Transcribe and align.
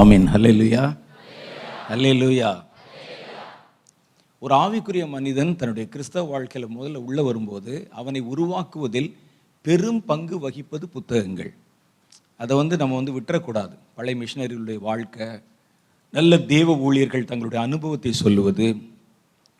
ஆமீன். 0.00 0.26
ஹல்லேலூயா 0.32 0.82
ஹல்லேலூயா 1.90 2.50
ஒரு 4.42 4.54
ஆவிக்குரிய 4.64 5.04
மனிதன் 5.14 5.50
தன்னுடைய 5.60 5.84
கிறிஸ்தவ 5.92 6.22
வாழ்க்கையில் 6.32 6.74
முதல்ல 6.76 7.00
உள்ளே 7.08 7.22
வரும்போது 7.28 7.72
அவனை 8.00 8.20
உருவாக்குவதில் 8.32 9.10
பெரும் 9.64 10.00
பங்கு 10.10 10.36
வகிப்பது 10.44 10.84
புத்தகங்கள். 10.94 11.50
அதை 12.42 12.52
வந்து 12.60 12.74
நம்ம 12.82 12.98
வந்து 13.00 13.16
விட்டுறக்கூடாது. 13.16 13.74
பழைய 13.96 14.16
மிஷினரிகளுடைய 14.20 14.78
வாழ்க்கை 14.88 15.28
நல்ல 16.16 16.38
தேவ 16.54 16.76
ஊழியர்கள் 16.86 17.28
தங்களுடைய 17.32 17.60
அனுபவத்தை 17.68 18.12
சொல்லுவது 18.22 18.68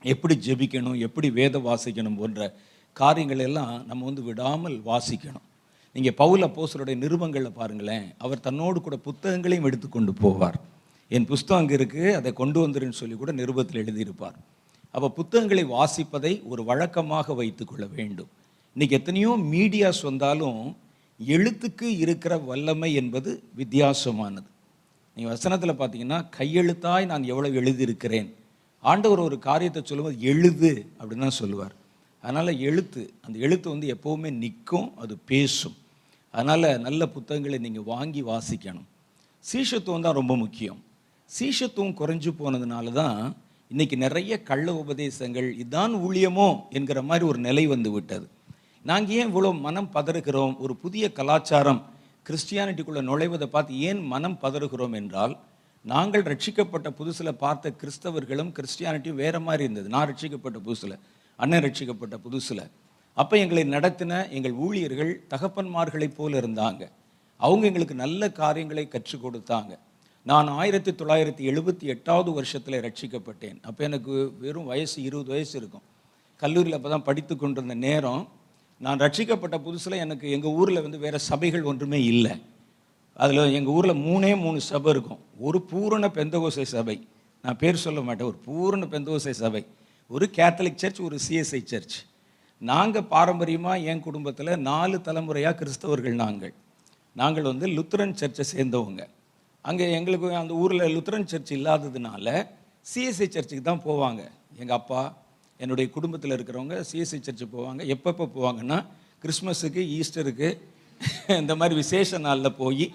எப்படி 0.04 0.36
ஜெபிக்கணும் 0.46 0.98
எப்படி 1.08 1.30
வேத 1.40 1.58
வாசிக்கணும் 1.68 2.18
போன்ற 2.22 2.48
காரியங்கள் 3.00 3.46
எல்லாம் 3.48 3.74
நம்ம 3.90 4.04
வந்து 4.10 4.22
விடாமல் 4.30 4.78
வாசிக்கணும். 4.90 5.46
நீங்கள் 5.96 6.16
பவுல் 6.20 6.46
அப்போசருடைய 6.46 6.96
நிருபங்களை 7.04 7.50
பாருங்களேன் 7.60 8.06
அவர் 8.24 8.44
தன்னோடு 8.46 8.78
கூட 8.80 8.96
புத்தகங்களையும் 9.06 9.66
எடுத்து 9.68 9.88
கொண்டு 9.88 10.12
போவார். 10.22 10.58
என் 11.16 11.26
புஸ்தகம் 11.30 11.60
அங்கே 11.60 11.74
இருக்குது 11.78 12.10
அதை 12.18 12.30
கொண்டு 12.40 12.58
வந்துருன்னு 12.64 12.98
சொல்லி 12.98 13.16
கூட 13.22 13.32
நிருபத்தில் 13.40 13.80
எழுதியிருப்பார். 13.82 14.36
அப்போ 14.94 15.08
புத்தகங்களை 15.16 15.64
வாசிப்பதை 15.76 16.32
ஒரு 16.50 16.62
வழக்கமாக 16.68 17.34
வைத்துக்கொள்ள 17.40 17.84
வேண்டும். 17.96 18.30
இன்றைக்கி 18.76 18.96
எத்தனையோ 19.00 19.32
மீடியாஸ் 19.54 20.02
வந்தாலும் 20.10 20.60
எழுத்துக்கு 21.20 21.86
இருக்கிற 22.04 22.32
வல்லமை 22.50 22.90
என்பது 23.00 23.30
வித்தியாசமானது. 23.60 24.48
நீங்கள் 25.16 25.34
வசனத்தில் 25.34 25.78
பார்த்தீங்கன்னா 25.80 26.20
கையெழுத்தாய் 26.38 27.10
நான் 27.12 27.28
எவ்வளவு 27.32 27.58
எழுதியிருக்கிறேன்? 27.62 28.30
ஆண்டவர் 28.90 29.26
ஒரு 29.28 29.38
காரியத்தை 29.48 29.80
சொல்லும்போது 29.84 30.18
எழுது 30.32 30.72
அப்படின்னு 30.98 31.26
தான் 31.28 31.40
சொல்லுவார். 31.42 31.74
அதனால் 32.24 32.60
எழுத்து 32.68 33.02
அந்த 33.24 33.36
எழுத்து 33.46 33.66
வந்து 33.74 33.86
எப்போவுமே 33.96 34.30
நிற்கும் 34.44 34.88
அது 35.02 35.14
பேசும். 35.32 35.76
அதனால் 36.34 36.68
நல்ல 36.86 37.02
புத்தகங்களை 37.14 37.58
நீங்கள் 37.66 37.86
வாங்கி 37.92 38.22
வாசிக்கணும். 38.22 38.88
சீஷத்துவம் 39.44 40.04
தான் 40.06 40.18
ரொம்ப 40.20 40.34
முக்கியம். 40.36 40.80
சீஷத்துவம் 41.30 41.96
குறைஞ்சு 42.00 42.30
போனதுனால 42.40 42.92
தான் 43.00 43.18
இன்றைக்கி 43.70 43.96
நிறைய 44.04 44.42
கள்ள 44.50 44.68
உபதேசங்கள் 44.82 45.48
இதான் 45.62 45.94
ஊழியமோ? 46.06 46.48
என்கிற 46.76 47.00
மாதிரி 47.08 47.24
ஒரு 47.30 47.38
நிலை 47.38 47.64
வந்து 47.74 47.90
விட்டது. 47.96 48.26
நாங்கள் 48.84 49.16
ஏன் 49.16 49.30
இவ்வளோ 49.30 49.50
மனம் 49.66 49.90
பதறுகிறோம்? 49.94 50.54
ஒரு 50.64 50.74
புதிய 50.84 51.04
கலாச்சாரம் 51.18 51.80
கிறிஸ்டியானிட்டிக்குள்ளே 52.28 53.02
நுழைவதை 53.10 53.46
பார்த்து 53.54 53.80
ஏன் 53.88 54.00
மனம் 54.12 54.38
பதறுகிறோம் 54.42 54.94
என்றால் 55.00 55.34
நாங்கள் 55.84 56.24
ரட்சிக்கப்பட்ட 56.30 56.88
புதுசில் 56.98 57.38
பார்த்த 57.44 57.72
கிறிஸ்தவர்களும் 57.80 58.50
கிறிஸ்டியானிட்டியும் 58.56 59.20
வேறு 59.22 59.40
மாதிரி 59.40 59.62
இருந்தது. 59.66 59.88
நான் 59.94 60.08
ரட்சிக்கப்பட்ட 60.10 60.58
புதுசில் 60.66 60.96
அண்ணன் 61.38 61.64
ரட்சிக்கப்பட்ட 61.66 62.16
புதுசில். 62.26 62.64
அப்போ 63.14 63.38
எங்களை 63.38 63.62
நடத்தின 63.62 64.30
எங்கள் 64.30 64.52
ஊழியர்கள் 64.52 65.24
தகப்பன்மார்களைப் 65.30 66.14
போல 66.14 66.40
இருந்தாங்க. 66.40 66.88
அவங்க 67.36 67.66
எங்களுக்கு 67.66 67.94
நல்ல 67.94 68.32
காரியங்களை 68.32 68.88
கற்றுக் 68.88 69.26
கொடுத்தாங்க. 69.26 69.78
நான் 70.24 70.48
ஆயிரத்தி 70.48 70.90
தொள்ளாயிரத்தி 70.90 71.52
எழுபத்தி 71.52 71.82
எட்டாவது 71.82 72.32
வருஷத்தில் 72.32 72.80
ரட்சிக்கப்பட்டேன். 72.80 73.62
அப்போ 73.62 73.84
எனக்கு 73.84 74.32
வெறும் 74.38 74.64
வயசு 74.64 75.02
இருபது 75.02 75.28
வயசு 75.28 75.58
இருக்கும். 75.58 75.82
கல்லூரியில் 76.36 76.76
அப்போ 76.76 76.88
தான் 76.88 77.02
படித்து 77.02 77.36
கொண்டிருந்த 77.36 77.74
நேரம் 77.74 78.28
நான் 78.78 78.98
ரட்சிக்கப்பட்ட 78.98 79.60
புதுசில் 79.60 79.98
எனக்கு 79.98 80.30
எங்கள் 80.30 80.50
ஊரில் 80.50 80.82
வந்து 80.82 80.98
வேறு 80.98 81.18
சபைகள் 81.18 81.62
ஒன்றுமே 81.62 82.04
இல்லை. 82.04 82.42
அதில் 83.14 83.52
எங்கள் 83.52 83.72
ஊரில் 83.72 83.92
மூணே 83.92 84.36
மூணு 84.36 84.60
சபை 84.60 84.92
இருக்கும். 84.92 85.18
ஒரு 85.38 85.62
பூரண 85.62 86.06
பெந்தகோசை 86.06 86.62
சபை. 86.62 87.06
நான் 87.42 87.56
பேர் 87.56 87.76
சொல்ல 87.76 88.00
மாட்டேன். 88.00 88.26
ஒரு 88.26 88.36
பூரண 88.36 88.86
பெந்தகோசை 88.86 89.30
சபை. 89.30 89.66
ஒரு 90.08 90.30
கேத்தலிக் 90.32 90.74
சர்ச் 90.74 91.00
ஒரு 91.00 91.18
சிஎஸ்ஐ 91.28 91.64
சர்ச் 91.64 92.04
நாங்கள் 92.68 93.08
பாரம்பரியமாக 93.12 93.84
என் 93.90 94.02
குடும்பத்தில் 94.06 94.50
நாலு 94.70 94.96
தலைமுறையாக 95.06 95.56
கிறிஸ்தவர்கள் 95.60 96.16
நாங்கள். 96.24 96.52
நாங்கள் 97.20 97.46
வந்து 97.50 97.66
லுத்ரன் 97.76 98.16
சர்ச்சை 98.20 98.44
சேர்ந்தவங்க. 98.54 99.02
அங்கே 99.64 99.86
எங்களுக்கு 99.98 100.28
அந்த 100.40 100.52
ஊரில் 100.62 100.84
லுத்ரன் 100.96 101.28
சர்ச் 101.30 101.52
இல்லாததுனால 101.56 102.26
சிஎஸ்ஐ 102.86 103.26
சர்ச்சுக்கு 103.34 103.64
தான் 103.68 103.82
போவாங்க. 103.86 104.22
எங்கள் 104.62 104.78
அப்பா 104.80 105.02
என்னுடைய 105.60 105.86
குடும்பத்தில் 105.94 106.34
இருக்கிறவங்க 106.36 106.76
சிஎஸ்ஐ 106.90 107.20
சர்ச்சு 107.28 107.46
போவாங்க. 107.56 107.80
எப்பப்போ 107.94 108.26
போவாங்கன்னா 108.36 108.78
கிறிஸ்மஸுக்கு 109.24 109.82
ஈஸ்டருக்கு 109.98 110.48
இந்த 111.42 111.54
மாதிரி 111.60 111.74
விசேஷ 111.82 112.18
நாளில் 112.26 112.56
போய் 112.60 112.86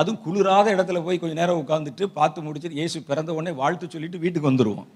அதுவும் 0.00 0.20
குளிராத 0.24 0.66
இடத்துல 0.76 0.98
போய் 1.06 1.20
கொஞ்சம் 1.20 1.40
நேரம் 1.40 1.60
உட்காந்துட்டு 1.62 2.04
பார்த்து 2.18 2.44
முடிச்சுட்டு 2.46 2.80
இயேசு 2.80 2.98
பிறந்த 3.10 3.30
உடனே 3.36 3.52
வாழ்த்து 3.62 3.86
சொல்லிட்டு 3.94 4.18
வீட்டுக்கு 4.24 4.50
வந்துடுவோம் 4.50 4.88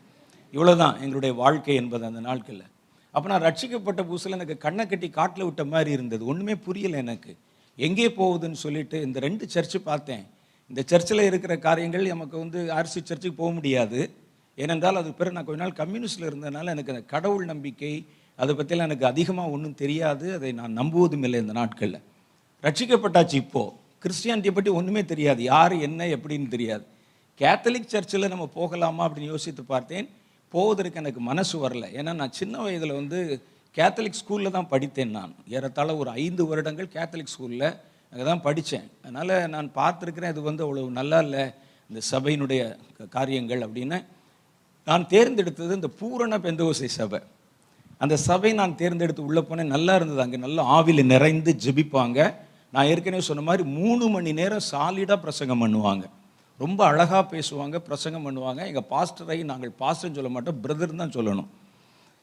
இவ்வளோதான் 0.54 0.96
எங்களுடைய 1.04 1.32
வாழ்க்கை 1.42 1.74
என்பது 1.82 2.04
அந்த 2.10 2.20
நாட்களில். 2.28 2.69
அப்போ 3.10 3.26
நான் 3.28 3.42
ரட்சிக்கப்பட்ட 3.42 4.00
புதுசில் 4.10 4.36
எனக்கு 4.38 4.56
கண்ணை 4.58 4.86
கட்டி 4.86 5.08
காட்டில் 5.10 5.44
விட்ட 5.44 5.64
மாதிரி 5.64 5.90
இருந்தது. 5.90 6.26
ஒன்றுமே 6.26 6.54
புரியல 6.54 6.96
எனக்கு. 6.96 7.36
எங்கே 7.76 8.08
போகுதுன்னு 8.08 8.52
சொல்லிட்டு 8.52 9.02
இந்த 9.02 9.18
ரெண்டு 9.20 9.46
சர்ச்சு 9.54 9.78
பார்த்தேன். 9.84 10.26
இந்த 10.68 10.82
சர்ச்சில் 10.86 11.22
இருக்கிற 11.22 11.58
காரியங்கள் 11.58 12.06
நமக்கு 12.06 12.38
வந்து 12.38 12.60
ஆர்சி 12.74 13.00
சர்ச்சுக்கு 13.00 13.34
போக 13.34 13.50
முடியாது. 13.50 14.10
ஏனென்றால் 14.56 14.96
அது 14.96 15.12
பிறகு 15.12 15.34
நான் 15.34 15.44
கொஞ்ச 15.44 15.62
நாள் 15.62 15.78
கம்யூனிஸ்டில் 15.80 16.28
இருந்ததுனால 16.30 16.66
எனக்கு 16.66 16.92
அந்த 16.92 17.04
கடவுள் 17.06 17.44
நம்பிக்கை 17.44 18.06
அதை 18.36 18.54
பற்றிலாம் 18.54 18.88
எனக்கு 18.88 19.06
அதிகமாக 19.06 19.50
ஒன்றும் 19.50 19.74
தெரியாது. 19.74 20.34
அதை 20.34 20.52
நான் 20.52 20.78
நம்புவதும் 20.78 21.22
இல்லை 21.22 21.40
இந்த 21.40 21.52
நாட்களில். 21.52 22.00
ரட்சிக்கப்பட்டாச்சு 22.62 23.34
இப்போது 23.34 23.72
கிறிஸ்டியானிட்டியை 24.02 24.50
பற்றி 24.50 24.70
ஒன்றுமே 24.70 25.04
தெரியாது. 25.04 25.42
யார் 25.42 25.72
என்ன 25.72 26.06
எப்படின்னு 26.06 26.48
தெரியாது. 26.48 26.84
கேத்தலிக் 27.38 27.92
சர்ச்சில் 27.92 28.28
நம்ம 28.28 28.46
போகலாமா 28.46 29.08
அப்படின்னு 29.08 29.32
யோசித்து 29.34 29.64
பார்த்தேன். 29.64 30.08
போவதற்கு 30.50 30.98
எனக்கு 30.98 31.20
மனசு 31.20 31.68
வரல. 31.68 31.72
ஏன்னா 31.72 32.14
நான் 32.14 32.32
சின்ன 32.32 32.58
வயதில் 32.58 32.92
வந்து 32.92 33.42
கேத்தலிக் 33.74 34.12
ஸ்கூலில் 34.12 34.50
தான் 34.50 34.68
படித்தேன் 34.68 35.10
நான். 35.10 35.34
ஏறத்தாழ 35.48 35.96
ஒரு 35.96 36.10
ஐந்து 36.10 36.46
வருடங்கள் 36.46 36.88
கேத்தலிக் 36.92 37.26
ஸ்கூலில் 37.26 37.76
அங்கே 38.10 38.24
தான் 38.24 38.42
படித்தேன். 38.42 38.90
அதனால் 39.02 39.48
நான் 39.48 39.70
பார்த்துருக்கிறேன் 39.74 40.28
இது 40.28 40.42
வந்து 40.42 40.74
அவ்வளோ 40.74 40.88
நல்லா 40.88 41.18
இல்லை 41.18 41.50
இந்த 41.88 42.06
சபையினுடைய 42.10 42.76
க- 42.98 43.04
காரியங்கள் 43.04 43.60
அப்படின்னு. 43.60 44.04
நான் 44.84 45.06
தேர்ந்தெடுத்தது 45.06 45.74
இந்த 45.74 45.88
பூரண 45.88 46.38
பெந்தகோசை 46.38 46.84
சபை. 46.84 47.20
அந்த 47.98 48.16
சபை 48.16 48.52
நான் 48.52 48.76
தேர்ந்தெடுத்து 48.76 49.24
உள்ளே 49.24 49.40
போனேன் 49.40 49.64
நல்லா 49.64 49.94
இருந்தது. 49.94 50.20
அங்கே 50.20 50.36
நல்லா 50.36 50.80
ஆவியில் 50.80 51.04
நிறைந்து 51.04 51.56
ஜெபிப்பாங்க. 51.64 52.34
நான் 52.72 52.86
ஏற்கனவே 52.86 53.22
சொன்ன 53.22 53.42
மாதிரி 53.42 53.68
மூணு 53.68 54.08
மணி 54.08 54.32
நேரம் 54.32 54.60
சாலிடாக 54.72 55.16
பிரசங்கம் 55.16 55.66
பண்ணுவாங்க. 55.66 56.04
ரொம்ப 56.62 56.80
அழகாக 56.90 57.22
பேசுவாங்க 57.32 57.76
பிரசங்கம் 57.88 58.26
பண்ணுவாங்க. 58.26 58.60
எங்கள் 58.70 58.86
பாஸ்டரை 58.92 59.36
நாங்கள் 59.50 59.72
பாஸ்டர்னு 59.82 60.18
சொல்ல 60.18 60.30
மாட்டோம் 60.34 60.58
பிரதர் 60.64 61.00
தான் 61.02 61.14
சொல்லணும். 61.16 61.48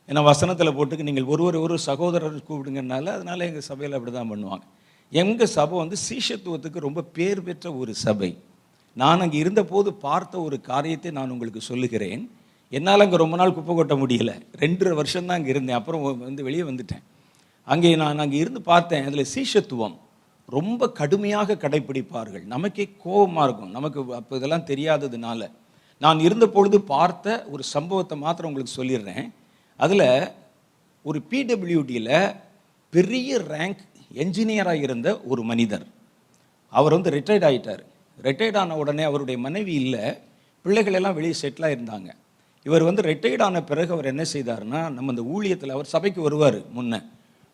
ஏன்னா 0.10 0.22
வசனத்தில் 0.32 0.76
போட்டுக்கு 0.78 1.08
நீங்கள் 1.10 1.30
ஒருவர் 1.34 1.58
ஒரு 1.66 1.76
சகோதரர் 1.88 2.36
கூப்பிடுங்கனால 2.50 3.14
அதனால் 3.18 3.46
எங்கள் 3.48 3.66
சபையில் 3.70 3.96
அப்படி 3.98 4.12
தான் 4.18 4.32
பண்ணுவாங்க. 4.34 4.64
எங்கள் 5.22 5.52
சபை 5.58 5.76
வந்து 5.84 5.98
சீஷத்துவத்துக்கு 6.08 6.86
ரொம்ப 6.88 7.02
பேர் 7.18 7.42
பெற்ற 7.48 7.68
ஒரு 7.82 7.94
சபை. 8.06 8.32
நான் 9.02 9.24
அங்கே 9.24 9.38
இருந்தபோது 9.44 9.90
பார்த்த 10.06 10.36
ஒரு 10.48 10.58
காரியத்தை 10.70 11.10
நான் 11.18 11.34
உங்களுக்கு 11.36 11.62
சொல்லுகிறேன். 11.72 12.24
என்னால் 12.78 13.04
அங்கே 13.06 13.18
ரொம்ப 13.24 13.36
நாள் 13.42 13.56
குப்பை 13.58 13.74
கொட்ட 13.76 13.96
முடியல. 14.04 14.32
ரெண்டரை 14.64 14.94
வருஷம் 15.00 15.28
தான் 15.30 15.38
அங்கே 15.40 15.52
இருந்தேன். 15.56 15.78
அப்புறம் 15.80 16.04
வந்து 16.30 16.44
வெளியே 16.48 16.64
வந்துட்டேன். 16.70 17.04
அங்கே 17.74 17.90
நான் 18.02 18.24
அங்கே 18.26 18.38
இருந்து 18.44 18.62
பார்த்தேன் 18.72 19.06
அதில் 19.10 19.30
சீஷத்துவம். 19.36 19.96
ரொம்ப 20.50 20.92
கடுமையாக 20.92 21.56
கடைப்பிடிப்பார்கள். 21.56 22.44
நமக்கே 22.44 22.90
கோபமாக 23.04 23.48
இருக்கும். 23.48 23.72
நமக்கு 23.72 24.14
அப்போ 24.14 24.36
இதெல்லாம் 24.36 24.66
தெரியாததுனால. 24.66 25.52
நான் 26.00 26.20
இருந்த 26.20 26.48
பொழுது 26.48 26.82
பார்த்த 26.82 27.46
ஒரு 27.52 27.64
சம்பவத்தை 27.64 28.18
மாத்திரம் 28.18 28.54
உங்களுக்கு 28.54 28.84
சொல்லிடுறேன். 28.84 29.32
அதில் 29.78 30.32
ஒரு 31.04 31.22
பிடபிள்யூடியில் 31.32 32.36
பெரிய 32.90 33.38
ரேங்க் 33.38 33.82
என்ஜினியராக 34.16 34.82
இருந்த 34.82 35.22
ஒரு 35.22 35.44
மனிதர். 35.44 35.86
அவர் 36.70 36.94
வந்து 36.94 37.12
ரிட்டையர்ட் 37.12 37.48
ஆகிட்டார் 37.50 37.84
ரிட்டையர்ட் 38.24 38.58
ஆன 38.58 38.78
உடனே 38.78 39.04
அவருடைய 39.04 39.42
மனைவி 39.42 39.74
இல்லை. 39.74 40.18
பிள்ளைகளெல்லாம் 40.66 41.14
வெளியே 41.14 41.34
செட்டிலாக 41.42 41.78
இருந்தாங்க. 41.78 42.10
இவர் 42.64 42.84
வந்து 42.84 43.02
ரிட்டையர்ட் 43.02 43.42
ஆன 43.42 43.64
பிறகு 43.64 43.94
அவர் 43.94 44.06
என்ன 44.06 44.24
செய்தாருன்னா 44.34 44.92
நம்ம 44.92 45.14
இந்த 45.14 45.24
ஊழியத்தில் 45.24 45.72
அவர் 45.72 45.86
சபைக்கு 45.86 46.22
வருவார் 46.22 46.60
முன்ன. 46.76 47.04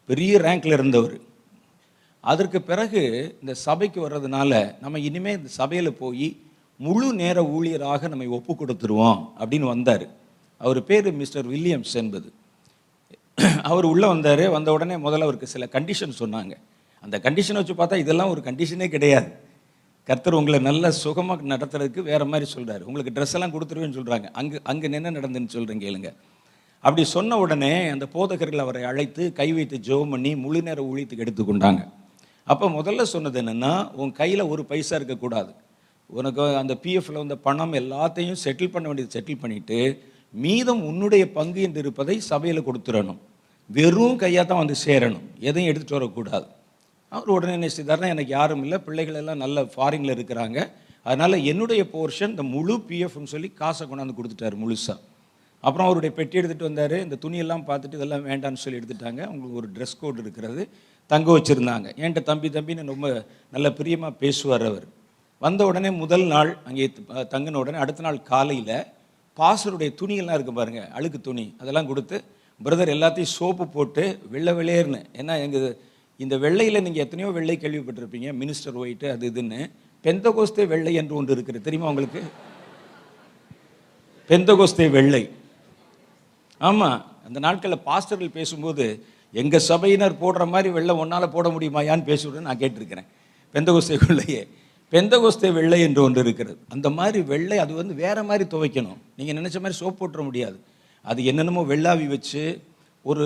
பெரிய 0.06 0.38
ரேங்கில் 0.40 0.78
இருந்தவர். 0.80 1.32
அதற்கு 2.32 2.60
பிறகு 2.70 3.02
இந்த 3.42 3.54
சபைக்கு 3.68 4.00
வர்றதுனால 4.06 4.52
நம்ம 4.84 5.00
இனிமேல் 5.08 5.38
இந்த 5.40 5.50
சபையில் 5.60 5.98
போய் 6.02 6.28
முழு 6.86 7.08
நேர 7.22 7.38
ஊழியராக 7.56 8.08
நம்மை 8.12 8.28
ஒப்பு 8.38 8.54
கொடுத்துருவோம் 8.60 9.20
அப்படின்னு 9.40 9.68
வந்தார். 9.74 10.06
அவர் 10.62 10.80
பேர் 10.90 11.08
மிஸ்டர் 11.22 11.48
வில்லியம்ஸ் 11.54 11.96
என்பது. 12.02 12.28
அவர் 13.70 13.86
உள்ளே 13.92 14.08
வந்தார். 14.14 14.44
வந்த 14.56 14.70
உடனே 14.76 14.96
முதல்ல 15.06 15.28
அவருக்கு 15.28 15.54
சில 15.54 15.66
கண்டிஷன் 15.76 16.20
சொன்னாங்க. 16.22 16.54
அந்த 17.04 17.16
கண்டிஷனை 17.26 17.60
வச்சு 17.62 17.76
பார்த்தா 17.80 18.02
இதெல்லாம் 18.04 18.32
ஒரு 18.34 18.42
கண்டிஷனே 18.48 18.88
கிடையாது. 18.96 19.30
கர்த்தர் 20.10 20.38
உங்களை 20.40 20.60
நல்ல 20.68 20.92
சுகமாக 21.04 21.50
நடத்துறதுக்கு 21.54 22.02
வேறு 22.12 22.26
மாதிரி 22.32 22.48
சொல்கிறார் 22.54 22.86
உங்களுக்கு 22.90 23.14
ட்ரெஸ் 23.16 23.36
எல்லாம் 23.38 23.54
கொடுத்துருவேன்னு 23.56 23.98
சொல்கிறாங்க 24.00 24.30
அங்கே 24.40 24.58
அங்கே 24.72 24.88
என்ன 25.00 25.12
நடந்துன்னு 25.18 25.54
சொல்றேன் 25.56 25.84
கேளுங்க. 25.86 26.10
அப்படி 26.86 27.04
சொன்ன 27.16 27.38
உடனே 27.44 27.74
அந்த 27.96 28.06
போதகர்கள் 28.16 28.64
அவரை 28.64 28.82
அழைத்து 28.92 29.26
கை 29.40 29.50
வைத்து 29.58 29.78
ஜெபம் 29.90 30.14
பண்ணி 30.14 30.32
முழு 30.46 30.62
நேர 30.70 30.80
ஊழியத்துக்கு 30.90 31.26
எடுத்துக்கொண்டாங்க. 31.26 31.84
அப்போ 32.48 32.66
முதல்ல 32.70 33.02
சொன்னது 33.14 33.38
என்னென்னா 33.42 33.74
உன் 34.02 34.12
கையில் 34.22 34.50
ஒரு 34.54 34.64
பைசா 34.72 34.96
இருக்கக்கூடாது 35.00 35.52
உனக்கு 36.20 36.44
அந்த 36.62 36.74
பிஎஃப்ல 36.84 37.22
வந்த 37.22 37.36
பணம் 37.46 37.76
எல்லாத்தையும் 37.82 38.42
செட்டில் 38.44 38.74
பண்ண 38.74 38.86
வேண்டியது 38.88 39.16
செட்டில் 39.16 39.42
பண்ணிவிட்டு 39.44 39.78
மீதம் 40.44 40.82
உன்னுடைய 40.90 41.24
பங்கு 41.38 41.62
என்று 41.68 41.80
இருப்பதை 41.84 42.16
சபையில் 42.32 42.68
கொடுத்துடணும். 42.68 43.20
வெறும் 43.70 44.20
கையாக 44.24 44.46
தான் 44.48 44.62
வந்து 44.62 44.76
சேரணும். 44.86 45.26
எதையும் 45.50 45.70
எடுத்துகிட்டு 45.72 46.00
வரக்கூடாது. 46.00 46.48
அவர் 47.16 47.34
உடனே 47.36 47.54
என்ன 47.58 47.70
செய்தார்னா 47.78 48.08
எனக்கு 48.16 48.32
யாரும் 48.38 48.64
இல்லை 48.66 48.78
பிள்ளைகள் 48.86 49.20
எல்லாம் 49.22 49.44
நல்ல 49.44 49.62
ஃபாரினில் 49.74 50.16
இருக்கிறாங்க. 50.16 50.58
அதனால் 51.08 51.46
என்னுடைய 51.52 51.82
போர்ஷன் 51.94 52.34
இந்த 52.34 52.44
முழு 52.56 52.76
பிஎஃப்னு 52.90 53.32
சொல்லி 53.34 53.50
காசை 53.62 53.84
கொண்டாந்து 53.88 54.18
கொடுத்துட்டாரு 54.20 54.58
முழுசாக 54.64 55.00
அப்புறம் 55.66 55.88
அவருடைய 55.88 56.12
பெட்டி 56.18 56.36
எடுத்துகிட்டு 56.40 56.70
வந்தார். 56.70 56.96
இந்த 57.06 57.18
துணியெல்லாம் 57.24 57.64
பார்த்துட்டு 57.70 57.98
இதெல்லாம் 58.00 58.26
வேண்டாம்னு 58.32 58.62
சொல்லி 58.64 58.80
எடுத்துட்டாங்க. 58.80 59.22
அவங்களுக்கு 59.28 59.60
ஒரு 59.62 59.70
ட்ரெஸ் 59.76 60.00
கோட் 60.02 60.20
இருக்கிறது. 60.24 60.64
தங்க 61.12 61.30
வச்சுருந்தாங்க. 61.38 61.88
என்கிட்ட 62.02 62.22
தம்பி 62.32 62.50
தம்பின்னு 62.58 62.92
ரொம்ப 62.94 63.08
நல்ல 63.56 63.68
பிரியமாக 63.80 64.14
பேசுவார் 64.24 64.66
அவர். 64.72 64.86
வந்த 65.46 65.62
உடனே 65.70 65.90
முதல் 66.04 66.26
நாள் 66.34 66.52
அங்கே 66.70 66.86
தங்கின 67.34 67.60
உடனே 67.62 67.78
அடுத்த 67.84 68.04
நாள் 68.06 68.20
காலையில் 68.32 68.78
பாசருடைய 69.40 69.92
துணியெல்லாம் 70.02 70.38
இருக்குது 70.38 70.60
பாருங்கள் 70.60 70.90
அழுக்கு 70.98 71.20
துணி. 71.28 71.46
அதெல்லாம் 71.62 71.90
கொடுத்து 71.92 72.18
பிரதர் 72.66 72.94
எல்லாத்தையும் 72.96 73.34
சோப்பு 73.38 73.66
போட்டு 73.76 74.04
வெள்ளை 74.34 74.54
வெள்ளையர்னு. 74.60 75.02
ஏன்னா 75.22 75.36
எங்கள் 75.46 75.66
இந்த 76.24 76.36
வெள்ளையில் 76.46 76.84
நீங்கள் 76.86 77.04
எத்தனையோ 77.06 77.30
வெள்ளை 77.38 77.56
கேள்விப்பட்டிருப்பீங்க. 77.64 78.30
மினிஸ்டர் 78.42 78.80
ஒயிட்டு 78.82 79.08
அது 79.14 79.32
இதுன்னு. 79.32 79.62
பெந்தகோஸ்தே 80.06 80.66
வெள்ளை 80.74 80.94
என்று 81.02 81.16
ஒன்று 81.20 81.36
இருக்குது. 81.36 81.62
தெரியுமா 81.68 81.90
உங்களுக்கு? 81.92 82.22
பெந்தகோஸ்தே 84.30 84.88
வெள்ளை. 84.98 85.24
ஆமாம் 86.60 87.06
அந்த 87.26 87.40
நாட்களில் 87.40 87.86
பாஸ்டர்கள் 87.86 88.38
பேசும்போது 88.40 88.86
எங்கள் 89.32 89.66
சபையினர் 89.70 90.20
போடுற 90.22 90.48
மாதிரி 90.48 90.70
வெள்ளை 90.70 90.96
ஒன்றால் 90.96 91.34
போட 91.36 91.50
முடியுமாயான்னு 91.50 92.04
பேசுவது 92.04 92.42
நான் 92.42 92.60
கேட்டிருக்கிறேன். 92.60 93.08
பெந்தகோஸ்தே 93.54 93.98
வெள்ளையே. 94.04 94.48
பெந்தகோஸ்தே 94.92 95.54
வெள்ளை 95.54 95.82
என்று 95.82 96.04
ஒன்று 96.04 96.22
இருக்கிறது. 96.22 96.58
அந்த 96.70 96.90
மாதிரி 96.90 97.22
வெள்ளை 97.22 97.58
அது 97.58 97.74
வந்து 97.74 97.94
வேறு 97.94 98.24
மாதிரி 98.24 98.46
துவைக்கணும். 98.50 99.00
நீங்கள் 99.16 99.38
நினச்ச 99.40 99.60
மாதிரி 99.60 99.78
சோப் 99.80 100.00
போட்டுற 100.00 100.24
முடியாது. 100.24 100.58
அது 101.02 101.26
என்னென்னமோ 101.26 101.62
வெள்ளாவி 101.62 102.08
வச்சு 102.08 102.62
ஒரு 103.04 103.26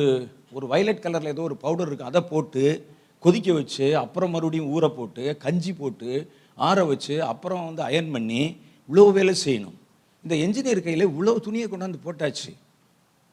ஒரு 0.52 0.68
வயலட் 0.68 1.04
கலரில் 1.06 1.34
ஏதோ 1.34 1.42
ஒரு 1.42 1.56
பவுடர் 1.56 1.90
இருக்குது 1.90 2.10
அதை 2.12 2.22
போட்டு 2.22 2.86
கொதிக்க 3.20 3.54
வச்சு 3.54 3.98
அப்புறம் 3.98 4.32
மறுபடியும் 4.32 4.72
ஊற 4.76 4.88
போட்டு 4.88 5.38
கஞ்சி 5.38 5.74
போட்டு 5.74 6.32
ஆற 6.56 6.86
வச்சு 6.86 7.24
அப்புறம் 7.24 7.66
வந்து 7.66 7.84
அயன் 7.84 8.12
பண்ணி 8.12 8.58
இவ்வளோ 8.90 9.12
வேலை 9.12 9.34
செய்யணும். 9.46 9.76
இந்த 10.24 10.36
என்ஜினியர் 10.36 10.84
கையில் 10.84 11.08
இவ்வளோ 11.08 11.40
துணியை 11.40 11.68
கொண்டாந்து 11.68 12.00
போட்டாச்சு. 12.06 12.52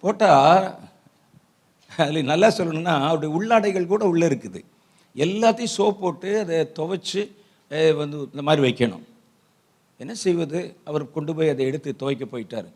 போட்டால் 0.05 0.65
அதில் 1.91 2.31
நல்லா 2.33 2.49
சொல்லணும்னா 2.59 2.95
அவருடைய 3.09 3.31
உள்ளாடைகள் 3.39 3.93
கூட 3.93 4.05
உள்ளே 4.13 4.27
இருக்குது. 4.31 4.61
எல்லாத்தையும் 5.25 5.75
சோப் 5.77 6.01
போட்டு 6.05 6.31
அதை 6.43 6.57
துவைச்சு 6.79 7.23
வந்து 8.01 8.17
இந்த 8.33 8.43
மாதிரி 8.49 8.63
வைக்கணும். 8.67 9.05
என்ன 10.01 10.13
செய்வது? 10.25 10.61
அவர் 10.89 11.05
கொண்டு 11.17 11.33
போய் 11.37 11.53
அதை 11.53 11.63
எடுத்து 11.71 11.91
துவைக்க 12.01 12.25
போயிட்டார். 12.33 12.69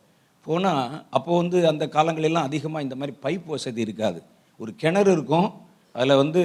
போனால் 0.46 0.84
அப்போ 1.16 1.30
வந்து 1.40 1.58
அந்த 1.70 1.84
காலங்களெல்லாம் 1.96 2.48
அதிகமாக 2.48 2.84
இந்த 2.86 2.96
மாதிரி 3.00 3.14
பைப் 3.24 3.46
வசதி 3.54 3.80
இருக்காது. 3.86 4.20
ஒரு 4.60 4.70
கிணறு 4.82 5.10
இருக்கும் 5.16 5.48
அதில் 5.94 6.20
வந்து 6.22 6.42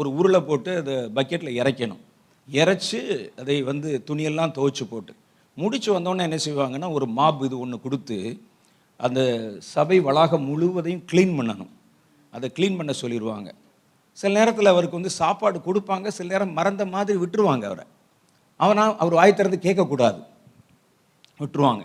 ஒரு 0.00 0.08
உருளை 0.18 0.40
போட்டு 0.48 0.70
அதை 0.82 0.94
பக்கெட்டில் 1.18 1.58
இறைக்கணும். 1.60 2.02
இறைச்சி 2.48 3.00
அதை 3.40 3.56
வந்து 3.70 3.90
துணியெல்லாம் 4.08 4.54
துவைச்சு 4.56 4.84
போட்டு. 4.92 5.12
முடிச்சு 5.56 5.90
வந்தோடனே 5.96 6.26
என்ன 6.28 6.38
செய்வாங்கன்னா 6.46 6.88
ஒரு 6.96 7.06
மாப் 7.18 7.44
இது 7.48 7.56
ஒன்று 7.64 7.84
கொடுத்து 7.84 8.18
அந்த 8.96 9.20
சபை 9.58 10.00
வளாகம் 10.00 10.44
முழுவதையும் 10.44 11.02
க்ளீன் 11.12 11.34
பண்ணணும். 11.38 11.72
அதை 12.30 12.52
க்ளீன் 12.56 12.76
பண்ண 12.76 12.92
சொல்லிடுவாங்க 13.00 13.50
சில 14.12 14.38
நேரத்தில் 14.38 14.72
அவருக்கு 14.72 14.96
வந்து 14.96 15.10
சாப்பாடு 15.10 15.58
கொடுப்பாங்க 15.58 16.08
சில 16.08 16.28
நேரம் 16.32 16.52
மறந்த 16.52 16.86
மாதிரி 16.86 17.18
விட்டுருவாங்க 17.18 17.64
அவரை. 17.70 17.84
அவனா 18.56 18.96
அவர் 18.96 19.14
வாய் 19.14 19.34
திறந்து 19.34 19.58
கேட்கக்கூடாது. 19.62 20.20
விட்டுருவாங்க. 21.40 21.84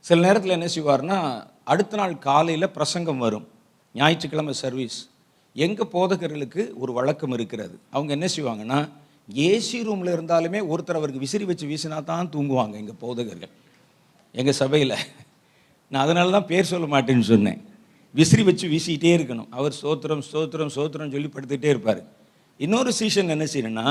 சில 0.00 0.20
நேரத்தில் 0.26 0.56
என்ன 0.56 0.68
செய்வார்னா 0.74 1.18
அடுத்த 1.64 1.96
நாள் 1.96 2.18
காலையில் 2.18 2.74
பிரசங்கம் 2.76 3.18
வரும். 3.18 3.46
ஞாயிற்றுக்கிழமை 3.94 4.54
சர்வீஸ் 4.54 4.98
எங்கள் 5.54 5.92
போதகர்களுக்கு 5.92 6.62
ஒரு 6.74 6.92
வழக்கம் 6.92 7.32
இருக்கிறது. 7.32 7.78
அவங்க 7.90 8.12
என்ன 8.12 8.26
செய்வாங்கன்னா 8.36 8.88
ஏசி 9.34 9.82
ரூமில் 9.84 10.14
இருந்தாலுமே 10.16 10.60
ஒருத்தர் 10.72 10.98
அவருக்கு 11.00 11.18
விசிறி 11.18 11.44
வச்சு 11.44 11.66
வீசினா 11.66 12.04
தான் 12.04 12.28
தூங்குவாங்க 12.28 12.72
எங்கள் 12.72 13.00
போதகர்கள். 13.00 13.50
எங்கள் 14.32 14.58
சபையில். 14.62 14.96
நான் 15.92 16.04
அதனால 16.06 16.30
தான் 16.36 16.48
பேர் 16.50 16.70
சொல்ல 16.72 16.86
மாட்டேன்னு 16.94 17.26
சொன்னேன். 17.32 17.60
விசிறி 18.14 18.42
வச்சு 18.48 18.66
வீசிக்கிட்டே 18.72 19.12
இருக்கணும். 19.18 19.48
அவர் 19.58 19.74
சோத்திரம் 19.82 20.22
சோத்திரம் 20.32 20.72
சோத்திரம் 20.76 21.12
சொல்லி 21.14 21.28
படுத்துக்கிட்டே 21.34 21.70
இருப்பார். 21.74 22.00
இன்னொரு 22.64 22.90
சீசன் 22.98 23.34
என்ன 23.34 23.46
செய்யணும்னா 23.52 23.86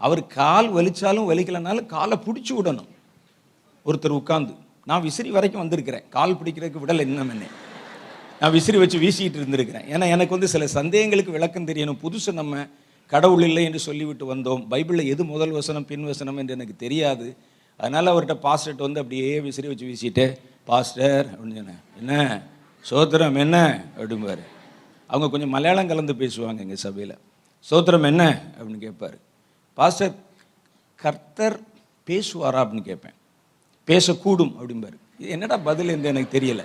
அவர் 0.00 0.22
கால் 0.40 0.68
வலிச்சாலும் 0.76 1.28
வலிக்கலைனாலும் 1.30 1.86
காலை 1.94 2.16
பிடிச்சி 2.26 2.52
விடணும். 2.56 2.90
ஒருத்தர் 3.86 4.18
உட்காந்து 4.20 4.54
நான் 4.90 5.04
விசிறி 5.06 5.30
வரைக்கும் 5.36 5.62
வந்திருக்கிறேன். 5.62 6.04
கால் 6.16 6.36
பிடிக்கிறதுக்கு 6.40 6.82
விடலை 6.82 7.04
இன்னும் 7.08 7.30
என்ன 7.34 7.46
நான் 8.40 8.54
விசிறி 8.56 8.78
வச்சு 8.82 8.98
வீசிக்கிட்டு 9.04 9.40
இருந்திருக்கிறேன். 9.40 9.86
ஏன்னா 9.92 10.06
எனக்கு 10.14 10.34
வந்து 10.36 10.48
சில 10.54 10.64
சந்தேகங்களுக்கு 10.78 11.36
விளக்கம் 11.36 11.68
தெரியணும். 11.70 11.98
புதுசு 12.04 12.32
நம்ம 12.40 12.64
கடவுள் 13.12 13.44
இல்லை 13.48 13.62
என்று 13.68 13.80
சொல்லிவிட்டு 13.86 14.24
வந்தோம். 14.32 14.62
பைபிளில் 14.72 15.10
எது 15.12 15.22
முதல் 15.32 15.54
வசனம் 15.58 15.86
பின் 15.90 16.06
வசனம் 16.10 16.38
என்று 16.42 16.54
எனக்கு 16.58 16.76
தெரியாது. 16.84 17.26
அதனால் 17.80 18.12
அவர்கிட்ட 18.12 18.36
பாஸ்டர்கிட்ட 18.46 18.84
வந்து 18.88 19.02
அப்படியே 19.02 19.30
விசிறி 19.46 19.68
வச்சு 19.72 19.88
வீசிட்டு 19.90 20.26
பாஸ்டர் 20.66 21.26
அப்படின்னு. 21.26 21.54
சொன்னேன் 21.54 21.80
என்ன? 21.98 22.42
சோத்திரம் 22.90 23.36
என்ன? 23.36 23.84
அப்படிம்பார். 23.96 24.38
அவங்க 25.06 25.30
கொஞ்சம் 25.30 25.48
மலையாளம் 25.48 25.88
கலந்து 25.88 26.14
பேசுவாங்க 26.14 26.58
எங்கள் 26.58 26.76
சபையில். 26.76 27.18
சோத்திரம் 27.70 28.04
என்ன? 28.04 28.42
அப்படின்னு 28.58 28.78
கேட்பார் 28.78 29.14
பாஸ்டர் 29.74 30.14
கர்த்தர் 30.96 31.60
பேசுவாரா 32.06 32.62
அப்படின்னு 32.62 32.82
கேட்பேன் 32.82 33.14
பேசக்கூடும் 33.86 34.54
அப்படிம்பார். 34.60 34.96
இது 35.18 35.30
என்னடா 35.30 35.56
பதில் 35.56 35.88
என்று 35.88 36.08
எனக்கு 36.08 36.40
தெரியலை. 36.40 36.64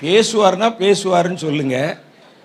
பேசுவார்னா 0.00 0.74
பேசுவாருன்னு 0.82 1.34
சொல்லுங்க. 1.34 2.00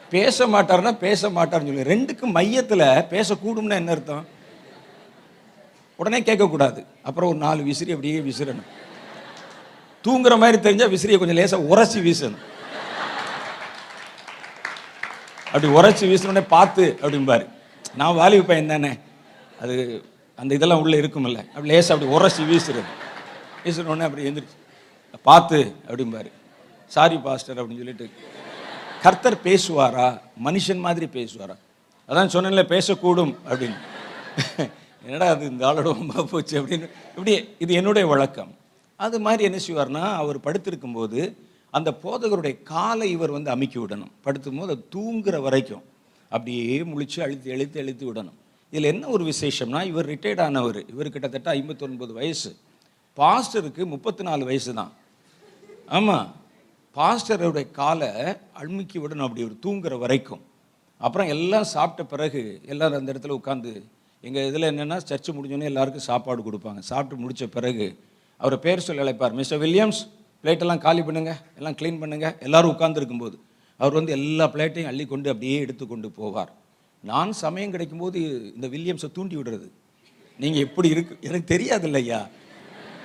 பேச 0.09 0.47
மாட்டார்னா 0.47 0.97
பேச 0.97 1.29
மாட்டார்னு 1.29 1.65
சொல்லுங்க. 1.65 1.95
ரெண்டுக்கும் 1.95 2.31
மையத்தில் 2.31 2.79
பேசக்கூடும்னா 2.79 3.69
என்ன 3.69 3.91
அர்த்தம்? 3.91 4.25
உடனே 5.95 6.21
கேட்கக்கூடாது. 6.21 6.85
அப்புறம் 7.03 7.29
ஒரு 7.29 7.37
நாலு 7.37 7.63
விசிறி 7.63 7.89
அப்படியே 7.89 8.19
விசிறணும். 8.19 8.65
தூங்குற 10.05 10.37
மாதிரி 10.37 10.59
தெரிஞ்சா 10.59 10.85
விசிறியை 10.85 11.17
கொஞ்சம் 11.17 11.35
லேசாக 11.35 11.63
உரசி 11.63 11.99
வீசணும். 11.99 12.37
அப்படி 15.45 15.67
உரைச்சி 15.67 16.13
வீசினோடனே 16.13 16.47
பார்த்து 16.47 16.97
அப்படிம்பாரு. 17.01 17.49
நான் 17.95 18.15
வாலிப 18.15 18.45
பையன் 18.45 18.67
தானே. 18.67 18.97
அது 19.61 20.05
அந்த 20.35 20.53
இதெல்லாம் 20.53 20.81
உள்ளே 20.81 20.99
இருக்குமில்ல 20.99 21.37
அப்படி 21.37 21.67
லேசாக 21.67 22.05
அப்படி 22.05 22.11
உரைச்சி 22.11 22.37
வீசுறது. 22.37 22.83
வீசினோடனே 23.63 24.03
அப்படி 24.03 24.29
எந்திரிச்சு 24.29 24.55
பார்த்து 25.23 25.75
அப்படிம்பாரு. 25.87 26.31
சாரி 26.87 27.17
பாஸ்டர் 27.17 27.57
அப்படின்னு 27.57 27.75
சொல்லிட்டு. 27.75 28.09
கர்த்தர் 29.01 29.39
பேசுவாரா? 29.43 30.21
மனுஷன் 30.43 30.79
மாதிரி 30.79 31.05
பேசுவாரா? 31.05 31.55
அதான் 32.07 32.29
சொன்னேன்ல 32.35 32.63
பேசக்கூடும் 32.63 33.35
அப்படின்னு. 33.49 33.77
என்னடா 35.05 35.27
அது 35.27 35.45
இந்த 35.45 35.67
ஆளோட 35.67 35.81
ரொம்ப 35.81 36.23
போச்சு? 36.23 36.61
அப்படின்னு. 36.61 36.89
இப்படி 37.09 37.55
இது 37.59 37.73
என்னுடைய 37.73 38.07
வழக்கம். 38.07 38.55
அது 38.97 39.19
மாதிரி 39.19 39.43
என்ன 39.43 39.59
செய்வார்னா 39.67 40.03
அவர் 40.21 40.39
படுத்திருக்கும் 40.39 40.93
போது 40.93 41.21
அந்த 41.69 41.89
போதகருடைய 42.03 42.63
காலை 42.63 43.11
இவர் 43.11 43.31
வந்து 43.31 43.49
அமுக்கி 43.51 43.79
விடணும். 43.79 44.11
படுத்தும் 44.21 44.57
போது 44.59 44.71
அது 44.73 44.83
தூங்குற 44.95 45.41
வரைக்கும் 45.41 45.83
அப்படியே 46.31 46.81
முழிச்சு 46.81 47.19
அழுத்தி 47.21 47.51
அழுத்தி 47.51 47.79
அழுத்தி 47.79 48.05
விடணும். 48.05 48.37
இதில் 48.71 48.91
என்ன 48.91 49.07
ஒரு 49.07 49.23
விசேஷம்னா 49.31 49.81
இவர் 49.85 50.07
ரிட்டையர்ட் 50.07 50.41
ஆனவர். 50.41 50.79
இவர் 50.89 51.09
கிட்டத்தட்ட 51.09 51.49
ஐம்பத்தொன்பது 51.49 52.13
வயசு. 52.13 52.51
பாஸ்டருக்கு 53.17 53.85
முப்பத்தி 53.85 54.23
நாலு 54.23 54.45
வயசு 54.45 54.73
தான். 54.73 54.91
ஆமாம் 55.97 56.35
பாஸ்டருடைய 56.95 57.71
காலை 57.71 58.09
அழுமிக்கி 58.59 58.97
விடணும் 59.03 59.27
அப்படி 59.27 59.43
ஒரு 59.43 59.57
தூங்குற 59.65 59.97
வரைக்கும். 59.99 60.43
அப்புறம் 60.97 61.27
எல்லாம் 61.27 61.71
சாப்பிட்ட 61.75 62.03
பிறகு 62.15 62.61
எல்லோரும் 62.65 62.99
அந்த 62.99 63.13
இடத்துல 63.13 63.37
உட்காந்து 63.39 63.71
எங்கள் 64.21 64.47
இதில் 64.49 64.69
என்னென்னா 64.71 64.97
சர்ச்சு 65.09 65.31
முடிஞ்சோடனே 65.35 65.71
எல்லாருக்கும் 65.71 66.09
சாப்பாடு 66.11 66.41
கொடுப்பாங்க. 66.41 66.79
சாப்பிட்டு 66.79 67.21
முடித்த 67.21 67.47
பிறகு 67.47 67.87
அவரை 68.41 68.57
பேர் 68.65 68.85
சொல்லி 68.85 69.03
அழைப்பார். 69.03 69.33
மிஸ்டர் 69.39 69.61
வில்லியம்ஸ் 69.63 70.01
பிளேட்டெல்லாம் 70.43 70.81
காலி 70.85 71.01
பண்ணுங்கள் 71.07 71.39
எல்லாம் 71.59 71.77
க்ளீன் 71.79 71.99
பண்ணுங்கள் 72.01 72.35
எல்லாரும் 72.47 72.73
உட்காந்துருக்கும்போது 72.75 73.37
அவர் 73.79 73.97
வந்து 73.99 74.11
எல்லா 74.17 74.45
பிளேட்டையும் 74.53 74.89
அள்ளி 74.91 75.05
கொண்டு 75.05 75.29
அப்படியே 75.33 75.57
எடுத்து 75.65 75.83
கொண்டு 75.87 76.07
போவார். 76.19 76.51
நான் 77.03 77.31
சமயம் 77.43 77.73
கிடைக்கும்போது 77.73 78.19
இந்த 78.55 78.67
வில்லியம்ஸை 78.73 79.09
தூண்டி 79.17 79.35
விடுறது. 79.39 79.67
நீங்கள் 80.39 80.65
எப்படி 80.67 80.87
இருக்கு 80.93 81.13
எனக்கு 81.27 81.47
தெரியாது 81.53 81.85
இல்லையா? 81.89 82.19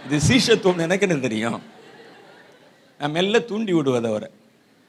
இது 0.06 0.18
சீஷத்துவம் 0.28 0.84
எனக்கு 0.86 1.06
என்ன 1.06 1.18
தெரியும்? 1.26 1.58
நான் 3.00 3.14
மெல்ல 3.16 3.40
தூண்டி 3.50 3.72
விடுவது 3.78 4.08
அவரை. 4.12 4.28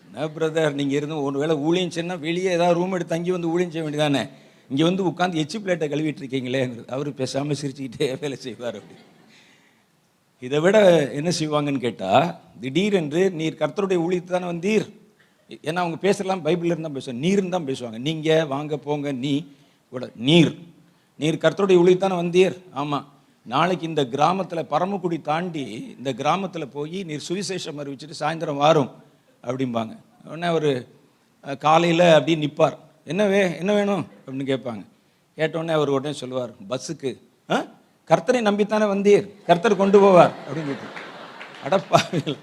என்ன 0.06 0.28
பிரதர் 0.36 0.78
நீங்கள் 0.80 0.98
இருந்து 1.00 1.18
ஒரு 1.28 1.40
வேளை 1.44 1.56
ஊழியம் 1.68 2.22
வெளியே 2.28 2.50
ஏதாவது 2.58 2.78
ரூம் 2.80 2.96
எடுத்து 2.98 3.14
தங்கி 3.16 3.32
வந்து 3.36 3.52
ஊழியம் 3.54 3.74
செய்ய 3.74 3.86
வேண்டியதானே? 3.88 4.24
இங்கே 4.72 4.84
வந்து 4.90 5.04
உட்காந்து 5.10 5.42
எச்சு 5.44 5.58
பிளேட்டை 5.64 5.88
கழுவிட்டு 5.94 6.22
இருக்கீங்களே 6.24 6.62
அவர் 6.96 7.10
பேசாமல் 7.22 7.60
சிரிச்சுக்கிட்டே 7.62 8.08
வேலை 8.22 8.38
செய்வார் 8.46 8.78
அப்படி. 8.82 8.98
இதை 10.46 10.60
விட 10.64 10.78
என்ன 11.20 11.30
செய்வாங்கன்னு 11.40 11.82
கேட்டால் 11.86 12.26
திடீரென்று 12.62 13.22
நீர் 13.40 13.60
கர்த்தருடைய 13.62 14.00
ஊழியத்தை 14.06 14.32
தானே 14.32 14.48
வந்தீர். 14.52 14.86
ஏன்னா 15.68 15.80
அவங்க 15.84 15.98
பேசலாம் 16.06 16.44
பைபிளில் 16.46 16.74
இருந்தால் 16.74 16.96
பேசுவாங்க. 16.98 17.22
நீர்னு 17.26 17.56
தான் 17.56 17.68
பேசுவாங்க. 17.70 17.98
நீங்கள் 18.08 18.48
வாங்க 18.54 18.78
போங்க 18.86 19.12
நீ 19.24 19.34
கூட 19.94 20.06
நீர். 20.30 20.52
நீர் 21.22 21.42
கர்த்தருடைய 21.44 21.82
ஊழியத்தானே 21.82 22.16
வந்தீர். 22.22 22.56
ஆமாம் 22.82 23.06
நாளைக்கு 23.54 23.86
இந்த 23.92 24.04
கிராமத்தில் 24.14 24.70
பரமக்குடி 24.74 25.18
தாண்டி 25.30 25.66
இந்த 25.98 26.12
கிராமத்தில் 26.22 26.74
போய் 26.78 26.98
நீர் 27.10 27.28
சுவிசேஷம் 27.28 27.80
அறிவிச்சிட்டு 27.82 28.20
சாயந்தரம் 28.20 28.62
வாரும் 28.64 28.92
அப்படிம்பாங்க. 29.44 29.94
உடனே 30.30 30.48
அவர் 30.54 30.72
காலையில் 31.66 32.06
அப்படியே 32.16 32.38
நிற்பார் 32.46 32.78
என்ன 33.12 33.24
வே 33.34 33.42
என்ன 33.62 33.72
வேணும்? 33.74 34.04
அப்படின்னு 34.26 34.48
கேட்பாங்க. 34.52 34.84
கேட்டோடனே 35.38 35.74
அவர் 35.78 35.94
உடனே 35.98 36.14
சொல்லுவார் 36.22 36.52
பஸ்ஸுக்கு. 36.70 37.12
ஆ 37.54 37.58
கர்த்தரை 38.10 38.42
நம்பித்தானே 38.50 38.86
வந்தீர். 38.94 39.46
கர்த்தர் 39.46 39.76
கொண்டு 39.76 39.98
போவார் 40.02 40.32
அப்படின்னு 40.48 40.76
கேட்டு 41.64 42.36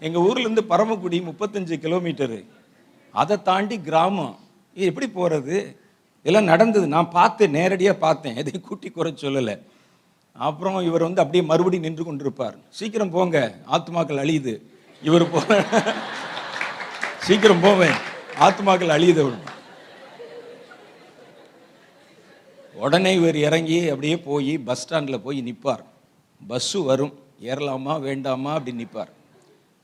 எங்கள் 0.00 0.22
ஊர்லேருந்து 0.22 0.60
பரமக்குடி 0.60 1.18
முப்பத்தஞ்சு 1.20 1.76
கிலோமீட்டரு. 1.84 2.46
அதை 3.12 3.42
தாண்டி 3.42 3.80
கிராமம். 3.80 4.38
இது 4.74 4.86
எப்படி 4.86 5.08
போகிறது 5.08 5.76
இதெல்லாம் 6.20 6.44
நடந்தது. 6.44 6.86
நான் 6.86 7.10
பார்த்தேன் 7.10 7.50
நேரடியாக 7.50 7.98
பார்த்தேன். 7.98 8.36
எதையும் 8.36 8.62
கூட்டி 8.62 8.90
குறை 8.90 9.14
சொல்லலை. 9.20 9.62
அப்புறம் 10.32 10.82
இவர் 10.82 11.02
வந்து 11.02 11.20
அப்படியே 11.20 11.44
மறுபடியும் 11.44 11.84
நின்று 11.84 12.04
கொண்டிருப்பார். 12.04 12.54
சீக்கிரம் 12.70 13.10
போங்க. 13.10 13.54
ஆத்மாக்கள் 13.72 14.22
அழியுது. 14.24 14.60
இவர் 15.02 15.30
போ 15.30 15.40
சீக்கிரம் 17.26 17.60
போவேன். 17.60 17.96
ஆத்மாக்கள் 18.40 18.94
அழியுது 18.96 19.20
அவனு 19.24 19.38
உடனே 22.82 23.10
இவர் 23.18 23.38
இறங்கி 23.48 23.78
அப்படியே 23.92 24.16
போய் 24.28 24.52
பஸ் 24.68 24.82
ஸ்டாண்டில் 24.84 25.22
போய் 25.26 25.38
நிற்பார் 25.48 25.82
பஸ்ஸு 26.40 26.78
வரும். 26.90 27.12
ஏறலாமா 27.50 27.94
வேண்டாமா 28.06 28.50
அப்படின்னு 28.56 28.82
நிற்பார் 28.84 29.10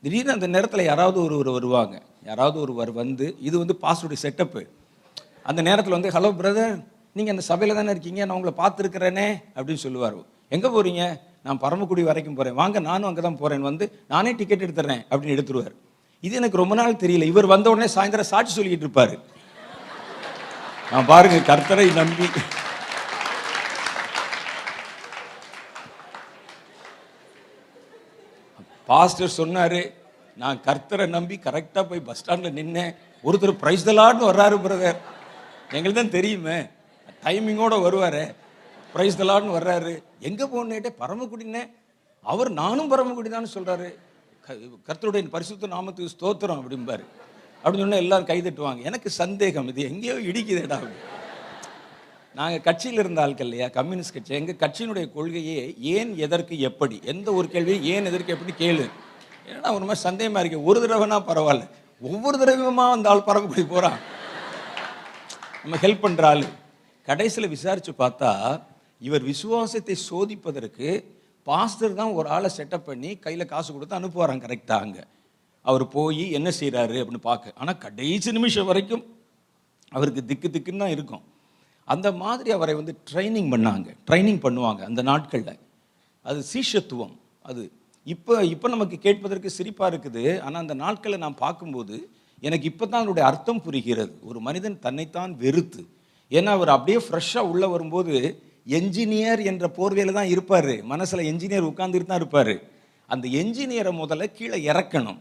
திடீர்னு 0.03 0.35
அந்த 0.35 0.47
நேரத்தில் 0.55 0.89
யாராவது 0.89 1.17
ஒருவர் 1.25 1.49
வருவாங்க. 1.57 1.95
யாராவது 2.29 2.57
ஒருவர் 2.63 2.91
வந்து 3.01 3.25
இது 3.47 3.55
வந்து 3.63 3.75
பாஸ்வேர்டு 3.83 4.17
செட்டப்பு. 4.23 4.61
அந்த 5.49 5.61
நேரத்தில் 5.67 5.97
வந்து 5.97 6.13
ஹலோ 6.15 6.31
பிரதர் 6.39 6.75
நீங்கள் 7.17 7.33
அந்த 7.35 7.43
சபையில் 7.49 7.77
தானே 7.79 7.93
இருக்கீங்க? 7.95 8.21
நான் 8.25 8.37
உங்களை 8.37 8.53
பார்த்துருக்குறேனே 8.61 9.27
அப்படின்னு 9.55 9.83
சொல்லுவார். 9.85 10.17
எங்கே 10.55 10.69
போகிறீங்க 10.75 11.03
நான் 11.45 11.61
பரமக்குடி 11.63 12.03
வரைக்கும் 12.09 12.37
போகிறேன் 12.39 12.57
வாங்க 12.61 12.79
நானும் 12.87 13.09
அங்கே 13.09 13.21
தான் 13.27 13.39
போகிறேன் 13.41 13.67
வந்து 13.69 13.85
நானே 14.13 14.31
டிக்கெட் 14.39 14.65
எடுத்துறேன் 14.67 15.03
அப்படின்னு 15.09 15.35
எடுத்துருவார். 15.35 15.75
இது 16.27 16.33
எனக்கு 16.39 16.61
ரொம்ப 16.61 16.75
நாள் 16.79 17.01
தெரியல. 17.03 17.27
இவர் 17.33 17.53
வந்த 17.53 17.69
உடனே 17.73 17.87
சாயந்தரம் 17.95 18.31
சாட்சி 18.33 18.51
சொல்லிக்கிட்டு 18.55 18.87
இருப்பார். 18.87 19.15
நான் 20.91 21.09
பாருங்க 21.11 21.37
கர்த்தரை 21.51 21.87
நம்பி. 22.01 22.27
பாஸ்டர் 28.91 29.37
சொன்னார் 29.39 29.81
நான் 30.41 30.61
கர்த்தரை 30.67 31.05
நம்பி 31.15 31.35
கரெக்டாக 31.47 31.83
போய் 31.89 32.05
பஸ் 32.07 32.19
ஸ்டாண்டில் 32.21 32.57
நின்னேன். 32.59 32.93
ஒருத்தர் 33.23 33.59
ப்ரைஸ் 33.63 33.87
தலாட்னு 33.87 34.29
வர்றாரு 34.29 34.55
பிரதர் 34.65 34.99
எங்களுக்கு 35.77 35.99
தான் 35.99 36.15
தெரியுமே 36.17 36.57
டைமிங்கோட 37.25 37.75
வருவார். 37.85 38.23
ப்ரைஸ் 38.93 39.19
தலாட்னு 39.19 39.57
வர்றாரு. 39.57 39.93
எங்கே 40.27 40.45
போனேட்டே 40.53 40.91
பரமக்குடினே 41.01 41.63
அவர் 42.25 42.49
நானும் 42.61 42.89
பரமக்குடி 42.93 43.29
தான் 43.35 43.53
சொல்கிறாரு 43.55 43.89
கர்த்தருடைய 44.87 45.29
பரிசுத்த 45.35 45.69
நாமத்துக்கு 45.75 46.13
ஸ்தோத்திரம் 46.15 46.59
அப்படிம்பாரு. 46.61 47.03
அப்படின்னு 47.63 47.85
சொன்னால் 47.85 48.03
எல்லாரும் 48.03 48.29
கை 48.31 48.39
தட்டுவாங்க 48.47 48.87
எனக்கு 48.89 49.09
சந்தேகம் 49.21 49.69
இது 49.71 49.81
எங்கேயோ 49.91 50.15
இடிக்குதேடா 50.29 50.79
நாங்கள் 52.37 52.65
கட்சியில் 52.65 53.01
இருந்த 53.01 53.21
ஆட்கள் 53.21 53.47
இல்லையா? 53.47 53.67
கம்யூனிஸ்ட் 53.77 54.13
கட்சி. 54.13 54.33
எங்கள் 54.39 54.59
கட்சியினுடைய 54.63 55.05
கொள்கையே 55.15 55.75
ஏன் 55.95 56.11
எதற்கு 56.17 56.55
எப்படி? 56.69 56.97
எந்த 57.03 57.27
ஒரு 57.33 57.47
கேள்வியும் 57.53 57.85
ஏன் 57.93 58.07
எதற்கு 58.09 58.33
எப்படி 58.35 58.53
கேளு? 58.61 58.85
ஏன்னா 59.51 59.69
ஒரு 59.77 59.85
மாதிரி 59.87 60.03
சந்தேகமாக 60.07 60.41
இருக்கு. 60.43 60.63
ஒரு 60.63 60.79
தடவைனா 60.83 61.17
பரவாயில்ல. 61.29 61.65
ஒவ்வொரு 62.01 62.35
தடவையுமா 62.41 62.85
அந்த 62.95 63.09
ஆள் 63.09 63.27
பறக்கப்படி 63.29 63.63
போகிறான் 63.63 63.99
நம்ம 65.63 65.77
ஹெல்ப் 65.77 66.03
பண்ணுற 66.05 66.25
ஆள். 66.31 66.45
கடைசியில் 67.07 67.53
விசாரித்து 67.55 67.91
பார்த்தா 68.03 68.31
இவர் 69.07 69.23
விசுவாசத்தை 69.31 69.95
சோதிப்பதற்கு 70.09 70.87
பாஸ்டர் 71.47 71.99
தான் 71.99 72.15
ஒரு 72.19 72.27
ஆளை 72.35 72.49
செட்டப் 72.57 72.87
பண்ணி 72.89 73.11
கையில் 73.25 73.51
காசு 73.53 73.69
கொடுத்து 73.73 73.99
அனுப்புவாராம் 73.99 74.43
கரெக்டாக 74.45 74.85
அங்கே. 74.85 75.03
அவர் 75.65 75.85
போய் 75.95 76.23
என்ன 76.37 76.49
செய்கிறாரு 76.59 76.95
அப்படின்னு 77.01 77.27
பார்க்க. 77.29 77.59
ஆனால் 77.61 77.77
கடைசி 77.77 78.31
நிமிஷம் 78.31 78.69
வரைக்கும் 78.71 79.03
அவருக்கு 79.91 80.21
திக்கு 80.25 80.47
திக்குன்னு 80.49 80.83
தான் 80.83 80.95
இருக்கும். 80.97 81.23
அந்த 81.91 82.11
மாதிரி 82.11 82.51
அவரை 82.51 82.75
வந்து 82.75 82.97
ட்ரைனிங் 83.13 83.51
பண்ணாங்க. 83.53 83.95
ட்ரைனிங் 84.07 84.39
பண்ணுவாங்க 84.43 84.79
அந்த 84.79 85.01
நாட்களில். 85.01 85.59
அது 86.21 86.43
சீஷத்துவம். 86.53 87.17
அது 87.41 87.71
இப்போ 88.03 88.43
இப்போ 88.43 88.69
நமக்கு 88.69 88.97
கேட்பதற்கு 88.97 89.51
சிரிப்பாக 89.57 89.97
இருக்குது. 89.97 90.39
ஆனால் 90.39 90.61
அந்த 90.61 90.73
நாட்களை 90.73 91.17
நான் 91.17 91.35
பார்க்கும்போது 91.35 92.09
எனக்கு 92.39 92.67
இப்போ 92.67 92.85
தான் 92.85 92.99
அதனுடைய 92.99 93.29
அர்த்தம் 93.29 93.61
புரிகிறது. 93.61 94.19
ஒரு 94.23 94.39
மனிதன் 94.39 94.79
தன்னைத்தான் 94.79 95.37
வெறுத்து. 95.37 95.85
ஏன்னா 96.29 96.45
அவர் 96.45 96.69
அப்படியே 96.69 97.05
ஃப்ரெஷ்ஷாக 97.09 97.37
உள்ளே 97.37 97.65
வரும்போது 97.65 98.41
என்ஜினியர் 98.67 99.45
என்ற 99.45 99.67
போர்வையில் 99.67 100.13
தான் 100.13 100.27
இருப்பார். 100.27 100.83
மனசில் 100.83 101.35
என்ஜினியர் 101.35 101.65
உட்காந்துட்டு 101.65 102.05
தான் 102.05 102.17
இருப்பார். 102.17 102.61
அந்த 103.07 103.27
என்ஜினியரை 103.27 103.91
முதல்ல 103.91 104.25
கீழே 104.25 104.71
இறக்கணும். 104.71 105.17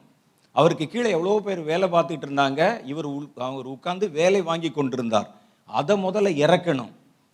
அவருக்கு 0.53 0.87
கீழே 0.87 1.11
எவ்வளோ 1.11 1.41
பேர் 1.45 1.61
வேலை 1.61 1.89
பார்த்துட்டு 1.89 2.25
இருந்தாங்க. 2.27 2.85
இவர் 2.85 3.09
உள்- 3.09 3.31
அவர் 3.35 3.69
உட்காந்து 3.69 4.11
வேலை 4.11 4.43
வாங்கி 4.43 4.71
கொண்டிருந்தார். 4.71 5.40
அதை 5.79 5.95
முதல்ல 6.07 6.31
இறக்கணும். 6.45 6.93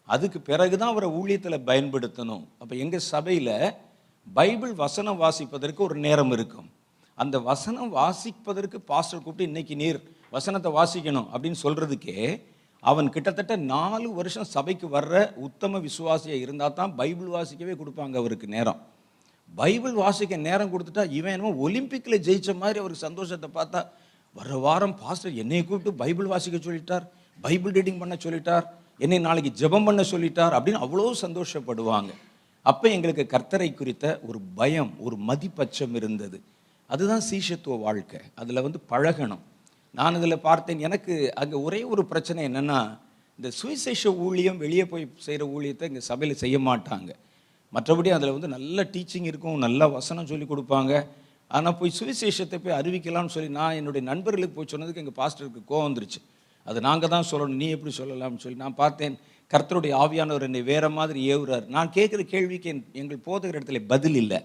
அதுக்கு 0.08 0.38
பிறகு 0.48 0.74
தான் 0.80 0.92
அவரை 0.92 1.08
ஊழியத்தில் 1.18 1.64
பயன்படுத்தணும். 1.68 2.42
அப்போ 2.60 2.74
எங்கள் 2.84 3.08
சபையில் 3.12 3.54
பைபிள் 4.26 4.74
வசனம் 4.82 5.20
வாசிப்பதற்கு 5.22 5.80
ஒரு 5.86 5.96
நேரம் 6.06 6.32
இருக்கும். 6.36 6.68
அந்த 7.18 7.36
வசனம் 7.50 7.90
வாசிப்பதற்கு 7.98 8.78
பாஸ்டர் 8.90 9.22
கூப்பிட்டு 9.24 9.48
இன்னைக்கு 9.50 9.74
நீர் 9.82 9.98
வசனத்தை 10.36 10.70
வாசிக்கணும் 10.78 11.28
அப்படின்னு 11.32 11.58
சொல்கிறதுக்கே 11.64 12.18
அவன் 12.82 13.08
கிட்டத்தட்ட 13.14 13.54
நாலு 13.74 14.08
வருஷம் 14.16 14.48
சபைக்கு 14.54 14.86
வர்ற 14.96 15.22
உத்தம 15.46 15.78
விசுவாசியாக 15.86 16.42
இருந்தால் 16.44 16.76
தான் 16.80 16.92
பைபிள் 16.98 17.30
வாசிக்கவே 17.36 17.74
கொடுப்பாங்க 17.80 18.14
அவருக்கு 18.22 18.46
நேரம். 18.56 18.80
பைபிள் 19.60 19.94
வாசிக்க 20.02 20.36
நேரம் 20.48 20.72
கொடுத்துட்டா 20.72 21.04
இவன் 21.18 21.34
என்னமோ 21.36 21.52
ஒலிம்பிக்கில் 21.66 22.24
ஜெயித்த 22.26 22.54
மாதிரி 22.62 22.80
அவருக்கு 22.82 23.06
சந்தோஷத்தை 23.08 23.48
பார்த்தா 23.58 23.80
வர 24.36 24.58
வாரம் 24.66 24.96
பாஸ்டர் 25.02 25.38
என்னை 25.42 25.62
கூப்பிட்டு 25.62 26.00
பைபிள் 26.02 26.32
வாசிக்க 26.32 26.58
சொல்லிட்டார். 26.66 27.06
பைபிள் 27.44 27.76
ரீடிங் 27.78 28.00
பண்ண 28.02 28.14
சொல்லிட்டார் 28.24 28.66
என்னை 29.04 29.18
நாளைக்கு 29.18 29.50
ஜெபம் 29.60 29.86
பண்ண 29.88 30.02
சொல்லிட்டார் 30.12 30.54
அப்படின்னு 30.56 30.82
அவ்வளோ 30.84 31.10
சந்தோஷப்படுவாங்க. 31.24 32.10
அப்போ 32.62 32.86
எங்களுக்கு 32.96 33.24
கர்த்தரை 33.32 33.74
குறித்த 33.74 34.04
ஒரு 34.28 34.38
பயம் 34.58 34.92
ஒரு 35.06 35.16
மதிப்பச்சம் 35.28 35.94
இருந்தது. 35.94 36.38
அதுதான் 36.90 37.24
சீஷத்துவ 37.30 37.76
வாழ்க்கை. 37.80 38.20
அதில் 38.40 38.64
வந்து 38.66 38.80
பழகணும். 38.92 39.42
நான் 39.98 40.16
இதில் 40.18 40.44
பார்த்தேன் 40.48 40.80
எனக்கு 40.86 41.14
அங்கே 41.42 41.56
ஒரே 41.66 41.80
ஒரு 41.92 42.02
பிரச்சனை 42.10 42.40
என்னென்னா 42.48 42.80
இந்த 43.38 43.48
சுவிசேஷ 43.60 44.12
ஊழியம் 44.26 44.58
வெளியே 44.64 44.84
போய் 44.90 45.04
செய்கிற 45.26 45.44
ஊழியத்தை 45.56 45.86
இங்கே 45.90 46.02
சபையில் 46.10 46.40
செய்ய 46.42 46.58
மாட்டாங்க. 46.68 47.10
மற்றபடி 47.72 48.10
அதில் 48.16 48.34
வந்து 48.36 48.48
நல்ல 48.56 48.82
டீச்சிங் 48.94 49.28
இருக்கும் 49.30 49.64
நல்ல 49.66 49.88
வசனம் 49.88 50.28
சொல்லி 50.30 50.46
கொடுப்பாங்க. 50.52 50.92
ஆனால் 51.56 51.76
போய் 51.80 51.96
சுவிசேஷத்தை 51.98 52.58
போய் 52.62 52.78
அறிவிக்கலாம்னு 52.80 53.34
சொல்லி 53.34 53.50
நான் 53.58 53.76
என்னுடைய 53.80 54.02
நண்பர்களுக்கு 54.10 54.56
போய் 54.58 54.72
சொன்னதுக்கு 54.74 55.02
எங்கள் 55.04 55.18
பாஸ்டருக்கு 55.20 55.62
கோவம் 55.70 55.86
வந்துருச்சு. 55.88 56.20
அது 56.66 56.80
நாங்கள் 56.80 57.08
தான் 57.08 57.24
சொல்லணும் 57.30 57.54
நீ 57.54 57.68
எப்படி 57.68 57.94
சொல்லலாம்னு 57.96 58.38
சொல்லி 58.38 58.58
நான் 58.58 58.74
பார்த்தேன் 58.74 59.18
கர்த்தருடைய 59.54 59.94
ஆவியானவர் 59.94 60.42
என்னை 60.42 60.62
வேறு 60.62 60.90
மாதிரி 60.90 61.34
ஏவுறார். 61.34 61.66
நான் 61.66 61.90
கேட்குற 61.94 62.20
கேள்விக்கு 62.20 62.72
என்- 62.72 62.92
எங்கள் 62.92 63.16
போதுகிற 63.16 63.58
இடத்துல 63.58 63.86
பதில் 63.86 64.14
இல்லை. 64.14 64.44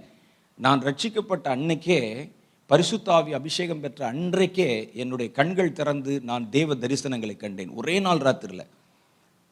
நான் 0.57 0.81
ரட்சிக்கப்பட்ட 0.81 1.47
அன்னைக்கே 1.47 2.29
பரிசுத்தாவி 2.69 3.29
அபிஷேகம் 3.29 3.79
பெற்ற 3.79 4.11
அன்றைக்கே 4.11 4.89
என்னுடைய 4.93 5.31
கண்கள் 5.31 5.71
திறந்து 5.71 6.21
நான் 6.23 6.49
தேவ 6.49 6.75
தரிசனங்களை 6.75 7.37
கண்டேன். 7.37 7.69
ஒரே 7.69 7.99
நாள் 7.99 8.17
ராத்திரியில். 8.17 8.67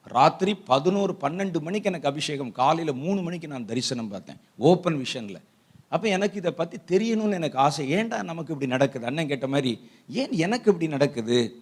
ராத்திரி 0.04 0.56
பதினோரு 0.56 1.16
பன்னெண்டு 1.22 1.60
மணிக்கு 1.60 1.90
எனக்கு 1.90 2.08
அபிஷேகம் 2.08 2.52
காலையில் 2.52 2.94
மூணு 2.94 3.22
மணிக்கு 3.22 3.48
நான் 3.48 3.66
தரிசனம் 3.66 4.08
பார்த்தேன் 4.08 4.38
ஓப்பன் 4.58 5.06
விஷனில். 5.06 5.42
அப்போ 5.90 6.08
எனக்கு 6.08 6.38
இதை 6.38 6.52
பற்றி 6.52 6.78
தெரியணும்னு 6.88 7.34
எனக்கு 7.34 7.58
ஆசை. 7.58 7.94
ஏன்டா 7.94 8.24
நமக்கு 8.24 8.54
இப்படி 8.54 8.68
நடக்குது? 8.68 9.06
அண்ணன் 9.06 9.28
கேட்ட 9.28 9.48
மாதிரி 9.48 9.80
ஏன் 10.10 10.32
எனக்கு 10.32 10.72
இப்படி 10.72 10.88
நடக்குது? 10.88 11.56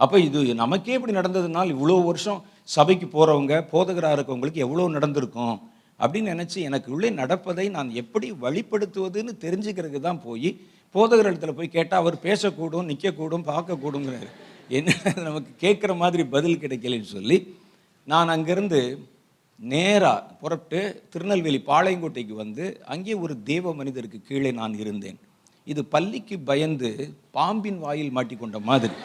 அப்போ 0.00 0.16
இது 0.26 0.40
நமக்கே 0.62 0.96
இப்படி 0.98 1.14
நடந்ததுனால் 1.18 1.72
இவ்வளோ 1.74 1.96
வருஷம் 2.08 2.40
சபைக்கு 2.74 3.06
போகிறவங்க 3.14 3.54
போதகராக 3.72 4.16
இருக்கவங்களுக்கு 4.16 4.64
எவ்வளோ 4.66 4.88
நடந்திருக்கும் 4.96 5.56
அப்படின்னு 6.00 6.32
நினச்சி 6.34 6.58
எனக்கு 6.68 6.88
உள்ளே 6.94 7.10
நடப்பதை 7.20 7.66
நான் 7.76 7.90
எப்படி 8.00 8.28
வழிப்படுத்துவதுன்னு 8.44 9.32
தெரிஞ்சுக்கிறதுக்கு 9.44 10.00
தான் 10.08 10.24
போய் 10.24 10.50
போதகர் 10.94 11.28
இடத்துல 11.30 11.52
போய் 11.58 11.74
கேட்டால் 11.76 12.02
அவர் 12.02 12.16
பேசக்கூடும் 12.26 12.88
நிற்கக்கூடும் 12.90 13.46
பார்க்கக்கூடுங்கிறார். 13.52 14.28
என்ன 14.78 14.90
நமக்கு 15.26 15.50
கேட்குற 15.64 15.92
மாதிரி 16.02 16.22
பதில் 16.34 16.62
கிடைக்கலன்னு 16.62 17.14
சொல்லி 17.16 17.38
நான் 18.12 18.32
அங்கேருந்து 18.34 18.80
நேராக 19.60 20.24
புறப்பட்டு 20.40 20.80
திருநெல்வேலி 21.12 21.60
பாளையங்கோட்டைக்கு 21.70 22.34
வந்து 22.44 22.64
அங்கே 22.94 23.14
ஒரு 23.24 23.34
தேவ 23.50 23.72
மனிதருக்கு 23.80 24.18
கீழே 24.28 24.50
நான் 24.60 24.74
இருந்தேன். 24.82 25.18
இது 25.66 25.82
பள்ளிக்கு 25.94 26.36
பயந்து 26.50 26.90
பாம்பின் 27.36 27.80
வாயில் 27.84 28.14
மாட்டிக்கொண்ட 28.16 28.58
மாதிரி. 28.70 28.96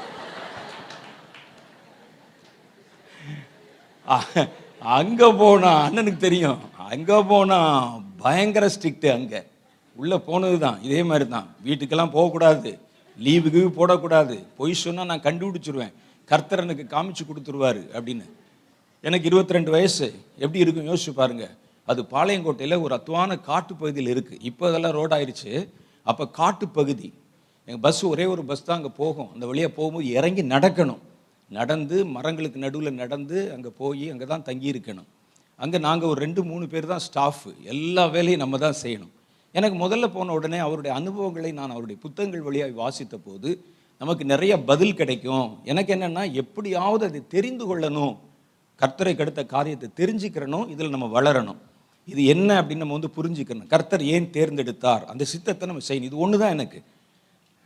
அங்கே 4.98 5.30
போனா 5.42 5.72
அண்ணனுக்கு 5.88 6.20
தெரியும். 6.28 6.60
அங்கே 6.94 7.18
போனா 7.32 7.58
பயங்கர 8.24 8.66
ஸ்ட்ரிக்ட் 8.76 9.08
அங்கே. 9.18 9.42
உள்ளே 9.96 10.18
போனது 10.28 10.58
தான் 10.66 10.78
இதே 10.88 11.02
மாதிரி 11.10 11.26
தான் 11.36 11.48
வீட்டுக்கெல்லாம் 11.68 12.14
போகக்கூடாது. 12.16 12.72
லீவுக்கு 13.26 13.62
போடக்கூடாது. 13.80 14.36
பொய் 14.60 14.74
சொன்னால் 14.84 15.10
நான் 15.12 15.26
கண்டுபிடிச்சிருவேன். 15.28 15.94
கர்த்தர் 16.32 16.64
எனக்கு 16.66 16.86
காமிச்சு 16.96 17.24
கொடுத்துருவாரு 17.30 17.82
அப்படின்னு. 17.98 18.26
எனக்கு 19.08 19.28
22 19.30 19.76
வயசு. 19.78 20.08
எப்படி 20.44 20.64
இருக்கும் 20.64 20.90
யோசிச்சு 20.92 21.14
பாருங்க. 21.22 21.46
அது 21.88 22.02
பாளையங்கோட்டையில் 22.14 22.82
ஒரு 22.86 22.94
அத்துவான 22.98 23.38
காட்டு 23.50 23.74
பகுதியில் 23.82 24.12
இருக்குது 24.14 24.42
இப்போ 24.50 24.64
அதெல்லாம் 24.70 24.98
ரோட் 25.00 25.16
அப்போ 26.12 26.24
காட்டு 26.40 26.66
பகுதி. 26.80 27.10
எங்கள் 27.68 27.84
பஸ் 27.86 28.04
ஒரே 28.12 28.26
ஒரு 28.34 28.44
பஸ் 28.50 28.68
தான் 28.68 28.78
அங்கே 28.80 28.92
போகும். 29.02 29.32
அந்த 29.34 29.46
வழியாக 29.50 29.72
போகும்போது 29.78 30.08
இறங்கி 30.20 30.44
நடக்கணும். 30.56 31.02
நடந்து 31.58 31.98
மரங்களுக்கு 32.16 32.60
நடுவில் 32.66 33.00
நடந்து 33.02 33.38
அங்கே 33.56 33.72
போய் 33.80 34.06
அங்கே 34.14 34.28
தான் 34.34 34.46
தங்கியிருக்கணும். 34.50 35.10
அங்கே 35.64 35.80
நாங்கள் 35.88 36.10
ஒரு 36.12 36.20
ரெண்டு 36.26 36.42
மூணு 36.50 36.66
பேர் 36.74 36.92
தான் 36.94 37.04
ஸ்டாஃபு 37.08 37.50
எல்லா 37.74 38.04
வேலையும் 38.16 38.42
நம்ம 38.44 38.58
தான் 38.66 38.78
செய்யணும். 38.84 39.14
எனக்கு 39.58 39.78
முதல்ல 39.84 40.06
போன 40.16 40.34
உடனே 40.38 40.60
அவருடைய 40.66 40.92
அனுபவங்களை 41.00 41.52
நான் 41.60 41.74
அவருடைய 41.76 41.98
புத்தகங்கள் 42.04 42.46
வழியாக 42.48 42.76
வாசித்த 42.84 43.16
போது 43.28 43.50
நமக்கு 44.02 44.24
நிறைய 44.34 44.54
பதில் 44.70 44.98
கிடைக்கும். 45.00 45.50
எனக்கு 45.72 45.92
என்னென்னா 45.96 46.24
எப்படியாவது 46.42 47.04
அதை 47.10 47.20
தெரிந்து 47.36 47.66
கொள்ளணும். 47.70 48.16
கர்த்தரை 48.82 49.14
கடுத்த 49.18 49.42
காரியத்தை 49.56 49.88
தெரிஞ்சுக்கிறனும் 50.00 50.70
இதில் 50.74 50.94
நம்ம 50.96 51.10
வளரணும். 51.18 51.60
இது 52.12 52.22
என்ன 52.34 52.50
அப்படின்னு 52.62 52.84
நம்ம 52.84 52.98
வந்து 52.98 53.12
புரிஞ்சுக்கணும். 53.18 53.68
கர்த்தர் 53.74 54.04
ஏன் 54.14 54.28
தேர்ந்தெடுத்தார்? 54.38 55.04
அந்த 55.12 55.24
சித்தத்தை 55.34 55.68
நம்ம 55.72 55.84
செய்யணும். 55.90 56.10
இது 56.12 56.24
ஒன்று 56.26 56.42
தான் 56.44 56.56
எனக்கு. 56.58 56.80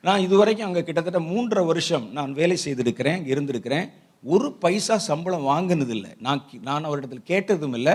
நான் 0.05 0.23
இதுவரைக்கும் 0.25 0.67
அங்கே 0.67 0.81
கிட்டத்தட்ட 0.87 1.19
மூன்றரை 1.31 1.63
வருஷம் 1.69 2.05
நான் 2.17 2.31
வேலை 2.39 2.57
செய்திருக்கிறேன் 2.63 3.21
இருந்திருக்கிறேன். 3.31 3.85
ஒரு 4.33 4.47
பைசா 4.63 4.95
சம்பளம் 5.09 5.47
வாங்கினதில்லை. 5.51 6.11
நான் 6.25 6.41
நான் 6.67 6.87
அவரிடத்தில் 6.87 7.29
கேட்டதும் 7.31 7.75
இல்லை 7.79 7.93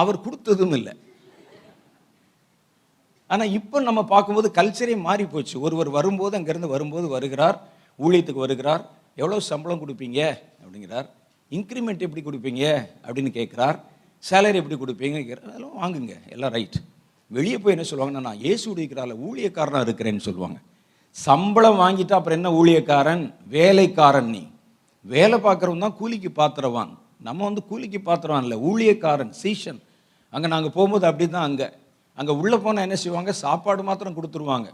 அவர் 0.00 0.24
கொடுத்ததும் 0.26 0.74
இல்லை. 0.78 0.92
ஆனால் 3.30 3.54
இப்போ 3.58 3.80
நம்ம 3.88 4.00
பார்க்கும்போது 4.12 4.48
கல்ச்சரே 4.58 4.94
மாறி 5.06 5.24
போச்சு. 5.32 5.56
ஒருவர் 5.66 5.90
வரும்போது 5.96 6.36
அங்கேருந்து 6.38 6.74
வரும்போது 6.74 7.08
வருகிறார் 7.16 7.58
ஊழியத்துக்கு 8.04 8.44
வருகிறார் 8.46 8.82
எவ்வளோ 9.22 9.40
சம்பளம் 9.50 9.82
கொடுப்பீங்க? 9.82 10.20
அப்படிங்கிறார். 10.62 11.08
இன்க்ரிமெண்ட் 11.56 12.06
எப்படி 12.06 12.22
கொடுப்பீங்க? 12.24 12.64
அப்படின்னு 13.06 13.32
கேட்குறார். 13.38 13.76
சேலரி 14.24 14.60
எப்படி 14.62 14.78
கொடுப்பீங்க? 14.84 15.18
அதெல்லாம் 15.50 15.76
வாங்குங்க. 15.82 16.14
எல்லாம் 16.36 16.54
ரைட் 16.56 16.78
வெளியே 17.36 17.58
போய் 17.62 17.76
என்ன 17.76 17.86
சொல்லுவாங்கன்னா 17.90 18.26
நான் 18.30 18.44
ஏசு 18.52 18.64
உடைக்கிறால 18.74 19.14
ஊழியக்காரனாக 19.28 19.86
இருக்கிறேன்னு 19.88 20.26
சொல்லுவாங்க. 20.30 20.58
சம்பளம் 21.24 21.80
வாங்கிட்டா 21.80 22.14
அப்புறம் 22.18 22.38
என்ன 22.38 22.50
ஊழியக்காரன்? 22.60 23.22
வேலைக்காரன் 23.46 24.30
நீ. 24.30 24.42
வேலை 25.04 25.38
பார்க்குறவன் 25.38 25.78
தான் 25.78 25.96
கூலிக்கு 26.00 26.30
பாத்திரவான். 26.30 26.98
நம்ம 27.18 27.44
வந்து 27.44 27.62
கூலிக்கு 27.70 28.00
பாத்திரவான் 28.00 28.42
இல்லை 28.42 28.58
ஊழியக்காரன் 28.58 29.32
சீஷன். 29.42 29.80
அங்கே 30.30 30.48
நாங்கள் 30.48 30.74
போகும்போது 30.76 31.06
அப்படி 31.06 31.26
தான் 31.28 31.42
அங்கே. 31.42 31.68
அங்கே 32.18 32.32
உள்ளே 32.32 32.56
போனால் 32.56 32.82
என்ன 32.82 32.96
செய்வாங்க? 32.96 33.32
சாப்பாடு 33.32 33.82
மாத்திரம் 33.82 34.16
கொடுத்துருவாங்க. 34.18 34.68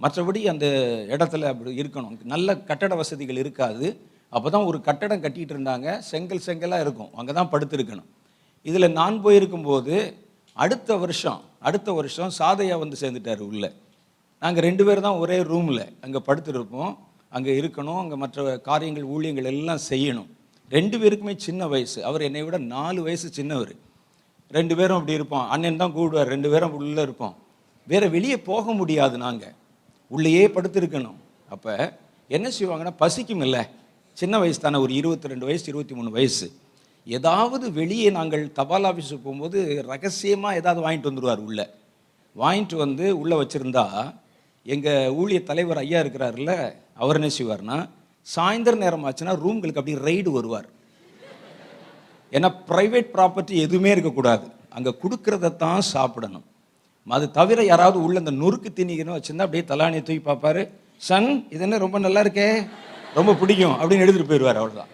மற்றபடி 0.00 0.40
அந்த 0.52 0.66
இடத்துல 1.14 1.48
அப்படி 1.52 1.82
இருக்கணும். 1.82 2.18
நல்ல 2.34 2.56
கட்டட 2.56 2.94
வசதிகள் 2.94 3.36
இருக்காது. 3.36 3.86
அப்போ 4.28 4.50
தான் 4.50 4.64
ஒரு 4.64 4.80
கட்டடம் 4.80 5.22
கட்டிகிட்டு 5.22 5.54
இருந்தாங்க. 5.56 5.98
செங்கல் 5.98 6.46
செங்கலாக 6.46 6.80
இருக்கும். 6.80 7.10
அங்கே 7.14 7.32
தான் 7.32 7.50
படுத்திருக்கணும். 7.52 8.08
இதில் 8.62 8.92
நான் 8.92 9.24
போயிருக்கும்போது 9.24 9.96
அடுத்த 10.52 10.96
வருஷம் 10.96 11.40
அடுத்த 11.60 11.92
வருஷம் 11.92 12.30
சாதையா 12.38 12.78
வந்து 12.78 12.96
சேர்ந்துட்டார் 13.00 13.42
உள்ளே. 13.50 13.70
நாங்கள் 14.42 14.64
ரெண்டு 14.68 14.84
பேர் 14.84 15.06
தான் 15.06 15.20
ஒரே 15.22 15.36
ரூமில் 15.42 15.84
அங்கே 16.04 16.20
படுத்துருப்போம். 16.26 16.92
அங்கே 17.36 17.52
இருக்கணும். 17.60 18.00
அங்கே 18.02 18.16
மற்ற 18.22 18.56
காரியங்கள் 18.68 19.06
ஊழியங்கள் 19.14 19.50
எல்லாம் 19.52 19.82
செய்யணும். 19.90 20.28
ரெண்டு 20.72 20.96
பேருக்குமே 21.00 21.34
சின்ன 21.46 21.66
வயசு. 21.72 21.98
அவர் 22.04 22.26
என்னை 22.28 22.42
விட 22.44 22.58
நாலு 22.58 23.00
வயசு 23.02 23.28
சின்னவர். 23.38 23.72
ரெண்டு 24.56 24.74
பேரும் 24.76 24.98
அப்படி 24.98 25.18
இருப்போம். 25.18 25.46
அண்ணன் 25.54 25.80
தான் 25.82 25.94
கூடுவார். 25.96 26.32
ரெண்டு 26.34 26.48
பேரும் 26.52 26.74
உள்ளே 26.80 27.02
இருப்போம். 27.02 27.34
வேறு 27.86 28.10
வெளியே 28.10 28.36
போக 28.50 28.72
முடியாது 28.72 29.16
நாங்கள் 29.18 29.54
உள்ளேயே 30.10 30.44
படுத்துருக்கணும். 30.56 31.18
அப்போ 31.54 31.72
என்ன 32.30 32.46
செய்வாங்கன்னா 32.58 32.94
பசிக்கும் 33.02 33.44
இல்லை. 33.46 33.62
சின்ன 34.16 34.38
வயசு 34.38 34.60
தானே. 34.60 34.78
ஒரு 34.78 34.92
இருபத்தி 35.00 35.32
ரெண்டு 35.32 35.46
வயசு 35.48 35.66
இருபத்தி 35.72 35.94
மூணு 35.94 36.10
வயசு. 36.10 36.46
ஏதாவது 37.06 37.66
வெளியே 37.72 38.10
நாங்கள் 38.10 38.44
தபால் 38.52 38.86
ஆஃபீஸுக்கு 38.90 39.24
போகும்போது 39.26 39.58
ரகசியமாக 39.90 40.58
ஏதாவது 40.60 40.80
வாங்கிட்டு 40.86 41.10
வந்துடுவார் 41.10 41.42
உள்ளே. 41.48 41.66
வாங்கிட்டு 42.36 42.76
வந்து 42.84 43.04
உள்ளே 43.18 43.36
வச்சுருந்தா 43.42 43.84
எங்கள் 44.74 45.12
ஊழிய 45.20 45.38
தலைவர் 45.50 45.80
ஐயா 45.82 45.98
இருக்கிறாருல்ல 46.04 46.52
அவர் 47.02 47.18
என்ன 47.18 47.30
செய்வார்னா 47.38 47.76
சாயந்தரம் 48.26 48.82
நேரம் 48.84 49.04
ஆச்சுன்னா 49.08 49.34
ரூம்களுக்கு 49.44 49.80
அப்படி 49.80 49.96
ரைடு 50.06 50.30
வருவார். 50.36 50.68
ஏன்னா 52.32 52.48
ப்ரைவேட் 52.70 53.12
ப்ராப்பர்ட்டி 53.16 53.54
எதுவுமே 53.66 53.90
இருக்கக்கூடாது. 53.94 54.46
அங்கே 54.76 54.92
கொடுக்கறத 55.02 55.52
தான் 55.64 55.84
சாப்பிடணும். 55.94 56.46
அது 57.06 57.26
தவிர 57.38 57.58
யாராவது 57.70 57.98
உள்ள 58.06 58.16
இந்த 58.22 58.32
நொறுக்கு 58.40 58.70
திணிக்கணும் 58.78 59.16
வச்சிருந்தா 59.16 59.46
அப்படியே 59.46 59.64
தலானியை 59.72 60.02
தூக்கி 60.06 60.22
பார்ப்பாரு. 60.28 60.62
சன் 61.08 61.30
இது 61.54 61.62
என்ன 61.66 61.78
ரொம்ப 61.84 61.98
நல்லா 62.06 62.20
இருக்கே? 62.24 62.48
ரொம்ப 63.18 63.34
பிடிக்கும் 63.40 63.76
அப்படின்னு 63.80 64.04
எடுத்துகிட்டு 64.04 64.32
போயிடுவார் 64.32 64.60
அவ்வளோதான் 64.60 64.92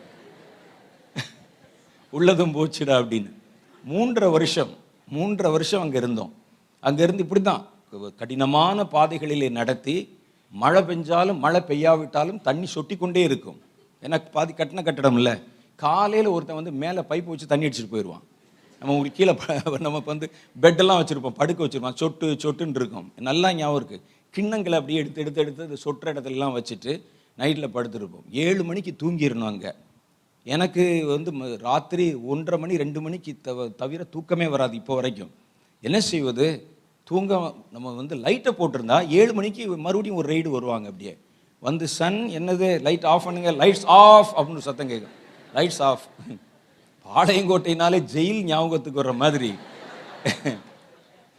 உள்ளதும் 2.16 2.54
போச்சுடா 2.56 2.94
அப்படின்னு. 3.02 3.30
மூன்றரை 3.84 4.28
வருஷம் 4.36 4.72
மூன்றரை 5.08 5.50
வருஷம் 5.56 5.82
அங்கே 5.84 5.98
இருந்தோம். 6.02 6.32
அங்கேருந்து 6.88 7.24
இப்படி 7.26 7.42
தான் 7.50 7.62
கடினமான 7.98 8.82
பாதைகளிலே 8.82 9.50
நடத்தி 9.50 10.18
மழை 10.50 10.82
பெஞ்சாலும் 10.82 11.38
மழை 11.38 11.60
பெய்யாவிட்டாலும் 11.60 12.40
தண்ணி 12.40 12.66
சொட்டி 12.74 12.96
கொண்டே 12.96 13.22
இருக்கும். 13.22 13.60
ஏன்னா 14.02 14.30
பாதி 14.30 14.52
கட்டின 14.52 14.84
கட்டடம் 14.84 15.16
இல்லை. 15.16 15.38
காலையில் 15.76 16.28
ஒருத்தன் 16.28 16.54
வந்து 16.54 16.72
மேலே 16.72 17.00
பைப் 17.00 17.24
வச்சு 17.24 17.46
தண்ணி 17.46 17.66
அடிச்சிட்டு 17.66 17.90
போயிடுவான் 17.90 18.22
நம்ம 18.78 18.94
உங்களுக்கு 18.94 19.24
கீழே 19.24 19.60
ப- 19.62 19.78
நம்ம 19.78 19.98
வந்து 19.98 20.30
பெட்டெல்லாம் 20.60 21.04
வச்சுருப்போம் 21.04 21.30
படுக்க 21.30 21.64
வச்சுருப்போம். 21.64 21.94
சொட்டு 21.94 22.32
சொட்டுன்னு 22.32 22.74
இருக்கும். 22.74 23.12
நல்லா 23.16 23.52
ஞாபகம் 23.52 23.88
இருக்குது 23.88 24.00
கிண்ணங்களை 24.36 24.74
அப்படியே 24.74 24.98
எடுத்து 24.98 25.20
எடுத்து 25.20 25.40
எடுத்து 25.40 25.62
அது 25.62 25.76
சொட்டுற 25.84 26.04
இடத்துலலாம் 26.04 26.58
வச்சுட்டு 26.58 27.02
நைட்டில் 27.38 27.70
படுத்துருப்போம். 27.74 28.32
ஏழு 28.32 28.64
மணிக்கு 28.64 28.96
தூங்கிடணும் 29.02 29.46
அங்கே. 29.46 29.72
எனக்கு 30.44 31.06
வந்து 31.06 31.32
ம- 31.32 31.58
ராத்திரி 31.58 32.14
ஒன்றரை 32.14 32.60
மணி 32.60 32.76
ரெண்டு 32.76 33.00
மணிக்கு 33.00 33.36
தவ 33.42 33.68
தவிர 33.68 34.04
தூக்கமே 34.04 34.46
வராது 34.46 34.76
இப்போ 34.76 34.94
வரைக்கும். 34.94 35.30
என்ன 35.80 36.00
செய்வது? 36.00 36.71
தூங்க 37.04 37.54
நம்ம 37.72 37.92
வந்து 37.92 38.14
லைட்டை 38.16 38.52
போட்டிருந்தா 38.52 39.08
ஏழு 39.08 39.34
மணிக்கு 39.34 39.76
மறுபடியும் 39.76 40.16
ஒரு 40.16 40.34
ரைடு 40.34 40.48
வருவாங்க 40.48 40.88
அப்படியே. 40.88 41.18
வந்து 41.60 41.88
சன் 41.88 42.14
என்னது? 42.14 42.80
லைட் 42.80 43.04
ஆஃப் 43.04 43.24
பண்ணுங்க. 43.24 43.52
லைட்ஸ் 43.52 43.84
ஆஃப் 43.84 44.38
அப்படின்னு 44.38 44.58
சத்தம் 44.58 44.88
கேட்கும் 44.88 45.10
லைட்ஸ் 45.54 45.82
ஆஃப் 45.82 46.00
பாளையங்கோட்டைனாலே 47.06 48.04
ஜெயில் 48.14 48.42
ஞாபகத்துக்கு 48.42 49.02
வர்ற 49.02 49.14
மாதிரி. 49.14 49.54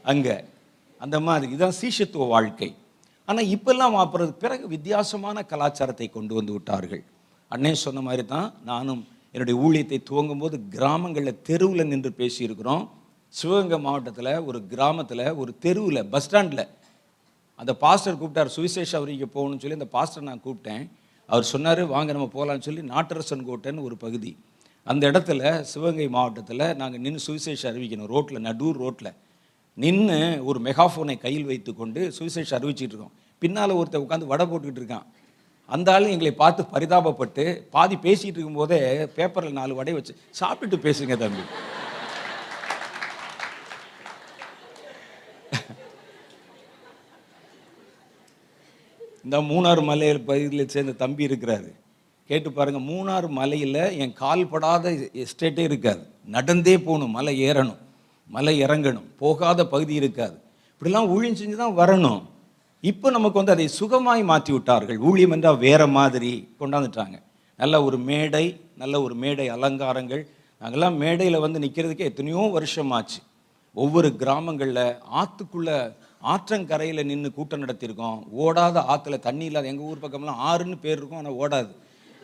அங்கே. 0.03 0.43
அந்த 0.99 1.19
மாதிரி. 1.19 1.51
இதுதான் 1.51 1.73
சீஷத்துவ 1.81 2.27
வாழ்க்கை. 2.27 2.75
ஆனால் 3.25 3.45
இப்பெல்லாம் 3.45 3.95
வாப்புறது 3.97 4.31
பிறகு 4.31 4.67
வித்தியாசமான 4.67 5.43
கலாச்சாரத்தை 5.43 6.09
கொண்டு 6.09 6.35
வந்து 6.35 6.51
விட்டார்கள். 6.51 7.03
அண்ணே 7.51 7.71
சொன்ன 7.71 8.01
மாதிரி 8.01 8.25
தான் 8.25 8.53
நானும் 8.65 9.07
என்னுடைய 9.31 9.59
ஊழியத்தை 9.61 10.03
துவங்கும் 10.03 10.39
போது 10.39 10.67
கிராமங்களில் 10.67 11.41
தெருவில் 11.41 11.87
நின்று 11.87 12.13
பேசியிருக்கிறோம். 12.17 12.89
சிவகங்கை 13.37 13.77
மாவட்டத்தில் 13.85 14.31
ஒரு 14.47 14.59
கிராமத்தில் 14.71 15.25
ஒரு 15.41 15.51
தெருவில் 15.63 16.01
பஸ் 16.13 16.25
ஸ்டாண்டில் 16.25 16.65
அந்த 17.59 17.71
பாஸ்டர் 17.83 18.19
கூப்பிட்டார் 18.21 18.51
சுவிசேஷ 18.55 18.91
அவரிக்கு 18.99 19.27
போகணும்னு 19.35 19.61
சொல்லி 19.63 19.77
அந்த 19.79 19.87
பாஸ்டர் 19.95 20.27
நான் 20.29 20.43
கூப்பிட்டேன். 20.45 20.83
அவர் 21.29 21.45
சொன்னார் 21.51 21.81
வாங்க 21.93 22.11
நம்ம 22.15 22.27
போகலான்னு 22.35 22.65
சொல்லி 22.67 22.83
நாட்டரசன் 22.93 23.45
கோட்டைன்னு 23.49 23.85
ஒரு 23.87 23.97
பகுதி. 24.05 24.31
அந்த 24.87 25.03
இடத்துல 25.11 25.41
சிவகங்கை 25.71 26.07
மாவட்டத்தில் 26.17 26.65
நாங்கள் 26.81 27.03
நின்று 27.05 27.21
சுவிசேஷம் 27.27 27.69
அறிவிக்கணும் 27.71 28.11
ரோட்டில் 28.13 28.43
நடூர் 28.47 28.79
ரோட்டில் 28.83 29.11
நின்று 29.77 30.19
ஒரு 30.49 30.59
மெகாஃபோனை 30.67 31.17
கையில் 31.25 31.49
வைத்து 31.51 31.73
கொண்டு 31.81 32.01
சுவிசேஷம் 32.19 32.57
அறிவிச்சிட்டு 32.59 32.93
இருக்கோம். 32.93 33.15
பின்னால் 33.41 33.77
ஒருத்தர் 33.79 34.05
உட்காந்து 34.05 34.31
வடை 34.33 34.45
போட்டுக்கிட்டு 34.51 34.83
இருக்கான். 34.83 35.07
அந்த 35.69 35.93
ஆள் 35.93 36.13
எங்களை 36.15 36.33
பார்த்து 36.43 36.63
பரிதாபப்பட்டு 36.73 37.45
பாதி 37.75 37.95
பேசிகிட்டு 38.07 38.39
இருக்கும்போதே 38.39 38.79
பேப்பரில் 39.17 39.59
நாலு 39.61 39.75
வடை 39.79 39.93
வச்சு 39.99 40.15
சாப்பிட்டுட்டு 40.41 40.79
பேசுங்க 40.87 41.17
தம்பி. 41.23 41.45
இந்த 49.25 49.37
மூணார் 49.49 49.81
மலையில் 49.89 50.25
பகுதியில் 50.29 50.71
சேர்ந்த 50.73 50.93
தம்பி 51.03 51.27
இருக்கிறாரு. 51.27 51.69
கேட்டு 52.29 52.49
பாருங்கள் 52.57 52.87
மூணார் 52.91 53.27
மலையில் 53.39 53.81
என் 54.03 54.13
கால்படாத 54.21 54.91
எஸ்டேட்டே 55.23 55.63
இருக்காது. 55.69 56.03
நடந்தே 56.35 56.75
போகணும் 56.87 57.15
மலை 57.17 57.33
ஏறணும் 57.49 57.81
மலை 58.35 58.53
இறங்கணும் 58.65 59.07
போகாத 59.21 59.59
பகுதி 59.73 59.93
இருக்காது. 60.01 60.37
இப்படிலாம் 60.73 61.09
ஊழியம் 61.15 61.39
செஞ்சு 61.39 61.57
தான் 61.63 61.79
வரணும். 61.81 62.21
இப்போ 62.83 63.07
நமக்கு 63.15 63.39
வந்து 63.39 63.55
அதை 63.55 63.67
சுகமாய் 63.79 64.23
மாற்றி 64.31 64.51
விட்டார்கள். 64.53 64.99
ஊழியம் 65.09 65.33
என்றால் 65.35 65.59
வேறு 65.65 65.87
மாதிரி 65.97 66.31
கொண்டாந்துட்டாங்க. 66.61 67.17
நல்ல 67.59 67.75
ஒரு 67.87 67.97
மேடை 68.09 68.45
நல்ல 68.81 68.95
ஒரு 69.05 69.15
மேடை 69.23 69.45
அலங்காரங்கள். 69.55 70.23
நாங்கள்லாம் 70.61 70.97
மேடையில் 71.03 71.43
வந்து 71.45 71.61
நிற்கிறதுக்கே 71.65 72.09
எத்தனையோ 72.11 72.43
வருஷம் 72.57 72.91
ஆச்சு 72.97 73.19
ஒவ்வொரு 73.75 74.09
கிராமங்களில் 74.21 74.85
ஆற்றுக்குள்ளே 75.19 75.77
ஆற்றங்கரையில் 76.31 77.07
நின்று 77.09 77.29
கூட்டம் 77.37 77.63
நடத்தியிருக்கோம். 77.63 78.19
ஓடாத 78.43 78.83
ஆற்றுல 78.93 79.17
தண்ணி 79.27 79.45
இல்லாத 79.49 79.67
எங்கள் 79.71 79.87
ஊர் 79.89 80.03
பக்கம்லாம் 80.03 80.41
ஆறுன்னு 80.49 80.77
பேர் 80.85 80.97
இருக்கும் 80.99 81.21
ஆனால் 81.21 81.37
ஓடாது. 81.43 81.71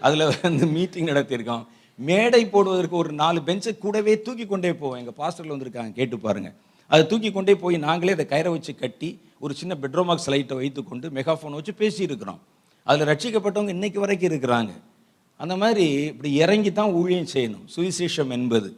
அதில் 0.05 0.25
வந்து 0.45 0.67
மீட்டிங் 0.75 1.09
நடத்தியிருக்கோம். 1.11 1.63
மேடை 1.99 2.41
போடுவதற்கு 2.53 2.95
ஒரு 3.03 3.11
நாலு 3.21 3.39
பெஞ்சை 3.47 3.71
கூடவே 3.77 4.13
தூக்கி 4.25 4.45
கொண்டே 4.45 4.71
போவோம். 4.81 4.99
எங்கள் 5.01 5.17
பாஸ்டரில் 5.21 5.53
வந்திருக்காங்க 5.55 5.91
கேட்டு 5.99 6.17
பாருங்கள் 6.25 6.55
அதை 6.91 7.01
தூக்கி 7.09 7.29
கொண்டே 7.31 7.53
போய் 7.63 7.75
நாங்களே 7.87 8.13
அதை 8.17 8.25
கயிறை 8.29 8.51
வச்சு 8.53 8.73
கட்டி 8.75 9.09
ஒரு 9.43 9.53
சின்ன 9.59 9.73
பெட்ரோமாக்ஸ் 9.83 10.29
லைட்டை 10.33 10.55
வைத்துக்கொண்டு 10.61 11.07
மெகாஃபோன் 11.17 11.57
வச்சு 11.57 11.73
பேசியிருக்கிறோம். 11.81 12.39
அதில் 12.87 13.09
ரட்சிக்கப்பட்டவங்க 13.11 13.75
இன்றைக்கு 13.77 13.99
வரைக்கும் 14.03 14.31
இருக்கிறாங்க. 14.31 14.71
அந்த 15.43 15.55
மாதிரி 15.61 15.85
இப்படி 16.11 16.31
இறங்கி 16.43 16.71
தான் 16.79 16.93
ஊழியம் 17.01 17.29
செய்யணும். 17.33 17.65
சுவிசேஷம் 17.75 18.31
என்பது. 18.37 18.69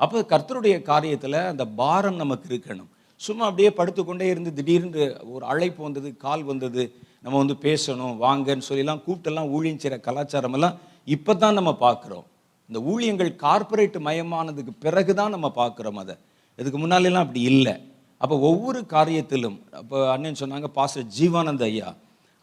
அப்போ 0.00 0.24
கர்த்தருடைய 0.32 0.76
காரியத்தில் 0.90 1.38
அந்த 1.52 1.64
பாரம் 1.80 2.20
நமக்கு 2.22 2.48
இருக்கணும். 2.50 2.90
சும்மா 3.26 3.44
அப்படியே 3.48 3.70
படுத்துக்கொண்டே 3.78 4.26
இருந்து 4.32 4.50
திடீர்னு 4.58 5.02
ஒரு 5.34 5.44
அழைப்பு 5.52 5.80
வந்தது 5.86 6.08
கால் 6.24 6.44
வந்தது 6.50 6.82
நம்ம 7.24 7.36
வந்து 7.42 7.56
பேசணும் 7.66 8.14
வாங்கன்னு 8.24 8.68
சொல்லிலாம் 8.68 9.02
கூப்பிட்டெல்லாம் 9.04 9.50
ஊழியம் 9.56 9.80
செய்கிற 9.82 9.96
கலாச்சாரமெல்லாம் 10.06 10.76
இப்போ 11.14 11.32
தான் 11.42 11.56
நம்ம 11.58 11.70
பார்க்குறோம். 11.84 12.26
இந்த 12.70 12.78
ஊழியங்கள் 12.90 13.30
கார்ப்பரேட் 13.44 13.96
மயமானதுக்கு 14.06 14.72
பிறகு 14.84 15.12
தான் 15.20 15.34
நம்ம 15.34 15.48
பார்க்குறோம் 15.60 15.98
அதை. 16.02 16.14
இதுக்கு 16.58 16.78
முன்னாலெல்லாம் 16.82 17.24
அப்படி 17.26 17.42
இல்லை. 17.52 17.74
அப்போ 18.20 18.34
ஒவ்வொரு 18.50 18.80
காரியத்திலும் 18.94 19.58
அப்போ 19.80 19.96
அண்ணன் 20.14 20.40
சொன்னாங்க 20.42 20.68
பாஸ்டர் 20.78 21.08
ஜீவானந்த 21.16 21.64
ஐயா. 21.70 21.88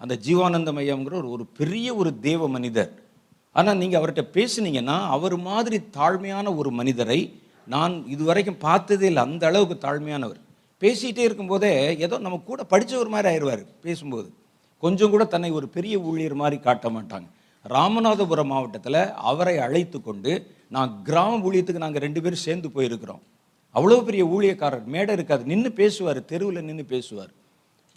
அந்த 0.01 0.13
ஜீவானந்தம் 0.25 0.79
ஐயாங்கிற 0.81 1.15
ஒரு 1.21 1.29
ஒரு 1.35 1.45
பெரிய 1.59 1.87
ஒரு 2.01 2.11
தேவ 2.27 2.47
மனிதர். 2.55 2.91
ஆனால் 3.55 3.79
நீங்கள் 3.81 3.99
அவர்கிட்ட 3.99 4.23
பேசுனீங்கன்னா 4.37 4.97
அவர் 5.15 5.35
மாதிரி 5.49 5.77
தாழ்மையான 5.97 6.55
ஒரு 6.61 6.69
மனிதரை 6.79 7.19
நான் 7.67 7.93
இதுவரைக்கும் 8.13 8.63
பார்த்ததே 8.67 9.07
இல்லை. 9.11 9.23
அந்த 9.27 9.43
அளவுக்கு 9.49 9.77
தாழ்மையானவர். 9.87 10.39
பேசிகிட்டே 10.81 11.23
இருக்கும்போதே 11.27 11.73
ஏதோ 12.05 12.15
நம்ம 12.25 12.39
கூட 12.49 12.61
படித்தவர் 12.73 13.13
மாதிரி 13.15 13.29
ஆயிடுவார் 13.31 13.63
பேசும்போது. 13.85 14.29
கொஞ்சம் 14.83 15.11
கூட 15.13 15.23
தன்னை 15.33 15.49
ஒரு 15.59 15.67
பெரிய 15.75 15.95
ஊழியர் 16.09 16.37
மாதிரி 16.41 16.57
காட்ட 16.67 16.87
மாட்டாங்க. 16.95 17.27
ராமநாதபுரம் 17.65 18.51
மாவட்டத்தில் 18.51 19.01
அவரை 19.31 19.55
அழைத்து 19.65 19.97
கொண்டு 20.01 20.31
நான் 20.75 20.91
கிராம 21.07 21.37
ஊழியத்துக்கு 21.47 21.83
நாங்கள் 21.85 22.03
ரெண்டு 22.05 22.21
பேரும் 22.23 22.45
சேர்ந்து 22.47 22.67
போயிருக்கிறோம். 22.75 23.21
அவ்வளோ 23.75 23.97
பெரிய 24.07 24.23
ஊழியக்காரர் 24.35 24.87
மேடை 24.93 25.13
இருக்காது. 25.17 25.43
நின்று 25.51 25.69
பேசுவார் 25.81 26.19
தெருவில் 26.31 26.67
நின்று 26.69 26.85
பேசுவார். 26.93 27.31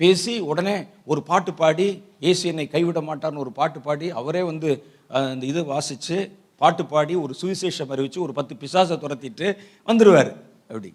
பேசி 0.01 0.35
உடனே 0.51 0.77
ஒரு 1.13 1.21
பாட்டு 1.31 1.53
பாடி 1.61 1.89
ஏசி 2.29 2.47
என்னை 2.53 2.67
கைவிட 2.75 3.01
மாட்டார்னு 3.09 3.43
ஒரு 3.45 3.53
பாட்டு 3.59 3.81
பாடி 3.87 4.07
அவரே 4.21 4.43
வந்து 4.51 4.71
அந்த 5.17 5.33
இந்த 5.35 5.47
இது 5.53 5.61
வாசித்து 5.73 6.17
பாட்டு 6.63 6.85
பாடி 6.93 7.15
ஒரு 7.25 7.35
சுவிசேஷம் 7.41 7.93
அறிவித்து 7.95 8.19
ஒரு 8.27 8.33
பத்து 8.39 8.55
பிசாசை 8.63 8.97
துரத்திட்டு 9.05 9.47
வந்துடுவார் 9.89 10.31
அப்படி. 10.71 10.91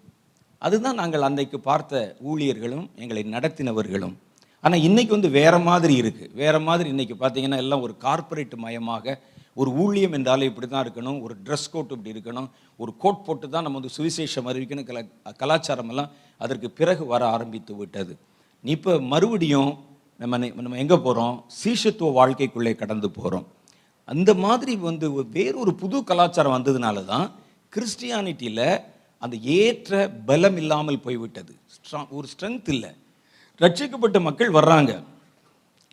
அதுதான் 0.62 0.98
நாங்கள் 1.00 1.24
அன்றைக்கு 1.26 1.58
பார்த்த 1.68 2.00
ஊழியர்களும் 2.30 2.86
எங்களை 3.02 3.22
நடத்தினவர்களும். 3.34 4.14
ஆனால் 4.64 4.82
இன்னைக்கு 4.88 5.12
வந்து 5.16 5.30
வேற 5.40 5.54
மாதிரி 5.68 5.94
இருக்கு. 6.02 6.24
வேற 6.40 6.56
மாதிரி 6.68 6.88
இன்னைக்கு 6.94 7.14
பார்த்தீங்கன்னா 7.20 7.60
எல்லாம் 7.64 7.84
ஒரு 7.86 7.94
கார்ப்பரேட் 8.06 8.56
மயமாக 8.64 9.14
ஒரு 9.60 9.70
ஊழியம் 9.82 10.14
என்றாலே 10.18 10.48
இப்படி 10.50 10.66
தான் 10.66 10.84
இருக்கணும் 10.84 11.20
ஒரு 11.26 11.34
ட்ரெஸ் 11.46 11.70
கோட் 11.72 11.94
இப்படி 11.94 12.12
இருக்கணும் 12.14 12.48
ஒரு 12.80 12.92
கோட் 13.02 13.24
போட்டு 13.26 13.46
தான் 13.54 13.64
நம்ம 13.66 13.78
வந்து 13.78 13.94
சுவிசேஷம் 13.96 14.48
அறிவிக்கணும் 14.50 14.88
கல 14.90 15.00
கலாச்சாரமெல்லாம் 15.40 16.10
அதற்கு 16.40 16.68
பிறகு 16.80 17.02
வர 17.12 17.22
ஆரம்பித்து 17.34 17.72
விட்டது. 17.80 18.12
நீ 18.64 18.70
இப்போ 18.78 18.92
மறுபடியும் 19.12 19.72
நம்ம 20.20 20.38
நம்ம 20.64 20.78
எங்கே 20.84 20.98
போகிறோம் 21.06 21.34
சீஷத்துவ 21.60 22.12
வாழ்க்கைக்குள்ளே 22.20 22.74
கடந்து 22.82 23.10
போகிறோம் 23.18 23.46
அந்த 24.08 24.30
மாதிரி 24.44 24.72
வந்து 24.88 25.06
வேறொரு 25.36 25.72
புது 25.82 25.98
கலாச்சாரம் 26.10 26.56
வந்ததுனால 26.56 27.04
தான் 27.12 27.26
கிறிஸ்டியானிட்டியில் 27.72 28.66
அந்த 29.20 29.36
ஏற்ற 29.36 30.10
பலம் 30.26 30.56
இல்லாமல் 30.56 31.00
போய்விட்டது. 31.00 31.54
Strong- 31.54 32.08
ஒரு 32.08 32.28
ஸ்ட்ரென்த் 32.28 32.68
இல்லை. 32.68 32.90
ரட்சிக்கப்பட்ட 33.58 34.20
மக்கள் 34.20 34.50
வர்றாங்க. 34.50 35.02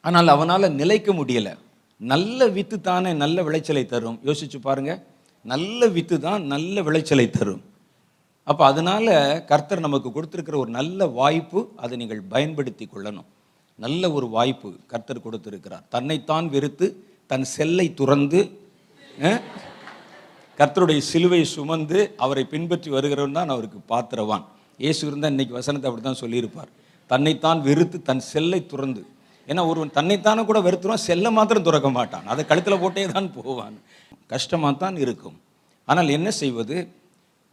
ஆனால் 0.02 0.28
அவனால் 0.28 0.72
நிலைக்க 0.72 1.14
முடியலை. 1.14 1.58
நல்ல 1.98 2.48
வித்து 2.48 2.82
தானே 2.82 3.14
நல்ல 3.14 3.44
விளைச்சலை 3.44 3.86
தரும். 3.86 4.20
யோசிச்சு 4.24 4.58
பாருங்க. 4.62 5.04
நல்ல 5.44 5.88
வித்து 5.88 6.20
தான் 6.20 6.44
நல்ல 6.44 6.82
விளைச்சலை 6.82 7.30
தரும். 7.30 7.62
அப்போ 8.44 8.66
அதனால் 8.66 9.46
கர்த்தர் 9.46 9.80
நமக்கு 9.80 10.10
கொடுத்துருக்கிற 10.10 10.56
ஒரு 10.56 10.72
நல்ல 10.72 11.06
வாய்ப்பு 11.06 11.72
அதை 11.76 11.98
நீங்கள் 11.98 12.22
பயன்படுத்தி 12.22 12.90
கொள்ளணும். 12.94 13.26
நல்ல 13.76 14.12
ஒரு 14.12 14.28
வாய்ப்பு 14.28 14.76
கர்த்தர் 14.88 15.30
கொடுத்துருக்கிறார். 15.30 15.88
தன்னைத்தான் 15.90 16.50
வெறுத்து 16.50 17.04
தன் 17.28 17.44
செல்லை 17.44 17.94
துறந்து 17.94 18.60
கர்த்தருடைய 20.60 21.00
சிலுவை 21.10 21.40
சுமந்து 21.56 22.00
அவரை 22.26 22.44
பின்பற்றி 22.52 22.90
வருகிறவன் 22.96 23.38
தான் 23.40 23.52
அவருக்கு 23.56 23.80
பாத்திரவான். 23.92 24.46
இயேசு 24.84 25.02
இருந்தால் 25.08 25.34
இன்னைக்கு 25.34 25.54
வசனத்தை 25.60 25.88
அப்படி 25.90 26.04
தான் 26.08 26.22
சொல்லியிருப்பார். 26.22 26.70
தன்னைத்தான் 27.12 27.60
வெறுத்து 27.68 27.98
தன் 28.10 28.24
செல்லை 28.32 28.60
துறந்து. 28.72 29.02
ஏன்னா 29.50 29.62
ஒருவன் 29.72 29.94
தன்னைத்தானே 29.98 30.42
கூட 30.50 30.60
வெறுத்துருவான் 30.68 31.06
செல்லை 31.10 31.32
மாத்திரம் 31.38 31.68
துறக்க 31.68 31.90
மாட்டான். 31.98 32.26
அதை 32.32 32.42
கழுத்தில் 32.50 32.82
போட்டே 32.84 33.06
தான் 33.14 33.30
போவான். 33.38 33.78
கஷ்டமாக 34.34 34.74
தான் 34.84 34.98
இருக்கும். 35.04 35.38
ஆனால் 35.88 36.10
என்ன 36.18 36.30
செய்வது? 36.42 36.78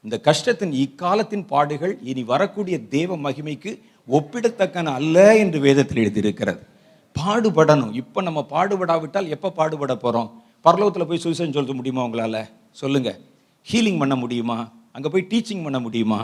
இந்த 0.04 0.16
கஷ்டத்தின் 0.28 0.74
இக்காலத்தின் 0.84 1.44
பாடுகள் 1.52 1.94
இனி 2.10 2.22
வரக்கூடிய 2.32 2.76
தேவ 2.96 3.16
மகிமைக்கு 3.26 3.70
ஒப்பிடத்தக்கன 4.16 4.92
அல்ல 5.00 5.18
என்று 5.42 5.58
வேதத்தில் 5.66 6.02
எழுதியிருக்கிறது. 6.04 6.60
பாடுபடணும். 7.16 7.94
இப்போ 8.02 8.18
நம்ம 8.28 8.40
பாடுபடாவிட்டால் 8.56 9.32
எப்போ 9.34 9.48
பாடுபட 9.60 9.94
போகிறோம் 10.04 10.28
பரலோகத்தில் 10.66 11.10
போய் 11.10 11.24
சுவிசேஷம் 11.24 11.56
சொல்ல 11.56 11.72
முடியுமா 11.78 12.04
உங்களால்? 12.08 12.42
சொல்லுங்கள் 12.80 13.18
ஹீலிங் 13.66 14.00
பண்ண 14.02 14.14
முடியுமா? 14.22 14.58
அங்கே 14.96 15.08
போய் 15.12 15.30
டீச்சிங் 15.30 15.64
பண்ண 15.66 15.78
முடியுமா? 15.86 16.20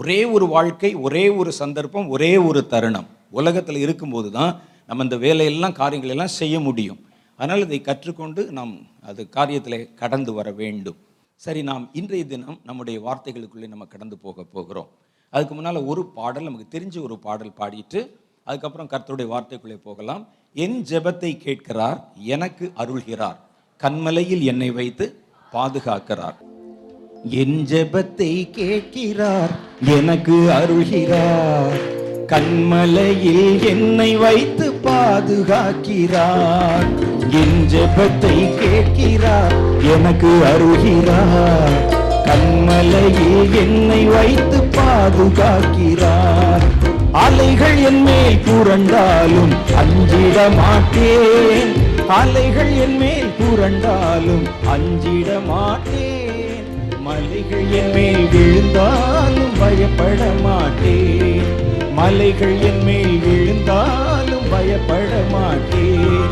ஒரே 0.00 0.18
ஒரு 0.34 0.46
வாழ்க்கை 0.54 0.90
ஒரே 1.06 1.24
ஒரு 1.40 1.50
சந்தர்ப்பம் 1.60 2.08
ஒரே 2.14 2.32
ஒரு 2.48 2.60
தருணம். 2.72 3.08
உலகத்தில் 3.38 3.82
இருக்கும்போது 3.84 4.28
தான் 4.38 4.52
நம்ம 4.88 5.04
இந்த 5.06 5.16
வேலையெல்லாம் 5.24 5.78
காரியங்களெல்லாம் 5.80 6.36
செய்ய 6.40 6.56
முடியும். 6.66 7.00
அதனால் 7.38 7.64
இதை 7.66 7.80
கற்றுக்கொண்டு 7.88 8.42
நாம் 8.58 8.74
அது 9.08 9.22
காரியத்தில் 9.36 9.78
கடந்து 10.00 10.32
வர 10.38 10.50
வேண்டும். 10.60 10.98
சரி 11.40 11.62
நாம் 11.70 11.84
இன்றைய 12.00 12.24
தினம் 12.32 12.60
நம்முடைய 12.68 12.98
வார்த்தைகளுக்குள்ளே 13.06 13.68
நம்ம 13.72 13.86
கடந்து 13.94 14.16
போக 14.26 14.44
போகிறோம். 14.54 14.88
அதுக்கு 15.32 15.54
முன்னால் 15.54 15.86
ஒரு 15.92 16.02
பாடல் 16.18 16.46
நமக்கு 16.48 16.68
தெரிஞ்ச 16.76 16.96
ஒரு 17.06 17.16
பாடல் 17.26 17.56
பாடிட்டு 17.60 18.00
அதுக்கப்புறம் 18.46 18.90
கர்த்தருடைய 18.92 19.28
வார்த்தைக்குள்ளே 19.32 19.78
போகலாம். 19.88 20.22
என் 20.64 20.78
ஜெபத்தை 20.90 21.32
கேட்கிறார் 21.46 21.98
எனக்கு 22.34 22.66
அருள்கிறார். 22.82 23.38
கண்மலையில் 23.80 24.44
என்னை 24.52 24.70
வைத்து 24.78 25.06
பாதுகாக்கிறார். 25.52 26.34
என் 27.30 27.66
ஜெபத்தை 27.70 28.50
கேட்கிறார் 28.50 29.50
எனக்கு 29.86 30.50
அருள்கிறார். 30.50 31.96
கண்மலையில் 32.26 33.66
என்னை 33.66 34.16
வைத்து 34.16 34.72
பாதுகாக்கிறார். 34.72 36.86
என் 37.30 37.68
ஜெபத்தை 37.72 38.58
கேட்கிறார் 38.58 39.54
எனக்கு 39.92 40.26
அருள்கிறார். 40.26 41.96
கண்மலையில் 42.24 43.54
என்னை 43.54 44.04
வைத்து 44.04 44.62
பாதுகாக்கிறார். 44.62 46.62
அலைகள் 47.12 47.76
என் 47.76 48.02
மேல் 48.02 48.34
புரண்டாலும் 48.34 49.80
அஞ்சிட 49.80 50.56
மாட்டேன் 50.56 51.85
அலைகள் 52.08 52.76
என் 52.76 52.96
மேல் 52.96 53.30
புரண்டாலும் 53.38 54.46
அஞ்சிட 54.66 55.40
மாட்டேன் 55.46 56.64
மலைகள் 57.02 57.70
என் 57.70 57.94
மேல் 57.94 58.28
விழுந்தாலும் 58.28 59.58
பயப்பட 59.58 60.24
மாட்டேன். 60.42 61.42
மலைகள் 61.94 62.60
என் 62.60 62.84
மேல் 62.84 63.18
விழுந்தாலும் 63.18 64.50
பயப்பட 64.50 65.10
மாட்டேன். 65.30 66.30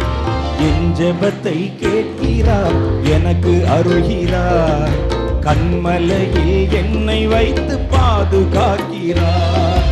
என் 0.59 0.95
ஜெபத்தை 0.99 1.81
கேட்கிறார் 1.81 3.03
எனக்கு 3.03 3.51
அருள்கிறார். 3.51 4.93
கண்மலையில் 5.41 6.71
என்னை 6.71 7.27
வைத்து 7.27 7.79
பாதுகாக்கிறார். 7.79 9.85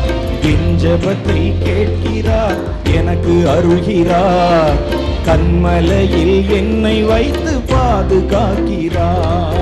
என் 0.42 0.76
ஜெபத்தை 0.82 1.64
கேட்கிறார் 1.64 2.56
எனக்கு 2.92 3.50
அருள்கிறார். 3.50 5.01
கண்மலையில் 5.26 6.38
என்னை 6.58 6.96
வைத்து 7.02 7.52
பாதுகாக்கிறார். 7.72 9.60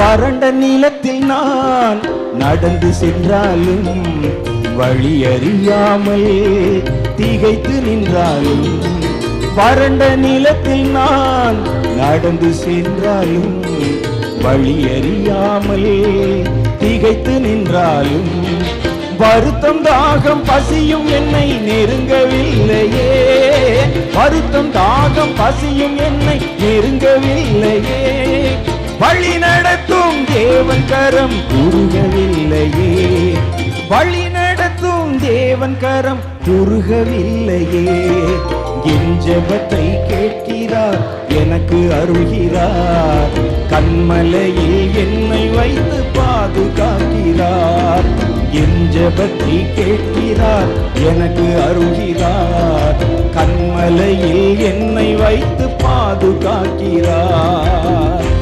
வறண்ட 0.00 0.50
நிலத்தில் 0.50 1.22
நான் 1.24 2.00
நடந்து 2.34 2.90
சென்றாலும் 2.92 3.86
வழி 4.78 5.24
அறியாமல் 5.24 6.30
திகைத்து 7.16 7.76
நின்றாலும் 7.82 8.66
வறண்ட 9.54 10.02
நிலத்தில் 10.16 10.88
நான் 10.90 11.58
நடந்து 11.96 12.50
சென்றாலும் 12.54 13.54
வழி 14.42 14.74
அறியாமல் 14.96 15.90
திகைத்து 16.78 17.34
நின்றாலும் 17.40 18.32
வருத்தம் 19.18 19.80
தாகம் 19.84 20.42
பசியும் 20.46 21.08
என்னை 21.08 21.46
நெருங்கவில்லையே. 21.68 23.08
வருத்தம் 24.14 24.70
தாகம் 24.72 25.34
பசியும் 25.36 25.96
என்னை 25.98 26.38
நெருங்கவில்லையே. 26.62 28.02
வழி 29.00 29.34
நடத்தும் 29.38 30.20
தேவன் 30.34 30.86
கரம் 30.88 31.36
உருகவில்லையே 31.58 32.92
வழி 33.88 34.17
தேவன் 35.48 35.76
கரம் 35.80 36.18
துருகவில்லையே. 36.46 38.00
என் 38.84 39.18
கேட்கிறார் 40.06 40.98
எனக்கு 41.28 41.76
அருள்கிறார். 41.76 43.28
கண்மலையில் 43.68 44.94
என்னை 44.94 45.48
வைத்து 45.48 46.04
பாதுகாக்கிறார். 46.12 48.04
என் 48.52 48.88
ஜெபத்தை 48.92 49.74
கேட்கிறார் 49.74 50.66
எனக்கு 51.06 51.70
அருள்கிறார். 51.70 52.94
கண்மலையில் 53.34 54.58
என்னை 54.58 55.14
வைத்து 55.14 55.68
பாதுகாக்கிறார். 55.68 58.37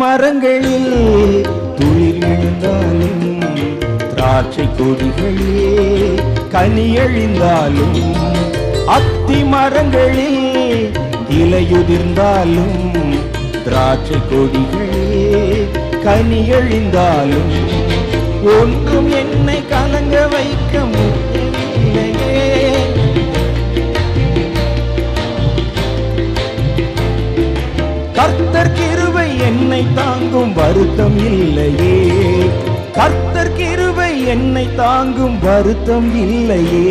மரங்களில் 0.00 0.92
துளிர் 1.78 2.20
விழுந்தாலும் 2.20 3.24
திராட்சை 4.10 4.66
கொடிகளே 4.78 5.56
கனி 6.54 6.86
எழுந்தாலும் 6.96 7.98
அத்தி 8.88 9.38
மரங்களில் 9.44 10.40
இலையுதிர்ந்தாலும் 11.40 12.78
திராட்சை 13.64 14.20
கொடிகளே 14.30 15.04
கனி 16.04 16.40
எழுந்தாலும் 16.50 17.54
ஒன்றும் 18.52 19.10
என்னை 19.20 19.58
கலங்க 19.70 20.16
வைக்க 20.26 20.59
என்னை 29.80 29.94
தாங்கும் 29.96 30.52
வருத்தம் 30.52 31.16
இல்லையே. 31.26 31.94
கர்த்தர் 32.96 33.52
கிருபை 33.52 34.08
என்னை 34.26 34.64
தாங்கும் 34.76 35.38
வருத்தம் 35.42 36.08
இல்லையே. 36.22 36.82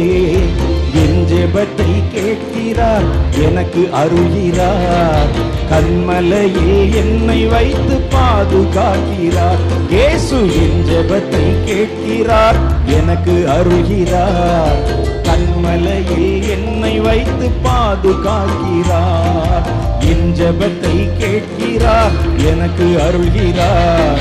என் 1.02 1.20
ஜெபத்தை 1.32 1.90
கேட்கிறார் 2.14 3.08
எனக்கு 3.46 3.82
அருகிறார் 3.94 5.30
கண்மலையில் 5.72 6.96
என்னை 6.96 7.40
வைத்து 7.46 7.98
பாதுகாக்கிறார். 8.14 9.62
இயேசு 9.90 10.40
என் 10.64 10.82
ஜெபத்தை 10.90 11.46
கேட்கிறார் 11.66 12.60
எனக்கு 13.00 13.36
அருகிறார் 13.58 14.82
கண்மலையில் 15.30 16.32
என்னை 16.50 16.96
வைத்து 17.00 17.50
பா 17.64 17.79
பாதுகாக்கிறார். 17.90 19.68
என் 20.00 20.34
ஜபத்தை 20.34 21.10
கேட்கிறார். 21.18 22.12
எனக்கு 22.46 22.86
அருள்கிறார். 23.00 24.20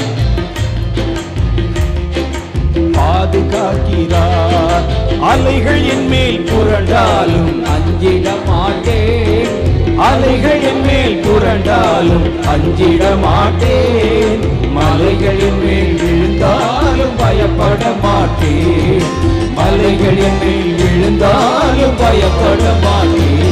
பாதுகாக்கிறார். 2.92 4.84
அலைகள் 5.20 5.82
என் 5.84 6.08
மேல் 6.08 6.40
புரண்டாலும் 6.40 7.52
அஞ்சிட 7.74 8.28
மாட்டேன் 8.46 9.54
அலைகள் 9.96 10.62
என் 10.62 10.84
மேல் 10.84 11.24
புரண்டாலும் 11.24 12.26
அஞ்சிட 12.46 13.16
மாட்டேன் 13.20 14.40
மலைகளின் 14.72 15.60
மேல் 15.64 15.94
விழுந்தாலும் 15.94 17.16
பயப்பட 17.16 17.84
மாட்டேன் 18.02 19.06
மலைகளின் 19.54 20.38
மேல் 20.40 20.77
விழுந்தாலும் 20.98 21.96
பயப்பட 21.98 22.62
மாட்டேன். 22.82 23.42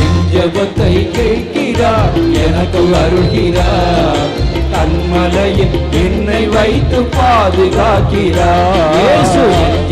என் 0.00 0.20
ஜெபத்தை 0.32 0.90
கேட்கிறார் 1.16 2.14
எனக்கு 2.42 2.80
அருள்கிறார். 3.00 4.28
கண்மலையில் 4.74 5.74
என்னை 6.02 6.46
வைத்து 6.46 7.00
பாதுகாக்கிறார். 7.16 8.78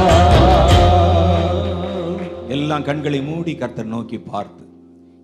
எல்லாம் 2.48 2.84
கண்களை 2.84 3.22
மூடி 3.22 3.56
கர்த்தர் 3.56 3.94
நோக்கி 3.96 4.18
பார்த்து 4.18 4.66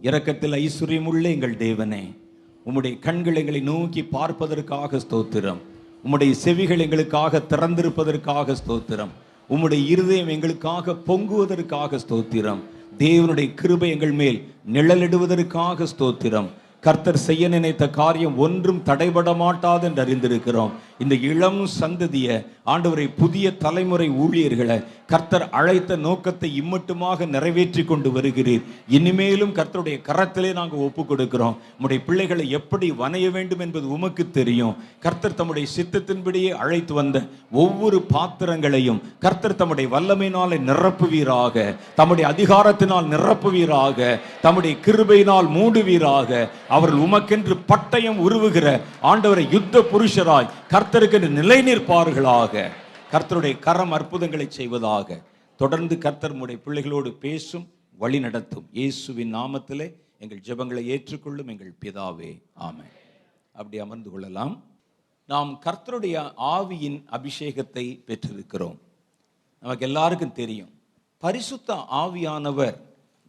இரக்கத்தில் 0.01 0.55
ஐஸ்வர்யமுள்ள 0.63 1.21
எங்கள் 1.21 1.57
தேவனே 1.57 2.03
உம்முடைய 2.65 2.99
கண்கள் 2.99 3.35
எங்களை 3.35 3.59
நோக்கி 3.59 4.03
பார்ப்பதற்காக 4.03 4.97
ஸ்தோத்திரம். 4.97 5.57
உம்முடைய 6.05 6.31
செவிகள் 6.31 6.79
எங்களுக்காக 6.79 7.41
திறந்திருப்பதற்காக 7.49 8.55
ஸ்தோத்திரம். 8.61 9.11
உம்முடைய 9.49 9.85
இருதயம் 9.85 10.27
எங்களுக்காக 10.27 10.95
பொங்குவதற்காக 11.07 11.99
ஸ்தோத்திரம். 12.09 12.61
தேவனுடைய 12.97 13.53
கிருபை 13.53 13.89
எங்கள் 13.89 14.11
மேல் 14.11 14.39
நிழலிடுவதற்காக 14.73 15.87
ஸ்தோத்திரம். 15.97 16.47
கர்த்தர் 16.81 17.17
செய்ய 17.17 17.47
நினைத்த 17.47 17.89
காரியம் 17.89 18.37
ஒன்றும் 18.37 18.81
தடைபட 18.85 19.35
மாட்டாது 19.35 19.87
என்று 19.87 20.03
அறிந்திருக்கிறோம். 20.03 20.71
இந்த 20.99 21.15
இளம் 21.29 21.61
சந்ததிய 21.79 22.27
ஆண்டவரை 22.65 23.05
புதிய 23.17 23.45
தலைமுறை 23.63 24.09
ஊழியர்களை 24.09 24.77
கர்த்தர் 25.11 25.49
அழைத்த 25.49 25.95
நோக்கத்தை 25.95 26.49
இம்மட்டுமாக 26.61 27.27
நிறைவேற்றி 27.27 27.83
கொண்டு 27.85 28.09
வருகிறீர். 28.09 28.63
இனிமேலும் 28.89 29.53
கர்த்தருடைய 29.57 29.97
கரத்திலே 30.07 30.53
நாங்கள் 30.53 30.79
ஒப்பு 30.79 31.01
கொடுக்கிறோம் 31.01 31.57
நம்முடைய 31.73 31.99
பிள்ளைகளை 32.05 32.45
எப்படி 32.49 32.87
வணைய 32.91 33.31
வேண்டும் 33.31 33.59
என்பது 33.59 33.91
உமக்கு 33.91 34.31
தெரியும். 34.31 34.73
கர்த்தர் 34.99 35.35
தம்முடைய 35.35 35.67
சித்தத்தின்படியே 35.75 36.51
அழைத்து 36.63 36.93
வந்த 36.93 37.23
ஒவ்வொரு 37.51 37.99
பாத்திரங்களையும் 38.13 39.01
கர்த்தர் 39.19 39.55
தம்முடைய 39.55 39.89
வல்லமையினாலே 39.95 40.59
நிரப்புவீராக. 40.69 41.75
தம்முடைய 41.95 42.25
அதிகாரத்தினால் 42.33 43.11
நிரப்புவீராக. 43.13 44.19
தம்முடைய 44.41 44.75
கிருபையினால் 44.85 45.49
மூடுவீராக. 45.57 46.49
அவர்கள் 46.69 47.05
உமக்கென்று 47.07 47.57
பட்டயம் 47.73 48.19
உருவுகிற 48.27 48.67
ஆண்டவரை 49.03 49.45
யுத்த 49.51 49.85
புருஷராய் 49.93 50.51
கர்த்தருக்கென்று 50.85 51.29
நிலை 51.29 51.57
நிற்பார்களாக 51.67 52.71
கர்த்தருடைய 53.11 53.59
கரம் 53.59 53.91
அற்புதங்களை 53.91 54.45
செய்வதாக. 54.49 55.21
தொடர்ந்து 55.55 55.97
கர்த்தர் 55.97 56.31
உடைய 56.31 56.61
பிள்ளைகளோடு 56.65 57.11
பேசும் 57.11 57.71
வழி 57.97 58.19
நடத்தும். 58.19 58.67
இயேசுவின் 58.71 59.35
நாமத்திலே 59.35 59.87
எங்கள் 60.17 60.41
ஜெபங்களை 60.47 60.83
ஏற்றுக்கொள்ளும் 60.83 61.47
எங்கள் 61.47 61.73
பிதாவே. 61.85 62.41
ஆமை 62.53 62.85
அப்படி 63.51 63.79
அமர்ந்து 63.79 64.11
கொள்ளலாம். 64.11 64.63
நாம் 65.25 65.61
கர்த்தருடைய 65.65 66.31
ஆவியின் 66.37 66.99
அபிஷேகத்தை 67.17 67.85
பெற்றிருக்கிறோம். 68.09 68.77
நமக்கு 69.59 69.85
எல்லாருக்கும் 69.85 70.37
தெரியும். 70.41 70.71
பரிசுத்த 71.17 71.79
ஆவியானவர் 72.03 72.77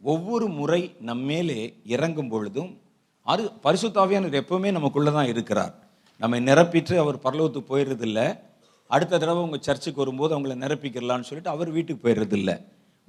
ஒவ்வொரு 0.01 0.47
முறை 0.47 0.95
நம்மேலே 1.05 1.73
இறங்கும் 1.83 2.29
பொழுதும் 2.29 2.79
அது 3.21 3.51
பரிசுத்த 3.51 4.05
ஆவியானவர் 4.05 4.41
எப்பவுமே 4.43 4.71
நமக்குள்ளே 4.71 5.11
தான் 5.11 5.33
இருக்கிறார். 5.35 5.75
நம்மை 6.21 6.43
நிரப்பிட்டு 6.43 6.95
அவர் 6.97 7.17
பரலோகத்துக்கு 7.25 7.71
போயிடுறதில்ல. 7.71 8.39
அடுத்த 8.87 9.17
தடவை 9.17 9.43
உங்கள் 9.43 9.63
சர்ச்சுக்கு 9.67 10.01
வரும்போது 10.03 10.31
அவங்கள 10.35 10.53
நிரப்பிக்கிறலான்னு 10.63 11.27
சொல்லிட்டு 11.29 11.49
அவர் 11.49 11.69
வீட்டுக்கு 11.69 12.01
போயிடுறதில்ல. 12.05 12.51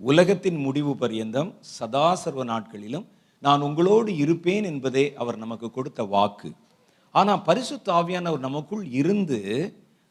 உலகத்தின் 0.00 0.56
முடிவு 0.56 0.96
பரியந்தம் 0.96 1.50
சதா 1.60 2.14
சர்வ 2.14 2.44
நாட்களிலும் 2.44 3.06
நான் 3.40 3.60
உங்களோடு 3.60 4.16
இருப்பேன் 4.16 4.64
என்பதே 4.64 5.04
அவர் 5.14 5.36
நமக்கு 5.36 5.70
கொடுத்த 5.70 6.02
வாக்கு. 6.02 6.50
ஆனால் 7.10 7.42
பரிசுத்த 7.42 7.92
ஆவியானவர் 7.92 8.46
நமக்குள் 8.48 8.84
இருந்து 9.00 9.40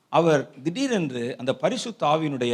அவர் 0.10 0.50
திடீரென்று 0.64 1.24
அந்த 1.38 1.56
பரிசுத்த 1.56 2.08
ஆவியினுடைய 2.08 2.54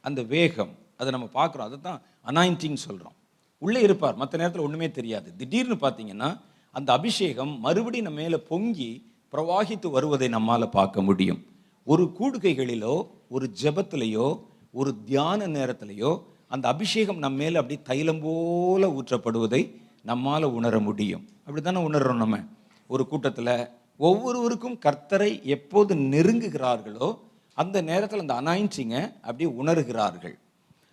அந்த 0.00 0.22
வேகம் 0.22 0.72
அதை 0.96 1.10
நம்ம 1.12 1.28
பார்க்குறோம். 1.38 1.68
அதை 1.68 1.78
தான் 1.80 2.00
அனாயிண்டிங் 2.30 2.84
சொல்கிறோம் 2.86 3.16
உள்ளே 3.58 3.80
இருப்பார். 3.80 4.16
மற்ற 4.16 4.38
நேரத்தில் 4.38 4.64
ஒன்றுமே 4.64 4.90
தெரியாது. 4.90 5.28
திடீர்னு 5.36 5.74
பார்த்தீங்கன்னா 5.74 6.30
அந்த 6.70 6.92
அபிஷேகம் 6.92 7.52
மறுபடியும் 7.60 8.06
நம்ம 8.06 8.20
மேலே 8.20 8.38
பொங்கி 8.52 8.90
பிரவாகித்து 9.34 9.90
வருவதை 9.90 10.28
நம்மால் 10.28 10.68
பார்க்க 10.68 11.02
முடியும். 11.02 11.46
ஒரு 11.84 12.04
கூடுகைகளிலோ 12.18 13.08
ஒரு 13.28 13.50
ஜபத்திலேயோ 13.62 14.40
ஒரு 14.70 15.02
தியான 15.04 15.46
நேரத்திலேயோ 15.46 16.22
அந்த 16.48 16.68
அபிஷேகம் 16.68 17.18
நம்ம 17.18 17.36
மேலே 17.36 17.56
அப்படி 17.56 17.82
தைலம் 17.82 18.20
போல 18.20 18.88
ஊற்றப்படுவதை 18.88 19.74
நம்மால் 20.02 20.44
உணர 20.44 20.78
முடியும். 20.78 21.28
அப்படி 21.44 21.60
தானே 21.60 21.88
உணர்றோம் 21.88 22.14
நம்ம? 22.14 22.38
ஒரு 22.86 23.08
கூட்டத்தில் 23.08 23.70
ஒவ்வொருவருக்கும் 23.96 24.78
கர்த்தரை 24.86 25.42
எப்போது 25.42 25.94
நெருங்குகிறார்களோ 25.94 27.18
அந்த 27.54 27.82
நேரத்தில் 27.82 28.24
அந்த 28.28 28.34
அனாயின்சிங்கை 28.40 29.02
அப்படியே 29.22 29.50
உணர்கிறார்கள். 29.62 30.34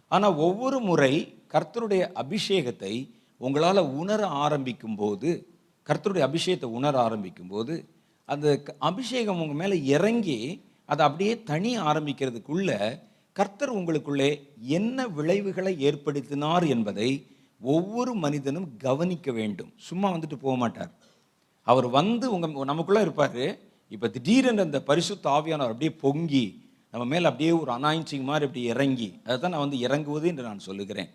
ஆனால் 0.07 0.35
ஒவ்வொரு 0.35 0.79
முறை 0.79 1.13
கர்த்தருடைய 1.53 2.03
அபிஷேகத்தை 2.23 2.93
உங்களால் 3.37 3.89
உணர 3.93 4.27
ஆரம்பிக்கும் 4.27 4.95
போது 4.95 5.29
கர்த்தருடைய 5.87 6.23
அபிஷேகத்தை 6.29 6.65
உணர 6.65 6.99
ஆரம்பிக்கும் 6.99 7.47
போது 7.47 7.73
அந்த 8.31 8.47
க- 8.63 8.75
அபிஷேகம் 8.79 9.41
உங்கள் 9.41 9.59
மேலே 9.61 9.85
இறங்கி 9.85 10.37
அதை 10.85 11.05
அப்படியே 11.05 11.43
தனி 11.43 11.71
ஆரம்பிக்கிறதுக்குள்ள 11.79 12.71
கர்த்தர் 13.33 13.73
உங்களுக்குள்ளே 13.75 14.29
என்ன 14.75 15.07
விளைவுகளை 15.07 15.73
ஏற்படுத்தினார் 15.89 16.65
என்பதை 16.67 17.09
ஒவ்வொரு 17.61 18.13
மனிதனும் 18.13 18.77
கவனிக்க 18.77 19.31
வேண்டும். 19.31 19.71
சும்மா 19.79 20.07
வந்துட்டு 20.11 20.35
போக 20.35 20.55
மாட்டார். 20.57 20.91
அவர் 21.67 21.87
வந்து 21.87 22.33
உங்கள் 22.33 22.65
நமக்குள்ளே 22.65 23.01
இருப்பார். 23.01 23.43
இப்போ 23.89 24.07
திடீரென்று 24.07 24.63
அந்த 24.63 24.79
பரிசுத்த 24.81 25.29
ஆவியானவர் 25.29 25.73
அப்படியே 25.73 25.91
பொங்கி 25.91 26.45
நம்ம 26.91 27.05
மேலே 27.07 27.25
அப்படியே 27.25 27.51
ஒரு 27.51 27.71
அனாயின்சிங் 27.71 28.27
மாதிரி 28.29 28.45
அப்படி 28.47 28.61
இறங்கி 28.63 29.09
அதை 29.23 29.39
தான் 29.39 29.51
நான் 29.51 29.59
வந்து 29.59 29.79
இறங்குவது 29.79 30.27
என்று 30.27 30.43
நான் 30.43 30.59
சொல்லுகிறேன். 30.59 31.09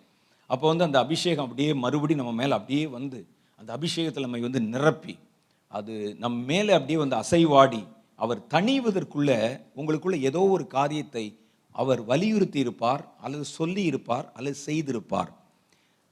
அப்போ 0.46 0.68
வந்து 0.68 0.84
அந்த 0.84 0.98
அபிஷேகம் 0.98 1.44
அப்படியே 1.44 1.72
மறுபடியும் 1.74 2.24
நம்ம 2.24 2.42
மேலே 2.42 2.54
அப்படியே 2.54 2.86
வந்து 2.86 3.18
அந்த 3.56 3.70
அபிஷேகத்தில் 3.76 4.26
நம்மை 4.26 4.40
வந்து 4.40 4.60
நிரப்பி 4.60 5.14
அது 5.78 5.94
நம் 6.22 6.38
மேலே 6.50 6.72
அப்படியே 6.78 6.98
வந்து 7.02 7.16
அசைவாடி 7.22 7.82
அவர் 8.18 8.40
தணிவதற்குள்ள 8.54 9.30
உங்களுக்குள்ள 9.78 10.16
ஏதோ 10.28 10.42
ஒரு 10.56 10.64
காரியத்தை 10.76 11.24
அவர் 11.74 12.00
வலியுறுத்தி 12.10 12.58
இருப்பார் 12.64 13.02
அல்லது 13.24 13.44
சொல்லி 13.58 13.82
இருப்பார் 13.90 14.26
அல்லது 14.36 14.56
செய்திருப்பார். 14.66 15.30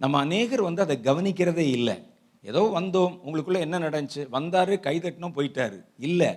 நம்ம 0.01 0.19
அநேகர் 0.19 0.63
வந்து 0.69 0.83
அதை 0.87 0.97
கவனிக்கிறதே 1.09 1.67
இல்லை. 1.77 1.97
ஏதோ 2.45 2.63
வந்தோம் 2.79 3.15
உங்களுக்குள்ள 3.25 3.61
என்ன 3.67 3.77
நடந்துச்சு? 3.79 4.23
வந்தார் 4.37 4.73
கை 4.87 4.97
தட்டினோம் 4.99 5.37
போயிட்டாரு. 5.37 5.79
இல்லை. 6.07 6.31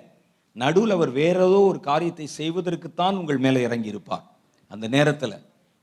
நடுவில் 0.56 0.96
அவர் 0.98 1.12
வேற 1.22 1.38
ஏதோ 1.50 1.60
ஒரு 1.72 1.80
காரியத்தை 1.90 2.28
செய்வதற்குத்தான் 2.40 3.20
உங்கள் 3.22 3.44
மேலே 3.46 3.60
இறங்கி 3.68 3.94
இருப்பார் 3.94 4.26
அந்த 4.72 4.86
நேரத்தில் 4.96 5.36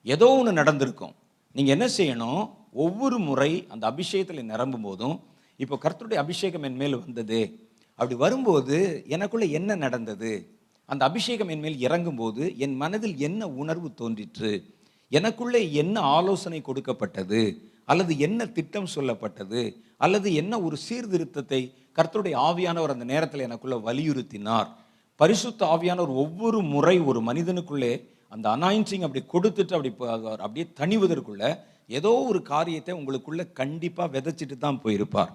ஏதோ 0.06 0.28
ஒன்று 0.38 0.52
நடந்திருக்கும். 0.60 1.14
நீங்கள் 1.54 1.74
என்ன 1.76 1.86
செய்யணும்? 1.98 2.42
ஒவ்வொரு 2.84 3.16
முறை 3.28 3.50
அந்த 3.72 3.84
அபிஷேகத்தில் 3.92 4.50
நிரம்பும் 4.52 4.86
போதும் 4.88 5.16
இப்போ 5.56 5.78
கர்த்தருடைய 5.82 6.14
அபிஷேகம் 6.14 6.62
என் 6.62 6.76
மேல் 6.76 6.96
வந்தது. 6.98 7.40
அப்படி 7.98 8.14
வரும்போது 8.14 9.04
எனக்குள்ள 9.08 9.44
என்ன 9.44 9.74
நடந்தது? 9.74 10.32
அந்த 10.86 11.04
அபிஷேகம் 11.04 11.48
என் 11.48 11.60
மேல் 11.60 11.78
இறங்கும்போது 11.86 12.56
என் 12.56 12.76
மனதில் 12.76 13.16
என்ன 13.18 13.48
உணர்வு 13.48 13.88
தோன்றிற்று? 13.94 14.52
எனக்குள்ளே 15.12 15.72
என்ன 15.72 16.00
ஆலோசனை 16.00 16.60
கொடுக்கப்பட்டது? 16.60 17.42
அல்லது 17.84 18.18
என்ன 18.18 18.46
திட்டம் 18.46 18.92
சொல்லப்பட்டது? 18.94 19.62
அல்லது 19.96 20.34
என்ன 20.34 20.60
ஒரு 20.60 20.76
சீர்திருத்தத்தை 20.76 21.60
கர்த்தருடைய 21.98 22.36
ஆவியானவர் 22.48 22.94
அந்த 22.94 23.04
நேரத்தில் 23.04 23.46
எனக்குள்ளே 23.48 23.78
வலியுறுத்தினார்? 23.88 24.68
பரிசுத்த 25.20 25.66
ஆவியானவர் 25.66 26.12
ஒவ்வொரு 26.24 26.60
முறை 26.60 26.96
ஒரு 27.00 27.20
மனிதனுக்குள்ளே 27.20 27.92
அந்த 28.28 28.46
அனாயின்சிங் 28.56 29.06
அப்படி 29.06 29.22
கொடுத்துட்டு 29.32 29.74
அப்படி 29.76 29.92
அப்படியே 30.44 30.66
தணிவதற்குள்ள 30.80 31.58
ஏதோ 31.86 32.12
ஒரு 32.30 32.42
காரியத்தை 32.42 32.92
உங்களுக்குள்ளே 33.00 33.44
கண்டிப்பாக 33.52 34.08
விதைச்சிட்டு 34.14 34.56
தான் 34.58 34.80
போயிருப்பார். 34.84 35.32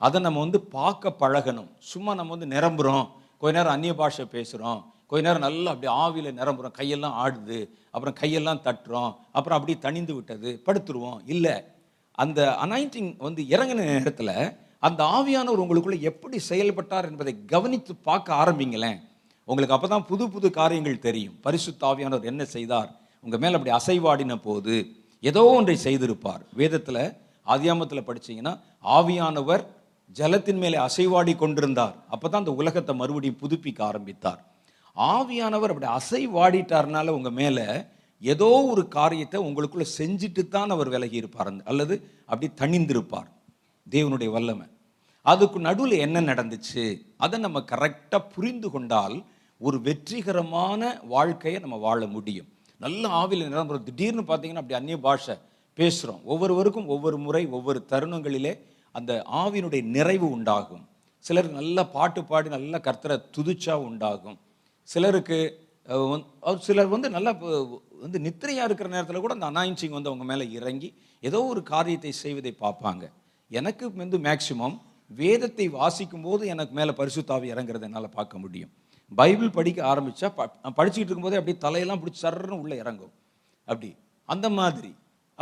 அதை 0.00 0.20
நம்ம 0.20 0.40
வந்து 0.44 0.60
பார்க்க 0.60 1.14
பழகணும். 1.20 1.70
சும்மா 1.78 2.14
நம்ம 2.14 2.36
வந்து 2.36 2.56
நிரம்புகிறோம் 2.56 3.06
கொஞ்ச 3.38 3.56
நேரம் 3.56 3.72
அந்நிய 3.72 3.94
பாஷை 3.94 4.24
பேசுகிறோம் 4.32 4.80
கொஞ்ச 5.06 5.32
நேரம் 5.32 5.44
நல்லா 5.46 5.70
அப்படியே 5.70 5.92
ஆவியில் 5.98 6.34
நிரம்புகிறோம் 6.34 6.76
கையெல்லாம் 6.78 7.16
ஆடுது. 7.24 7.58
அப்புறம் 7.90 8.16
கையெல்லாம் 8.20 8.62
தட்டுறோம். 8.66 9.12
அப்புறம் 9.32 9.58
அப்படியே 9.60 9.78
தணிந்து 9.82 10.12
விட்டது. 10.12 10.50
படுத்துருவோம். 10.66 11.18
இல்லை. 11.26 11.56
அந்த 12.12 12.56
அனாயிண்டிங் 12.64 13.14
வந்து 13.18 13.42
இறங்கின 13.42 13.84
நேரத்தில் 13.92 14.34
அந்த 14.78 15.00
ஆவியானவர் 15.04 15.62
உங்களுக்குள்ளே 15.62 16.00
எப்படி 16.00 16.38
செயல்பட்டார் 16.38 17.08
என்பதை 17.10 17.44
கவனித்து 17.44 17.94
பார்க்க 17.94 18.34
ஆரம்பிங்களேன். 18.34 19.00
உங்களுக்கு 19.44 19.74
அப்போ 19.74 19.88
தான் 19.88 20.06
புது 20.06 20.30
புது 20.30 20.50
காரியங்கள் 20.50 20.98
தெரியும். 20.98 21.36
பரிசுத்த 21.40 21.86
ஆவியானவர் 21.86 22.30
என்ன 22.32 22.44
செய்தார்? 22.44 22.90
உங்கள் 23.20 23.38
மேலே 23.38 23.54
அப்படி 23.54 23.76
அசைவாடின 23.78 24.36
போது 24.42 24.74
ஏதோ 25.20 25.42
ஒன்றை 25.44 25.78
செய்திருப்பார். 25.84 26.42
வேதத்தில் 26.52 27.02
ஆதியாமத்தில் 27.46 28.08
படிச்சீங்கன்னா 28.08 28.54
ஆவியானவர் 28.84 29.64
ஜலத்தின் 30.12 30.56
மேலே 30.56 30.78
அசைவாடி 30.78 31.36
கொண்டிருந்தார். 31.36 31.94
அப்போ 32.08 32.28
தான் 32.28 32.40
அந்த 32.40 32.54
உலகத்தை 32.54 32.94
மறுபடியும் 32.94 33.38
புதுப்பிக்க 33.40 33.82
ஆரம்பித்தார். 33.82 34.44
ஆவியானவர் 34.96 35.74
அப்படி 35.74 35.86
அசைவாடிட்டார்னால 35.86 37.08
உங்கள் 37.08 37.32
மேலே 37.32 37.64
ஏதோ 38.20 38.44
ஒரு 38.44 38.88
காரியத்தை 38.88 39.42
உங்களுக்குள்ளே 39.42 39.84
செஞ்சுட்டு 39.98 40.48
தான் 40.48 40.70
அவர் 40.70 40.88
விலகி 40.88 41.16
இருப்பார். 41.16 41.46
அந்த- 41.46 41.64
அல்லது 41.66 42.10
அப்படி 42.26 42.52
தணிந்திருப்பார். 42.56 43.30
தேவனுடைய 43.90 44.30
வல்லமை. 44.30 44.66
அதுக்கு 45.22 45.60
நடுவில் 45.60 45.98
என்ன 45.98 46.20
நடந்துச்சு? 46.20 47.00
அதை 47.16 47.38
நம்ம 47.38 47.60
கரெக்டாக 47.60 48.28
புரிந்து 48.34 48.70
கொண்டால் 48.70 49.24
ஒரு 49.58 49.80
வெற்றிகரமான 49.80 50.98
வாழ்க்கையை 51.02 51.60
நம்ம 51.60 51.76
வாழ 51.76 52.06
முடியும். 52.06 52.46
நல்ல 52.78 53.08
ஆவியில் 53.08 53.52
நிரம்புறோம் 53.52 53.82
திடீர்னு 53.82 54.20
பார்த்தீங்கன்னா 54.20 54.54
அப்படி 54.54 54.74
அந்நிய 54.74 54.98
பாஷை 54.98 55.36
பேசுகிறோம் 55.76 56.22
ஒவ்வொருவருக்கும் 56.24 56.86
ஒவ்வொரு 56.86 57.18
முறை 57.18 57.46
ஒவ்வொரு 57.46 57.86
தருணங்களிலே 57.88 58.58
அந்த 58.94 59.12
ஆவினுடைய 59.42 59.82
நிறைவு 59.96 60.26
உண்டாகும். 60.36 60.84
சிலருக்கு 61.24 61.58
நல்லா 61.60 61.82
பாட்டு 61.96 62.20
பாடி 62.30 62.48
நல்ல 62.56 62.76
கர்த்தரை 62.86 63.16
துதிச்சா 63.36 63.74
உண்டாகும். 63.88 64.38
சிலருக்கு 64.88 65.38
சிலர் 66.66 66.92
வந்து 66.94 67.08
நல்லா 67.16 67.32
வந்து 68.04 68.18
நித்திரையாக 68.26 68.68
இருக்கிற 68.68 68.88
நேரத்தில் 68.94 69.22
கூட 69.24 69.34
அந்த 69.36 69.48
அனாயின்சிங் 69.52 69.96
வந்து 69.96 70.10
அவங்க 70.10 70.24
மேலே 70.30 70.44
இறங்கி 70.58 70.88
ஏதோ 71.22 71.38
ஒரு 71.52 71.60
காரியத்தை 71.72 72.12
செய்வதை 72.24 72.52
பார்ப்பாங்க. 72.64 73.04
எனக்கு 73.50 73.84
வந்து 74.02 74.18
மேக்சிமம் 74.26 74.76
வேதத்தை 75.10 75.66
வாசிக்கும் 75.78 76.26
போது 76.26 76.42
எனக்கு 76.54 76.72
மேலே 76.78 76.92
பரிசுத்தாவி 77.00 77.46
இறங்குறத 77.54 77.86
என்னால் 77.88 78.16
பார்க்க 78.18 78.42
முடியும். 78.44 78.72
பைபிள் 79.12 79.56
படிக்க 79.58 79.78
ஆரம்பித்தா 79.92 80.28
ப 80.38 80.42
படிச்சுக்கிட்டு 80.78 81.10
இருக்கும்போதே 81.10 81.38
அப்படியே 81.40 81.58
தலையெல்லாம் 81.64 82.02
பிடிச்சி 82.02 82.20
சர்றன்னு 82.26 82.60
உள்ளே 82.64 82.76
இறங்கும். 82.84 83.12
அப்படி. 83.68 83.90
அந்த 84.28 84.46
மாதிரி. 84.58 84.90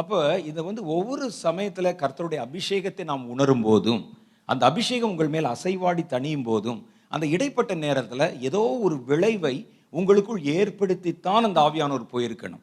அப்போ 0.01 0.19
இதை 0.49 0.61
வந்து 0.69 0.83
ஒவ்வொரு 0.97 1.25
சமயத்தில் 1.45 1.97
கர்த்தருடைய 2.03 2.41
அபிஷேகத்தை 2.47 3.05
நாம் 3.11 3.25
உணரும் 3.35 3.65
போதும் 3.69 4.03
அந்த 4.49 4.63
அபிஷேகம் 4.71 5.11
உங்கள் 5.13 5.33
மேல் 5.35 5.49
அசைவாடி 5.55 6.03
தணியும் 6.13 6.47
போதும் 6.49 6.79
அந்த 7.15 7.25
இடைப்பட்ட 7.35 7.73
நேரத்தில் 7.85 8.25
ஏதோ 8.49 8.63
ஒரு 8.87 8.97
விளைவை 9.11 9.55
உங்களுக்குள் 9.99 10.43
ஏற்படுத்தித்தான் 10.59 11.47
அந்த 11.49 11.59
ஆவியானவர் 11.67 12.13
போயிருக்கணும். 12.13 12.63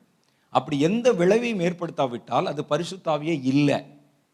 அப்படி 0.53 0.75
எந்த 0.87 1.07
விளைவையும் 1.21 1.63
ஏற்படுத்தாவிட்டால் 1.67 2.49
அது 2.51 2.61
பரிசுத்தாவியே 2.71 3.35
இல்லை. 3.51 3.79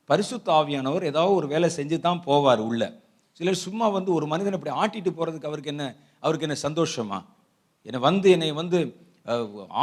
பரிசுத்தாவியானவர் 0.10 1.08
ஏதாவது 1.12 1.34
ஒரு 1.40 1.48
வேலை 1.54 1.70
செஞ்சு 1.78 1.98
தான் 2.08 2.22
போவார் 2.28 2.62
உள்ள. 2.70 2.84
சிலர் 3.40 3.64
சும்மா 3.66 3.88
வந்து 3.98 4.12
ஒரு 4.18 4.26
மனிதனை 4.34 4.58
இப்படி 4.60 4.76
ஆட்டிட்டு 4.82 5.12
போகிறதுக்கு 5.18 5.50
அவருக்கு 5.52 5.74
என்ன 5.74 5.86
அவருக்கு 6.24 6.48
என்ன 6.48 6.58
சந்தோஷமா? 6.68 7.20
என்னை 7.86 8.02
வந்து 8.08 8.28
என்னை 8.36 8.52
வந்து 8.62 8.80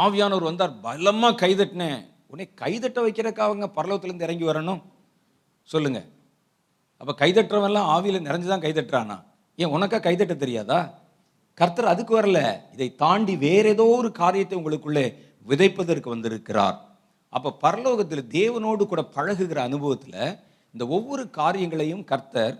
ஆவியானவர் 0.03 0.49
வந்தார் 0.49 0.73
பலமாக 0.85 1.39
கைதட்டினேன். 1.43 2.01
உன்னை 2.31 2.45
கைதட்ட 2.61 2.99
வைக்கிறதுக்கு 3.05 3.41
அவங்க 3.45 3.65
பரலோகத்துலேருந்து 3.77 4.27
இறங்கி 4.27 4.45
வரணும். 4.49 4.81
சொல்லுங்கள் 5.69 6.07
அப்போ 7.01 7.13
கைதட்டுறவெல்லாம் 7.21 7.89
ஆவியில் 7.95 8.25
நிறைஞ்சு 8.27 8.47
தான் 8.51 8.63
கைதட்டுறானா? 8.65 9.17
ஏன் 9.55 9.73
உனக்கா 9.75 9.97
கைதட்ட 10.07 10.35
தெரியாதா? 10.35 10.79
கர்த்தர் 11.53 11.91
அதுக்கு 11.93 12.13
வரல. 12.21 12.39
இதை 12.73 12.95
தாண்டி 12.95 13.33
வேற 13.45 13.65
ஏதோ 13.69 13.85
ஒரு 13.99 14.09
காரியத்தை 14.11 14.55
உங்களுக்குள்ளே 14.59 15.05
விதைப்பதற்கு 15.47 16.07
வந்திருக்கிறார். 16.09 16.77
அப்போ 17.29 17.49
பரலோகத்தில் 17.63 18.29
தேவனோடு 18.37 18.83
கூட 18.85 19.01
பழகுகிற 19.15 19.59
அனுபவத்தில் 19.69 20.21
இந்த 20.73 20.87
ஒவ்வொரு 20.87 21.29
காரியங்களையும் 21.29 22.03
கர்த்தர் 22.03 22.55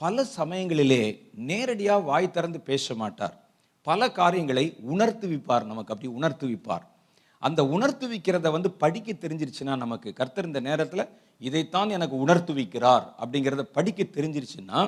பல 0.00 0.24
சமயங்களிலே 0.38 1.02
நேரடியாக 1.32 2.06
வாய் 2.10 2.34
திறந்து 2.36 2.60
பேச 2.60 2.94
மாட்டார். 2.94 3.36
பல 3.86 4.10
காரியங்களை 4.10 4.66
உணர்த்துவிப்பார். 4.92 5.64
நமக்கு 5.70 5.92
அப்படி 5.94 6.10
உணர்த்துவிப்பார். 6.18 6.84
அந்த 7.46 7.60
உணர்த்துவிக்கிறத 7.76 8.50
வந்து 8.56 8.70
படிக்க 8.82 9.12
தெரிஞ்சிருச்சுன்னா 9.12 9.74
நமக்கு. 9.84 10.08
கர்த்தர் 10.18 10.48
இந்த 10.50 10.60
நேரத்தில் 10.68 11.10
இதைத்தான் 11.48 11.90
எனக்கு 11.96 12.16
உணர்த்துவிக்கிறார் 12.24 13.04
அப்படிங்கிறத 13.22 13.62
படிக்க 13.76 14.02
தெரிஞ்சிருச்சுன்னா 14.16 14.80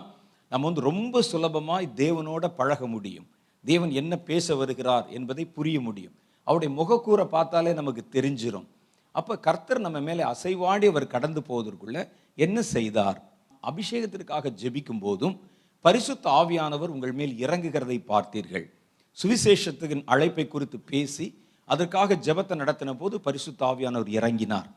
நம்ம 0.53 0.65
வந்து 0.69 0.87
ரொம்ப 0.91 1.23
சுலபமாய் 1.33 1.87
தேவனோட 2.03 2.45
பழக 2.59 2.83
முடியும். 2.95 3.27
தேவன் 3.65 3.93
என்ன 4.01 4.15
பேச 4.31 4.55
வருகிறார் 4.55 5.07
என்பதை 5.17 5.45
புரிய 5.57 5.77
முடியும். 5.81 6.15
அவருடைய 6.47 6.73
முகக்கூரை 6.79 7.25
பார்த்தாலே 7.37 7.71
நமக்கு 7.81 8.03
தெரிஞ்சிடும் 8.17 8.67
அப்போ 9.15 9.35
கர்த்தர் 9.47 9.85
நம்ம 9.85 9.99
மேலே 10.09 10.23
அசைவாடி 10.33 10.87
அவர் 10.93 11.13
கடந்து 11.15 11.41
போவதற்குள்ள 11.49 11.99
என்ன 12.45 12.59
செய்தார்? 12.75 13.19
அபிஷேகத்திற்காக 13.63 14.53
ஜெபிக்கும் 14.63 15.01
போதும் 15.01 15.35
பரிசுத்த 15.85 16.25
ஆவியானவர் 16.41 16.93
உங்கள் 16.95 17.15
மேல் 17.19 17.35
இறங்குகிறதை 17.45 17.99
பார்த்தீர்கள். 18.13 18.67
சுவிசேஷத்துக்கு 19.19 19.97
அழைப்பை 20.13 20.45
குறித்து 20.49 20.79
பேசி 20.93 21.27
அதற்காக 21.71 22.19
ஜெபத்தை 22.27 22.55
நடத்தின 22.63 22.97
போது 22.97 23.17
பரிசுத்தாவியானவர் 23.27 24.11
இறங்கினார். 24.19 24.69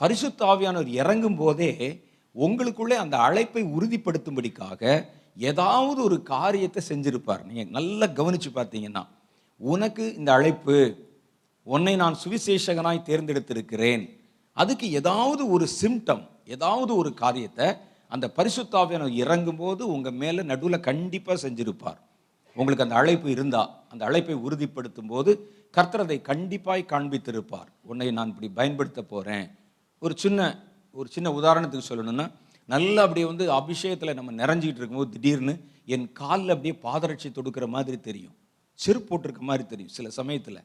பரிசுத்தாவியானவர் 0.00 0.90
இறங்கும் 1.02 1.36
போதே 1.36 1.72
உங்களுக்குள்ளே 2.34 2.96
அந்த 3.04 3.16
அழைப்பை 3.26 3.62
உறுதிப்படுத்தும்படிக்காக 3.76 4.82
ஏதாவது 5.50 6.00
ஒரு 6.08 6.16
காரியத்தை 6.34 6.80
செஞ்சிருப்பார். 6.88 7.44
நீங்கள் 7.48 7.74
நல்லா 7.76 8.06
கவனிச்சு 8.18 8.50
பார்த்தீங்கன்னா 8.54 9.02
உனக்கு 9.60 10.04
இந்த 10.14 10.30
அழைப்பு 10.32 10.76
உன்னை 11.66 11.94
நான் 11.96 12.16
சுவிசேஷகனாய் 12.24 13.06
தேர்ந்தெடுத்திருக்கிறேன். 13.08 14.04
அதுக்கு 14.56 14.86
ஏதாவது 15.00 15.42
ஒரு 15.50 15.66
சிம்டம் 15.80 16.24
ஏதாவது 16.46 16.92
ஒரு 16.96 17.10
காரியத்தை 17.14 17.66
அந்த 18.14 18.26
பரிசுத்தாவியானவர் 18.36 19.20
இறங்கும்போது 19.24 19.82
உங்கள் 19.94 20.18
மேலே 20.22 20.42
நடுவில் 20.42 20.86
கண்டிப்பாக 20.88 21.36
செஞ்சிருப்பார். 21.44 22.00
உங்களுக்கு 22.54 22.84
அந்த 22.84 22.94
அழைப்பு 22.94 23.30
இருந்தா 23.30 23.84
அந்த 23.88 24.04
அழைப்பை 24.04 24.34
உறுதிப்படுத்தும் 24.34 25.06
போது 25.06 25.30
கர்த்தரதை 25.76 26.16
கண்டிப்பாய் 26.30 26.90
காண்பித்திருப்பார். 26.92 27.68
உன்னை 27.82 28.10
நான் 28.10 28.28
இப்படி 28.28 28.48
பயன்படுத்த 28.48 29.02
போகிறேன் 29.02 29.50
ஒரு 29.98 30.14
சின்ன 30.16 30.70
ஒரு 30.92 31.08
சின்ன 31.08 31.30
உதாரணத்துக்கு 31.30 31.80
சொல்லணும்னா 31.88 32.30
நல்லா 32.66 33.02
அப்படியே 33.02 33.26
வந்து 33.26 33.52
அபிஷேகத்தில் 33.52 34.14
நம்ம 34.14 34.44
நிறைஞ்சிக்கிட்டு 34.44 34.80
இருக்கும்போது 34.80 35.10
திடீர்னு 35.10 35.58
என் 35.86 36.12
காலில் 36.12 36.48
அப்படியே 36.48 36.78
பாதரட்சி 36.82 37.28
தொடுக்கிற 37.28 37.68
மாதிரி 37.68 38.00
தெரியும். 38.00 38.34
செருப்பு 38.74 39.18
போட்டிருக்க 39.18 39.38
மாதிரி 39.38 39.68
தெரியும் 39.68 39.92
சில 39.92 40.10
சமயத்தில். 40.10 40.60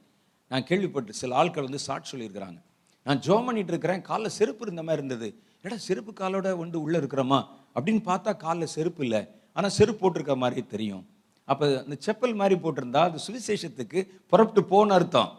நான் 0.47 0.63
கேள்விப்பட்டு 0.63 1.13
சில 1.13 1.35
ஆட்கள் 1.35 1.63
வந்து 1.63 1.79
சாட்சி 1.79 2.17
சொல்லியிருக்கிறாங்க. 2.17 2.61
நான் 3.03 3.19
ஜோம் 3.19 3.45
பண்ணிட்டு 3.45 3.71
இருக்கிறேன் 3.71 4.01
காலில் 4.01 4.29
செருப்பு 4.29 4.65
இருந்த 4.65 4.83
மாதிரி 4.83 5.05
இருந்தது. 5.05 5.41
ஏடா 5.63 5.77
செருப்பு 5.77 6.11
காலோட 6.11 6.57
வந்து 6.57 6.81
உள்ளே 6.81 6.99
இருக்கிறோமா? 6.99 7.45
அப்படின்னு 7.75 8.01
பார்த்தா 8.05 8.38
காலில் 8.38 8.65
செருப்பு 8.65 9.03
இல்லை. 9.03 9.27
ஆனால் 9.53 9.69
செருப்பு 9.69 10.11
போட்டிருக்க 10.11 10.35
மாதிரி 10.35 10.65
தெரியும். 10.65 11.05
அப்போ 11.47 11.65
அந்த 11.83 11.95
செப்பல் 12.05 12.35
மாதிரி 12.35 12.55
போட்டிருந்தா 12.63 13.01
அது 13.07 13.19
சுவிசேஷத்துக்கு 13.27 13.99
புறப்பட்டு 14.31 14.63
போன 14.63 14.93
அர்த்தம். 14.93 15.31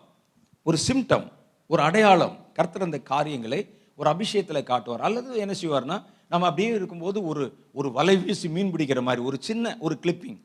ஒரு 0.63 0.79
சிம்டம் 0.89 1.27
ஒரு 1.67 1.83
அடையாளம். 1.83 2.37
கர்த்தர் 2.53 2.83
அந்த 2.83 2.99
காரியங்களை 2.99 3.61
ஒரு 3.97 4.11
அபிஷேகத்தில் 4.11 4.69
காட்டுவார். 4.71 5.01
அல்லது 5.01 5.37
என்ன 5.37 5.55
செய்வார்னா 5.63 5.97
நம்ம 6.29 6.47
அப்படியே 6.47 6.75
இருக்கும்போது 6.75 7.27
ஒரு 7.27 7.45
ஒரு 7.73 7.93
வலை 7.93 8.17
வீசி 8.17 8.49
மீன் 8.49 8.73
பிடிக்கிற 8.75 9.03
மாதிரி 9.03 9.25
ஒரு 9.25 9.37
சின்ன 9.41 9.77
ஒரு 9.81 9.99
கிளிப்பிங் 10.03 10.41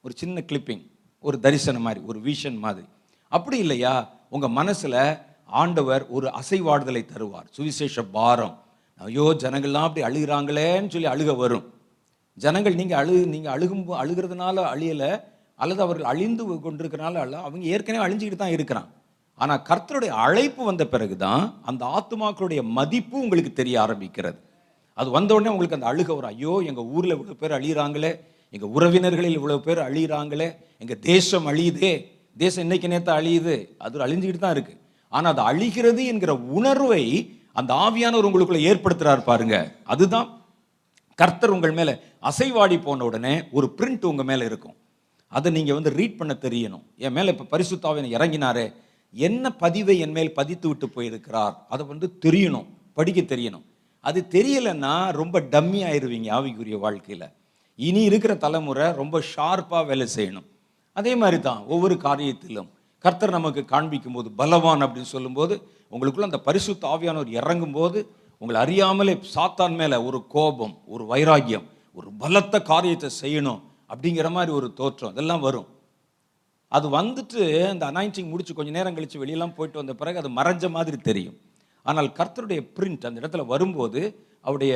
ஒரு 0.00 0.14
சின்ன 0.16 0.42
கிளிப்பிங் 0.46 0.84
ஒரு 1.20 1.40
தரிசனம் 1.40 1.82
மாதிரி 1.82 2.04
ஒரு 2.04 2.18
விஷன் 2.20 2.58
மாதிரி. 2.58 2.86
அப்படி 3.28 3.58
இல்லையா? 3.58 3.94
உங்கள் 4.28 4.50
மனசில் 4.50 5.16
ஆண்டவர் 5.44 6.08
ஒரு 6.08 6.26
அசைவாடுதலை 6.40 7.02
தருவார். 7.14 7.46
சுவிசேஷ 7.50 8.02
பாரம். 8.02 8.62
ஐயோ 8.96 9.36
ஜனங்கள்லாம் 9.38 9.86
அப்படி 9.88 10.06
அழுகிறாங்களேன்னு 10.06 10.88
சொல்லி 10.88 11.08
அழுக 11.08 11.36
வரும். 11.36 11.66
ஜனங்கள் 12.44 12.78
நீங்கள் 12.80 13.00
அழு 13.00 13.14
நீங்கள் 13.34 13.54
அழுகும் 13.54 13.84
அழுகிறதுனால 14.02 14.56
அழியலை 14.72 15.10
அல்லது 15.58 15.80
அவர்கள் 15.86 16.10
அழிந்து 16.12 16.42
கொண்டிருக்கிறனால 16.64 17.20
அல்ல 17.24 17.36
அவங்க 17.46 17.64
ஏற்கனவே 17.74 18.04
அழிஞ்சிக்கிட்டு 18.06 18.42
தான் 18.42 18.56
இருக்கிறான். 18.56 18.88
ஆனால் 19.38 19.62
கர்த்தருடைய 19.68 20.12
அழைப்பு 20.24 20.62
வந்த 20.68 20.84
பிறகு 20.92 21.16
தான் 21.24 21.42
அந்த 21.70 21.82
ஆத்துமாக்களுடைய 21.96 22.60
மதிப்பு 22.78 23.16
உங்களுக்கு 23.24 23.52
தெரிய 23.60 23.76
ஆரம்பிக்கிறது. 23.84 24.38
அது 24.98 25.08
வந்த 25.16 25.30
உடனே 25.36 25.50
உங்களுக்கு 25.54 25.78
அந்த 25.78 25.88
அழுக 25.92 26.10
வரும். 26.14 26.32
ஐயோ 26.36 26.54
எங்கள் 26.70 26.88
ஊரில் 26.94 27.14
இவ்வளோ 27.16 27.36
பேர் 27.42 27.56
அழியிறாங்களே 27.58 28.12
எங்கள் 28.54 28.72
உறவினர்களில் 28.76 29.36
இவ்வளோ 29.38 29.58
பேர் 29.66 29.80
அழியிறாங்களே 29.88 30.48
எங்கள் 30.82 31.00
தேசம் 31.10 31.46
அழியுதே 31.52 31.92
தேசம் 32.36 32.64
இன்னைக்கு 32.66 32.88
நேற்று 32.92 33.12
அழியுது 33.18 33.56
அது 33.84 34.04
அழிஞ்சிக்கிட்டு 34.06 34.42
தான் 34.44 34.56
இருக்குது 34.56 34.80
ஆனால் 35.12 35.32
அது 35.34 35.42
அழிகிறது 35.50 36.02
என்கிற 36.12 36.32
உணர்வை 36.58 37.04
அந்த 37.60 37.72
ஆவியானவர் 37.86 38.28
உங்களுக்குள்ள 38.28 38.60
ஏற்படுத்துகிறார் 38.70 39.28
பாருங்க. 39.30 39.56
அதுதான் 39.92 40.28
கர்த்தர் 41.20 41.50
உங்கள் 41.50 41.72
மேலே 41.72 41.92
அசைவாடி 42.22 42.82
போன 42.82 43.04
உடனே 43.04 43.32
ஒரு 43.50 43.66
பிரிண்ட் 43.76 44.04
உங்கள் 44.04 44.28
மேலே 44.30 44.44
இருக்கும். 44.44 44.74
அதை 45.28 45.52
நீங்கள் 45.52 45.74
வந்து 45.74 45.90
ரீட் 45.90 46.16
பண்ண 46.16 46.36
தெரியணும். 46.40 46.84
என் 46.96 47.12
மேலே 47.12 47.34
இப்போ 47.34 47.58
பரிசுத்தாவின் 47.58 48.06
இறங்கினாரே. 48.16 48.72
என்ன 49.12 49.50
பதிவை 49.62 49.98
என் 49.98 50.10
மேல் 50.10 50.34
பதித்து 50.34 50.68
விட்டு 50.68 50.88
போயிருக்கிறார்? 50.88 51.66
அதை 51.68 51.86
வந்து 51.86 52.18
தெரியணும். 52.26 52.66
படிக்க 52.94 53.20
தெரியணும். 53.20 53.64
அது 54.00 54.26
தெரியலைன்னா 54.30 55.12
ரொம்ப 55.12 55.40
டம்மி 55.40 55.80
ஆயிடுவீங்க 55.88 56.28
ஆவிக்குரிய 56.38 56.78
வாழ்க்கையில். 56.78 57.28
இனி 57.74 58.02
இருக்கிற 58.02 58.34
தலைமுறை 58.34 58.92
ரொம்ப 58.92 59.22
ஷார்ப்பாக 59.32 59.86
வேலை 59.86 60.06
செய்யணும். 60.16 60.46
அதே 60.92 61.14
மாதிரி 61.16 61.40
தான் 61.40 61.64
ஒவ்வொரு 61.66 61.94
காரியத்திலும். 61.94 62.68
கர்த்தர் 62.98 63.30
நமக்கு 63.30 63.64
காண்பிக்கும் 63.64 64.12
போது 64.12 64.30
பலவான் 64.30 64.82
அப்படின்னு 64.82 65.14
சொல்லும்போது 65.16 65.54
உங்களுக்குள்ள 65.92 66.28
அந்த 66.30 66.38
பரிசுத்த 66.38 66.88
ஆவியானவர் 66.94 67.36
இறங்கும் 67.40 67.72
போது 67.72 67.98
உங்களை 68.42 68.58
அறியாமலே 68.64 69.14
சாத்தான் 69.34 69.74
மேலே 69.80 69.96
ஒரு 70.08 70.18
கோபம் 70.34 70.74
ஒரு 70.94 71.04
வைராக்கியம் 71.12 71.66
ஒரு 71.98 72.08
பலத்த 72.22 72.56
காரியத்தை 72.70 73.08
செய்யணும் 73.22 73.60
அப்படிங்கிற 73.92 74.28
மாதிரி 74.36 74.52
ஒரு 74.58 74.68
தோற்றம் 74.80 75.12
இதெல்லாம் 75.14 75.44
வரும். 75.46 75.68
அது 76.72 76.86
வந்துட்டு 76.98 77.42
அந்த 77.72 77.84
அனாயிண்டிங் 77.90 78.30
முடிச்சு 78.32 78.56
கொஞ்சம் 78.58 78.76
நேரம் 78.78 78.96
கழிச்சு 78.96 79.22
வெளியெல்லாம் 79.22 79.54
போயிட்டு 79.58 79.80
வந்த 79.80 79.94
பிறகு 80.00 80.20
அது 80.22 80.30
மறைஞ்ச 80.38 80.70
மாதிரி 80.76 80.98
தெரியும். 81.08 81.36
ஆனால் 81.86 82.08
கர்த்தருடைய 82.18 82.60
பிரிண்ட் 82.76 83.06
அந்த 83.08 83.20
இடத்துல 83.22 83.44
வரும்போது 83.52 84.00
அவருடைய 84.46 84.74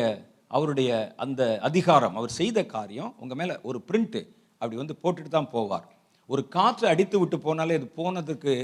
அவருடைய 0.56 0.90
அந்த 1.24 1.42
அதிகாரம் 1.68 2.16
அவர் 2.18 2.38
செய்த 2.40 2.58
காரியம் 2.74 3.12
உங்கள் 3.22 3.38
மேலே 3.40 3.54
ஒரு 3.68 3.78
பிரிண்ட்டு 3.88 4.20
அப்படி 4.60 4.76
வந்து 4.80 4.96
போட்டுட்டு 5.02 5.30
தான் 5.36 5.52
போவார். 5.54 5.86
ஒரு 6.30 6.42
காற்று 6.56 6.86
அடித்து 6.92 7.16
விட்டு 7.20 7.36
போனாலே 7.46 7.76
அது 7.80 7.88
போனதுக்கு 8.00 8.54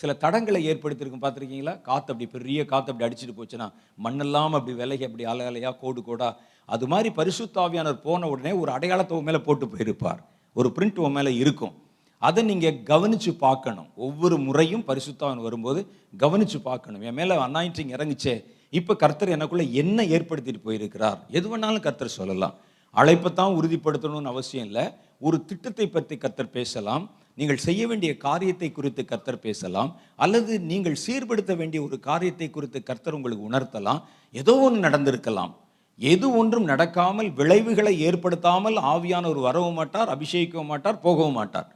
சில 0.00 0.12
தடங்களை 0.22 0.60
ஏற்படுத்தியிருக்கும். 0.70 1.24
பார்த்துருக்கீங்களா? 1.24 1.74
காற்று 1.88 2.10
அப்படி 2.12 2.26
பெரிய 2.34 2.64
காற்று 2.72 2.92
அப்படி 2.92 3.06
அடிச்சிட்டு 3.06 3.34
போச்சுன்னா 3.38 3.66
மண்ணெல்லாம் 4.04 4.54
அப்படி 4.58 4.74
விலகி 4.80 5.04
அப்படி 5.08 5.24
அலை 5.32 5.46
அலையா 5.50 5.70
கோடு 5.82 6.02
கோடா 6.08 6.28
அது 6.74 6.86
மாதிரி 6.92 7.08
பரிசுத்தாவியானவர் 7.18 8.04
போன 8.06 8.28
உடனே 8.32 8.52
ஒரு 8.62 8.70
அடையாளத்தை 8.76 9.14
உன் 9.18 9.28
மேலே 9.28 9.40
போட்டு 9.46 9.66
போயிருப்பார். 9.66 10.20
ஒரு 10.58 10.68
பிரிண்ட் 10.76 10.98
உன் 11.04 11.16
மேலே 11.18 11.30
இருக்கும். 11.42 11.74
அதை 12.22 12.42
நீங்கள் 12.50 12.78
கவனிச்சு 12.90 13.30
பார்க்கணும். 13.46 13.88
ஒவ்வொரு 14.06 14.36
முறையும் 14.46 14.84
பரிசுத்தாவன் 14.86 15.44
வரும்போது 15.46 15.80
கவனித்து 16.16 16.58
பார்க்கணும். 16.60 17.02
என் 17.08 17.18
மேலே 17.20 17.34
அனாயிண்டிங் 17.46 17.92
இறங்குச்சே. 17.96 18.34
இப்போ 18.78 18.94
கர்த்தர் 19.02 19.34
எனக்குள்ளே 19.36 19.66
என்ன 19.82 20.04
ஏற்படுத்திட்டு 20.16 20.60
போயிருக்கிறார்? 20.64 21.18
எது 21.38 21.46
வேணாலும் 21.50 21.86
கர்த்தர் 21.86 22.16
சொல்லலாம். 22.20 22.56
அழைப்பைத்தான் 22.94 23.56
உறுதிப்படுத்தணும்னு 23.58 24.32
அவசியம் 24.34 24.66
இல்லை. 24.66 24.84
ஒரு 25.26 25.44
திட்டத்தை 25.50 25.86
பற்றி 25.88 26.16
கர்த்தர் 26.16 26.56
பேசலாம். 26.58 27.04
நீங்கள் 27.38 27.64
செய்ய 27.66 27.82
வேண்டிய 27.90 28.12
காரியத்தை 28.26 28.68
குறித்து 28.76 29.02
கர்த்தர் 29.10 29.44
பேசலாம் 29.46 29.90
அல்லது 30.24 30.52
நீங்கள் 30.70 30.96
சீர்படுத்த 31.04 31.52
வேண்டிய 31.60 31.80
ஒரு 31.86 31.96
காரியத்தை 32.08 32.48
குறித்து 32.56 32.78
கர்த்தர் 32.88 33.16
உங்களுக்கு 33.18 33.48
உணர்த்தலாம் 33.50 34.00
ஏதோ 34.34 34.54
ஒன்று 34.66 34.80
நடந்திருக்கலாம். 34.86 35.52
எது 35.98 36.26
ஒன்றும் 36.40 36.66
நடக்காமல் 36.70 37.28
விளைவுகளை 37.38 37.92
ஏற்படுத்தாமல் 38.08 38.76
ஆவியானவர் 38.92 39.40
வரவும் 39.46 39.78
மாட்டார் 39.80 40.12
அபிஷேகிக்கவும் 40.14 40.70
மாட்டார் 40.72 41.02
போகவும் 41.06 41.38
மாட்டார். 41.40 41.68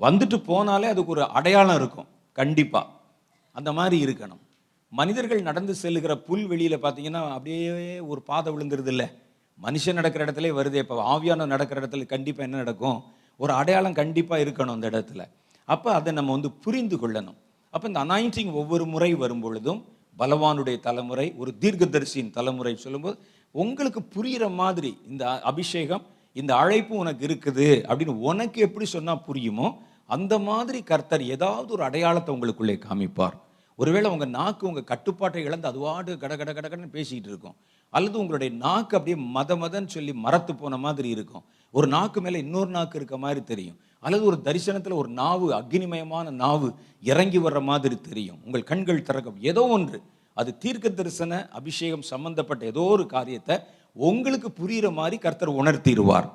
வந்துட்டு 0.00 0.36
போனாலே 0.50 0.88
அதுக்கு 0.92 1.14
ஒரு 1.16 1.24
அடையாளம் 1.38 1.78
இருக்கும் 1.80 2.08
கண்டிப்பாக 2.38 2.92
அந்த 3.56 3.70
மாதிரி 3.78 3.96
இருக்கணும். 4.04 4.42
மனிதர்கள் 4.92 5.48
நடந்து 5.48 5.74
செல்லுகிற 5.82 6.14
புல் 6.26 6.46
வெளியில் 6.52 6.82
பார்த்தீங்கன்னா 6.84 7.22
அப்படியே 7.36 7.60
ஒரு 8.12 8.20
பாதை 8.30 8.48
விழுந்துருது 8.54 8.90
இல்லை 8.94 9.06
மனுஷன் 9.58 9.98
நடக்கிற 10.00 10.22
இடத்துல 10.26 10.50
வருது 10.58 10.78
இப்போ 10.82 10.96
ஆவியானம் 11.14 11.52
நடக்கிற 11.54 11.78
இடத்துல 11.80 12.06
கண்டிப்பாக 12.14 12.46
என்ன 12.48 12.62
நடக்கும்? 12.62 12.98
ஒரு 13.36 13.52
அடையாளம் 13.52 13.98
கண்டிப்பாக 14.00 14.44
இருக்கணும் 14.44 14.76
அந்த 14.76 14.88
இடத்துல. 14.90 15.22
அப்போ 15.68 15.88
அதை 15.94 16.12
நம்ம 16.12 16.32
வந்து 16.32 16.50
புரிந்து 16.64 16.96
கொள்ளணும். 16.96 17.38
அப்போ 17.74 17.86
இந்த 17.90 18.00
அனாயிண்டிங் 18.04 18.52
ஒவ்வொரு 18.52 18.84
முறை 18.86 19.10
வரும் 19.22 19.40
பொழுதும் 19.40 19.80
பலவானுடைய 20.18 20.76
தலைமுறை 20.80 21.26
ஒரு 21.36 21.50
தீர்க்கதரிசியின் 21.62 22.34
தலைமுறை 22.36 22.74
சொல்லும்போது 22.76 23.16
உங்களுக்கு 23.62 24.00
புரிகிற 24.14 24.44
மாதிரி 24.60 24.90
இந்த 25.08 25.24
அபிஷேகம் 25.50 26.04
இந்த 26.32 26.52
அழைப்பு 26.56 26.94
உனக்கு 26.96 27.24
இருக்குது 27.26 27.66
அப்படின்னு 27.88 28.14
உனக்கு 28.30 28.60
எப்படி 28.66 28.86
சொன்னால் 28.92 29.24
புரியுமோ 29.28 29.68
அந்த 30.14 30.34
மாதிரி 30.48 30.78
கர்த்தர் 30.82 31.22
ஏதாவது 31.34 31.68
ஒரு 31.72 31.82
அடையாளத்தை 31.82 32.30
உங்களுக்குள்ளே 32.34 32.76
காமிப்பார். 32.86 33.36
ஒருவேளை 33.78 34.08
உங்கள் 34.10 34.34
நாக்கு 34.38 34.64
உங்கள் 34.66 34.90
கட்டுப்பாட்டை 34.90 35.42
இழந்து 35.44 35.68
அதுவாடு 35.70 36.10
கட 36.22 36.32
கட 36.36 36.50
கட 36.52 36.66
கடன்னு 36.68 36.90
பேசிக்கிட்டு 36.96 37.30
இருக்கும். 37.32 37.56
அல்லது 37.90 38.16
உங்களுடைய 38.18 38.50
நாக்கு 38.66 38.96
அப்படியே 38.96 39.16
மத 39.36 39.56
மதன்னு 39.62 39.92
சொல்லி 39.96 40.12
மரத்து 40.24 40.54
போன 40.54 40.76
மாதிரி 40.76 41.08
இருக்கும். 41.08 41.44
ஒரு 41.76 41.86
நாக்கு 41.94 42.18
மேலே 42.24 42.38
இன்னொரு 42.38 42.70
நாக்கு 42.76 42.96
இருக்க 43.00 43.16
மாதிரி 43.24 43.40
தெரியும். 43.50 43.78
அல்லது 44.04 44.24
ஒரு 44.30 44.36
தரிசனத்தில் 44.44 45.00
ஒரு 45.02 45.10
நாவு 45.20 45.46
அக்னிமயமான 45.60 46.26
நாவு 46.42 46.68
இறங்கி 47.12 47.38
வர்ற 47.38 47.60
மாதிரி 47.70 47.96
தெரியும். 48.08 48.38
உங்கள் 48.44 48.68
கண்கள் 48.70 49.06
திறக்கும். 49.08 49.38
ஏதோ 49.50 49.62
ஒன்று. 49.76 49.98
அது 50.36 50.50
தீர்க்க 50.58 50.88
தரிசன 50.88 51.32
அபிஷேகம் 51.50 52.06
சம்பந்தப்பட்ட 52.12 52.62
ஏதோ 52.72 52.82
ஒரு 52.94 53.04
காரியத்தை 53.06 53.56
உங்களுக்கு 54.08 54.48
புரிகிற 54.60 54.86
மாதிரி 54.92 55.16
கர்த்தர் 55.18 55.58
உணர்த்திடுவார். 55.60 56.28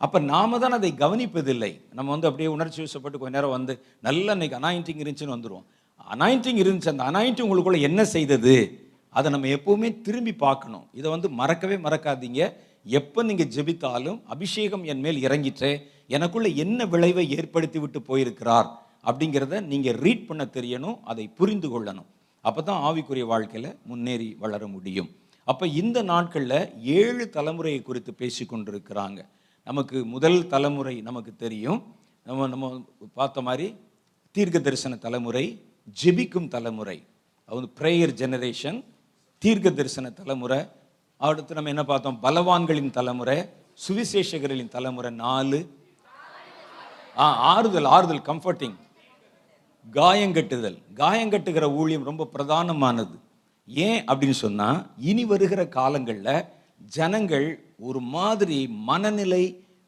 அப்போ 0.00 0.18
நாம 0.32 0.58
தான் 0.58 0.76
அதை 0.78 0.90
கவனிப்பதில்லை. 0.98 1.72
நம்ம 1.92 2.10
வந்து 2.10 2.28
அப்படியே 2.28 2.50
உணர்ச்சி 2.56 2.80
வசப்பட்டு 2.82 3.20
கொஞ்ச 3.22 3.34
நேரம் 3.36 3.56
வந்து 3.56 3.74
நல்ல 4.00 4.32
இன்னைக்கு 4.32 4.58
அனாயிண்டிங் 4.58 5.02
இருந்துச்சுன்னு 5.02 5.36
வந்துடுவோம் 5.36 5.66
அனாயிண்டிங் 6.14 6.60
இருந்துச்சு. 6.62 6.92
அந்த 6.94 7.04
அனாயிண்டிங் 7.10 7.46
உங்களுக்குள்ள 7.46 7.80
என்ன 7.80 8.04
செய்தது? 8.14 8.54
அதை 9.16 9.28
நம்ம 9.30 9.46
எப்பவுமே 9.56 9.88
திரும்பி 10.06 10.32
பார்க்கணும். 10.46 10.86
இதை 10.92 11.08
வந்து 11.10 11.28
மறக்கவே 11.40 11.76
மறக்காதீங்க. 11.86 12.42
எப்போ 12.86 13.20
நீங்கள் 13.22 13.50
ஜெபித்தாலும் 13.54 14.20
அபிஷேகம் 14.34 14.84
என் 14.92 15.02
மேல் 15.04 15.18
இறங்கிற்றே 15.26 15.72
எனக்குள்ளே 16.16 16.50
என்ன 16.62 16.86
விளைவை 16.92 17.24
ஏற்படுத்தி 17.38 17.78
விட்டு 17.78 18.00
போயிருக்கிறார் 18.02 18.68
அப்படிங்கிறத 19.08 19.60
நீங்கள் 19.72 19.98
ரீட் 20.04 20.26
பண்ண 20.28 20.44
தெரியணும் 20.56 20.96
அதை 21.10 21.24
புரிந்து 21.38 21.68
கொள்ளணும். 21.72 22.08
அப்போ 22.44 22.60
தான் 22.62 22.82
ஆவிக்குரிய 22.88 23.24
வாழ்க்கையில் 23.32 23.76
முன்னேறி 23.90 24.28
வளர 24.42 24.62
முடியும். 24.66 25.10
அப்போ 25.44 25.64
இந்த 25.82 25.98
நாட்களில் 26.12 26.58
ஏழு 26.98 27.24
தலைமுறையை 27.36 27.82
குறித்து 27.82 28.12
பேசி 28.14 28.44
கொண்டிருக்கிறாங்க 28.44 29.20
நமக்கு 29.66 29.98
முதல் 30.14 30.40
தலைமுறை 30.46 30.96
நமக்கு 31.08 31.32
தெரியும். 31.44 31.80
நம்ம 32.26 32.46
நம்ம 32.52 32.66
பார்த்த 33.18 33.40
மாதிரி 33.48 33.66
தீர்க்க 34.36 34.58
தரிசன 34.66 34.96
தலைமுறை 34.96 35.44
ஜெபிக்கும் 36.02 36.50
தலைமுறை. 36.56 36.98
அது 37.48 37.68
ப்ரேயர் 37.78 38.12
ஜெனரேஷன் 38.20 38.78
தீர்க்க 39.42 39.68
தரிசன 39.78 40.06
தலைமுறை 40.20 40.58
அடுத்து 41.26 41.54
நம்ம 41.54 41.68
என்ன 41.68 41.84
பார்த்தோம்? 41.84 42.18
பலவான்களின் 42.22 42.90
தலைமுறை 42.90 43.36
சுவிசேஷகர்களின் 43.84 44.74
தலைமுறை 44.74 45.10
நாலு. 45.10 45.58
ஆ 47.16 47.26
ஆறுதல் 47.50 47.88
ஆறுதல் 47.94 48.26
கம்ஃபர்டிங் 48.28 48.76
காயங்கட்டுதல் 49.92 50.78
காயங்கட்டுகிற 50.94 51.66
ஊழியம் 51.74 52.08
ரொம்ப 52.10 52.28
பிரதானமானது. 52.34 53.16
ஏன் 53.66 54.00
அப்படின்னு 54.04 54.38
சொன்னால் 54.44 54.80
இனி 55.10 55.24
வருகிற 55.24 55.68
காலங்களில் 55.68 56.44
ஜனங்கள் 56.98 57.48
ஒரு 57.78 58.00
மாதிரி 58.16 58.58
மனநிலை 58.90 59.44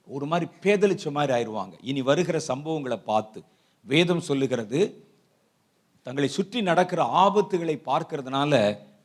ஒரு 0.06 0.26
மாதிரி 0.26 0.50
பேதலிச்ச 0.62 1.10
மாதிரி 1.10 1.32
ஆயிடுவாங்க. 1.38 1.74
இனி 1.80 2.02
வருகிற 2.02 2.40
சம்பவங்களை 2.48 2.98
பார்த்து. 3.10 3.40
வேதம் 3.84 4.26
சொல்லுகிறது 4.28 4.80
தங்களை 6.06 6.28
சுற்றி 6.28 6.60
நடக்கிற 6.62 7.02
ஆபத்துகளை 7.24 7.76
பார்க்கறதுனால 7.90 8.54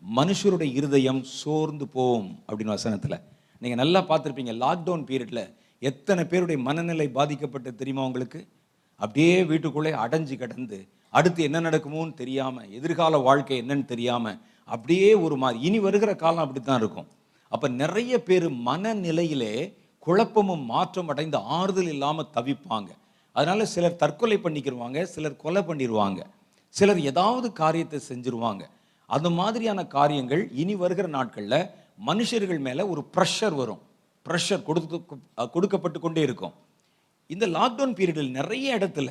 மனுஷருடைய 0.01 0.69
இருதயம் 0.79 1.21
சோர்ந்து 1.39 1.85
போகும் 1.95 2.29
அப்படின்னு 2.47 2.75
வசனத்தில். 2.75 3.17
நீங்கள் 3.61 3.81
நல்லா 3.81 3.99
பார்த்துருப்பீங்க 4.09 4.53
லாக்டவுன் 4.63 5.07
பீரியடில் 5.09 5.43
எத்தனை 5.81 6.23
பேருடைய 6.31 6.59
மனநிலை 6.67 7.07
பாதிக்கப்பட்டு 7.17 7.69
தெரியுமா 7.79 8.03
உங்களுக்கு? 8.09 8.39
அப்படியே 8.99 9.33
வீட்டுக்குள்ளே 9.49 9.91
அடைஞ்சு 10.03 10.35
கிடந்து 10.43 10.77
அடுத்து 11.17 11.41
என்ன 11.47 11.57
நடக்குமோன்னு 11.67 12.13
தெரியாமல் 12.21 12.69
எதிர்கால 12.77 13.17
வாழ்க்கை 13.27 13.57
என்னன்னு 13.63 13.85
தெரியாமல் 13.93 14.39
அப்படியே 14.73 15.09
ஒரு 15.25 15.35
மாதிரி 15.41 15.59
இனி 15.67 15.79
வருகிற 15.79 16.11
காலம் 16.15 16.43
அப்படித்தான் 16.45 16.79
இருக்கும். 16.81 17.09
அப்போ 17.51 17.67
நிறைய 17.81 18.13
பேர் 18.29 18.47
மனநிலையிலே 18.69 19.53
குழப்பமும் 20.07 20.65
மாற்றம் 20.73 21.11
அடைந்து 21.11 21.37
ஆறுதல் 21.57 21.91
இல்லாமல் 21.93 22.31
தவிப்பாங்க. 22.37 22.89
அதனால் 23.35 23.71
சிலர் 23.73 24.01
தற்கொலை 24.01 24.37
பண்ணிக்கிருவாங்க 24.45 24.99
சிலர் 25.13 25.41
கொலை 25.43 25.61
பண்ணிடுவாங்க 25.69 26.21
சிலர் 26.75 26.99
ஏதாவது 27.11 27.47
காரியத்தை 27.61 27.99
செஞ்சுருவாங்க. 28.09 28.63
அந்த 29.15 29.29
மாதிரியான 29.29 29.85
காரியங்கள் 29.97 30.43
இனி 30.61 30.75
வருகிற 30.75 31.07
நாட்களில் 31.07 31.59
மனுஷர்கள் 32.07 32.59
மேலே 32.59 32.83
ஒரு 32.91 33.01
ப்ரெஷர் 33.15 33.55
வரும். 33.61 33.81
ப்ரெஷர் 34.25 34.63
கொடுத்து 34.63 34.97
கொடுக்கப்பட்டு 35.51 35.99
கொண்டே 35.99 36.21
இருக்கும். 36.21 36.53
இந்த 37.27 37.47
லாக்டவுன் 37.47 37.95
பீரியடில் 37.99 38.29
நிறைய 38.29 38.77
இடத்துல 38.77 39.09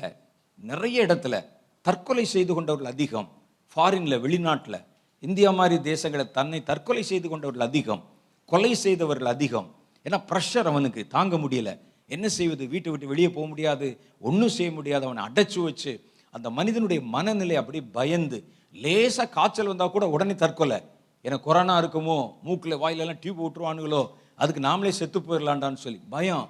நிறைய 0.61 1.07
இடத்துல 1.07 1.45
தற்கொலை 1.83 2.25
செய்து 2.25 2.53
கொண்டவர்கள் 2.55 2.93
அதிகம். 2.93 3.29
ஃபாரினில் 3.73 4.21
வெளிநாட்டில் 4.21 4.85
இந்தியா 5.21 5.51
மாதிரி 5.51 5.77
தேசங்களை 5.91 6.31
தன்னை 6.31 6.63
தற்கொலை 6.63 7.03
செய்து 7.03 7.29
கொண்டவர்கள் 7.29 7.67
அதிகம். 7.67 8.03
கொலை 8.47 8.75
செய்தவர்கள் 8.75 9.33
அதிகம். 9.35 9.75
ஏன்னா 10.05 10.19
ப்ரெஷர் 10.31 10.71
அவனுக்கு 10.73 11.07
தாங்க 11.07 11.37
முடியலை. 11.37 11.75
என்ன 12.09 12.29
செய்வது? 12.29 12.67
வீட்டை 12.67 12.91
விட்டு 12.93 13.07
வெளியே 13.07 13.31
போக 13.31 13.47
முடியாது. 13.47 13.89
ஒன்றும் 14.21 14.55
செய்ய 14.59 14.73
முடியாது. 14.73 15.07
அவனை 15.07 15.23
அடைச்சு 15.25 15.63
வச்சு 15.63 15.93
அந்த 16.31 16.51
மனிதனுடைய 16.51 17.03
மனநிலை 17.03 17.57
அப்படி 17.57 17.81
பயந்து 17.81 18.39
லேசாக 18.81 19.29
காய்ச்சல் 19.29 19.67
வந்தால் 19.67 19.91
கூட 19.91 20.09
உடனே 20.09 20.35
தற்கொலை. 20.35 20.83
எனக்கு 21.23 21.45
கொரோனா 21.45 21.83
இருக்குமோ? 21.83 22.33
மூக்கில் 22.43 22.77
வாயிலெல்லாம் 22.77 23.19
டியூப் 23.21 23.43
விட்டுருவானுங்களோ 23.45 24.09
அதுக்கு 24.37 24.61
நாமளே 24.61 24.89
செத்து 24.89 25.21
போயிடலாண்டான்னு 25.21 25.75
சொல்லி. 25.75 26.01
பயம். 26.11 26.49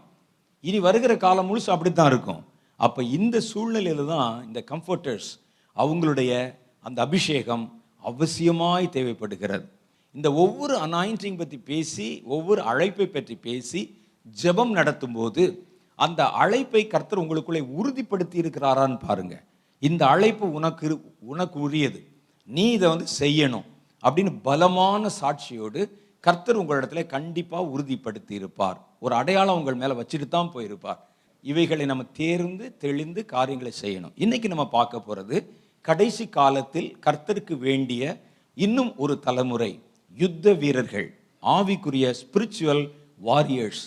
இனி 0.60 0.80
வருகிற 0.80 1.16
காலம் 1.16 1.56
முழுசு 1.56 1.70
அப்படித்தான் 1.70 2.06
இருக்கும். 2.06 2.44
அப்போ 2.76 3.02
இந்த 3.02 3.40
சூழ்நிலையில் 3.40 4.06
தான் 4.06 4.46
இந்த 4.46 4.64
கம்ஃபர்டர்ஸ் 4.70 5.40
அவங்களுடைய 5.76 6.54
அந்த 6.80 7.02
அபிஷேகம் 7.02 7.82
அவசியமாய் 8.06 8.88
தேவைப்படுகிறது. 8.88 9.68
இந்த 10.12 10.32
ஒவ்வொரு 10.32 10.76
அனாயிண்டிங் 10.76 11.38
பற்றி 11.38 11.58
பேசி 11.58 12.22
ஒவ்வொரு 12.24 12.62
அழைப்பை 12.62 13.06
பற்றி 13.06 13.36
பேசி 13.36 14.02
ஜெபம் 14.42 14.74
நடத்தும்போது 14.74 15.58
அந்த 15.96 16.28
அழைப்பை 16.28 16.86
கர்த்தர் 16.86 17.20
உங்களுக்குள்ளே 17.20 17.68
உறுதிப்படுத்தி 17.80 18.34
இருக்கிறாரான்னு 18.34 18.98
பாருங்க. 19.06 19.42
இந்த 19.78 20.06
அழைப்பு 20.06 20.52
உனக்கு 20.52 20.88
இரு- 20.88 21.14
உனக்கு 21.20 21.60
உரியது. 21.60 22.15
நீ 22.46 22.70
இதை 22.70 22.88
வந்து 22.88 23.06
செய்யணும் 23.20 23.66
அப்படின்னு 24.02 24.38
பலமான 24.42 25.10
சாட்சியோடு 25.20 25.90
கர்த்தர் 26.20 26.60
உங்களிடத்துல 26.60 27.06
கண்டிப்பாக 27.06 27.68
உறுதிப்படுத்தி 27.74 28.30
இருப்பார் 28.30 28.78
ஒரு 28.98 29.14
அடையாளம் 29.14 29.56
உங்கள் 29.56 29.74
மேலே 29.74 29.94
வச்சுட்டு 29.94 30.28
தான் 30.28 30.50
போயிருப்பார். 30.54 31.00
இவைகளை 31.42 31.86
நம்ம 31.86 32.04
தேர்ந்து 32.12 32.76
தெளிந்து 32.78 33.24
காரியங்களை 33.24 33.72
செய்யணும். 33.82 34.12
இன்னைக்கு 34.14 34.48
நம்ம 34.48 34.68
பார்க்க 34.68 35.00
போகிறது 35.00 35.36
கடைசி 35.80 36.28
காலத்தில் 36.28 36.96
கர்த்தருக்கு 37.06 37.58
வேண்டிய 37.58 38.22
இன்னும் 38.54 38.96
ஒரு 38.96 39.18
தலைமுறை 39.18 39.80
யுத்த 40.16 40.52
வீரர்கள். 40.52 41.08
ஆவிக்குரிய 41.42 42.14
ஸ்பிரிச்சுவல் 42.20 42.84
வாரியர்ஸ் 43.24 43.84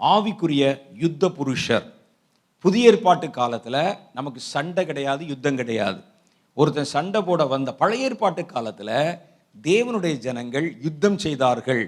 ஆவிக்குரிய 0.00 0.64
யுத்த 0.94 1.28
புருஷர். 1.28 1.86
புதிய 2.58 2.90
ஏற்பாட்டு 2.90 3.30
காலத்தில் 3.30 3.82
நமக்கு 4.12 4.40
சண்டை 4.40 4.86
கிடையாது 4.86 5.26
யுத்தம் 5.26 5.56
கிடையாது. 5.56 6.00
ஒருத்தன் 6.60 6.92
சண்டை 6.94 7.20
போட 7.26 7.42
வந்த 7.52 7.70
பழைய 7.80 8.06
ஏற்பாட்டு 8.06 8.42
காலத்தில் 8.46 8.96
தேவனுடைய 9.66 10.14
ஜனங்கள் 10.26 10.66
யுத்தம் 10.86 11.18
செய்தார்கள். 11.24 11.82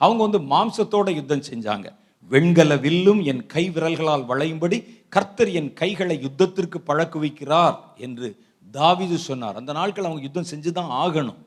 அவங்க 0.00 0.20
வந்து 0.26 0.40
மாம்சத்தோட 0.52 1.08
யுத்தம் 1.18 1.46
செஞ்சாங்க. 1.50 1.86
வெண்கல 2.30 2.72
வில்லும் 2.84 3.20
என் 3.30 3.42
கை 3.54 3.64
விரல்களால் 3.74 4.28
வளையும்படி 4.30 4.78
கர்த்தர் 5.14 5.50
என் 5.60 5.70
கைகளை 5.80 6.16
யுத்தத்திற்கு 6.26 6.78
பழக்கு 6.88 7.18
வைக்கிறார் 7.24 7.76
என்று 8.06 8.28
தாவிது 8.76 9.16
சொன்னார். 9.28 9.58
அந்த 9.60 9.72
நாட்கள் 9.78 10.08
அவங்க 10.08 10.22
யுத்தம் 10.26 10.50
செஞ்சு 10.52 10.70
தான் 10.78 10.94
ஆகணும். 11.04 11.38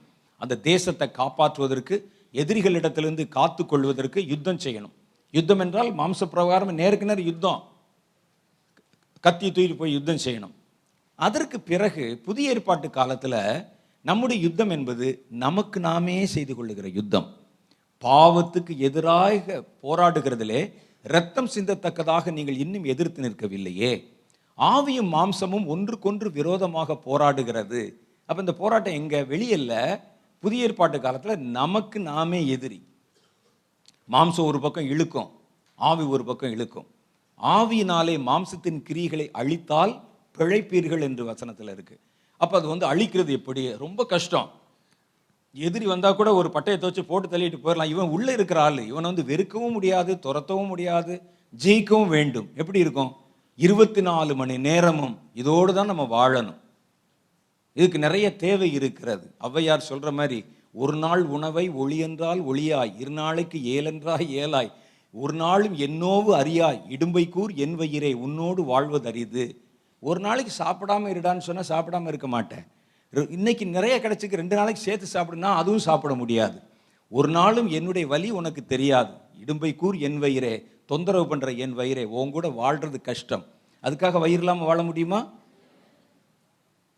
அந்த 0.41 0.59
தேசத்தை 0.69 1.07
காப்பாற்றுவதற்கு 1.19 1.95
எதிரிகளிடத்திலிருந்து 2.41 3.23
காத்து 3.37 3.63
கொள்வதற்கு 3.65 4.19
யுத்தம் 4.33 4.61
செய்யணும். 4.65 4.93
யுத்தம் 5.37 5.61
என்றால் 5.65 5.89
மாம்ச 5.99 6.25
பிரகாரம் 6.33 6.79
நேருக்கு 6.81 7.09
நேர் 7.09 7.29
யுத்தம். 7.29 7.61
கத்தி 9.23 9.47
தூக்கிட்டு 9.49 9.77
போய் 9.81 9.95
யுத்தம் 9.97 10.23
செய்யணும். 10.25 10.53
அதற்கு 11.19 11.59
பிறகு 11.59 12.21
புதிய 12.25 12.49
ஏற்பாட்டு 12.49 12.89
காலத்தில் 12.89 13.65
நம்முடைய 14.01 14.41
யுத்தம் 14.41 14.69
என்பது 14.69 15.25
நமக்கு 15.29 15.79
நாமே 15.79 16.25
செய்து 16.25 16.55
கொள்ளுகிற 16.55 16.87
யுத்தம். 16.87 17.33
பாவத்துக்கு 18.01 18.77
எதிராக 18.77 19.63
போராடுகிறதிலே 19.83 20.73
ரத்தம் 21.01 21.49
சிந்தத்தக்கதாக 21.55 22.31
நீங்கள் 22.31 22.57
இன்னும் 22.57 22.83
எதிர்த்து 22.83 23.21
நிற்கவில்லையே. 23.21 24.03
ஆவியும் 24.57 25.11
மாம்சமும் 25.15 25.65
ஒன்றுக்கொன்று 25.65 26.31
விரோதமாக 26.31 26.99
போராடுகிறது. 27.05 27.93
அப்போ 28.25 28.39
இந்த 28.39 28.53
போராட்டம் 28.53 28.93
எங்கள் 28.93 29.25
வெளியில் 29.25 29.99
புதிய 30.39 30.63
ஏற்பாட்டு 30.63 30.99
காலத்தில் 30.99 31.39
நமக்கு 31.39 31.99
நாமே 31.99 32.47
எதிரி. 32.47 32.79
மாம்சம் 34.11 34.45
ஒரு 34.45 34.59
பக்கம் 34.59 34.89
இழுக்கும். 34.89 35.29
ஆவி 35.75 36.03
ஒரு 36.03 36.23
பக்கம் 36.25 36.51
இழுக்கும். 36.51 36.87
ஆவியினாலே 37.41 38.15
மாம்சத்தின் 38.29 38.83
கிரிகளை 38.89 39.29
அழித்தால் 39.31 40.05
பிழைப்பீர்கள் 40.37 41.05
என்று 41.07 41.23
வசனத்தில் 41.25 41.73
இருக்குது 41.75 42.01
அப்போ 42.41 42.55
அது 42.57 42.67
வந்து 42.67 42.85
அழிக்கிறது 42.85 43.31
எப்படி? 43.39 43.61
ரொம்ப 43.77 44.05
கஷ்டம். 44.05 44.49
எதிரி 45.55 45.85
வந்தால் 45.85 46.15
கூட 46.15 46.33
ஒரு 46.33 46.49
பட்டையை 46.53 46.77
துவச்சி 46.81 47.01
போட்டு 47.01 47.27
தள்ளிட்டு 47.27 47.59
போயிடலாம் 47.63 47.93
இவன் 47.93 48.13
உள்ளே 48.15 48.33
இருக்கிற 48.33 48.61
ஆள். 48.61 48.79
இவனை 48.91 49.07
வந்து 49.11 49.23
வெறுக்கவும் 49.31 49.75
முடியாது 49.77 50.11
துரத்தவும் 50.25 50.67
முடியாது 50.67 51.21
ஜெயிக்கவும் 51.63 52.07
வேண்டும். 52.07 52.47
எப்படி 52.55 52.79
இருக்கும்? 52.79 53.11
இருபத்தி 53.55 54.01
நாலு 54.01 54.35
மணி 54.35 54.55
நேரமும் 54.57 55.17
இதோடு 55.33 55.73
தான் 55.73 55.91
நம்ம 55.91 56.03
வாழணும். 56.15 56.59
இதுக்கு 57.73 57.99
நிறைய 57.99 58.35
தேவை 58.35 58.73
இருக்கிறது. 58.73 59.25
ஔவையார் 59.47 59.87
சொல்கிற 59.89 60.11
மாதிரி 60.11 60.39
ஒரு 60.73 60.95
நாள் 60.95 61.23
உணவை 61.35 61.69
ஒளியென்றால் 61.69 62.41
ஒளியாய் 62.51 62.91
இரு 62.99 63.11
நாளைக்கு 63.11 63.59
ஏலென்றாய் 63.75 64.27
ஏலாய். 64.43 64.71
ஒரு 65.13 65.33
நாளும் 65.33 65.75
என்னோவு 65.77 66.31
அறியாய் 66.41 66.81
இடும்பை 66.89 67.29
கூர் 67.29 67.51
என் 67.65 67.75
வயிறே 67.79 68.13
உன்னோடு 68.13 68.63
வாழ்வது 68.63 69.07
அரிது. 69.07 69.45
ஒரு 70.01 70.19
நாளைக்கு 70.25 70.53
சாப்பிடாம 70.63 71.09
இருடான்னு 71.13 71.45
சொன்னால் 71.47 71.69
சாப்பிடாம 71.73 72.07
இருக்க 72.11 72.27
மாட்டேன். 72.33 72.65
இன்னைக்கு 73.37 73.65
நிறைய 73.75 73.95
கிடைச்சிக்கு 74.03 74.39
ரெண்டு 74.41 74.55
நாளைக்கு 74.59 74.81
சேர்த்து 74.87 75.07
சாப்பிடுனா 75.13 75.51
அதுவும் 75.61 75.85
சாப்பிட 75.85 76.13
முடியாது. 76.21 76.57
ஒரு 77.17 77.29
நாளும் 77.37 77.69
என்னுடைய 77.77 78.05
வலி 78.13 78.29
உனக்கு 78.39 78.61
தெரியாது. 78.73 79.11
இடும்பை 79.43 79.71
கூர் 79.81 79.95
என் 80.07 80.19
வயிறே 80.23 80.53
தொந்தரவு 80.91 81.25
பண்ணுற 81.31 81.49
என் 81.63 81.75
வயிறே 81.79 82.03
உன் 82.19 82.33
கூட 82.35 82.47
வாழ்கிறது 82.59 82.99
கஷ்டம். 83.09 83.45
அதுக்காக 83.83 84.19
வயிறு 84.23 84.41
இல்லாமல் 84.43 84.69
வாழ 84.69 84.81
முடியுமா? 84.89 85.19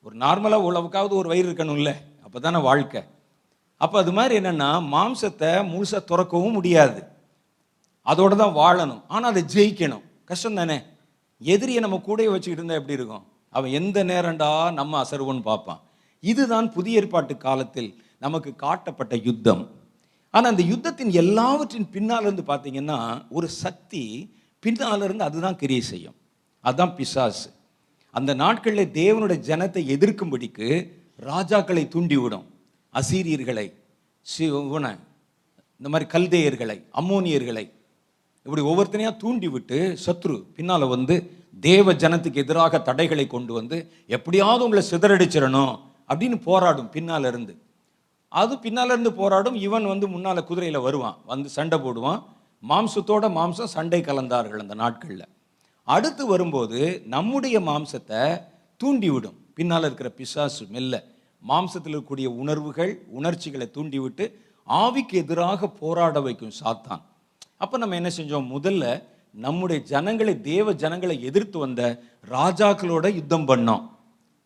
ஒரு 0.05 0.15
நார்மலாக 0.23 0.67
உழவுக்காவது 0.69 1.13
ஒரு 1.21 1.27
வயிறு 1.31 1.47
இருக்கணும்ல 1.51 1.93
அப்போ 2.25 2.39
தானே 2.39 2.59
வாழ்க்கை. 2.69 3.01
அப்போ 3.81 3.95
அது 4.03 4.11
மாதிரி 4.17 4.33
என்னென்னா 4.39 4.69
மாம்சத்தை 4.93 5.51
முழுசாக 5.71 6.01
துறக்கவும் 6.11 6.57
முடியாது. 6.59 7.01
அதோடு 8.11 8.35
தான் 8.41 8.57
வாழணும். 8.61 9.01
ஆனால் 9.07 9.31
அதை 9.31 9.43
ஜெயிக்கணும். 9.55 10.03
கஷ்டம் 10.29 10.59
தானே 10.61 10.77
எதிரியை 11.41 11.81
நம்ம 11.81 11.97
கூடயே 11.97 12.29
வச்சுக்கிட்டு 12.31 12.61
இருந்தால் 12.61 12.79
எப்படி 12.79 12.97
இருக்கும்? 12.99 13.25
அவன் 13.49 13.71
எந்த 13.71 14.03
நேரம்டா 14.03 14.73
நம்ம 14.73 15.03
அசர்வன்னு 15.03 15.41
பார்ப்பான். 15.41 15.81
இதுதான் 16.19 16.73
புதிய 16.73 16.99
ஏற்பாட்டு 16.99 17.37
காலத்தில் 17.37 18.03
நமக்கு 18.19 18.55
காட்டப்பட்ட 18.55 19.15
யுத்தம். 19.15 19.77
ஆனால் 20.29 20.51
அந்த 20.51 20.63
யுத்தத்தின் 20.63 21.11
எல்லாவற்றின் 21.11 21.89
பின்னால் 21.89 22.21
இருந்து 22.21 22.43
பார்த்தீங்கன்னா 22.47 23.25
ஒரு 23.29 23.47
சக்தி 23.47 24.03
பின்னால் 24.59 25.01
இருந்து 25.01 25.23
அதுதான் 25.23 25.55
கிரியை 25.55 25.81
செய்யும். 25.81 26.15
அதுதான் 26.59 26.95
பிசாசு. 26.95 27.49
அந்த 28.11 28.33
நாட்களில் 28.33 28.93
தேவனுடைய 28.93 29.39
ஜனத்தை 29.49 29.81
எதிர்க்கும்படிக்கு 29.95 30.67
ராஜாக்களை 31.25 31.83
தூண்டிவிடும். 31.95 32.45
அசீரியர்களை 32.93 33.73
சிவனை 34.21 34.93
இந்த 35.77 35.89
மாதிரி 35.89 36.05
கல்தேயர்களை 36.13 36.83
அம்மோனியர்களை 36.93 37.65
இப்படி 38.49 38.63
ஒவ்வொருத்தனையாக 38.69 39.15
தூண்டி 39.23 39.47
விட்டு 39.53 39.77
சத்ரு 40.05 40.35
பின்னால் 40.57 40.85
வந்து 40.93 41.15
தேவ 41.65 41.93
ஜனத்துக்கு 42.01 42.41
எதிராக 42.43 42.79
தடைகளை 42.87 43.25
கொண்டு 43.33 43.51
வந்து 43.53 43.77
எப்படியாவது 44.15 44.63
உங்களை 44.65 44.83
சிதறடிச்சிடணும் 44.91 45.73
அப்படின்னு 46.09 46.37
போராடும் 46.45 46.89
பின்னால் 46.95 47.27
இருந்து. 47.29 47.53
அது 48.41 48.53
பின்னால் 48.63 48.91
இருந்து 48.93 49.11
போராடும் 49.19 49.57
இவன் 49.65 49.85
வந்து 49.85 50.07
முன்னால் 50.13 50.41
குதிரையில் 50.49 50.79
வருவான் 50.85 51.17
வந்து 51.31 51.49
சண்டை 51.57 51.77
போடுவான். 51.79 52.21
மாம்சத்தோட 52.69 53.27
மாம்சம் 53.37 53.73
சண்டை 53.75 53.99
கலந்தார்கள் 54.07 54.63
அந்த 54.63 54.77
நாட்களில். 54.83 55.25
அடுத்து 55.83 56.25
வரும்போது 56.31 56.79
நம்முடைய 57.15 57.59
மாம்சத்தை 57.69 58.23
தூண்டிவிடும். 58.83 59.37
பின்னால் 59.59 59.87
இருக்கிற 59.87 60.11
பிசாசு 60.19 60.65
மெல்ல 60.75 61.03
மாம்சத்தில் 61.51 61.93
இருக்கக்கூடிய 61.93 62.29
உணர்வுகள் 62.43 62.93
உணர்ச்சிகளை 63.19 63.69
தூண்டிவிட்டு 63.77 64.27
ஆவிக்கு 64.67 65.15
எதிராக 65.23 65.69
போராட 65.83 66.17
வைக்கும் 66.27 66.57
சாத்தான். 66.63 67.03
அப்போ 67.63 67.75
நம்ம 67.81 67.95
என்ன 67.99 68.09
செஞ்சோம்? 68.17 68.49
முதல்ல 68.55 68.83
நம்முடைய 69.45 69.79
ஜனங்களை 69.91 70.33
தேவ 70.51 70.73
ஜனங்களை 70.83 71.15
எதிர்த்து 71.29 71.57
வந்த 71.63 71.81
ராஜாக்களோட 72.35 73.07
யுத்தம் 73.17 73.47
பண்ணோம். 73.49 73.83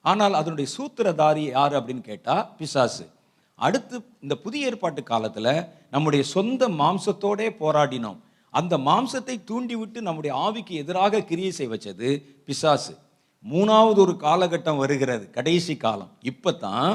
ஆனால் 0.05 0.36
அதனுடைய 0.39 0.68
சூத்திரதாரி 0.76 1.43
யார் 1.57 1.74
அப்படின்னு 1.80 2.03
கேட்டால் 2.09 2.47
பிசாசு. 2.59 3.05
அடுத்து 3.59 3.95
இந்த 4.24 4.36
புதிய 4.45 4.70
ஏற்பாட்டு 4.70 5.01
காலத்தில் 5.11 5.53
நம்முடைய 5.93 6.24
சொந்த 6.36 6.68
மாம்சத்தோடே 6.82 7.47
போராடினோம். 7.61 8.20
அந்த 8.53 8.74
மாம்சத்தை 8.88 9.36
தூண்டிவிட்டு 9.49 9.99
நம்முடைய 10.07 10.34
ஆவிக்கு 10.45 10.74
எதிராக 10.84 11.24
கிரியை 11.30 11.51
செய்ய 11.59 11.72
வச்சது 11.74 12.09
பிசாசு. 12.47 12.93
மூணாவது 13.45 13.99
ஒரு 14.05 14.14
காலகட்டம் 14.26 14.82
வருகிறது 14.84 15.26
கடைசி 15.38 15.74
காலம். 15.86 16.11
இப்போ 16.32 16.51
தான் 16.66 16.91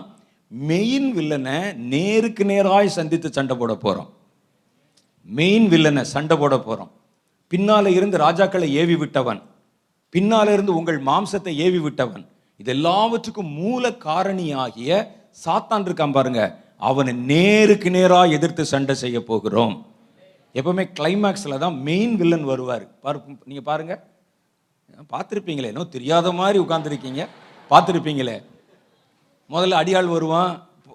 மெயின் 0.51 1.09
வில்லனை 1.17 1.59
நேருக்கு 1.95 2.45
நேராய் 2.53 2.97
சந்தித்து 2.99 3.31
சண்டை 3.39 3.57
போட 3.57 3.73
போகிறோம் 3.87 4.13
மெயின் 5.29 5.67
வில்லனை 5.73 6.03
சண்டை 6.15 6.37
போட 6.37 6.55
போகிறோம் 6.59 6.91
பின்னால் 7.53 7.95
இருந்து 7.97 8.17
ராஜாக்களை 8.25 8.69
ஏவி 8.81 8.97
விட்டவன். 9.03 9.41
பின்னால 10.15 10.53
இருந்து 10.57 10.73
உங்கள் 10.79 10.99
மாம்சத்தை 11.09 11.53
ஏவி 11.67 11.81
விட்டவன். 11.87 12.25
இது 12.61 12.71
எல்லாவற்றுக்கும் 12.77 13.51
மூல 13.61 13.91
காரணியாகிய 14.07 14.91
சாத்தான் 15.45 15.87
இருக்கான் 15.89 16.17
பாருங்க. 16.17 16.43
அவனை 16.89 17.13
நேருக்கு 17.31 17.89
நேராக 17.97 18.35
எதிர்த்து 18.37 18.65
சண்டை 18.73 18.95
செய்ய 19.03 19.19
போகிறோம். 19.31 19.75
எப்பவுமே 20.59 20.85
கிளைமேக்ஸில் 20.99 21.63
தான் 21.65 21.77
மெயின் 21.89 22.15
வில்லன் 22.21 22.47
வருவார். 22.51 22.85
பாரு 23.05 23.19
நீங்கள் 23.49 23.69
பாருங்க. 23.71 23.95
பார்த்துருப்பீங்களே 25.13 25.71
இன்னும் 25.73 25.95
தெரியாத 25.97 26.33
மாதிரி 26.41 26.59
உட்காந்துருக்கீங்க 26.65 27.23
பார்த்துருப்பீங்களே. 27.71 28.37
முதல்ல 29.51 29.81
அடியாள் 29.83 30.15
வருவான் 30.17 30.53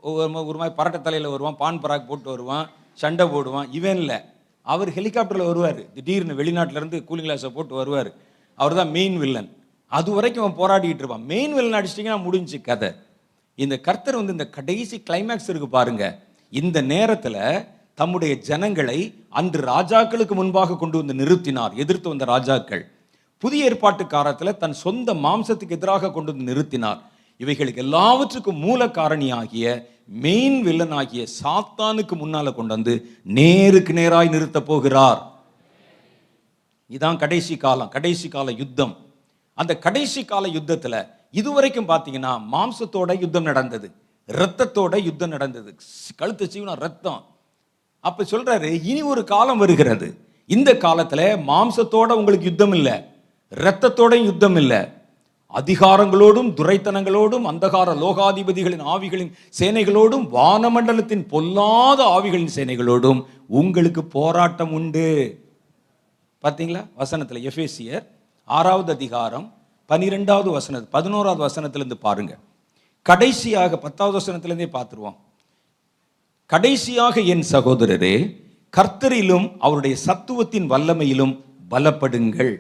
ஒரு 0.10 0.24
ஒரு 0.50 0.58
மாதிரி 0.62 0.76
பரட்டை 0.80 1.02
தலையில் 1.02 1.34
வருவான் 1.34 1.60
பான் 1.62 1.84
பராக் 1.84 2.10
போட்டு 2.10 2.30
வருவான். 2.34 2.66
சண்டை 2.94 3.28
போடுவான். 3.28 3.68
இவன் 3.72 3.98
இல்லை. 3.98 4.20
அவர் 4.62 4.90
ஹெலிகாப்டரில் 4.90 5.46
வருவார். 5.46 5.94
திடீர்னு 5.94 6.44
வெளிநாட்டிலேருந்து 6.44 7.04
கூலிங் 7.10 7.26
கிளாஸை 7.26 7.50
போட்டு 7.50 7.76
வருவார். 7.76 8.12
அவர் 8.56 8.74
தான் 8.74 8.90
மெயின் 8.90 9.18
வில்லன் 9.18 9.50
அது 9.88 10.12
வரைக்கும் 10.12 10.56
அவன் 10.56 10.70
போராடிக்கிட்டு 10.70 11.02
இருப்பான். 11.02 11.26
மெயின் 11.26 11.54
வில்லன் 11.54 11.86
அடிச்சிட்டிங்கன்னா 11.86 12.22
முடிஞ்சு 12.22 12.62
கதை. 12.62 12.92
இந்த 13.56 13.78
கர்த்தர் 13.78 14.16
வந்து 14.16 14.32
இந்த 14.32 14.50
கடைசி 14.50 15.04
கிளைமேக்ஸ் 15.10 15.50
இருக்கு 15.50 15.70
பாருங்க. 15.70 16.20
இந்த 16.50 16.82
நேரத்தில் 16.82 17.66
தம்முடைய 17.96 18.36
ஜனங்களை 18.36 19.14
அன்று 19.30 19.62
ராஜாக்களுக்கு 19.62 20.32
முன்பாக 20.32 20.76
கொண்டு 20.76 21.06
வந்து 21.06 21.26
நிறுத்தினார். 21.26 21.74
எதிர்த்து 21.74 22.10
வந்த 22.10 22.26
ராஜாக்கள். 22.26 22.90
புதிய 23.38 23.64
ஏற்பாட்டு 23.64 24.08
காலத்தில் 24.08 24.58
தன் 24.58 24.74
சொந்த 24.74 25.14
மாம்சத்துக்கு 25.14 25.70
எதிராக 25.70 26.12
கொண்டு 26.12 26.36
வந்து 26.36 26.54
நிறுத்தினார். 26.54 27.00
இவைகளுக்கு 27.38 27.76
எல்லாவற்றுக்கும் 27.76 28.58
மூல 28.58 28.86
காரணியாகிய 28.86 29.86
மெயின் 30.08 30.62
வில்லன் 30.62 30.92
ஆகிய 30.92 31.24
சாத்தானுக்கு 31.44 32.16
முன்னால 32.24 32.54
கொண்டு 32.54 32.74
வந்து 32.74 32.94
நேருக்கு 33.24 33.94
நேராய் 33.94 34.30
நிறுத்த 34.30 34.62
போகிறார். 34.62 35.22
இதான் 36.90 37.18
கடைசி 37.18 37.58
காலம் 37.58 37.90
கடைசி 37.90 38.28
கால 38.28 38.52
யுத்தம். 38.52 38.98
அந்த 39.54 39.74
கடைசி 39.78 40.26
கால 40.26 40.48
யுத்தத்துல 40.48 40.96
இதுவரைக்கும் 41.32 41.88
பார்த்தீங்கன்னா 41.88 42.32
மாம்சத்தோட 42.54 43.20
யுத்தம் 43.20 43.50
நடந்தது 43.50 43.92
ரத்தத்தோட 44.28 45.04
யுத்தம் 45.04 45.30
நடந்தது. 45.30 45.76
கழுத்து 46.16 46.46
சீவனம் 46.46 46.82
ரத்தம் 46.86 47.22
அப்ப 48.00 48.26
சொல்றாரு 48.32 48.70
இனி 48.84 49.02
ஒரு 49.02 49.24
காலம் 49.24 49.58
வருகிறது. 49.58 50.08
இந்த 50.46 50.74
காலத்துல 50.74 51.22
மாம்சத்தோட 51.50 52.12
உங்களுக்கு 52.20 52.46
யுத்தம் 52.46 52.74
இல்லை 52.74 52.96
ரத்தத்தோட 53.54 54.24
யுத்தம் 54.24 54.56
இல்லை. 54.56 54.82
அதிகாரங்களோடும் 55.54 56.50
துரைத்தனங்களோடும் 56.60 57.46
அந்தகார 57.52 57.90
லோகாதிபதிகளின் 58.04 58.84
ஆவிகளின் 58.94 59.32
சேனைகளோடும் 59.60 60.26
வானமண்டலத்தின் 60.38 61.28
பொல்லாத 61.28 62.04
ஆவிகளின் 62.06 62.54
சேனைகளோடும் 62.56 63.26
உங்களுக்கு 63.48 64.04
போராட்டம் 64.04 64.74
உண்டு. 64.74 65.08
பார்த்தீங்களா? 66.44 66.88
வசனத்தில் 66.96 67.46
எஃபேசியர் 67.50 68.06
ஆறாவது 68.46 68.92
அதிகாரம் 68.92 69.54
பனிரெண்டாவது 69.86 70.50
வசனம் 70.52 70.90
பதினோராவது 70.90 71.42
வசனத்திலேருந்து 71.46 71.94
பாருங்க. 71.94 72.38
கடைசியாக 73.02 73.78
பத்தாவது 73.78 74.18
வசனத்திலிருந்தே 74.20 74.68
பார்த்துருவோம். 74.74 75.16
கடைசியாக 76.46 77.22
என் 77.22 77.46
சகோதரரே 77.52 78.16
கர்த்தரிலும் 78.78 79.58
அவருடைய 79.60 79.96
சத்துவத்தின் 80.06 80.70
வல்லமையிலும் 80.70 81.34
பலப்படுங்கள். 81.72 82.54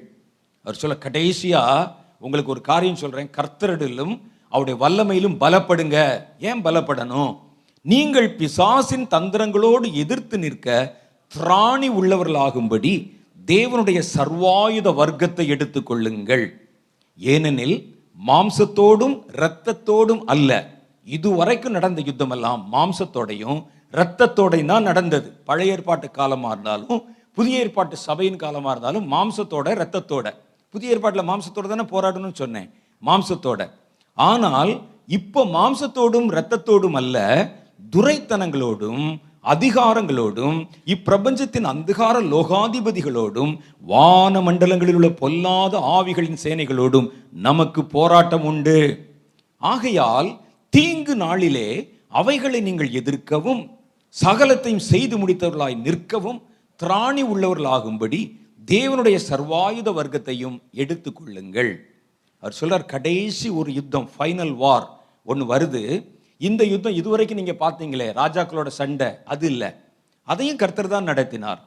அவர் 0.63 0.75
சொல்ல 0.75 0.97
கடைசியாக 0.97 2.01
உங்களுக்கு 2.25 2.53
ஒரு 2.55 2.61
காரியம் 2.71 3.01
சொல்கிறேன் 3.03 3.33
கர்த்தரிடலும் 3.37 4.13
அவருடைய 4.53 4.77
வல்லமையிலும் 4.83 5.39
பலப்படுங்க. 5.43 5.97
ஏன் 6.49 6.61
பலப்படணும்? 6.65 7.31
நீங்கள் 7.85 8.29
பிசாசின் 8.39 9.07
தந்திரங்களோடு 9.13 9.87
எதிர்த்து 10.01 10.37
நிற்க 10.43 10.67
திராணி 11.31 11.87
உள்ளவர்களாகும்படி 11.99 12.93
தேவனுடைய 13.51 13.99
சர்வாயுத 14.15 14.87
வர்க்கத்தை 14.99 15.45
எடுத்துக்கொள்ளுங்கள் 15.55 16.45
ஏனெனில் 17.19 17.75
மாம்சத்தோடும் 18.27 19.15
இரத்தத்தோடும் 19.37 20.23
அல்ல. 20.33 20.51
இதுவரைக்கும் 21.15 21.75
நடந்த 21.77 22.01
யுத்தமெல்லாம் 22.09 22.61
மாம்சத்தோடையும் 22.75 23.59
இரத்தத்தோடையும் 23.97 24.71
தான் 24.73 24.87
நடந்தது. 24.89 25.27
பழைய 25.49 25.73
ஏற்பாட்டு 25.75 26.07
காலமாக 26.19 26.53
இருந்தாலும் 26.55 26.99
புதிய 27.37 27.63
ஏற்பாட்டு 27.63 27.95
சபையின் 28.07 28.41
காலமாக 28.43 28.73
இருந்தாலும் 28.73 29.07
மாம்சத்தோட 29.13 29.67
இரத்தத்தோட. 29.77 30.25
புதிய 30.73 30.93
ஏற்பாட்டில் 30.95 31.29
மாம்சத்தோடு 31.29 31.71
தானே 31.71 31.85
போராடணும்னு 31.93 32.41
சொன்னேன். 32.43 32.69
மாம்சத்தோட. 33.03 33.61
ஆனால் 34.17 34.71
இப்போ 35.17 35.41
மாம்சத்தோடும் 35.57 36.27
இரத்தத்தோடும் 36.33 36.97
அல்ல 37.01 37.17
துரைத்தனங்களோடும் 37.93 39.05
அதிகாரங்களோடும் 39.53 40.57
இப்பிரபஞ்சத்தின் 40.93 41.67
அந்தகார 41.71 42.15
லோகாதிபதிகளோடும் 42.33 43.51
வான 43.91 44.41
மண்டலங்களில் 44.47 44.97
உள்ள 44.99 45.09
பொல்லாத 45.21 45.81
ஆவிகளின் 45.95 46.41
சேனைகளோடும் 46.43 47.07
நமக்கு 47.47 47.81
போராட்டம் 47.95 48.45
உண்டு. 48.51 48.77
ஆகையால் 49.61 50.29
தீங்கு 50.73 51.15
நாளிலே 51.23 51.67
அவைகளை 52.21 52.59
நீங்கள் 52.67 52.95
எதிர்க்கவும் 52.99 53.61
சகலத்தையும் 54.15 54.87
செய்து 54.91 55.15
முடித்தவர்களாய் 55.21 55.75
நிற்கவும் 55.85 56.39
திராணி 56.79 57.23
உள்ளவர்களாகும்படி 57.33 58.21
தேவனுடைய 58.71 59.17
சர்வாயுத 59.29 59.89
வர்க்கத்தையும் 59.99 60.57
எடுத்துக்கொள்ளுங்கள். 60.81 61.71
அவர் 62.39 62.57
சொல்றார் 62.59 62.85
கடைசி 62.85 63.49
ஒரு 63.59 63.69
யுத்தம் 63.73 64.07
ஃபைனல் 64.13 64.53
வார் 64.55 64.85
ஒன்று 65.31 65.45
வருது. 65.53 65.81
இந்த 66.37 66.63
யுத்தம் 66.65 66.97
இதுவரைக்கும் 66.99 67.39
நீங்கள் 67.41 67.61
பார்த்தீங்களே 67.63 68.07
ராஜாக்களோட 68.21 68.69
சண்டை 68.79 69.09
அது 69.33 69.47
இல்லை. 69.47 69.69
அதையும் 70.27 70.59
கர்த்தர் 70.61 70.93
தான் 70.95 71.09
நடத்தினார். 71.11 71.59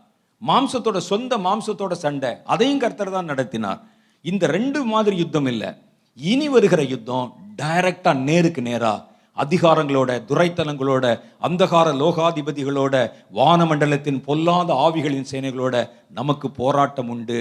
மாம்சத்தோட 0.43 0.99
சொந்த 1.11 1.39
மாம்சத்தோட 1.47 1.93
சண்டை 2.05 2.33
அதையும் 2.45 2.83
கர்த்தர் 2.85 3.15
தான் 3.17 3.31
நடத்தினார். 3.33 3.81
இந்த 4.25 4.47
ரெண்டு 4.47 4.81
மாதிரி 4.85 5.17
யுத்தம் 5.17 5.47
இல்லை. 5.47 5.71
இனி 6.19 6.49
வருகிற 6.49 6.83
யுத்தம் 6.95 7.29
டைரக்டாக 7.63 8.23
நேருக்கு 8.29 8.63
நேராக 8.63 9.05
அதிகாரங்களோட 9.37 10.11
துரைத்தனங்களோட 10.29 11.21
அந்தகார 11.41 11.89
லோகாதிபதிகளோட 12.03 13.11
வானமண்டலத்தின் 13.35 14.23
பொல்லாத 14.23 14.75
ஆவிகளின் 14.75 15.27
சேனைகளோட 15.31 15.91
நமக்கு 16.11 16.51
போராட்டம் 16.51 17.09
உண்டு. 17.09 17.41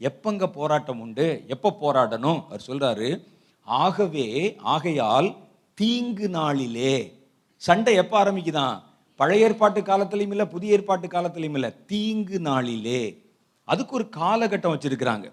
எப்பங்க 0.00 0.46
போராட்டம் 0.46 1.00
உண்டு? 1.00 1.44
எப்போ 1.46 1.76
போராடணும்? 1.80 2.44
அவர் 2.44 2.64
சொல்கிறாரு 2.66 3.24
ஆகவே 3.64 4.56
ஆகையால் 4.58 5.36
தீங்கு 5.74 6.28
நாளிலே. 6.28 7.26
சண்டை 7.56 7.94
எப்போ 7.94 8.24
ஆரம்பிக்குதான்? 8.24 8.82
பழைய 9.16 9.46
ஏற்பாட்டு 9.46 9.80
காலத்திலையும் 9.80 10.32
இல்லை 10.34 10.46
புதிய 10.46 10.72
ஏற்பாட்டு 10.72 11.06
காலத்திலையும் 11.06 11.54
இல்லை 11.54 11.72
தீங்கு 11.86 12.40
நாளிலே. 12.40 13.22
அதுக்கு 13.64 13.94
ஒரு 13.94 14.08
காலகட்டம் 14.16 14.74
வச்சிருக்கிறாங்க. 14.74 15.30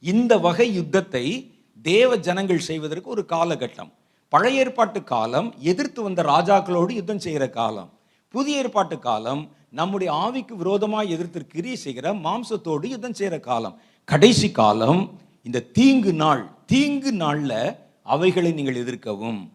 இந்த 0.00 0.38
வகை 0.38 0.74
யுத்தத்தை 0.74 1.54
தேவ 1.82 2.16
ஜனங்கள் 2.16 2.58
செய்வதற்கு 2.58 3.10
ஒரு 3.10 3.24
காலகட்டம். 3.28 3.92
பழைய 4.32 4.60
ஏற்பாட்டு 4.60 5.04
காலம் 5.04 5.54
எதிர்த்து 5.60 6.02
வந்த 6.02 6.22
ராஜாக்களோடு 6.22 6.90
யுத்தம் 6.90 7.18
செய்கிற 7.18 7.48
காலம். 7.48 7.90
புதிய 8.28 8.58
ஏற்பாட்டு 8.58 8.98
காலம் 8.98 9.50
நம்முடைய 9.70 10.12
ஆவிக்கு 10.12 10.54
விரோதமாக 10.56 11.04
எதிர்த்து 11.04 11.46
கிரியை 11.46 11.76
செய்கிற 11.76 12.12
மாம்சத்தோடு 12.12 12.84
யுத்தம் 12.84 13.12
செய்கிற 13.12 13.38
காலம். 13.38 13.78
கடைசி 14.04 14.50
காலம் 14.50 15.18
இந்த 15.42 15.60
தீங்கு 15.60 16.12
நாள். 16.12 16.50
தீங்கு 16.66 17.12
நாளில் 17.12 17.76
அவைகளை 18.02 18.52
நீங்கள் 18.52 18.74
எதிர்க்கவும். 18.74 19.50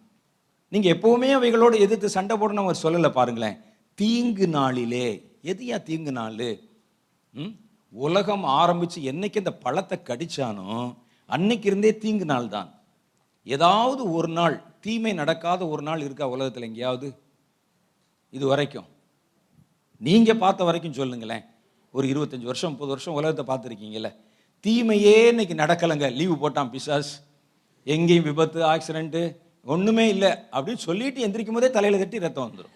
நீங்கள் 0.69 0.93
எப்பவுமே 0.95 1.31
அவைகளோடு 1.31 1.79
எதிர்த்து 1.79 2.09
சண்டை 2.09 2.37
போடணும் 2.37 2.65
அவர் 2.67 2.83
சொல்லலை 2.83 3.09
பாருங்களேன். 3.09 3.57
தீங்கு 3.95 4.47
நாளிலே. 4.47 5.07
எதையா 5.43 5.83
தீங்கு 5.83 6.11
நாள்? 6.11 6.59
ம்? 7.35 7.53
உலகம் 7.93 8.43
ஆரம்பித்து 8.43 9.01
என்னைக்கு 9.01 9.35
இந்த 9.35 9.53
பழத்தை 9.53 9.97
கடித்தானோ 10.03 10.95
அன்னைக்கு 11.25 11.67
இருந்தே 11.67 11.97
தீங்கு 11.97 12.25
நாள் 12.25 12.47
தான் 12.47 12.69
ஏதாவது 13.43 14.11
ஒரு 14.11 14.27
நாள் 14.27 14.55
தீமை 14.79 15.13
நடக்காத 15.13 15.67
ஒரு 15.67 15.81
நாள் 15.81 16.01
இருக்கா 16.01 16.29
உலகத்தில் 16.29 16.63
எங்கேயாவது? 16.63 17.19
இது 18.29 18.47
வரைக்கும் 18.47 18.87
நீங்கள் 19.97 20.37
பார்த்த 20.37 20.63
வரைக்கும் 20.63 20.93
சொல்லுங்களேன். 20.93 21.43
ஒரு 21.91 22.07
இருபத்தஞ்சி 22.07 22.43
வருஷம் 22.43 22.69
முப்பது 22.69 22.89
வருஷம் 22.89 23.13
உலகத்தை 23.13 23.43
பார்த்துருக்கீங்களே 23.45 24.15
தீமையே 24.59 25.27
இன்னைக்கு 25.27 25.53
நடக்கலைங்க. 25.53 26.13
லீவு 26.13 26.49
போட்டான் 26.49 26.75
பிசாஸ். 26.75 27.11
எங்கேயும் 27.83 28.23
விபத்து 28.23 28.61
ஆக்சிடென்ட்டு 28.61 29.37
ஒன்றுமே 29.63 30.07
இல்லை. 30.07 30.31
அப்படின்னு 30.51 30.75
சொல்லிட்டு 30.75 31.27
எந்திரிக்கும் 31.27 31.53
போதே 31.53 31.69
தலையில் 31.69 31.99
தட்டி 31.99 32.19
ரத்தம் 32.19 32.47
வந்துடும் 32.47 32.75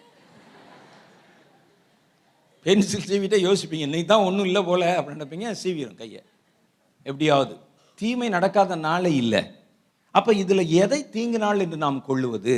பென்சில் 2.62 3.08
சீவிட்டே 3.08 3.38
யோசிப்பீங்க. 3.48 3.86
இன்னைக்கு 3.88 4.04
தான் 4.04 4.24
ஒன்றும் 4.24 4.44
இல்லை 4.44 4.62
போல. 4.62 5.00
அப்படின்னு 5.00 5.22
நினைப்பீங்க. 5.22 5.54
சீவிடும் 5.62 5.94
கையை. 5.94 6.22
எப்படியாவது. 7.02 7.58
தீமை 7.94 8.28
நடக்காத 8.28 8.76
நாளே 8.76 9.14
இல்லை. 9.14 9.61
அப்போ 10.14 10.30
இதில் 10.34 10.70
எதை 10.82 11.00
தீங்கு 11.10 11.38
நாள் 11.38 11.60
என்று 11.60 11.76
நாம் 11.76 12.00
கொள்ளுவது? 12.04 12.56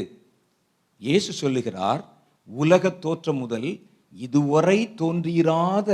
இயேசு 1.03 1.31
சொல்லுகிறார் 1.33 2.03
உலக 2.49 2.91
தோற்றம் 2.97 3.39
முதல் 3.39 3.69
இதுவரை 4.17 4.79
தோன்றியிராத 5.01 5.91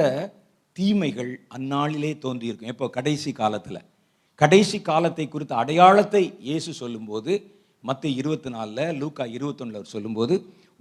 தீமைகள் 0.77 1.33
அந்நாளிலே 1.49 2.13
தோன்றியிருக்கும். 2.19 2.69
எப்போ? 2.69 2.89
கடைசி 2.89 3.33
காலத்தில். 3.33 3.81
கடைசி 4.39 4.79
காலத்தை 4.81 5.25
குறித்த 5.29 5.55
அடையாளத்தை 5.57 6.23
இயேசு 6.41 6.71
சொல்லும்போது 6.73 7.33
மற்ற 7.85 8.05
இருபத்தி 8.09 8.51
நாலில் 8.51 8.97
லூக்கா 8.99 9.25
இருபத்தொன்னில் 9.27 9.93
சொல்லும்போது 9.93 10.35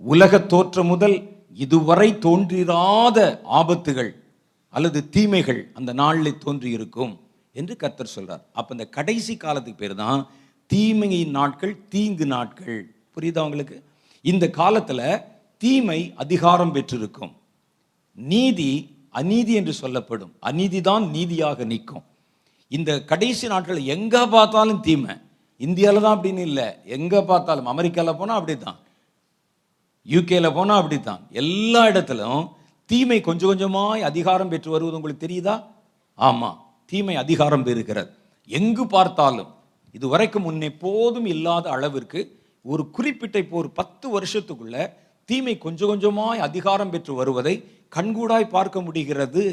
உலக 0.03 0.39
தோற்றம் 0.45 0.87
முதல் 0.87 1.17
இதுவரை 1.57 2.09
தோன்றிராத 2.19 3.19
ஆபத்துகள் 3.59 4.11
அல்லது 4.73 4.99
தீமைகள் 5.09 5.61
அந்த 5.73 5.91
நாளில் 5.93 6.41
தோன்றியிருக்கும் 6.45 7.13
என்று 7.55 7.75
கர்த்தர் 7.75 8.13
சொல்கிறார் 8.15 8.43
அப்போ 8.53 8.71
இந்த 8.75 8.85
கடைசி 8.89 9.33
காலத்துக்கு 9.37 9.81
பேர் 9.83 9.95
தான் 9.95 10.21
தீமையின் 10.69 11.29
நாட்கள் 11.29 11.87
தீங்கு 11.89 12.25
நாட்கள். 12.25 12.95
புரியுதா 13.15 13.39
உங்களுக்கு? 13.39 13.83
இந்த 14.21 14.49
காலத்தில் 14.49 15.21
தீமை 15.57 16.13
அதிகாரம் 16.15 16.71
பெற்றிருக்கும். 16.71 17.31
நீதி 18.13 18.97
அநீதி 19.09 19.53
என்று 19.53 19.73
சொல்லப்படும். 19.73 20.33
அநீதி 20.39 20.81
தான் 20.81 21.09
நீதியாக 21.09 21.63
நிற்கும். 21.63 22.03
இந்த 22.67 23.03
கடைசி 23.03 23.47
நாட்கள் 23.47 23.83
எங்கே 23.83 24.25
பார்த்தாலும் 24.25 24.79
தீமை. 24.79 25.15
இந்தியாவில் 25.57 26.01
தான் 26.01 26.17
அப்படின்னு 26.17 26.37
இல்லை. 26.37 26.67
எங்கே 26.85 27.21
பார்த்தாலும். 27.21 27.65
அமெரிக்காவில் 27.65 28.17
போனால் 28.17 28.37
அப்படித்தான். 28.37 28.79
யூகேல 30.07 30.53
போனால் 30.53 30.77
அப்படித்தான். 30.77 31.27
எல்லா 31.31 31.87
இடத்துலும் 31.87 32.49
தீமை 32.85 33.21
கொஞ்சம் 33.21 33.49
கொஞ்சமாய் 33.49 34.01
அதிகாரம் 34.01 34.49
பெற்று 34.49 34.71
வருவது 34.71 34.95
உங்களுக்கு 34.95 35.27
தெரியுதா? 35.27 35.63
ஆமாம் 36.15 36.65
தீமை 36.85 37.15
அதிகாரம் 37.15 37.65
பெறுகிறது. 37.65 38.09
எங்கு 38.45 38.87
பார்த்தாலும். 38.87 39.57
இதுவரைக்கும் 39.93 40.43
முன்னே 40.43 40.69
போதும் 40.71 41.25
இல்லாத 41.25 41.69
அளவிற்கு 41.69 42.37
ஒரு 42.61 42.89
குறிப்பிட்ட 42.89 43.39
இப்போ 43.39 43.57
ஒரு 43.57 43.69
பத்து 43.69 44.19
வருஷத்துக்குள்ள 44.19 44.89
தீமை 45.25 45.57
கொஞ்சம் 45.57 45.89
கொஞ்சமாய் 45.91 46.45
அதிகாரம் 46.47 46.89
பெற்று 46.89 47.13
வருவதை 47.13 47.63
கண்கூடாய் 47.95 48.49
பார்க்க 48.49 48.81
முடிகிறது. 48.81 49.43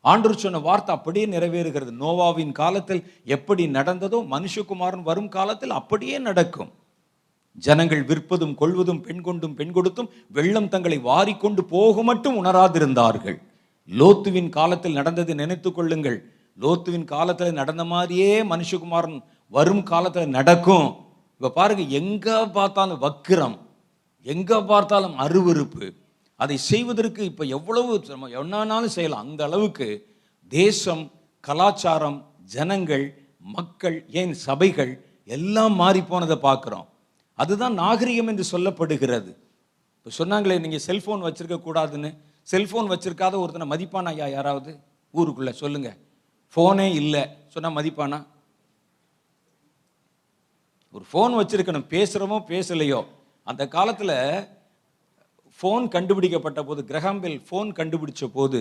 ஆண்டு 0.00 0.34
சொன்ன 0.34 0.58
வார்த்தை 0.58 0.94
அப்படியே 0.94 1.26
நிறைவேறுகிறது. 1.26 1.92
நோவாவின் 2.00 2.52
காலத்தில் 2.52 3.02
எப்படி 3.24 3.66
நடந்ததோ 3.66 4.18
மனுஷகுமாரன் 4.34 5.02
வரும் 5.02 5.28
காலத்தில் 5.28 5.70
அப்படியே 5.70 6.18
நடக்கும். 6.18 6.70
ஜனங்கள் 7.54 8.02
விற்பதும் 8.04 8.54
கொள்வதும் 8.54 9.00
பெண் 9.00 9.20
கொண்டும் 9.20 9.54
பெண் 9.54 9.72
கொடுத்தும் 9.72 10.10
வெள்ளம் 10.28 10.68
தங்களை 10.68 10.98
வாரிக்கொண்டு 10.98 11.60
போக 11.60 12.02
மட்டும் 12.02 12.44
உணராதிருந்தார்கள். 12.44 13.38
லோத்துவின் 13.88 14.48
காலத்தில் 14.48 14.92
நடந்தது 14.92 15.34
நினைத்துக் 15.34 15.74
கொள்ளுங்கள். 15.74 16.18
லோத்துவின் 16.60 17.04
காலத்தில் 17.04 17.52
நடந்த 17.52 17.84
மாதிரியே 17.84 18.42
மனுஷகுமாரன் 18.42 19.22
வரும் 19.54 19.84
காலத்தில் 19.92 20.34
நடக்கும். 20.38 20.88
இப்போ 21.36 21.48
பாருங்க 21.58 21.84
எங்கே 22.00 22.36
பார்த்தாலும் 22.58 23.02
வக்கிரம் 23.04 23.56
எங்கே 24.26 24.58
பார்த்தாலும் 24.70 25.16
அருவருப்பு 25.24 25.86
அதை 26.40 26.56
செய்வதற்கு 26.70 27.22
இப்போ 27.30 27.44
எவ்வளவு 27.56 27.92
நம்ம 28.12 28.28
என்னானாலும் 28.40 28.94
செய்யலாம். 28.96 29.24
அந்த 29.26 29.42
அளவுக்கு 29.48 29.86
தேசம் 30.52 31.04
கலாச்சாரம் 31.48 32.18
ஜனங்கள் 32.54 33.04
மக்கள் 33.56 33.96
ஏன் 34.20 34.34
சபைகள் 34.46 34.92
எல்லாம் 35.36 35.74
மாறி 35.82 36.00
போனதை 36.10 36.36
பார்க்குறோம். 36.48 36.86
அதுதான் 37.42 37.74
நாகரிகம் 37.82 38.30
என்று 38.32 38.44
சொல்லப்படுகிறது. 38.52 39.30
இப்போ 39.96 40.10
சொன்னாங்களே 40.18 40.56
நீங்கள் 40.64 40.84
செல்ஃபோன் 40.88 41.24
வச்சுருக்க 41.26 41.58
கூடாதுன்னு. 41.66 42.10
செல்ஃபோன் 42.52 42.90
வச்சுருக்காத 42.92 43.34
ஒருத்தனை 43.42 43.66
மதிப்பானா 43.72 44.10
ஐயா 44.16 44.26
யாராவது? 44.36 44.72
ஊருக்குள்ளே 45.14 45.52
சொல்லுங்கள் 45.62 45.96
ஃபோனே 46.54 46.88
இல்லை. 47.00 47.22
சொன்னால் 47.54 47.76
மதிப்பானா? 47.78 48.18
ஒரு 50.96 51.04
ஃபோன் 51.10 51.32
வச்சுருக்கணும். 51.38 51.88
பேசுகிறோமோ 51.94 52.38
பேசலையோ? 52.52 53.00
அந்த 53.50 53.62
காலத்தில் 53.76 54.16
ஃபோன் 55.58 55.84
கண்டுபிடிக்கப்பட்ட 55.94 56.60
போது 56.68 56.80
கிரகாம்பெல் 56.90 57.36
ஃபோன் 57.48 57.68
கண்டுபிடிச்ச 57.80 58.24
போது 58.36 58.60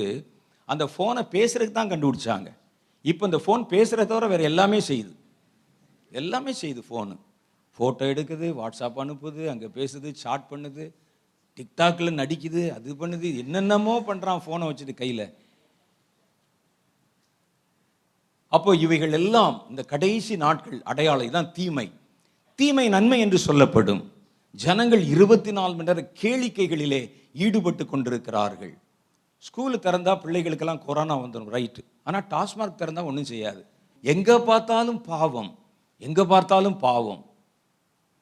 அந்த 0.71 0.83
ஃபோனை 0.93 1.21
பேசுறதுக்கு 1.35 1.77
தான் 1.79 1.91
கண்டுபிடிச்சாங்க. 1.93 2.49
இப்போ 3.05 3.23
இந்த 3.29 3.39
ஃபோன் 3.45 3.63
பேசுகிறத 3.73 4.07
தவிர 4.11 4.27
வேறு 4.33 4.49
எல்லாமே 4.51 4.79
செய்யுது. 4.89 5.13
எல்லாமே 6.21 6.51
செய்யுது 6.61 6.81
ஃபோனு 6.89 7.15
ஃபோட்டோ 7.77 8.03
எடுக்குது 8.13 8.47
வாட்ஸ்அப் 8.59 9.01
அனுப்புது 9.03 9.41
அங்கே 9.53 9.67
பேசுது 9.77 10.09
சாட் 10.23 10.45
பண்ணுது 10.51 10.83
டிக்டாக்கில் 11.57 12.17
நடிக்குது 12.21 12.61
அது 12.77 12.95
பண்ணுது 13.01 13.29
என்னென்னமோ 13.43 13.95
பண்ணுறான் 14.09 14.41
ஃபோனை 14.45 14.67
வச்சுட்டு 14.69 14.95
கையில். 15.01 15.25
அப்போ 18.55 18.71
இவைகள் 18.85 19.15
எல்லாம் 19.19 19.55
இந்த 19.71 19.81
கடைசி 19.93 20.33
நாட்கள் 20.45 20.81
அடையாளம் 20.91 21.37
தான் 21.37 21.53
தீமை. 21.57 21.87
தீமை 22.59 22.85
நன்மை 22.95 23.17
என்று 23.23 23.37
சொல்லப்படும். 23.37 24.01
ஜனங்கள் 24.63 25.03
இருபத்தி 25.13 25.51
நாலு 25.51 25.73
மணி 25.77 25.87
நேர 25.89 26.01
கேளிக்கைகளிலே 26.21 26.99
ஈடுபட்டு 27.45 27.83
கொண்டிருக்கிறார்கள். 27.85 28.73
ஸ்கூலு 29.47 29.77
திறந்தா 29.85 30.13
பிள்ளைகளுக்கெல்லாம் 30.23 30.83
கொரோனா 30.85 31.15
வந்துடும் 31.23 31.53
ரைட்டு 31.55 31.81
ஆனால் 32.07 32.27
டாஸ்மார்க் 32.33 32.79
திறந்தா 32.81 33.01
ஒன்றும் 33.09 33.29
செய்யாது. 33.31 33.61
எங்கே 34.03 34.37
பார்த்தாலும் 34.49 35.01
பாவம். 35.01 35.51
எங்கே 36.01 36.23
பார்த்தாலும் 36.33 36.77
பாவம். 36.85 37.21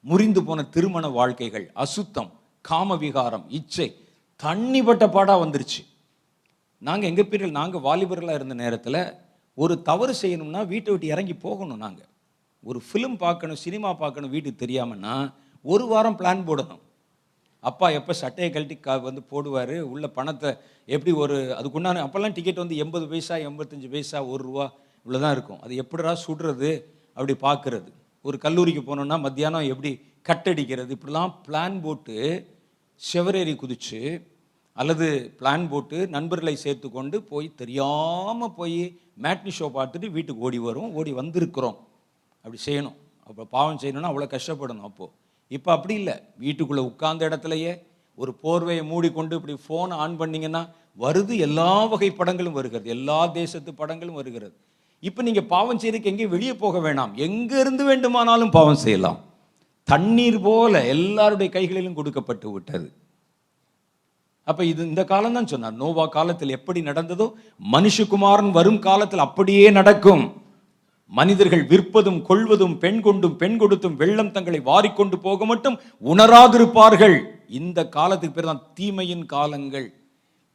முறிந்து 0.06 0.44
போன 0.44 0.64
திருமண 0.76 1.06
வாழ்க்கைகள் 1.18 1.66
அசுத்தம் 1.84 2.32
காம 2.62 2.96
விகாரம் 3.04 3.46
இச்சை 3.58 3.88
தண்ணிப்பட்ட 4.44 5.06
பாடாக 5.16 5.42
வந்துருச்சு. 5.44 5.82
நாங்கள் 6.88 7.10
எங்கள் 7.12 7.30
பீரியட் 7.32 7.60
நாங்கள் 7.60 7.86
வாலிபர்களாக 7.88 8.40
இருந்த 8.40 8.56
நேரத்தில் 8.64 9.00
ஒரு 9.58 9.74
தவறு 9.90 10.14
செய்யணும்னா 10.22 10.62
வீட்டை 10.74 10.92
விட்டு 10.92 11.08
இறங்கி 11.14 11.36
போகணும் 11.46 11.84
நாங்கள் 11.86 12.10
ஒரு 12.64 12.80
ஃபிலிம் 12.88 13.18
பார்க்கணும் 13.26 13.62
சினிமா 13.66 13.90
பார்க்கணும் 14.02 14.34
வீட்டுக்கு 14.36 14.64
தெரியாமன்னா 14.64 15.16
ஒரு 15.66 15.86
வாரம் 15.92 16.18
பிளான் 16.20 16.48
போடணும். 16.50 16.82
அப்பா 17.64 17.88
எப்போ 17.98 18.14
சட்டையை 18.22 18.48
கழட்டி 18.52 18.76
கா 18.78 18.94
வந்து 19.08 19.22
போடுவார் 19.32 19.76
உள்ள 19.92 20.06
பணத்தை 20.18 20.50
எப்படி 20.88 21.12
ஒரு 21.24 21.38
அதுக்குண்டான 21.58 22.02
அப்போல்லாம் 22.06 22.36
டிக்கெட் 22.38 22.64
வந்து 22.64 22.80
எண்பது 22.84 23.06
பைசா 23.12 23.36
எண்பத்தஞ்சு 23.50 23.90
பைசா 23.94 24.20
ஒரு 24.32 24.42
ரூபா 24.48 24.66
இவ்வளோ 25.06 25.20
தான் 25.26 25.36
இருக்கும். 25.36 25.62
அது 25.66 25.74
எப்படிடா 25.84 26.14
சுடுறது 26.26 26.72
அப்படி 27.18 27.36
பார்க்குறது. 27.48 27.90
ஒரு 28.26 28.38
கல்லூரிக்கு 28.46 28.82
போனோம்னா 28.90 29.18
மத்தியானம் 29.28 29.70
எப்படி 29.74 29.92
கட்டடிக்கிறது 30.30 30.92
இப்படிலாம் 30.98 31.34
பிளான் 31.46 31.78
போட்டு 31.86 32.18
செவரேறி 33.02 33.54
குதிச்சு 33.62 34.02
அல்லது 34.78 35.08
பிளான் 35.40 35.66
போட்டு 35.72 35.98
நண்பர்களை 36.14 36.54
சேர்த்து 36.66 36.88
கொண்டு 36.90 37.18
போய் 37.32 37.56
தெரியாமல் 37.62 38.56
போய் 38.60 38.80
மேட்னி 39.24 39.52
ஷோ 39.58 39.68
பார்த்துட்டு 39.76 40.08
வீட்டுக்கு 40.16 40.46
ஓடி 40.48 40.60
வரும் 40.68 40.94
ஓடி 41.00 41.12
வந்திருக்கிறோம். 41.20 41.78
அப்படி 42.44 42.60
செய்யணும். 42.68 42.96
அப்போ 43.28 43.44
பாவம் 43.56 43.80
செய்யணும்னா 43.82 44.12
அவ்வளோ 44.12 44.28
கஷ்டப்படணும் 44.36 44.88
அப்போது 44.90 45.14
இப்போ 45.56 45.70
அப்படி 45.76 45.94
இல்லை. 46.02 46.16
வீட்டுக்குள்ளே 46.44 46.84
உட்கார்ந்த 46.90 47.24
இடத்துலையே 47.30 47.74
ஒரு 48.22 48.32
போர்வையை 48.44 48.84
மூடிக்கொண்டு 48.92 49.38
இப்படி 49.40 49.56
ஃபோனை 49.66 49.96
ஆன் 50.04 50.18
பண்ணிங்கன்னா 50.22 50.62
வருது 51.04 51.34
எல்லா 51.46 51.72
வகை 51.92 52.10
படங்களும் 52.20 52.58
வருகிறது. 52.58 52.88
எல்லா 52.96 53.20
தேசத்து 53.38 53.72
படங்களும் 53.82 54.18
வருகிறது. 54.20 54.56
இப்போ 55.08 55.22
நீங்கள் 55.28 55.48
பாவம் 55.54 55.80
செய்யறதுக்கு 55.82 56.12
எங்கேயும் 56.12 56.34
வெளியே 56.34 56.54
போக 56.64 56.80
வேணாம். 56.86 57.14
எங்கேருந்து 57.28 57.84
வேண்டுமானாலும் 57.88 58.54
பாவம் 58.58 58.84
செய்யலாம். 58.84 59.18
தண்ணீர் 59.92 60.38
போல 60.46 60.84
எல்லாருடைய 60.96 61.50
கைகளிலும் 61.56 61.98
கொடுக்கப்பட்டு 61.98 62.48
விட்டது. 62.52 62.88
அப்போ 64.50 64.62
இது 64.70 64.82
இந்த 64.92 65.02
காலம் 65.10 65.36
தான் 65.38 65.50
சொன்னார். 65.54 65.76
நோவா 65.82 66.06
காலத்தில் 66.16 66.56
எப்படி 66.58 66.80
நடந்ததோ 66.90 67.28
மனுஷகுமாரன் 67.74 68.54
வரும் 68.58 68.80
காலத்தில் 68.88 69.26
அப்படியே 69.28 69.68
நடக்கும். 69.80 70.24
மனிதர்கள் 71.12 71.64
விற்பதும் 71.72 72.22
கொள்வதும் 72.22 72.76
பெண் 72.84 73.02
கொண்டும் 73.02 73.36
பெண் 73.42 73.58
கொடுத்தும் 73.58 73.98
வெள்ளம் 74.02 74.32
தங்களை 74.32 74.60
வாரிக்கொண்டு 74.70 75.18
போக 75.26 75.46
மட்டும் 75.46 75.80
உணராதிருப்பார்கள். 76.12 77.18
இந்த 77.60 77.80
காலத்துக்கு 77.96 78.36
பேர் 78.36 78.50
தான் 78.52 78.64
தீமையின் 78.74 79.26
காலங்கள். 79.26 79.88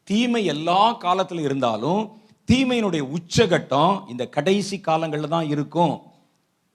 தீமை 0.08 0.42
எல்லா 0.54 0.92
காலத்தில் 1.04 1.42
இருந்தாலும் 1.46 2.02
தீமையினுடைய 2.48 3.02
உச்சகட்டம் 3.16 3.94
இந்த 4.12 4.24
கடைசி 4.36 4.76
காலங்களில் 4.80 5.34
தான் 5.34 5.48
இருக்கும். 5.54 5.94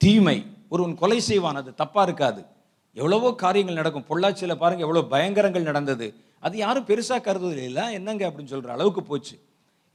தீமை. 0.01 0.37
ஒருவன் 0.73 0.99
கொலை 1.01 1.19
செய்வான் 1.29 1.59
அது 1.61 1.71
தப்பாக 1.81 2.05
இருக்காது. 2.07 2.41
எவ்வளவோ 2.93 3.29
காரியங்கள் 3.43 3.79
நடக்கும். 3.81 4.07
பொள்ளாச்சியில் 4.09 4.61
பாருங்க 4.61 4.85
எவ்வளோ 4.87 5.03
பயங்கரங்கள் 5.13 5.69
நடந்தது. 5.69 6.07
அது 6.39 6.55
யாரும் 6.57 6.87
பெருசாக 6.89 7.21
கருதுவதில்லை. 7.27 7.85
என்னங்க 7.97 8.23
அப்படின்னு 8.29 8.53
சொல்கிற 8.53 8.73
அளவுக்கு 8.73 9.03
போச்சு. 9.03 9.35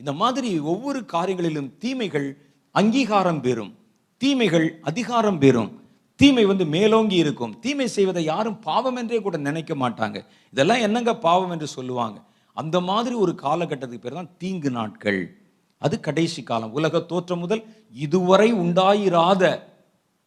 இந்த 0.01 0.13
மாதிரி 0.13 0.51
ஒவ்வொரு 0.73 1.01
காரியங்களிலும் 1.15 1.71
தீமைகள் 1.85 2.29
அங்கீகாரம் 2.75 3.41
பெறும். 3.41 3.77
தீமைகள் 4.17 4.79
அதிகாரம் 4.83 5.39
பெறும். 5.39 5.71
தீமை 6.17 6.45
வந்து 6.45 6.65
மேலோங்கி 6.65 7.17
இருக்கும். 7.17 7.61
தீமை 7.61 7.87
செய்வதை 7.87 8.25
யாரும் 8.25 8.59
பாவம் 8.59 8.97
என்றே 8.97 9.23
கூட 9.23 9.37
நினைக்க 9.37 9.75
மாட்டாங்க. 9.75 10.25
இதெல்லாம் 10.51 10.79
என்னங்க 10.79 11.17
பாவம் 11.17 11.51
என்று 11.51 11.67
சொல்லுவாங்க? 11.67 12.23
அந்த 12.53 12.81
மாதிரி 12.81 13.15
ஒரு 13.15 13.35
காலகட்டத்துக்கு 13.43 13.99
பேர் 13.99 14.13
தான் 14.13 14.31
தீங்கு 14.39 14.71
நாட்கள். 14.71 15.37
அது 15.79 16.01
கடைசி 16.01 16.43
காலம். 16.43 16.73
உலக 16.73 17.01
தோற்றம் 17.01 17.39
முதல் 17.39 17.65
இதுவரை 17.95 18.55
உண்டாயிராத 18.55 19.63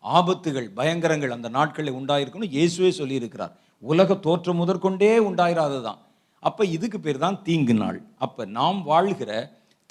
ஆபத்துகள் 0.03 0.69
பயங்கரங்கள் 0.73 1.31
அந்த 1.31 1.49
நாட்களில் 1.49 1.93
உண்டாயிருக்குன்னு 1.93 2.53
இயேசுவே 2.57 2.91
சொல்லியிருக்கிறார். 2.97 3.51
உலக 3.79 4.15
தோற்றம் 4.15 4.55
முதற்கொண்டே 4.55 5.19
உண்டாயிராததான் 5.19 5.97
அப்போ 6.39 6.65
இதுக்கு 6.65 6.99
பேர் 6.99 7.17
தான் 7.17 7.41
தீங்கு 7.43 7.73
நாள். 7.73 8.01
அப்போ 8.17 8.45
நாம் 8.45 8.83
வாழ்கிற 8.83 9.31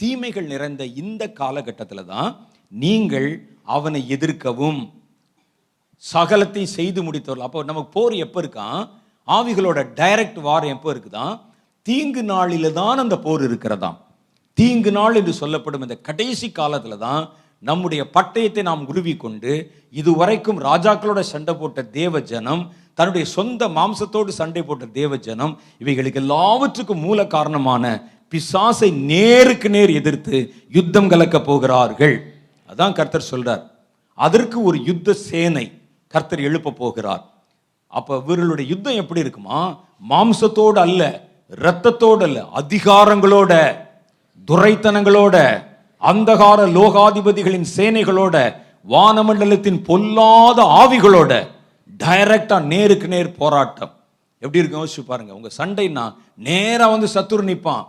தீமைகள் 0.01 0.51
நிறைந்த 0.53 0.83
இந்த 1.03 1.23
காலகட்டத்தில் 1.41 2.09
தான் 2.13 2.31
நீங்கள் 2.73 3.29
அவனை 3.77 4.01
எதிர்க்கவும் 4.15 4.81
சகலத்தை 6.05 6.63
செய்து 6.77 7.01
முடித்தவர்கள். 7.07 7.47
அப்போ 7.47 7.63
நமக்கு 7.71 7.91
போர் 7.97 8.15
எப்போ 8.27 8.39
இருக்கான் 8.43 8.81
ஆவிகளோட 9.29 9.81
டைரக்ட் 9.99 10.39
வார் 10.47 10.67
எப்போ 10.75 10.89
இருக்குதான் 10.93 11.35
தீங்கு 11.87 12.23
நாளில் 12.33 12.77
தான் 12.79 13.03
அந்த 13.03 13.17
போர் 13.27 13.43
இருக்கிறதாம். 13.49 13.99
தீங்கு 14.59 14.91
நாள் 14.93 15.17
என்று 15.21 15.33
சொல்லப்படும் 15.43 15.85
இந்த 15.87 15.97
கடைசி 16.09 16.49
காலத்தில் 16.51 17.03
தான் 17.05 17.23
நம்முடைய 17.63 18.03
பட்டயத்தை 18.15 18.63
நாம் 18.69 18.83
உருவி 18.91 19.15
கொண்டு 19.17 19.53
இதுவரைக்கும் 20.01 20.61
ராஜாக்களோட 20.67 21.21
சண்டை 21.33 21.55
போட்ட 21.55 21.81
தேவ 21.99 22.21
ஜனம் 22.31 22.63
தன்னுடைய 22.99 23.25
சொந்த 23.35 23.69
மாம்சத்தோடு 23.77 24.33
சண்டை 24.39 24.63
போட்ட 24.63 24.87
தேவ 24.99 25.17
ஜனம் 25.27 25.53
இவைகளுக்கு 25.83 26.21
எல்லாவற்றுக்கும் 26.23 27.05
மூல 27.07 27.27
காரணமான 27.27 27.85
பிசாசை 28.31 28.93
நேருக்கு 28.93 29.69
நேர் 29.71 29.93
எதிர்த்து 29.93 30.53
யுத்தம் 30.73 31.09
கலக்க 31.09 31.41
போகிறார்கள். 31.41 32.15
அதான் 32.71 32.93
கர்த்தர் 32.93 33.31
சொல்றார். 33.31 33.63
அதற்கு 34.15 34.63
ஒரு 34.63 34.79
யுத்த 34.85 35.13
சேனை 35.13 35.67
கர்த்தர் 36.07 36.41
எழுப்ப 36.41 36.71
போகிறார். 36.71 37.23
அப்ப 37.87 38.17
இவர்களுடைய 38.25 38.71
யுத்தம் 38.71 39.01
எப்படி 39.03 39.21
இருக்குமா? 39.21 39.79
மாம்சத்தோடு 40.09 40.79
அல்ல 40.87 41.29
இரத்தத்தோடு 41.57 42.23
அல்ல 42.23 42.45
அதிகாரங்களோட 42.55 43.53
துரைத்தனங்களோட 44.47 45.37
அந்தகார 46.03 46.61
லோகாதிபதிகளின் 46.77 47.67
சேனைகளோட 47.77 48.37
வானமண்டலத்தின் 48.89 49.85
பொல்லாத 49.85 50.63
ஆவிகளோட 50.81 51.33
டைரக்டா 52.05 52.63
நேருக்கு 52.63 53.09
நேர் 53.09 53.37
போராட்டம். 53.37 53.93
எப்படி 54.39 54.59
இருக்கும்? 54.59 54.85
யோசிச்சு 54.85 55.07
பாருங்க. 55.07 55.33
உங்க 55.35 55.49
சண்டைன்னா 55.59 56.15
நேரா 56.37 56.89
வந்து 56.89 57.09
சத்துரு 57.15 57.43
நிற்பான் 57.43 57.87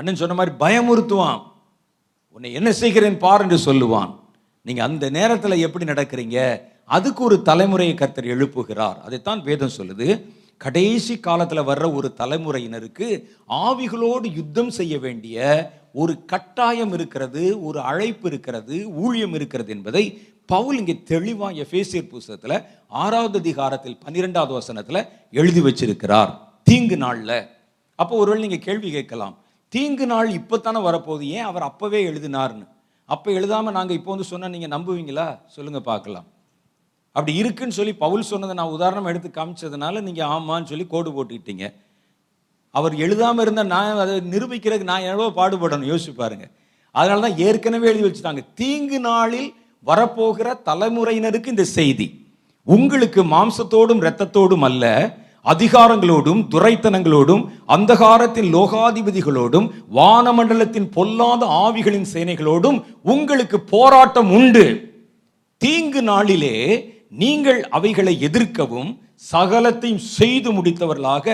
அண்ணன் 0.00 0.20
சொன்ன 0.20 0.34
மாதிரி 0.34 0.56
பயமுறுத்துவான். 0.64 1.42
உன்னை 2.30 2.52
என்ன 2.52 2.72
செய்கிறேன் 2.72 3.18
பார் 3.24 3.42
என்று 3.42 3.58
சொல்லுவான். 3.66 4.12
நீங்க 4.62 4.82
அந்த 4.82 5.10
நேரத்தில் 5.10 5.62
எப்படி 5.66 5.84
நடக்கிறீங்க? 5.84 6.38
அதுக்கு 6.84 7.20
ஒரு 7.24 7.36
தலைமுறையை 7.44 7.94
கர்த்தர் 7.94 8.30
எழுப்புகிறார். 8.34 8.98
அதைத்தான் 9.00 9.42
வேதம் 9.42 9.76
சொல்லுது. 9.76 10.08
கடைசி 10.56 11.14
காலத்தில் 11.18 11.68
வர்ற 11.70 11.86
ஒரு 11.94 12.08
தலைமுறையினருக்கு 12.16 13.08
ஆவிகளோடு 13.48 14.26
யுத்தம் 14.34 14.70
செய்ய 14.70 14.98
வேண்டிய 14.98 15.36
ஒரு 15.92 16.24
கட்டாயம் 16.24 16.92
இருக்கிறது 16.92 17.42
ஒரு 17.64 17.78
அழைப்பு 17.90 18.26
இருக்கிறது 18.28 18.76
ஊழியம் 19.04 19.34
இருக்கிறது 19.34 19.70
என்பதை 19.72 20.04
பவுல் 20.46 20.78
இங்கே 20.78 20.96
தெளிவாக 21.12 21.60
எஃபேசியர் 21.64 22.10
புஸ்தகத்தில் 22.12 22.66
ஆறாவது 22.88 23.38
அதிகாரத்தில் 23.38 24.00
பன்னிரெண்டாவது 24.04 24.52
வசனத்தில் 24.52 25.06
எழுதி 25.32 25.60
வச்சிருக்கிறார். 25.60 26.32
தீங்கு 26.68 26.96
நாளில். 26.96 27.38
அப்போ 28.02 28.16
ஒருவேளை 28.16 28.42
நீங்கள் 28.46 28.66
கேள்வி 28.68 28.90
கேட்கலாம். 28.90 29.34
தீங்கு 29.74 30.06
நாள் 30.12 30.28
இப்போத்தானே 30.38 30.80
வரப்போகுது. 30.88 31.24
ஏன் 31.36 31.48
அவர் 31.50 31.64
அப்போவே 31.70 31.98
எழுதினார்னு? 32.10 32.64
அப்போ 33.14 33.28
எழுதாமல் 33.38 33.76
நாங்கள் 33.76 33.98
இப்போ 33.98 34.10
வந்து 34.12 34.26
சொன்னா 34.30 34.48
நீங்கள் 34.54 34.72
நம்புவீங்களா? 34.74 35.26
சொல்லுங்கள் 35.56 35.88
பார்க்கலாம். 35.90 36.26
அப்படி 37.16 37.32
இருக்குன்னு 37.42 37.76
சொல்லி 37.78 37.92
பவுல் 38.02 38.28
சொன்னதை 38.30 38.54
நான் 38.58 38.74
உதாரணம் 38.76 39.08
எடுத்து 39.10 39.28
காமிச்சதுனால 39.38 40.02
நீங்கள் 40.08 40.28
ஆமான்னு 40.34 40.70
சொல்லி 40.72 40.86
கோடு 40.92 41.10
போட்டுக்கிட்டீங்க. 41.14 41.66
அவர் 42.74 42.94
எழுதாமல் 43.04 43.44
இருந்த 43.44 43.62
நான் 43.74 44.00
அதை 44.02 44.14
நிரூபிக்கிறதுக்கு 44.34 44.90
நான் 44.92 45.08
எவ்வளோ 45.12 45.30
பாடுபடணும் 45.38 45.90
யோசிச்சு 45.92 46.14
பாருங்க. 46.22 46.46
அதனால 46.94 47.22
தான் 47.26 47.40
ஏற்கனவே 47.46 47.88
எழுதி 47.92 48.04
வச்சுட்டாங்க. 48.06 48.42
தீங்கு 48.60 48.98
நாளில் 49.08 49.50
வரப்போகிற 49.86 50.48
தலைமுறையினருக்கு 50.68 51.54
இந்த 51.54 51.66
செய்தி. 51.78 52.06
உங்களுக்கு 52.66 53.20
மாம்சத்தோடும் 53.34 54.02
இரத்தத்தோடும் 54.04 54.66
அல்ல 54.68 54.84
அதிகாரங்களோடும் 55.44 56.40
துரைத்தனங்களோடும் 56.54 57.42
அந்தகாரத்தின் 57.74 58.48
லோகாதிபதிகளோடும் 58.54 59.66
வானமண்டலத்தின் 59.94 60.88
பொல்லாத 60.96 61.46
ஆவிகளின் 61.64 62.08
சேனைகளோடும் 62.12 62.78
உங்களுக்கு 63.02 63.60
போராட்டம் 63.60 64.30
உண்டு. 64.30 64.64
தீங்கு 65.56 66.02
நாளிலே 66.02 66.56
நீங்கள் 67.22 67.60
அவைகளை 67.68 68.20
எதிர்க்கவும் 68.20 68.90
சகலத்தையும் 69.32 70.04
செய்து 70.18 70.50
முடித்தவர்களாக 70.52 71.26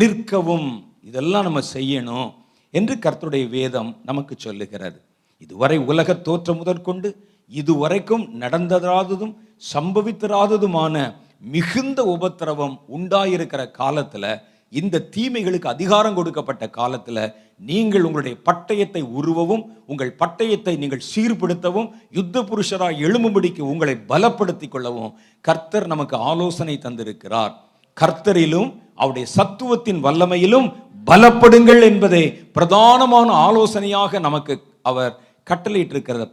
நிற்கவும். 0.00 0.68
இதெல்லாம் 1.02 1.42
நம்ம 1.42 1.60
செய்யணும் 1.74 2.30
என்று 2.70 2.94
கர்த்தருடைய 2.94 3.46
வேதம் 3.48 3.96
நமக்கு 4.04 4.34
சொல்லுகிறது. 4.38 4.98
இதுவரை 5.38 5.78
உலக 5.90 6.14
தோற்றம் 6.14 6.56
முதற்கொண்டு 6.56 7.08
இதுவரைக்கும் 7.50 8.24
நடந்ததாததும் 8.40 9.34
சம்பவித்தராததுமான 9.72 10.94
மிகுந்த 11.42 12.04
உபத்திரவம் 12.04 12.80
உண்டாயிருக்கிற 12.88 13.70
காலத்தில் 13.70 14.32
இந்த 14.72 14.98
தீமைகளுக்கு 14.98 15.68
அதிகாரம் 15.68 16.14
கொடுக்கப்பட்ட 16.14 16.68
காலத்தில் 16.70 17.32
நீங்கள் 17.60 18.02
உங்களுடைய 18.02 18.36
பட்டயத்தை 18.48 19.02
உருவவும் 19.02 19.64
உங்கள் 19.86 20.16
பட்டயத்தை 20.20 20.76
நீங்கள் 20.76 21.08
சீர்படுத்தவும் 21.14 21.88
யுத்த 22.10 22.42
புருஷராக 22.42 22.98
எழும்பும்படிக்கு 22.98 23.60
உங்களை 23.60 23.94
பலப்படுத்தி 24.08 24.68
கொள்ளவும் 24.68 25.14
கர்த்தர் 25.40 25.86
நமக்கு 25.86 26.16
ஆலோசனை 26.16 26.78
தந்திருக்கிறார். 26.78 27.52
கர்த்தரிலும் 27.96 28.70
அவருடைய 28.94 29.26
சத்துவத்தின் 29.36 30.00
வல்லமையிலும் 30.00 30.68
பலப்படுங்கள் 31.06 31.82
என்பதை 31.82 32.24
பிரதானமான 32.52 33.28
ஆலோசனையாக 33.46 34.18
நமக்கு 34.18 34.54
அவர் 34.82 35.18
கட்டளையிட்டு 35.44 35.94
இருக்கிறத 35.94 36.26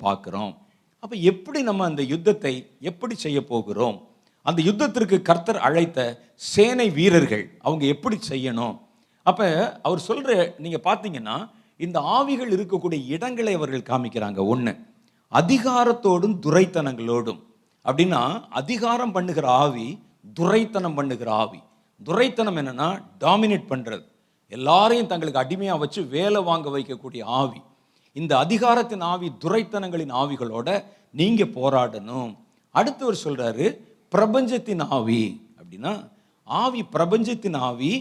அப்போ 1.03 1.15
எப்படி 1.15 1.61
நம்ம 1.61 1.85
அந்த 1.85 2.01
யுத்தத்தை 2.01 2.53
எப்படி 2.79 3.15
செய்ய 3.15 3.41
போகிறோம்? 3.41 3.97
அந்த 4.45 4.59
யுத்தத்திற்கு 4.69 5.17
கர்த்தர் 5.29 5.59
அழைத்த 5.67 5.99
சேனை 6.51 6.87
வீரர்கள் 6.97 7.45
அவங்க 7.65 7.83
எப்படி 7.93 8.17
செய்யணும்? 8.31 8.75
அப்போ 9.29 9.47
அவர் 9.87 10.01
சொல்கிற 10.09 10.31
நீங்கள் 10.63 10.85
பார்த்தீங்கன்னா 10.87 11.37
இந்த 11.85 11.97
ஆவிகள் 12.17 12.53
இருக்கக்கூடிய 12.55 12.99
இடங்களை 13.15 13.53
அவர்கள் 13.59 13.89
காமிக்கிறாங்க. 13.89 14.39
ஒன்று 14.53 14.73
அதிகாரத்தோடும் 15.31 16.37
துரைத்தனங்களோடும். 16.45 17.41
அப்படின்னா 17.85 18.21
அதிகாரம் 18.61 19.13
பண்ணுகிற 19.17 19.47
ஆவி 19.63 19.87
துரைத்தனம் 20.39 20.95
பண்ணுகிற 20.97 21.29
ஆவி. 21.41 21.59
துரைத்தனம் 22.01 22.57
என்னன்னா 22.61 22.87
டாமினேட் 23.23 23.69
பண்ணுறது 23.71 24.05
எல்லாரையும் 24.51 25.09
தங்களுக்கு 25.11 25.41
அடிமையாக 25.43 25.81
வச்சு 25.83 26.01
வேலை 26.15 26.39
வாங்க 26.49 26.67
வைக்கக்கூடிய 26.75 27.21
ஆவி. 27.41 27.59
இந்த 28.15 28.33
அதிகாரத்தின் 28.43 29.03
ஆவி 29.11 29.27
துரைத்தனங்களின் 29.43 30.13
ஆவிகளோட 30.21 30.69
நீங்கள் 31.19 31.53
போராடணும். 31.57 32.31
அடுத்தவர் 32.75 33.23
சொல்கிறாரு 33.25 33.67
பிரபஞ்சத்தின் 34.13 34.83
ஆவி 34.97 35.23
அப்படின்னா 35.59 35.93
ஆவி 36.43 36.81
பிரபஞ்சத்தின் 36.95 37.57
ஆவி 37.67 37.91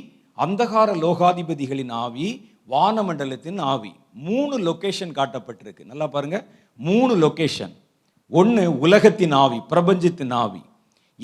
அந்தகார 0.44 0.88
லோகாதிபதிகளின் 1.04 1.92
ஆவி 2.04 2.28
வானமண்டலத்தின் 2.74 3.60
ஆவி. 3.72 3.92
மூணு 4.28 4.54
லொக்கேஷன் 4.66 5.12
காட்டப்பட்டிருக்கு. 5.18 5.84
நல்லா 5.90 6.06
பாருங்க. 6.14 6.38
மூணு 6.88 7.12
லொக்கேஷன் 7.24 7.74
ஒன்று 8.28 8.62
உலகத்தின் 8.78 9.34
ஆவி 9.42 9.58
பிரபஞ்சத்தின் 9.72 10.34
ஆவி. 10.42 10.62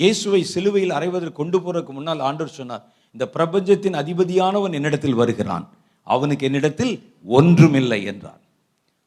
இயேசுவை 0.01 0.43
சிலுவையில் 0.43 0.95
அறைவதற்கு 0.97 1.39
கொண்டு 1.41 1.57
போறதுக்கு 1.59 1.93
முன்னால் 1.97 2.25
ஆண்டவர் 2.27 2.57
சொன்னார் 2.59 2.85
இந்த 3.11 3.25
பிரபஞ்சத்தின் 3.35 3.99
அதிபதியானவன் 4.01 4.73
என்னிடத்தில் 4.79 5.19
வருகிறான். 5.21 5.65
அவனுக்கு 6.07 6.45
என்னிடத்தில் 6.45 6.93
ஒன்றுமில்லை 7.37 7.99
என்றார். 8.11 8.41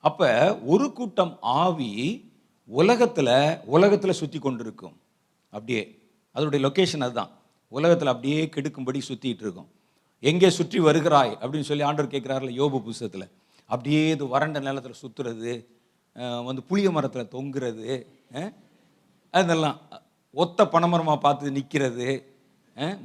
அப்போ 0.05 0.31
ஒரு 0.73 0.87
கூட்டம் 0.93 1.35
ஆவி 1.41 1.91
உலகத்தில் 2.69 3.35
உலகத்தில் 3.75 4.19
சுற்றி 4.21 4.39
கொண்டிருக்கும். 4.39 4.97
அப்படியே 5.55 5.83
அதோடைய 6.37 6.61
லொக்கேஷன் 6.67 7.05
அதுதான். 7.07 7.31
உலகத்தில் 7.73 8.13
அப்படியே 8.13 8.41
கெடுக்கும்படி 8.55 9.01
சுற்றிட்டு 9.09 9.45
இருக்கும். 9.47 9.69
எங்கே 10.23 10.49
சுற்றி 10.59 10.79
வருகிறாய்? 10.89 11.33
அப்படின்னு 11.41 11.69
சொல்லி 11.71 11.85
ஆண்டவர் 11.89 12.13
கேட்குறாருல 12.15 12.53
யோபு 12.61 12.79
புஸ்தத்தில் 12.87 13.27
அப்படியே 13.71 14.03
இது 14.15 14.25
வறண்ட 14.35 14.59
நிலத்தில் 14.67 15.01
சுற்றுறது 15.03 15.53
வந்து 16.47 16.63
புளிய 16.69 16.91
மரத்தில் 16.97 17.33
தொங்குறது 17.35 17.89
அதெல்லாம் 19.35 19.77
ஒத்த 20.43 20.65
பனைமரமாக 20.73 21.19
பார்த்து 21.25 21.53
நிற்கிறது 21.57 22.09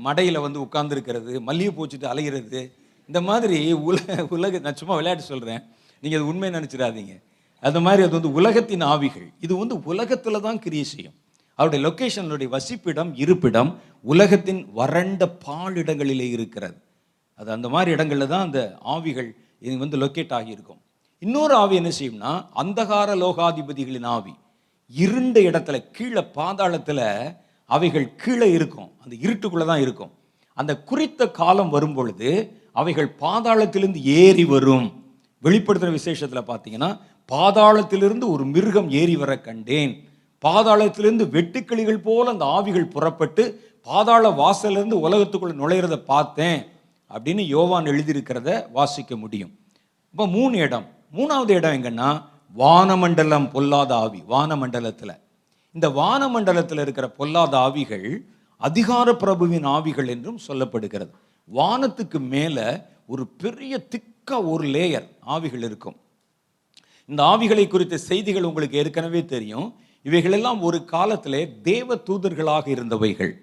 மடையில் 0.05 0.43
வந்து 0.45 0.59
உட்கார்ந்துருக்கிறது 0.65 1.33
மல்லிகை 1.47 1.71
பூச்சிட்டு 1.77 2.07
அலைகிறது 2.13 2.61
இந்த 3.09 3.19
மாதிரி 3.29 3.57
உலக 3.89 4.25
உலக 4.35 4.59
நான் 4.65 4.79
சும்மா 4.81 4.95
விளையாட்டு 4.99 5.25
சொல்கிறேன் 5.31 5.61
நீங்கள் 6.03 6.19
அது 6.19 6.29
உண்மை 6.31 6.49
நினச்சிடாதீங்க. 6.57 7.13
அந்த 7.63 7.79
மாதிரி 7.85 8.01
அது 8.05 8.15
வந்து 8.17 8.31
உலகத்தின் 8.39 8.85
ஆவிகள். 8.93 9.27
இது 9.45 9.53
வந்து 9.61 9.75
உலகத்தில் 9.91 10.45
தான் 10.47 10.61
கிரியை 10.65 10.85
செய்யும். 10.93 11.15
அவருடைய 11.55 11.81
லொக்கேஷனுடைய 11.87 12.47
வசிப்பிடம் 12.55 13.11
இருப்பிடம் 13.15 13.79
உலகத்தின் 14.01 14.61
வறண்ட 14.73 15.23
பாலிடங்களிலே 15.47 16.29
இருக்கிறது. 16.35 16.77
அது 17.35 17.51
அந்த 17.51 17.69
மாதிரி 17.69 17.91
இடங்களில் 17.91 18.27
தான் 18.27 18.45
அந்த 18.45 18.77
ஆவிகள் 18.85 19.29
இது 19.59 19.77
வந்து 19.77 19.97
லொக்கேட் 19.97 20.33
ஆகியிருக்கும். 20.33 20.81
இன்னொரு 21.19 21.53
ஆவி 21.55 21.75
என்ன 21.75 21.91
செய்யும்னா 21.99 22.31
அந்தகார 22.63 23.09
லோகாதிபதிகளின் 23.23 24.05
ஆவி. 24.05 24.33
இருண்ட 24.87 25.39
இடத்துல 25.39 25.77
கீழே 25.91 26.21
பாதாளத்தில் 26.21 27.35
அவைகள் 27.65 28.15
கீழே 28.15 28.51
இருக்கும். 28.51 28.89
அந்த 29.03 29.15
இருட்டுக்குள்ளே 29.25 29.65
தான் 29.65 29.81
இருக்கும். 29.81 30.11
அந்த 30.53 30.77
குறித்த 30.89 31.31
காலம் 31.31 31.69
வரும் 31.69 31.93
பொழுது 31.93 32.31
அவைகள் 32.71 33.15
பாதாளத்திலிருந்து 33.19 34.01
ஏறி 34.01 34.45
வரும். 34.45 34.87
வெளிப்படுத்துகிற 35.43 35.91
விசேஷத்தில் 35.91 36.49
பார்த்தீங்கன்னா 36.49 36.99
பாதாளத்திலிருந்து 37.31 38.27
ஒரு 38.27 38.45
மிருகம் 38.45 38.89
ஏறி 38.89 39.15
வர 39.15 39.39
கண்டேன். 39.39 39.93
பாதாளத்திலிருந்து 40.43 41.25
வெட்டுக்கிளிகள் 41.35 42.05
போல 42.07 42.29
அந்த 42.29 42.45
ஆவிகள் 42.45 42.93
புறப்பட்டு 42.95 43.43
பாதாள 43.81 44.29
வாசலிருந்து 44.29 44.95
உலகத்துக்குள்ள 45.05 45.53
நுழையிறத 45.61 45.95
பார்த்தேன் 45.95 46.59
அப்படின்னு 47.09 47.43
யோவான் 47.47 47.85
எழுதியிருக்கிறத 47.85 48.71
வாசிக்க 48.71 49.15
முடியும். 49.15 49.51
இப்போ 50.11 50.27
மூணு 50.27 50.57
இடம். 50.57 50.87
மூணாவது 51.13 51.49
இடம் 51.49 51.75
எங்கன்னா 51.77 52.09
வானமண்டலம் 52.57 53.49
பொல்லாத 53.49 53.95
ஆவி 53.95 54.23
வானமண்டலத்தில். 54.29 55.15
இந்த 55.71 55.87
வானமண்டலத்தில் 55.89 56.81
இருக்கிற 56.81 57.09
பொல்லாத 57.09 57.57
ஆவிகள் 57.57 58.07
அதிகார 58.57 59.15
பிரபுவின் 59.15 59.65
ஆவிகள் 59.65 60.07
என்றும் 60.07 60.39
சொல்லப்படுகிறது. 60.47 61.09
வானத்துக்கு 61.53 62.19
மேலே 62.33 62.67
ஒரு 63.07 63.27
பெரிய 63.27 63.87
திக்க 63.93 64.49
ஒரு 64.49 64.67
லேயர் 64.67 65.07
ஆவிகள் 65.27 65.63
இருக்கும். 65.69 65.95
இந்த 67.05 67.23
ஆவிகளை 67.23 67.67
குறித்த 67.67 67.97
செய்திகள் 67.97 68.43
உங்களுக்கு 68.43 68.77
ஏற்கனவே 68.77 69.25
தெரியும். 69.25 69.73
இவைகளெல்லாம் 70.03 70.61
ஒரு 70.61 70.85
காலத்தில் 70.85 71.61
தேவ 71.61 71.95
தூதர்களாக 71.95 72.65
இருந்தவைகள். 72.75 73.33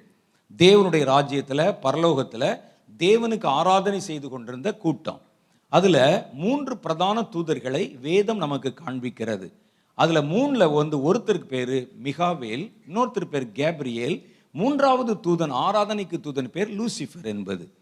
தேவனுடைய 0.59 1.05
ராஜ்யத்தில் 1.05 1.63
பரலோகத்தில் 1.85 2.61
தேவனுக்கு 2.99 3.47
ஆராதனை 3.47 4.01
செய்து 4.01 4.29
கொண்டிருந்த 4.29 4.77
கூட்டம். 4.77 5.21
அதில் 5.69 6.23
மூன்று 6.33 6.79
பிரதான 6.79 7.21
தூதர்களை 7.21 8.01
வேதம் 8.01 8.37
நமக்கு 8.37 8.75
காண்பிக்கிறது. 8.85 9.53
அதில் 9.95 10.29
மூணில் 10.33 10.75
வந்து 10.75 10.97
ஒருத்தருக்கு 10.99 11.45
பேர் 11.45 11.89
மிகாவேல் 12.03 12.65
இன்னொருத்தர் 12.89 13.31
பேர் 13.31 13.49
கேப்ரியேல் 13.53 14.17
மூன்றாவது 14.53 15.15
தூதன் 15.15 15.55
ஆராதனைக்கு 15.65 16.17
தூதன் 16.23 16.49
பேர் 16.49 16.81
லூசிஃபர் 16.81 17.25
என்பது. 17.25 17.73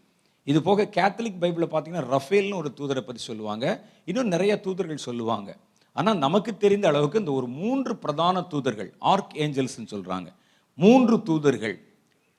இது 0.43 0.61
போக 0.61 0.89
கேத்தலிக் 0.95 1.41
பைபிளில் 1.41 1.71
பார்த்தீங்கன்னா 1.71 2.17
ரஃபேல்னு 2.17 2.55
ஒரு 2.55 2.71
தூதரை 2.77 3.01
பற்றி 3.01 3.21
சொல்லுவாங்க. 3.21 3.65
இன்னும் 4.05 4.27
நிறைய 4.27 4.59
தூதர்கள் 4.59 5.07
சொல்லுவாங்க. 5.07 5.57
ஆனால் 5.93 6.17
நமக்கு 6.17 6.51
தெரிந்த 6.57 6.87
அளவுக்கு 6.87 7.19
இந்த 7.19 7.31
ஒரு 7.31 7.47
மூன்று 7.47 7.93
பிரதான 8.03 8.41
தூதர்கள் 8.41 8.93
ஆர்க் 9.11 9.33
ஏஞ்சல்ஸ்ன்னு 9.35 9.93
சொல்கிறாங்க 9.93 10.29
மூன்று 10.77 11.15
தூதர்கள். 11.23 11.75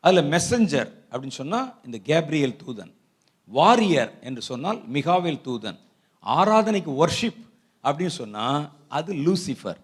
அதில் 0.04 0.30
மெசஞ்சர் 0.34 0.90
அப்படின்னு 1.10 1.38
சொன்னால் 1.40 1.68
இந்த 1.84 1.98
கேப்ரியல் 2.10 2.56
தூதன். 2.64 2.92
வாரியர் 3.50 4.12
என்று 4.22 4.42
சொன்னால் 4.42 4.78
மிகாவேல் 4.92 5.44
தூதன். 5.48 5.78
ஆராதனைக்கு 6.26 6.92
ஒர்ஷிப் 7.02 7.40
அப்படின்னு 7.84 8.14
சொன்னால் 8.20 8.70
அது 8.88 9.14
லூசிஃபர் 9.14 9.80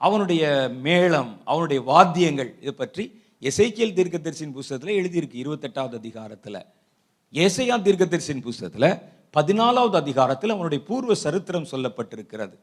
அவனுடைய 0.00 0.44
மேளம் 0.82 1.30
அவனுடைய 1.44 1.82
வாத்தியங்கள் 1.82 2.50
இதை 2.60 2.72
பற்றி 2.72 3.04
எசைக்கியல் 3.40 3.96
தீர்க்கதரிசியின் 3.98 4.56
புஸ்தகத்தில் 4.56 4.98
எழுதியிருக்கு 5.00 5.36
இருபத்தெட்டாவது 5.42 5.96
அதிகாரத்தில். 6.02 6.60
ஏசையா 7.32 7.76
தீர்க்கதரிசியின் 7.86 8.42
புஸ்தகத்தில் 8.42 8.90
பதினாலாவது 9.36 9.96
அதிகாரத்தில் 10.02 10.50
அவனுடைய 10.50 10.84
பூர்வ 10.84 11.14
சரித்திரம் 11.14 11.70
சொல்லப்பட்டிருக்கிறது. 11.70 12.54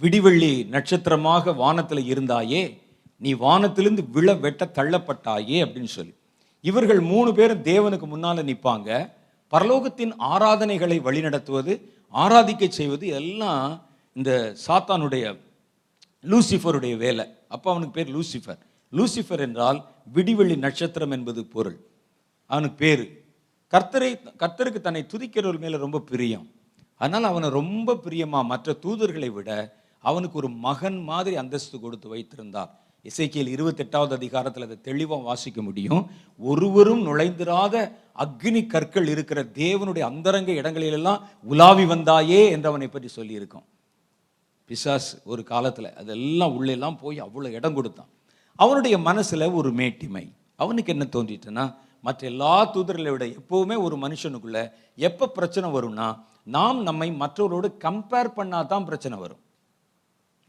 விடிவெள்ளி 0.00 0.66
நட்சத்திரமாக 0.66 1.52
வானத்தில் 1.52 2.08
இருந்தாயே 2.12 2.78
நீ 3.18 3.32
வானத்திலிருந்து 3.32 4.04
விழ 4.10 4.34
வெட்ட 4.34 4.70
தள்ளப்பட்டாயே 4.74 5.58
அப்படின்னு 5.64 5.92
சொல்லி. 5.96 6.14
இவர்கள் 6.60 7.00
மூணு 7.00 7.34
பேரும் 7.34 7.62
தேவனுக்கு 7.62 8.06
முன்னால் 8.06 8.36
நிற்பாங்க. 8.36 9.10
பரலோகத்தின் 9.52 10.12
ஆராதனைகளை 10.18 10.98
வழிநடத்துவது 11.08 11.72
ஆராதிக்க 12.14 12.68
செய்வது 12.68 13.06
எல்லாம் 13.06 13.82
இந்த 14.12 14.54
சாத்தானுடைய 14.66 15.24
லூசிஃபருடைய 16.22 16.96
வேலை. 16.96 17.26
அப்போ 17.48 17.70
அவனுக்கு 17.70 17.96
பேர் 17.98 18.14
லூசிஃபர். 18.16 18.60
லூசிஃபர் 18.92 19.38
என்றால் 19.38 19.78
விடிவெள்ளி 20.14 20.56
நட்சத்திரம் 20.56 21.10
என்பது 21.10 21.44
பொருள். 21.44 21.78
அவனுக்கு 22.46 22.76
பேர். 22.76 23.04
கர்த்தரை 23.72 24.10
கர்த்தருக்கு 24.42 24.80
தன்னை 24.80 25.06
துதிக்கிறவர் 25.12 25.58
மேலே 25.58 25.76
ரொம்ப 25.76 26.00
பிரியம். 26.00 26.50
அதனால் 26.96 27.30
அவனை 27.30 27.48
ரொம்ப 27.48 27.96
பிரியமாக 27.96 28.46
மற்ற 28.46 28.76
தூதர்களை 28.82 29.30
விட 29.30 29.80
அவனுக்கு 30.04 30.36
ஒரு 30.42 30.50
மகன் 30.66 31.00
மாதிரி 31.10 31.34
அந்தஸ்து 31.42 31.76
கொடுத்து 31.80 32.06
வைத்திருந்தார். 32.14 32.70
இசைக்கியல் 33.04 33.52
இருபத்தெட்டாவது 33.54 34.12
அதிகாரத்தில் 34.18 34.66
அதை 34.66 34.76
தெளிவாக 34.88 35.26
வாசிக்க 35.28 35.60
முடியும். 35.68 36.02
ஒருவரும் 36.40 37.02
நுழைந்திராத 37.08 37.76
அக்னி 38.24 38.62
கற்கள் 38.74 39.08
இருக்கிற 39.14 39.40
தேவனுடைய 39.60 40.04
அந்தரங்க 40.10 40.50
இடங்களிலெல்லாம் 40.60 41.22
உலாவி 41.52 41.84
வந்தாயே 41.92 42.40
என்று 42.54 42.70
அவனை 42.72 42.88
பற்றி 42.88 43.10
சொல்லியிருக்கோம். 43.18 43.66
பிசாஸ் 44.70 45.10
ஒரு 45.32 45.42
காலத்தில் 45.52 45.94
அதெல்லாம் 46.00 46.54
உள்ளெல்லாம் 46.58 47.00
போய் 47.02 47.18
அவ்வளோ 47.26 47.48
இடம் 47.58 47.76
கொடுத்தான். 47.78 48.10
அவனுடைய 48.58 48.96
மனசில் 49.08 49.54
ஒரு 49.60 49.70
மேட்டிமை. 49.80 50.24
அவனுக்கு 50.62 50.92
என்ன 50.94 51.04
தோன்றிட்டுன்னா 51.16 51.64
மற்ற 52.04 52.20
எல்லா 52.30 52.54
தூதர்களை 52.74 53.10
விட 53.12 53.24
எப்போவுமே 53.38 53.76
ஒரு 53.86 53.96
மனுஷனுக்குள்ளே 54.04 54.62
எப்போ 55.08 55.24
பிரச்சனை 55.36 55.68
வரும்னா 55.76 56.08
நாம் 56.56 56.78
நம்மை 56.88 57.08
மற்றவரோடு 57.22 57.68
கம்பேர் 57.84 58.36
பண்ணாதான் 58.38 58.70
தான் 58.72 58.86
பிரச்சனை 58.88 59.16
வரும். 59.24 59.42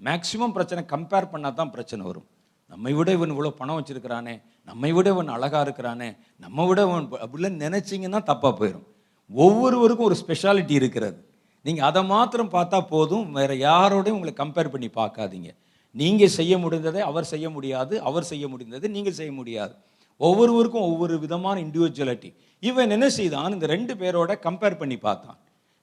மேக்சிமம் 0.07 0.55
பிரச்சனை 0.55 0.81
கம்பேர் 0.93 1.31
பண்ணால் 1.33 1.57
தான் 1.59 1.73
பிரச்சனை 1.75 2.01
வரும். 2.09 2.27
நம்மை 2.71 2.91
விட 2.97 3.09
இவன் 3.17 3.33
இவ்வளோ 3.33 3.51
பணம் 3.59 3.77
வச்சுருக்கிறானே 3.79 4.33
நம்மை 4.69 4.89
விட 4.97 5.07
இவன் 5.15 5.29
அழகா 5.35 5.59
இருக்கிறானே 5.65 6.09
நம்ம 6.43 6.65
விட 6.69 6.79
இவன் 6.87 7.07
அப்படிலாம் 7.23 7.59
நினச்சிங்கன்னா 7.65 8.21
தப்பாக 8.29 8.53
போயிடும் 8.59 8.87
ஒவ்வொருவருக்கும் 9.31 10.07
ஒரு 10.09 10.17
ஸ்பெஷாலிட்டி 10.21 10.75
இருக்கிறது. 10.79 11.19
நீங்கள் 11.65 11.87
அதை 11.89 12.01
மாத்திரம் 12.13 12.53
பார்த்தா 12.55 12.79
போதும் 12.93 13.27
வேறு 13.37 13.55
யாரோடையும் 13.67 14.17
உங்களை 14.17 14.33
கம்பேர் 14.41 14.71
பண்ணி 14.73 14.89
பார்க்காதீங்க. 14.99 15.49
நீங்கள் 15.95 16.33
செய்ய 16.37 16.53
முடிந்ததை 16.63 17.01
அவர் 17.09 17.29
செய்ய 17.33 17.47
முடியாது 17.55 17.95
அவர் 18.09 18.29
செய்ய 18.31 18.45
முடிந்ததை 18.53 18.87
நீங்கள் 18.95 19.17
செய்ய 19.19 19.31
முடியாது. 19.39 19.73
ஒவ்வொருவருக்கும் 20.21 20.87
ஒவ்வொரு 20.89 21.15
விதமான 21.25 21.55
இண்டிவிஜுவலிட்டி 21.65 22.29
இவன் 22.63 22.93
என்ன 22.95 23.07
செய்தான்? 23.17 23.53
இந்த 23.55 23.65
ரெண்டு 23.75 23.93
பேரோட 24.01 24.31
கம்பேர் 24.47 24.79
பண்ணி 24.81 24.97
பார்த்தான். 25.07 25.37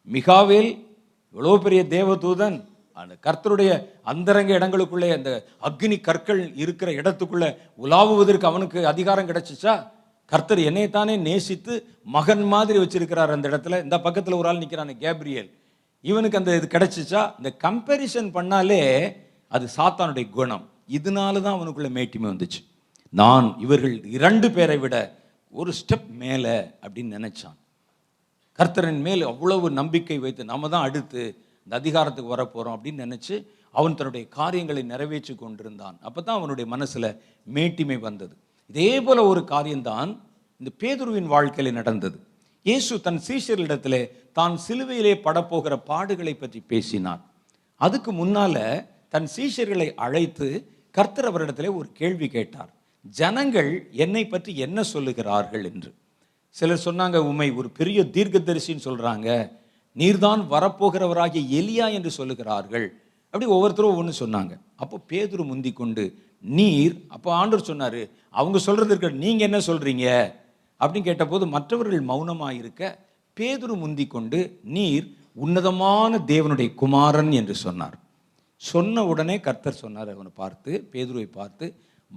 மிகாவேல் 0.08 0.70
இவ்வளோ 1.34 1.54
பெரிய 1.64 1.80
தேவதூதன் 1.96 2.58
அந்த 3.02 3.14
கர்த்தருடைய 3.26 3.70
அந்தரங்க 4.02 4.52
இடங்களுக்குள்ளே 4.58 5.08
அந்த 5.12 5.30
அக்னி 5.68 5.96
கற்கள் 6.00 6.42
இருக்கிற 6.56 6.90
இடத்துக்குள்ளே 6.92 7.48
உலாவுவதற்கு 7.82 8.46
அவனுக்கு 8.50 8.86
அதிகாரம் 8.86 9.28
கிடைச்சிச்சா? 9.28 9.74
கர்த்தர் 10.26 10.58
என்னைத்தானே 10.58 11.18
நேசித்து 11.18 11.74
மகன் 12.04 12.42
மாதிரி 12.42 12.78
வச்சிருக்கிறார் 12.78 13.34
அந்த 13.36 13.48
இடத்துல. 13.48 13.82
இந்த 13.82 14.00
பக்கத்தில் 14.00 14.34
ஒரு 14.34 14.48
ஆள் 14.48 14.58
நிற்கிறான் 14.58 14.98
கேப்ரியல். 14.98 15.50
இவனுக்கு 16.00 16.38
அந்த 16.38 16.56
இது 16.56 16.66
கிடைச்சிச்சா? 16.66 17.22
இந்த 17.38 17.50
கம்பேரிசன் 17.64 18.30
பண்ணாலே 18.36 18.82
அது 19.48 19.68
சாத்தானுடைய 19.76 20.30
குணம். 20.30 20.68
இதனால 20.98 21.40
தான் 21.40 21.56
அவனுக்குள்ள 21.56 21.88
மேட்டிமை 21.98 22.28
வந்துச்சு. 22.32 22.60
நான் 23.10 23.56
இவர்கள் 23.58 24.04
இரண்டு 24.04 24.50
பேரை 24.50 24.78
விட 24.78 24.96
ஒரு 25.50 25.72
ஸ்டெப் 25.80 26.10
மேலே 26.22 26.56
அப்படின்னு 26.86 27.14
நினைச்சான். 27.16 27.56
கர்த்தரின் 28.58 29.00
மேல் 29.00 29.22
அவ்வளவு 29.22 29.70
நம்பிக்கை 29.70 30.18
வைத்து 30.18 30.44
நம்ம 30.44 30.68
தான் 30.68 30.82
அடுத்து 30.82 31.22
இந்த 31.70 31.78
அதிகாரத்துக்கு 31.82 32.32
வரப்போகிறோம் 32.34 32.74
அப்படின்னு 32.76 33.04
நினச்சி 33.06 33.36
அவன் 33.74 33.94
தன்னுடைய 33.98 34.24
காரியங்களை 34.36 34.82
நிறைவேற்றி 34.92 35.34
கொண்டிருந்தான். 35.34 35.96
அப்போ 36.06 36.20
தான் 36.20 36.38
அவனுடைய 36.38 36.66
மனசில் 36.72 37.06
மேட்டிமை 37.56 37.98
வந்தது. 38.06 38.34
இதே 38.70 38.88
போல் 39.00 39.20
ஒரு 39.32 39.42
காரியம்தான் 39.44 40.10
இந்த 40.60 40.70
பேதுருவின் 40.80 41.28
வாழ்க்கையில் 41.34 41.76
நடந்தது. 41.78 42.16
இயேசு 42.66 42.98
தன் 43.06 43.20
சீஷரிடத்தில் 43.28 43.98
தான் 44.38 44.56
சிலுவையிலே 44.66 45.14
படப்போகிற 45.26 45.76
பாடுகளை 45.90 46.34
பற்றி 46.40 46.62
பேசினார் 46.72 47.22
அதுக்கு 47.80 48.12
முன்னால 48.12 48.56
தன் 49.08 49.30
சீஷர்களை 49.36 49.88
அழைத்து 50.06 50.50
கர்த்தர் 50.94 51.30
அவரிடத்திலே 51.30 51.72
ஒரு 51.76 51.88
கேள்வி 51.92 52.28
கேட்டார். 52.28 52.70
ஜனங்கள் 53.20 53.70
என்னை 54.04 54.24
பற்றி 54.26 54.52
என்ன 54.66 54.80
சொல்லுகிறார்கள்? 54.94 55.64
என்று. 55.72 55.92
சிலர் 56.56 56.84
சொன்னாங்க 56.84 57.16
உண்மை 57.30 57.50
ஒரு 57.60 57.70
பெரிய 57.80 58.00
தீர்க்கதரிசின்னு 58.16 58.86
சொல்கிறாங்க 58.90 59.30
நீர்தான் 59.96 60.42
வரப்போகிறவராகிய 60.50 61.42
எலியா 61.60 61.92
என்று 61.92 62.10
சொல்லுகிறார்கள். 62.16 62.86
அப்படி 63.26 63.46
ஒவ்வொருத்தரும் 63.46 63.92
ஒவ்வொன்று 63.92 64.12
சொன்னாங்க. 64.18 64.52
அப்போ 64.76 65.00
பேதுரு 65.08 65.44
முந்தி 65.44 65.72
கொண்டு 65.72 66.04
நீர் 66.40 67.04
அப்போ 67.08 67.34
ஆண்டவர் 67.34 67.68
சொன்னாரு 67.70 68.10
அவங்க 68.30 68.58
சொல்றது 68.58 68.90
இருக்க 68.90 69.08
நீங்க 69.08 69.42
என்ன 69.44 69.58
சொல்றீங்க? 69.58 70.06
அப்படின்னு 70.80 71.02
கேட்டபோது 71.02 71.46
மற்றவர்கள் 71.46 72.00
மௌனமாக 72.00 72.54
இருக்க 72.54 72.98
பேதுரு 73.40 73.74
முந்தி 73.76 74.06
கொண்டு 74.06 74.60
நீர் 74.62 75.06
உன்னதமான 75.34 76.18
தேவனுடைய 76.18 76.74
குமாரன் 76.74 77.32
என்று 77.32 77.54
சொன்னார். 77.54 77.98
சொன்ன 78.56 79.04
உடனே 79.04 79.40
கர்த்தர் 79.40 79.72
சொன்னார் 79.72 80.12
அவனை 80.12 80.32
பார்த்து 80.34 80.88
பேதுருவை 80.92 81.32
பார்த்து 81.32 81.66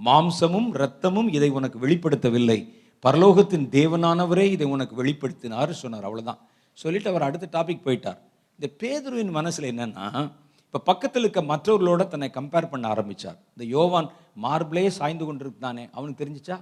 மாம்சமும் 0.04 0.68
இரத்தமும் 0.74 1.28
இதை 1.32 1.48
உனக்கு 1.48 1.78
வெளிப்படுத்தவில்லை. 1.86 2.58
பரலோகத்தின் 3.06 3.68
தேவனானவரே 3.70 4.46
இதை 4.56 4.66
உனக்கு 4.66 5.04
வெளிப்படுத்தினார் 5.04 5.70
சொன்னார். 5.70 6.06
அவ்வளோதான் 6.08 6.40
சொல்லிட்டு 6.74 7.10
அவர் 7.10 7.26
அடுத்த 7.28 7.48
டாபிக் 7.56 7.84
போயிட்டார். 7.86 8.18
இந்த 8.58 8.66
பேதுருவின் 8.80 9.30
மனசில் 9.30 9.70
என்னென்னா 9.72 10.30
இப்போ 10.66 10.78
பக்கத்தில் 10.78 11.22
இருக்க 11.22 11.40
மற்றவர்களோட 11.42 12.06
தன்னை 12.08 12.30
கம்பேர் 12.34 12.70
பண்ண 12.70 12.94
ஆரம்பிச்சார். 12.94 13.36
இந்த 13.54 13.64
யோவான் 13.76 14.08
மார்பிளே 14.42 14.86
சாய்ந்து 14.86 15.24
கொண்டிருந்தானே 15.24 15.88
அவனுக்கு 15.92 16.24
தெரிஞ்சிச்சா? 16.24 16.56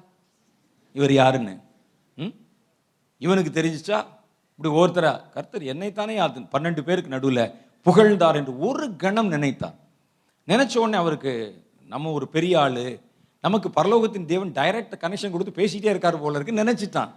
இவர் 0.92 1.12
யாருன்னு? 1.12 1.54
ம்? 2.16 2.34
இவனுக்கு 3.18 3.52
தெரிஞ்சுச்சா? 3.60 3.98
இப்படி 4.58 4.72
ஒருத்தரா 4.80 5.12
கர்த்தர் 5.30 5.62
என்னைத்தானே 5.62 6.16
அது 6.16 6.40
பன்னெண்டு 6.40 6.80
பேருக்கு 6.80 7.14
நடுவில் 7.14 7.44
புகழ்ந்தார் 7.82 8.36
என்று 8.36 8.58
ஒரு 8.58 8.96
கணம் 8.96 9.32
நினைத்தார். 9.32 9.76
நினச்ச 10.48 10.76
உடனே 10.76 10.96
அவருக்கு 10.96 11.32
நம்ம 11.86 12.10
ஒரு 12.10 12.28
பெரிய 12.28 12.60
ஆளு 12.60 12.84
நமக்கு 13.40 13.68
பரலோகத்தின் 13.68 14.24
தேவன் 14.24 14.52
டைரக்ட் 14.52 14.94
கனெக்ஷன் 15.04 15.30
கொடுத்து 15.30 15.58
பேசிகிட்டே 15.62 15.92
இருக்கார் 15.94 16.20
போல 16.20 16.38
இருக்கு 16.38 16.60
நினச்சிட்டான். 16.62 17.10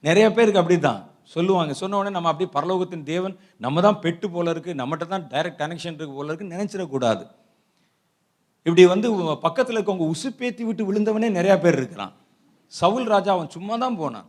நிறைய 0.00 0.32
பேருக்கு 0.32 0.62
அப்படி 0.62 0.78
தான் 0.78 1.02
சொல்லுவாங்க. 1.30 1.72
சொன்ன 1.80 1.96
உடனே 1.98 2.12
நம்ம 2.16 2.30
அப்படியே 2.32 2.50
பரலோகத்தின் 2.56 3.06
தேவன் 3.12 3.34
நம்ம 3.64 3.80
தான் 3.86 3.98
பெட்டு 4.04 4.26
போல 4.34 4.52
இருக்கு 4.54 4.72
நம்மகிட்ட 4.80 5.06
தான் 5.12 5.24
டைரக்ட் 5.32 5.60
கனெக்ஷன் 5.62 5.96
இருக்கு 5.98 6.16
போல 6.18 6.30
இருக்கு 6.30 6.52
நினைச்சிடக்கூடாது 6.54 7.24
இப்படி 8.66 8.82
வந்து 8.92 9.08
பக்கத்தில் 9.46 9.76
இருக்கவங்க 9.78 10.06
உசுப்பேத்தி 10.14 10.62
விட்டு 10.68 10.82
விழுந்தவனே 10.88 11.28
நிறையா 11.38 11.56
பேர் 11.64 11.78
இருக்கிறான். 11.80 12.12
சவுல் 12.72 13.08
ராஜா 13.14 13.30
அவன் 13.36 13.50
சும்மா 13.56 13.74
தான் 13.82 13.98
போனான். 14.02 14.28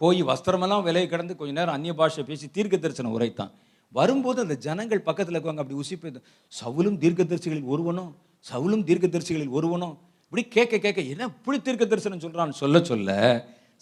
போய் 0.00 0.20
வஸ்திரமெல்லாம் 0.30 0.82
விலையை 0.86 1.06
கடந்து 1.08 1.34
கொஞ்ச 1.40 1.52
நேரம் 1.58 1.76
அந்நிய 1.76 1.92
பாஷை 2.00 2.22
பேசி 2.30 2.46
தீர்க்க 2.56 2.76
தரிசனம் 2.78 3.14
உரைத்தான். 3.16 3.52
வரும்போது 3.94 4.38
அந்த 4.44 4.54
ஜனங்கள் 4.66 5.06
பக்கத்தில் 5.08 5.36
இருக்கவங்க 5.36 5.62
அப்படி 5.64 5.78
உசுப்பேத்து 5.82 6.20
சவுலும் 6.52 6.98
தீர்க்க 7.02 7.24
தரிசிகளில் 7.30 7.70
ஒருவனும் 7.74 8.10
சவுலும் 8.46 8.84
தீர்க்க 8.88 9.06
தரிசிகளில் 9.14 9.54
ஒருவனும் 9.58 9.94
இப்படி 10.26 10.42
கேட்க 10.56 10.78
கேட்க 10.84 11.00
என்ன 11.12 11.28
இப்படி 11.34 11.58
தீர்க்க 11.66 11.84
தரிசனம் 11.92 12.22
சொல்கிறான்னு 12.24 12.58
சொல்ல 12.62 12.80
சொல்ல 12.90 13.10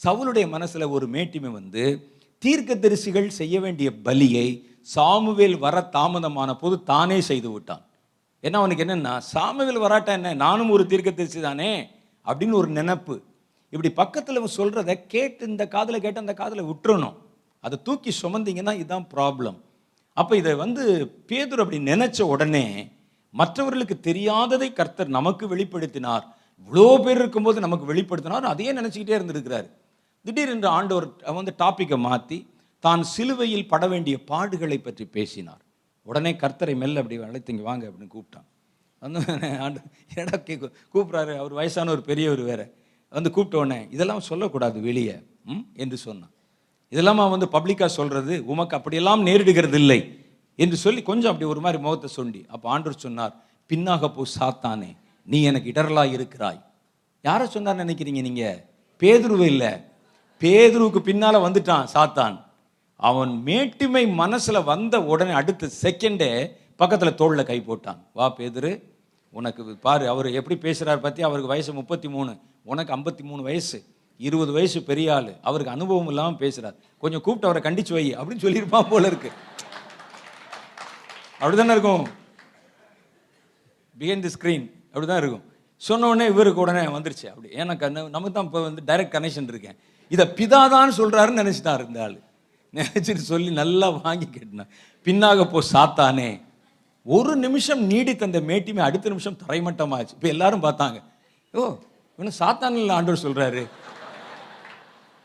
சவுளுடைய 0.01 0.47
மனசில் 0.55 0.93
ஒரு 0.97 1.07
மேட்டிமை 1.15 1.51
வந்து 1.53 1.85
தீர்க்கதரிசிகள் 2.45 3.27
செய்ய 3.27 3.61
வேண்டிய 3.61 3.93
பலியை 4.05 4.65
சாமுவேல் 4.81 5.59
வர 5.59 5.89
தாமதமான 5.93 6.55
போது 6.59 6.83
தானே 6.83 7.21
செய்து 7.21 7.51
விட்டான். 7.51 7.85
ஏன்னா 8.43 8.53
அவனுக்கு 8.53 8.85
என்னென்னா 8.85 9.19
சாமுவேல் 9.19 9.81
வராட்டா 9.81 10.07
என்ன? 10.07 10.35
நானும் 10.35 10.71
ஒரு 10.71 10.87
தீர்க்கதரிசி 10.87 11.41
தானே? 11.41 11.89
அப்படின்னு 12.27 12.53
ஒரு 12.53 12.71
நினப்பு. 12.71 13.21
இப்படி 13.71 13.93
பக்கத்தில் 13.95 14.49
சொல்கிறத 14.57 15.07
கேட்டு 15.07 15.47
இந்த 15.47 15.69
காதில் 15.69 16.01
கேட்டு 16.01 16.21
அந்த 16.21 16.35
காதில் 16.35 16.63
விட்டுறணும். 16.63 17.15
அதை 17.61 17.83
தூக்கி 17.83 18.15
சுமந்தீங்கன்னா 18.23 18.75
இதுதான் 18.75 19.07
ப்ராப்ளம் 19.15 19.59
அப்போ 20.13 20.37
இதை 20.37 20.55
வந்து 20.55 20.83
பேதூர் 21.29 21.63
அப்படி 21.63 21.79
நினச்ச 21.79 22.23
உடனே 22.23 22.89
மற்றவர்களுக்கு 23.31 23.97
தெரியாததை 24.03 24.73
கர்த்தர் 24.73 25.09
நமக்கு 25.09 25.57
வெளிப்படுத்தினார். 25.57 26.23
இவ்வளோ 26.59 27.03
பேர் 27.03 27.19
இருக்கும்போது 27.19 27.61
நமக்கு 27.61 27.95
வெளிப்படுத்தினார். 27.95 28.51
அதையே 28.53 28.73
நினச்சிக்கிட்டே 28.73 29.15
இருந்திருக்கிறார். 29.19 29.71
திடீரென்று 30.27 30.69
ஆண்டவர் 30.77 31.07
வந்து 31.39 31.53
டாப்பிக்கை 31.63 31.99
மாற்றி 32.09 32.39
தான் 32.85 33.03
சிலுவையில் 33.15 33.71
பட 33.73 33.85
வேண்டிய 33.93 34.17
பாடுகளை 34.31 34.79
பற்றி 34.81 35.05
பேசினார். 35.17 35.63
உடனே 36.07 36.33
கர்த்தரை 36.43 36.75
மெல்ல 36.83 37.03
அப்படி 37.03 37.19
அழைத்து 37.29 37.53
இங்கே 37.55 37.67
வாங்க 37.69 37.85
அப்படின்னு 37.89 38.13
கூப்பிட்டான். 38.15 38.47
வந்து 39.03 39.21
ஆண்டு 39.65 39.79
கே 40.49 40.55
கூப்பிட்றாரு 40.95 41.33
அவர் 41.43 41.55
வயசான 41.61 41.93
ஒரு 41.97 42.03
பெரியவர் 42.11 42.43
வேற. 42.51 42.63
வந்து 43.13 43.31
கூப்பிட்ட 43.37 43.57
உடனே 43.63 43.79
இதெல்லாம் 43.95 44.27
சொல்லக்கூடாது 44.31 44.79
வெளியே. 44.89 45.17
ம் 45.53 45.65
என்று 45.83 45.97
சொன்னான். 46.07 46.33
இதெல்லாம் 46.93 47.21
அவன் 47.23 47.35
வந்து 47.37 47.49
பப்ளிக்காக 47.57 47.91
சொல்கிறது 47.99 48.35
உமக்கு 48.53 48.77
அப்படியெல்லாம் 48.79 49.23
நேரிடுகிறது 49.29 49.79
இல்லை 49.83 50.01
என்று 50.59 50.77
சொல்லி 50.85 51.01
கொஞ்சம் 51.11 51.31
அப்படி 51.33 51.47
ஒரு 51.53 51.61
மாதிரி 51.65 51.79
முகத்தை 51.85 52.09
சொண்டி 52.17 52.41
அப்போ 52.55 52.67
ஆண்டவர் 52.75 53.05
சொன்னார் 53.07 53.35
பின்னாக 53.71 54.09
போ 54.17 54.25
சாத்தானே 54.37 54.91
நீ 55.27 55.39
எனக்கு 55.51 55.69
இடரலாக 55.73 56.15
இருக்கிறாய். 56.17 56.61
யாரை 57.25 57.47
சொன்னார் 57.55 57.83
நினைக்கிறீங்க 57.85 58.23
நீங்கள் 58.29 58.59
பேதுருவே 59.03 59.47
இல்லை 59.55 59.73
பேதுருவுக்கு 60.43 61.01
பின்னால் 61.09 61.45
வந்துட்டான் 61.47 61.87
சாத்தான். 61.95 62.37
அவன் 63.09 63.33
மேட்டுமை 63.47 64.05
மனசில் 64.23 64.67
வந்த 64.73 64.95
உடனே 65.13 65.33
அடுத்த 65.41 65.71
செகண்டே 65.83 66.31
பக்கத்தில் 66.81 67.19
தோளில் 67.21 67.49
கை 67.51 67.59
போட்டான். 67.69 67.99
வா 68.19 68.27
பேதுரு 68.39 68.73
உனக்கு 69.39 69.63
பாரு 69.87 70.05
அவர் 70.13 70.29
எப்படி 70.39 70.57
பேசுகிறார் 70.65 71.05
பற்றி 71.05 71.23
அவருக்கு 71.29 71.53
வயசு 71.53 71.71
முப்பத்தி 71.79 72.09
மூணு 72.17 72.33
உனக்கு 72.73 72.95
ஐம்பத்தி 72.97 73.23
மூணு 73.31 73.43
வயசு 73.49 73.79
இருபது 74.27 74.53
வயசு 74.57 74.79
பெரிய 74.91 75.15
ஆள் 75.15 75.31
அவருக்கு 75.49 75.73
அனுபவம் 75.77 76.11
இல்லாமல் 76.13 76.41
பேசுகிறார் 76.43 76.77
கொஞ்சம் 77.03 77.23
கூப்பிட்டு 77.25 77.49
அவரை 77.49 77.63
கண்டிச்சு 77.67 77.95
வை 77.97 78.05
அப்படின்னு 78.19 78.45
சொல்லியிருப்பான் 78.45 78.91
போல 78.93 79.07
இருக்கு. 79.13 79.31
அப்படிதானே 81.41 81.75
இருக்கும்? 81.77 82.05
பிஹைண்ட் 83.97 84.25
தி 84.27 84.33
ஸ்க்ரீன் 84.37 84.67
அப்படி 84.93 85.07
தான் 85.13 85.21
இருக்கும். 85.23 85.45
சொன்ன 85.89 86.09
உடனே 86.11 86.27
இவருக்கு 86.35 86.63
உடனே 86.65 86.85
வந்துருச்சு. 86.97 87.27
அப்படி 87.33 87.49
எனக்கு 87.63 87.91
நமக்கு 88.17 88.35
தான் 88.37 88.49
இப்போ 88.49 88.63
வந்து 88.69 88.85
டைரக்ட் 88.91 89.15
கனெக்ஷன் 89.17 89.51
இருக்கேன். 89.55 89.79
இதை 90.09 90.25
பிதாதான் 90.39 90.97
சொல்கிறாருன்னு 91.01 91.43
நினச்சிட்டாரு 91.43 91.85
இந்த 91.89 92.01
ஆள் 92.07 92.17
நினச்சிட்டு 92.75 93.25
சொல்லி 93.33 93.51
நல்லா 93.61 93.89
வாங்கி 94.05 94.27
கேட்டினான். 94.27 94.71
பின்னாக 95.07 95.45
போ 95.51 95.61
சாத்தானே. 95.73 96.29
ஒரு 97.07 97.33
நிமிஷம் 97.45 97.83
நீடித்த 97.91 98.25
அந்த 98.29 98.41
மேட்டிமை 98.51 98.83
அடுத்த 98.89 99.09
நிமிஷம் 99.13 99.41
தரைமட்டமாச்சு. 99.43 100.15
இப்போ 100.19 100.29
எல்லாரும் 100.35 100.65
பார்த்தாங்க. 100.67 100.99
ஓ 101.55 101.65
இவனு 102.19 102.33
சாத்தானில் 102.41 102.95
ஆண்டவர் 102.99 103.25
சொல்கிறாரு 103.27 103.65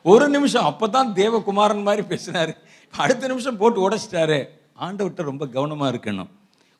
ஒரு 0.06 0.26
நிமிஷம் 0.36 0.68
அப்போ 0.70 0.86
தான் 0.88 1.10
தேவகுமாரன் 1.20 1.86
மாதிரி 1.88 2.04
பேசினார். 2.12 2.52
அடுத்த 2.94 3.24
நிமிஷம் 3.32 3.58
போட்டு 3.62 3.80
உடைச்சிட்டாரு. 3.86 4.40
ஆண்டவர்கிட்ட 4.86 5.24
ரொம்ப 5.32 5.46
கவனமாக 5.56 5.92
இருக்கணும். 5.94 6.30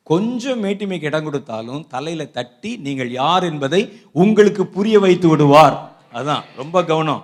கொஞ்சம் 0.04 0.62
மேட்டிமைக்கு 0.64 1.10
இடம் 1.10 1.26
கொடுத்தாலும் 1.26 1.82
தலையில் 1.88 2.32
தட்டி 2.38 2.72
நீங்கள் 2.86 3.12
யார் 3.22 3.44
என்பதை 3.44 3.82
உங்களுக்கு 4.24 4.64
புரிய 4.76 5.00
வைத்து 5.00 5.28
விடுவார். 5.28 5.76
அதான் 6.20 6.46
ரொம்ப 6.62 6.84
கவனம். 6.92 7.24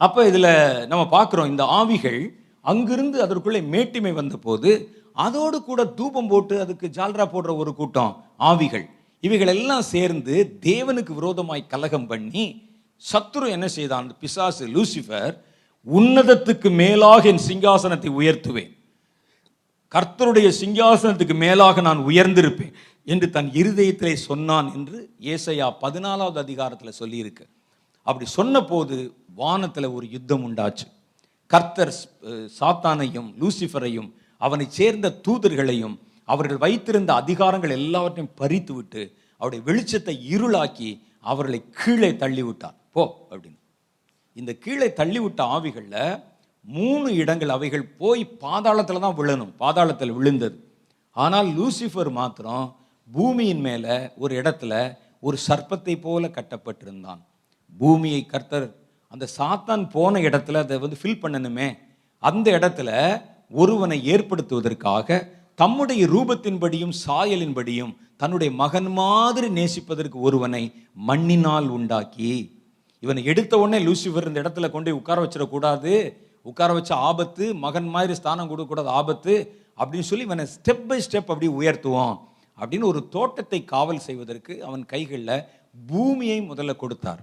அப்போ 0.00 0.20
இதில் 0.26 0.50
நம்ம 0.86 1.02
பார்க்குறோம் 1.16 1.46
இந்த 1.46 1.64
ஆவிகள் 1.80 2.20
அங்கிருந்து 2.60 3.18
அதற்குள்ளே 3.24 3.60
மேட்டிமை 3.74 4.12
வந்தபோது 4.12 4.70
அதோடு 5.12 5.58
கூட 5.62 5.84
தூபம் 5.98 6.28
போட்டு 6.28 6.60
அதுக்கு 6.60 6.86
ஜால்ரா 6.86 7.24
போடுற 7.32 7.56
ஒரு 7.56 7.72
கூட்டம் 7.74 8.12
ஆவிகள். 8.50 8.86
இவைகள் 9.20 9.52
எல்லாம் 9.54 9.82
சேர்ந்து 9.94 10.34
தேவனுக்கு 10.60 11.12
விரோதமாய் 11.14 11.70
கலகம் 11.72 12.06
பண்ணி 12.06 12.44
சத்ரு 13.12 13.46
என்ன 13.56 13.66
செய்தான்? 13.68 14.06
பிசாசு 14.20 14.64
லூசிஃபர் 14.66 15.34
உன்னதத்துக்கு 15.86 16.68
மேலாக 16.82 17.28
என் 17.28 17.44
சிங்காசனத்தை 17.48 18.10
உயர்த்துவேன். 18.20 18.72
கர்த்தருடைய 19.94 20.48
சிங்காசனத்துக்கு 20.60 21.34
மேலாக 21.44 21.80
நான் 21.80 21.98
உயர்ந்திருப்பேன் 21.98 22.74
என்று 23.04 23.26
தன் 23.36 23.50
இருதயத்திலே 23.60 24.14
சொன்னான் 24.28 24.68
என்று 24.74 24.98
ஏசையா 25.34 25.68
பதினாலாவது 25.82 26.38
அதிகாரத்தில் 26.46 26.98
சொல்லியிருக்கு. 27.00 27.44
அப்படி 28.08 28.26
சொன்னபோது 28.38 28.96
வானத்தில் 29.40 29.94
ஒரு 29.96 30.06
யுத்தம் 30.14 30.44
உண்டாச்சு. 30.48 30.86
கர்த்தர் 31.52 31.92
சாத்தானையும் 32.58 33.28
லூசிஃபரையும் 33.40 34.08
அவனை 34.40 34.66
சேர்ந்த 34.78 35.16
தூதர்களையும் 35.26 35.96
அவர்கள் 36.32 36.62
வைத்திருந்த 36.64 37.10
அதிகாரங்கள் 37.22 37.76
எல்லாவற்றையும் 37.80 38.34
பறித்து 38.40 38.72
விட்டு 38.76 39.02
அவருடைய 39.40 39.62
வெளிச்சத்தை 39.68 40.14
இருளாக்கி 40.34 40.90
அவர்களை 41.30 41.60
கீழே 41.80 42.10
தள்ளி 42.22 42.42
விட்டார் 42.46 42.76
போ 42.96 43.02
அப்படின்னு. 43.30 43.58
இந்த 44.40 44.52
கீழே 44.64 44.88
தள்ளிவிட்ட 44.98 45.40
ஆவிகளில் 45.56 46.02
மூணு 46.64 47.08
இடங்கள் 47.22 47.54
அவைகள் 47.56 47.84
போய் 48.00 48.22
பாதாளத்தில் 48.44 49.04
தான் 49.04 49.18
விழணும். 49.20 49.52
பாதாளத்தில் 49.62 50.16
விழுந்தது. 50.16 50.58
ஆனால் 51.16 51.48
லூசிஃபர் 51.58 52.10
மாத்திரம் 52.18 52.66
பூமியின் 53.08 53.62
மேலே 53.66 53.96
ஒரு 54.22 54.32
இடத்துல 54.40 54.72
ஒரு 55.26 55.36
சர்ப்பத்தை 55.48 55.94
போல 56.06 56.26
கட்டப்பட்டிருந்தான். 56.36 57.22
பூமியை 57.80 58.22
கர்த்தர் 58.32 58.66
அந்த 59.12 59.24
சாத்தான் 59.38 59.84
போன 59.94 60.20
இடத்துல 60.28 60.60
அதை 60.64 60.78
வந்து 60.84 60.98
ஃபில் 61.00 61.22
பண்ணணுமே. 61.22 61.68
அந்த 62.22 62.46
இடத்துல 62.58 62.90
ஒருவனை 63.62 63.98
ஏற்படுத்துவதற்காக 64.14 65.18
தம்முடைய 65.60 66.02
ரூபத்தின்படியும் 66.14 66.94
சாயலின்படியும் 67.06 67.92
தன்னுடைய 68.22 68.50
மகன் 68.62 68.90
மாதிரி 68.98 69.48
நேசிப்பதற்கு 69.58 70.16
ஒருவனை 70.26 70.62
மண்ணினால் 71.08 71.68
உண்டாக்கி. 71.76 72.32
இவனை 73.02 73.22
எடுத்த 73.32 73.52
உடனே 73.62 73.78
லூசிஃபர் 73.86 74.28
இந்த 74.30 74.40
இடத்துல 74.44 74.68
கொண்டு 74.74 74.96
உட்கார 75.00 75.18
வச்சிடக்கூடாது. 75.24 75.92
உட்கார 76.50 76.72
வச்ச 76.76 76.92
ஆபத்து 77.08 77.44
மகன் 77.64 77.88
மாதிரி 77.94 78.14
ஸ்தானம் 78.20 78.50
கொடுக்கக்கூடாது 78.50 78.90
ஆபத்து 79.00 79.34
அப்படின்னு 79.80 80.08
சொல்லி 80.10 80.24
இவனை 80.28 80.46
ஸ்டெப் 80.54 80.86
பை 80.90 80.98
ஸ்டெப் 81.06 81.30
அப்படி 81.32 81.48
உயர்த்துவோம் 81.60 82.16
அப்படின்னு 82.58 82.86
ஒரு 82.92 83.00
தோட்டத்தை 83.16 83.60
காவல் 83.74 84.04
செய்வதற்கு 84.06 84.52
அவன் 84.68 84.84
கைகளில் 84.92 85.44
பூமியை 85.88 86.38
முதல்ல 86.50 86.72
கொடுத்தார். 86.76 87.22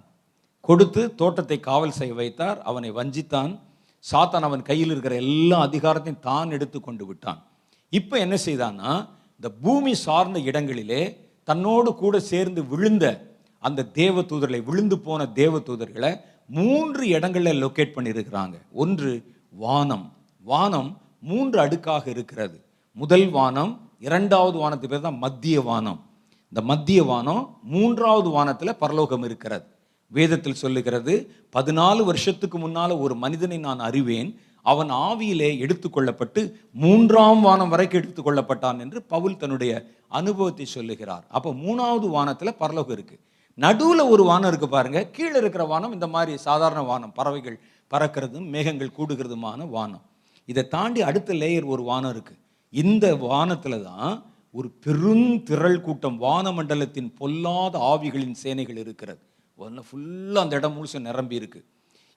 கொடுத்து 0.67 1.15
தோட்டத்தை 1.15 1.59
காவல் 1.59 1.97
செய்ய 1.99 2.13
வைத்தார். 2.13 2.61
அவனை 2.61 2.91
வஞ்சித்தான். 2.91 3.51
சாத்தான் 4.11 4.47
அவன் 4.47 4.61
கையில் 4.61 4.91
இருக்கிற 4.93 5.15
எல்லா 5.15 5.67
அதிகாரத்தையும் 5.67 6.19
தான் 6.19 6.51
எடுத்து 6.51 6.79
கொண்டு 6.79 7.05
விட்டான். 7.05 7.39
இப்போ 7.89 8.17
என்ன 8.17 8.35
செய்தான்னா 8.45 8.91
இந்த 9.35 9.49
பூமி 9.63 9.93
சார்ந்த 9.95 10.39
இடங்களிலே 10.39 11.01
தன்னோடு 11.43 11.89
கூட 11.95 12.19
சேர்ந்து 12.19 12.61
விழுந்த 12.67 13.05
அந்த 13.59 13.85
தேவ 13.99 14.21
தூதர்களை 14.21 14.63
விழுந்து 14.63 14.99
போன 14.99 15.27
தேவ 15.41 15.57
தூதர்களை 15.57 16.11
மூன்று 16.47 17.07
இடங்களில் 17.07 17.61
லொக்கேட் 17.63 17.95
பண்ணியிருக்கிறாங்க. 17.95 18.55
ஒன்று 18.71 19.11
வானம். 19.51 20.13
வானம் 20.43 20.89
மூன்று 21.19 21.57
அடுக்காக 21.65 22.07
இருக்கிறது. 22.07 22.57
முதல் 22.93 23.29
வானம் 23.29 23.71
இரண்டாவது 23.99 24.57
வானத்துக்கு 24.57 24.93
பேர் 24.95 25.07
தான் 25.07 25.17
மத்திய 25.17 25.61
வானம். 25.61 25.99
இந்த 26.49 26.61
மத்திய 26.61 27.03
வானம் 27.03 27.57
மூன்றாவது 27.63 28.29
வானத்தில் 28.29 28.79
பரலோகம் 28.83 29.23
இருக்கிறது. 29.23 29.65
வேதத்தில் 30.11 30.61
சொல்லுகிறது 30.63 31.13
பதினாலு 31.55 32.01
வருஷத்துக்கு 32.09 32.57
முன்னால் 32.57 32.93
ஒரு 33.05 33.15
மனிதனை 33.23 33.57
நான் 33.67 33.81
அறிவேன். 33.89 34.29
அவன் 34.71 34.91
ஆவியிலே 35.07 35.49
எடுத்துக்கொள்ளப்பட்டு 35.63 36.41
மூன்றாம் 36.83 37.41
வானம் 37.41 37.71
வரைக்கும் 37.73 38.01
எடுத்துக்கொள்ளப்பட்டான் 38.01 38.79
என்று 38.83 38.99
பவுல் 39.13 39.39
தன்னுடைய 39.41 39.73
அனுபவத்தை 40.19 40.65
சொல்லுகிறார். 40.65 41.25
அப்போ 41.37 41.49
மூணாவது 41.65 42.07
வானத்தில் 42.15 42.59
பரலோகம் 42.61 42.95
இருக்குது 42.97 43.21
நடுவில் 43.57 44.03
ஒரு 44.13 44.23
வானம் 44.29 44.49
இருக்குது 44.51 44.75
பாருங்க. 44.75 44.99
கீழே 45.15 45.37
இருக்கிற 45.41 45.65
வானம் 45.73 45.93
இந்த 45.97 46.07
மாதிரி 46.15 46.33
சாதாரண 46.47 46.81
வானம். 46.91 47.13
பறவைகள் 47.19 47.57
பறக்கிறதும் 47.91 48.47
மேகங்கள் 48.55 48.95
கூடுகிறதுமான 48.97 49.69
வானம். 49.75 50.05
இதை 50.45 50.63
தாண்டி 50.75 51.01
அடுத்த 51.09 51.33
லேயர் 51.33 51.67
ஒரு 51.73 51.83
வானம் 51.91 52.11
இருக்குது 52.15 52.41
இந்த 52.73 53.05
வானத்தில் 53.27 53.77
தான் 53.83 54.15
ஒரு 54.51 54.67
பெருந்திரள் 54.85 55.79
கூட்டம் 55.85 56.17
வானமண்டலத்தின் 56.25 57.09
பொல்லாத 57.19 57.77
ஆவிகளின் 57.93 58.37
சேனைகள் 58.43 58.81
இருக்கிறது. 58.83 59.23
ஒன்று 59.55 59.83
ஃபுல்லாக 59.91 60.37
அந்த 60.37 60.55
இடம் 60.55 60.73
முழுசும் 60.75 60.99
நிரம்பி 60.99 61.35
இருக்கு. 61.35 61.65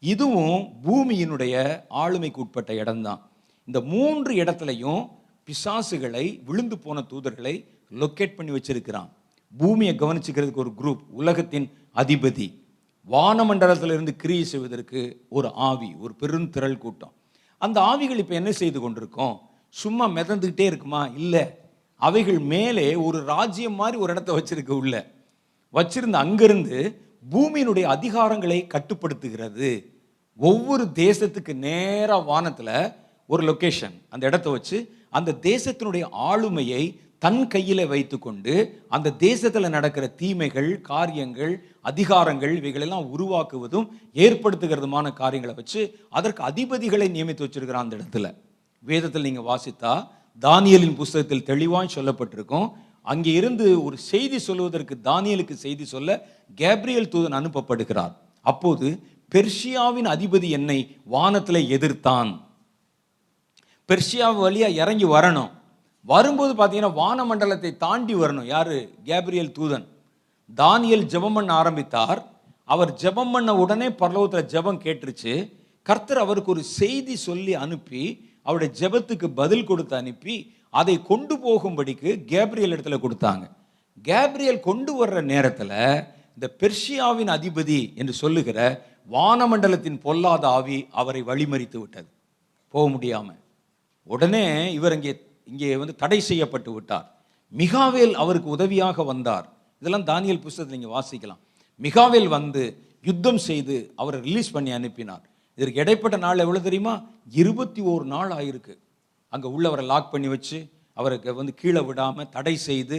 இதுவும் 0.01 0.69
பூமியினுடைய 0.85 1.83
ஆளுமைக்கு 1.91 2.37
உட்பட்ட 2.37 2.75
இடம்தான். 2.75 3.31
இந்த 3.65 3.81
மூன்று 3.81 4.35
இடத்துலையும் 4.35 5.09
பிசாசுகளை 5.47 6.43
விழுந்து 6.45 6.79
போன 6.79 7.05
தூதர்களை 7.11 7.65
லொக்கேட் 7.91 8.35
பண்ணி 8.35 8.53
வச்சிருக்கிறான். 8.53 9.09
பூமியை 9.57 9.95
கவனிச்சுக்கிறதுக்கு 9.95 10.57
ஒரு 10.57 10.73
குரூப் 10.83 11.01
உலகத்தின் 11.11 11.71
அதிபதி. 11.95 12.55
வானமண்டலத்தில் 13.11 13.85
இருந்து 13.85 14.17
கிரியை 14.17 14.45
செய்வதற்கு 14.45 15.27
ஒரு 15.29 15.53
ஆவி 15.53 15.95
ஒரு 15.99 16.15
பெருந்திரள் 16.21 16.79
கூட்டம். 16.79 17.13
அந்த 17.59 17.81
ஆவிகள் 17.81 18.19
இப்போ 18.19 18.35
என்ன 18.35 18.53
செய்து 18.53 18.91
கொண்டிருக்கோம்? 18.91 19.39
சும்மா 19.69 20.09
மிதந்துக்கிட்டே 20.09 20.61
இருக்குமா? 20.61 21.07
இல்லை. 21.07 21.47
அவைகள் 21.95 22.39
மேலே 22.39 22.95
ஒரு 22.95 23.25
ராஜ்யம் 23.25 23.75
மாதிரி 23.75 23.99
ஒரு 23.99 24.13
இடத்த 24.13 24.33
வச்சிருக்க 24.33 24.71
உள்ள. 24.71 25.11
வச்சிருந்த 25.73 26.13
அங்கிருந்து 26.13 27.03
பூமியினுடைய 27.33 27.87
அதிகாரங்களை 27.97 28.59
கட்டுப்படுத்துகிறது. 28.67 29.71
ஒவ்வொரு 30.37 30.85
தேசத்துக்கு 30.95 31.55
நேராக 31.55 32.21
வானத்தில் 32.21 32.93
ஒரு 33.27 33.43
லொகேஷன் 33.49 33.97
அந்த 34.09 34.27
இடத்த 34.27 34.51
வச்சு 34.51 34.79
அந்த 35.11 35.37
தேசத்தினுடைய 35.43 36.05
ஆளுமையை 36.31 36.83
தன் 37.19 37.47
கையில் 37.47 37.87
வைத்துக்கொண்டு 37.87 38.53
அந்த 38.89 39.11
தேசத்தில் 39.11 39.69
நடக்கிற 39.69 40.07
தீமைகள் 40.07 40.81
காரியங்கள் 40.81 41.65
அதிகாரங்கள் 41.85 42.53
இவைகளெல்லாம் 42.57 43.09
உருவாக்குவதும் 43.15 43.89
ஏற்படுத்துகிறதுமான 44.15 45.13
காரியங்களை 45.13 45.55
வச்சு 45.55 45.81
அதற்கு 46.11 46.43
அதிபதிகளை 46.43 47.09
நியமித்து 47.17 47.47
வச்சிருக்கிறான் 47.47 47.87
அந்த 47.87 47.97
இடத்துல. 47.97 48.35
வேதத்தில் 48.83 49.23
நீங்கள் 49.23 49.49
வாசித்தா 49.51 50.09
தானியலின் 50.43 50.95
புஸ்தகத்தில் 50.95 51.43
தெளிவாய் 51.43 51.95
சொல்லப்பட்டிருக்கும் 51.95 52.69
அங்கே 53.13 53.33
இருந்து 53.41 53.67
ஒரு 53.85 53.97
செய்தி 54.13 54.39
சொல்வதற்கு 54.39 54.95
தானியலுக்கு 55.05 55.55
செய்தி 55.65 55.85
சொல்ல 55.85 56.17
கேப்ரியல் 56.55 57.13
தூதன் 57.15 57.39
அனுப்பப்படுகிறார். 57.39 58.15
அப்போது 58.45 58.89
பெர்ஷியாவின் 59.35 60.09
அதிபதி 60.15 60.49
என்னை 60.49 60.79
வானத்தில் 61.15 61.69
எதிர்த்தான். 61.77 62.31
பெர்ஷியா 63.89 64.29
வழியாக 64.37 64.79
இறங்கி 64.83 65.07
வரணும். 65.17 65.51
வரும்போது 66.09 66.53
பார்த்தீங்கன்னா 66.55 66.93
வானமண்டலத்தை 67.03 67.71
தாண்டி 67.77 68.15
வரணும். 68.15 68.49
யாரு? 68.55 68.79
கேப்ரியல் 69.05 69.55
தூதன். 69.59 69.87
தானியல் 70.57 71.09
ஜெபம் 71.13 71.35
பண்ண 71.35 71.51
ஆரம்பித்தார். 71.53 72.21
அவர் 72.65 72.91
ஜெபம் 73.03 73.33
பண்ண 73.33 73.51
உடனே 73.57 73.89
பரலோகத்தில் 74.03 74.51
ஜெபம் 74.55 74.83
கேட்டுருச்சு. 74.87 75.35
கர்த்தர் 75.83 76.25
அவருக்கு 76.25 76.51
ஒரு 76.51 76.63
செய்தி 76.81 77.15
சொல்லி 77.17 77.55
அனுப்பி 77.65 78.03
அவருடைய 78.43 78.73
ஜெபத்துக்கு 78.81 79.27
பதில் 79.41 79.69
கொடுத்து 79.71 79.95
அனுப்பி 79.97 80.37
அதை 80.75 80.95
கொண்டு 81.11 81.35
போகும்படிக்கு 81.45 82.11
கேப்ரியல் 82.33 82.75
இடத்துல 82.77 82.97
கொடுத்தாங்க. 83.05 83.45
கேப்ரியல் 84.05 84.61
கொண்டு 84.69 84.93
வர்ற 84.99 85.19
நேரத்தில் 85.33 85.77
இந்த 86.37 86.47
பெர்ஷியாவின் 86.61 87.31
அதிபதி 87.37 87.81
என்று 88.01 88.15
சொல்லுகிற 88.23 88.59
வானமண்டலத்தின் 89.15 90.01
பொல்லாத 90.07 90.45
ஆவி 90.57 90.79
அவரை 91.01 91.23
வழிமறித்து 91.31 91.79
விட்டது. 91.83 92.09
போக 92.75 92.85
முடியாமல் 92.95 93.41
உடனே 94.15 94.45
இவர் 94.79 94.97
இங்கே 94.99 95.13
இங்கே 95.53 95.71
வந்து 95.83 95.95
தடை 96.03 96.19
செய்யப்பட்டு 96.29 96.71
விட்டார். 96.73 97.07
மிகாவேல் 97.53 98.15
அவருக்கு 98.23 98.49
உதவியாக 98.57 99.05
வந்தார். 99.11 99.47
இதெல்லாம் 99.81 100.07
தானியல் 100.11 100.43
புஸ்தகத்தில் 100.45 100.77
நீங்கள் 100.79 100.95
வாசிக்கலாம். 100.97 101.41
மிகாவேல் 101.87 102.29
வந்து 102.37 102.63
யுத்தம் 103.09 103.41
செய்து 103.49 103.77
அவரை 104.01 104.19
ரிலீஸ் 104.29 104.55
பண்ணி 104.57 104.71
அனுப்பினார். 104.79 105.25
இதற்கு 105.59 105.81
இடைப்பட்ட 105.83 106.17
நாள் 106.25 106.43
எவ்வளோ 106.45 106.61
தெரியுமா? 106.67 106.95
இருபத்தி 107.41 107.81
ஓரு 107.93 108.05
நாள் 108.15 108.31
ஆயிருக்கு. 108.39 108.75
அங்கே 109.33 109.49
உள்ளவரை 109.49 109.85
லாக் 109.87 110.13
பண்ணி 110.13 110.29
வச்சு 110.29 110.59
அவருக்கு 110.97 111.35
வந்து 111.35 111.55
கீழே 111.55 111.83
விடாமல் 111.89 112.29
தடை 112.29 112.55
செய்து 112.69 112.99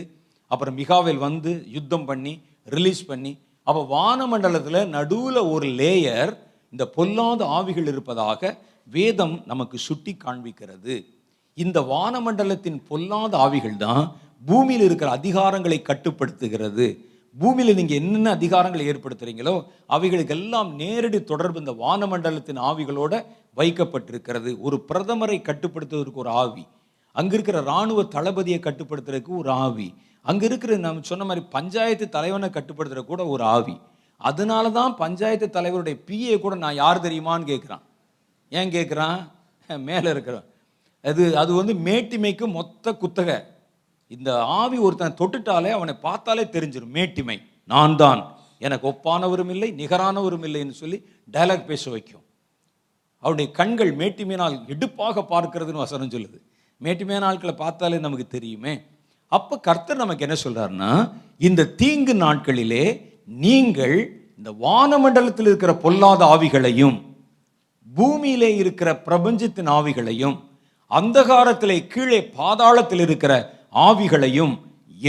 அப்புறம் 0.52 0.78
மிகாவில் 0.82 1.18
வந்து 1.18 1.52
யுத்தம் 1.68 2.06
பண்ணி 2.06 2.34
ரிலீஸ் 2.68 3.04
பண்ணி 3.06 3.32
அப்போ 3.68 3.82
வானமண்டலத்தில் 3.96 4.82
நடுவில் 4.90 5.42
ஒரு 5.54 5.68
லேயர் 5.80 6.32
இந்த 6.74 6.84
பொல்லாத 6.96 7.42
ஆவிகள் 7.58 7.88
இருப்பதாக 7.88 8.52
வேதம் 8.88 9.36
நமக்கு 9.46 9.78
சுட்டி 9.78 10.14
காண்பிக்கிறது. 10.14 10.96
இந்த 11.58 11.80
வானமண்டலத்தின் 11.92 12.80
பொல்லாத 12.90 13.34
ஆவிகள் 13.38 13.78
தான் 13.78 14.04
பூமியில் 14.46 14.86
இருக்கிற 14.88 15.10
அதிகாரங்களை 15.12 15.80
கட்டுப்படுத்துகிறது. 15.82 16.88
பூமியில் 17.36 17.78
நீங்கள் 17.80 18.00
என்னென்ன 18.02 18.30
அதிகாரங்களை 18.32 18.86
ஏற்படுத்துகிறீங்களோ 18.92 19.56
அவைகளுக்கெல்லாம் 19.90 20.70
நேரடி 20.76 21.20
தொடர்பு 21.24 21.60
இந்த 21.60 21.74
வானமண்டலத்தின் 21.84 22.62
ஆவிகளோட 22.70 23.14
வைக்கப்பட்டிருக்கிறது. 23.56 24.58
ஒரு 24.60 24.86
பிரதமரை 24.94 25.42
கட்டுப்படுத்துவதற்கு 25.42 26.14
ஒரு 26.14 26.30
ஆவி. 26.30 26.66
அங்கே 27.12 27.34
இருக்கிற 27.34 27.62
ராணுவ 27.62 28.04
தளபதியை 28.04 28.60
கட்டுப்படுத்துறதுக்கு 28.60 29.28
ஒரு 29.28 29.52
ஆவி. 29.52 29.94
அங்கே 30.22 30.46
இருக்கிற 30.46 30.78
நம்ம 30.78 31.00
சொன்ன 31.02 31.26
மாதிரி 31.26 31.46
பஞ்சாயத்து 31.46 32.10
தலைவனை 32.10 32.50
கட்டுப்படுத்துகிற 32.50 33.06
கூட 33.06 33.26
ஒரு 33.26 33.44
ஆவி. 33.44 33.80
அதனால 34.18 34.70
தான் 34.70 34.96
பஞ்சாயத்து 34.96 35.48
தலைவருடைய 35.48 36.00
பிஏ 36.08 36.40
கூட 36.40 36.56
நான் 36.56 36.76
யார் 36.76 37.02
தெரியுமான்னு 37.02 37.50
கேட்குறான். 37.52 37.84
ஏன் 38.50 38.72
கேட்குறான்? 38.72 39.32
மேலே 39.78 40.10
இருக்கிறான் 40.10 40.48
அது 41.02 41.38
அது 41.38 41.54
வந்து 41.54 41.74
மேட்டிமைக்கு 41.74 42.52
மொத்த 42.52 42.94
குத்தகை. 42.94 43.36
இந்த 44.08 44.44
ஆவி 44.44 44.78
ஒருத்தன் 44.78 45.20
தொட்டுட்டாலே 45.20 45.70
அவனை 45.70 45.94
பார்த்தாலே 45.94 46.44
தெரிஞ்சிடும் 46.44 46.94
மேட்டிமை. 46.94 47.38
நான் 47.66 47.96
தான் 47.96 48.36
எனக்கு 48.60 48.88
ஒப்பானவரும் 48.90 49.50
இல்லை 49.50 49.72
நிகரானவரும் 49.72 50.44
இல்லைன்னு 50.44 50.70
சொல்லி 50.70 50.98
டைலாக் 51.32 51.66
பேச 51.66 51.90
வைக்கும். 51.90 52.24
அவருடைய 53.24 53.48
கண்கள் 53.60 53.92
மேட்டிமையினால் 54.02 54.56
எடுப்பாக 54.74 55.26
பார்க்கிறதுன்னு 55.32 55.84
வசனம் 55.86 56.14
சொல்லுது. 56.14 56.38
மேட்டிமையான 56.82 57.28
ஆட்களை 57.30 57.54
பார்த்தாலே 57.64 57.98
நமக்கு 58.06 58.28
தெரியுமே. 58.28 58.74
அப்போ 59.32 59.56
கர்த்தர் 59.68 60.02
நமக்கு 60.04 60.26
என்ன 60.28 60.38
சொல்கிறாருன்னா 60.44 60.92
இந்த 61.48 61.68
தீங்கு 61.82 62.14
நாட்களிலே 62.24 62.86
நீங்கள் 63.44 63.96
இந்த 64.38 64.52
வானமண்டலத்தில் 64.66 65.50
இருக்கிற 65.52 65.74
பொல்லாத 65.84 66.22
ஆவிகளையும் 66.36 66.98
பூமியிலே 67.88 68.50
இருக்கிற 68.62 68.90
பிரபஞ்சத்தின் 69.08 69.70
ஆவிகளையும் 69.78 70.36
அந்தகாரத்திலே 70.92 71.78
கீழே 71.94 72.20
பாதாளத்தில் 72.40 73.04
இருக்கிற 73.08 73.34
ஆவிகளையும் 73.88 74.54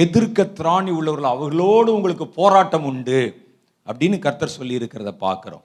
எதிர்க்க 0.03 0.41
திராணி 0.59 0.93
உள்ளவர்கள் 0.99 1.32
அவர்களோடு 1.35 1.91
உங்களுக்கு 1.95 2.27
போராட்டம் 2.39 2.85
உண்டு 2.85 3.20
அப்படின்னு 3.87 4.19
கர்த்தர் 4.19 4.57
சொல்லி 4.59 4.74
இருக்கிறத 4.78 5.12
பார்க்குறோம். 5.27 5.65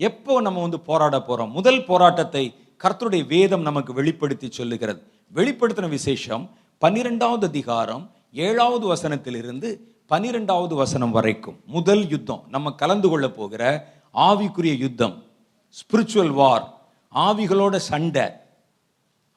எப்போ 0.00 0.34
நம்ம 0.46 0.60
வந்து 0.60 0.78
போராட 0.88 1.16
போகிறோம் 1.20 1.52
முதல் 1.58 1.84
போராட்டத்தை 1.88 2.44
கர்த்தருடைய 2.82 3.22
வேதம் 3.32 3.66
நமக்கு 3.68 3.92
வெளிப்படுத்தி 3.98 4.48
சொல்லுகிறது. 4.50 5.00
வெளிப்படுத்தின 5.34 5.88
விசேஷம் 5.88 6.44
பன்னிரெண்டாவது 6.82 7.44
அதிகாரம் 7.52 8.04
ஏழாவது 8.46 8.84
வசனத்திலிருந்து 8.94 9.68
பன்னிரெண்டாவது 10.12 10.74
வசனம் 10.74 11.14
வரைக்கும். 11.16 11.58
முதல் 11.76 12.04
யுத்தம் 12.12 12.42
நம்ம 12.54 12.72
கலந்து 12.82 13.08
கொள்ள 13.08 13.26
போகிற 13.28 13.62
ஆவிக்குரிய 14.28 14.74
யுத்தம். 14.84 15.14
ஸ்பிரிச்சுவல் 15.78 16.32
வார் 16.40 16.64
ஆவிகளோட 17.12 17.76
சண்டை. 17.90 18.26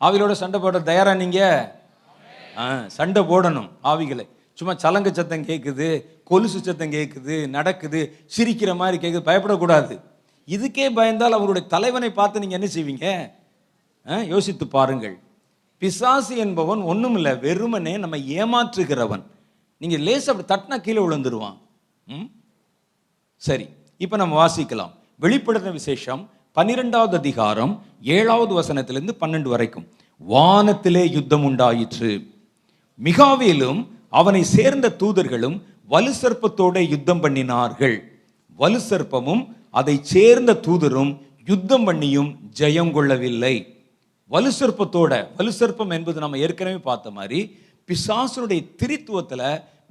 ஆவிகளோட 0.02 0.34
சண்டை 0.42 0.60
போட 0.60 0.80
தயாரா 0.90 1.14
நீங்க? 1.22 1.40
சண்டை 2.98 3.22
போடணும் 3.32 3.70
ஆவிகளை. 3.92 4.26
சும்மா 4.58 4.74
சலங்க 4.84 5.10
சத்தம் 5.12 5.48
கேட்குது 5.50 5.88
கொலுசு 6.30 6.60
சத்தம் 6.60 6.94
கேட்குது 6.98 7.38
நடக்குது 7.56 8.02
சிரிக்கிற 8.36 8.72
மாதிரி 8.82 8.98
கேட்குது 9.04 9.30
பயப்படக்கூடாது. 9.30 9.96
இதுக்கே 10.48 10.90
பயந்தால் 10.90 11.32
அவருடைய 11.32 11.68
தலைவனை 11.68 12.12
பார்த்து 12.12 12.40
நீங்கள் 12.40 12.62
என்ன 12.62 12.74
செய்வீங்க? 12.76 13.32
ஆ, 14.12 14.18
யோசித்து 14.18 14.68
பாருங்கள். 14.68 15.20
பிசாசு 15.78 16.38
என்பவன் 16.38 16.80
ஒண்ணுமில்ல 16.80 17.40
வெறுமனே 17.40 17.98
நம்ம 17.98 18.18
ஏமாற்றுகிறவன். 18.18 19.24
நீங்கள் 19.78 20.00
லேஸ் 20.00 20.30
அப்படி 20.30 20.62
தட்டினா 20.62 20.78
கீழே 20.78 21.00
விழுந்துருவான். 21.00 21.58
ம்? 22.06 22.24
சரி 23.36 23.68
இப்போ 23.98 24.18
நம்ம 24.18 24.48
வாசிக்கலாம். 24.48 24.92
வெளிப்படுத்தின 25.22 25.72
விசேஷம் 25.72 26.30
பன்னிரெண்டாவது 26.52 27.18
அதிகாரம் 27.18 27.84
ஏழாவது 28.02 28.62
வசனத்திலிருந்து 28.62 29.10
பன்னெண்டு 29.20 29.50
வரைக்கும். 29.50 29.88
வானத்திலே 30.18 31.10
யுத்தம் 31.10 31.44
உண்டாயிற்று. 31.44 32.28
மிகாவிலும் 33.04 33.88
அவனை 34.10 34.44
சேர்ந்த 34.44 34.96
தூதர்களும் 35.00 35.62
வலு 35.88 36.14
சர்ப்பத்தோட 36.22 36.90
யுத்தம் 36.90 37.24
பண்ணினார்கள். 37.24 38.00
வலு 38.56 38.82
சர்ப்பமும் 38.90 39.55
அதை 39.80 39.96
சேர்ந்த 40.14 40.52
தூதரும் 40.68 41.14
யுத்தம் 41.50 41.86
பண்ணியும் 41.88 42.30
ஜெயம் 42.60 42.92
கொள்ளவில்லை. 42.96 43.56
வலு 44.34 44.52
சிற்பத்தோட 44.60 45.14
வலு 45.38 45.52
சிற்பம் 45.60 45.94
என்பது 45.98 46.18
நம்ம 46.24 46.38
ஏற்கனவே 46.46 46.80
பார்த்த 46.90 47.12
மாதிரி 47.18 47.40
பிசாசனுடைய 47.90 48.62
திரித்துவத்தில் 48.82 49.48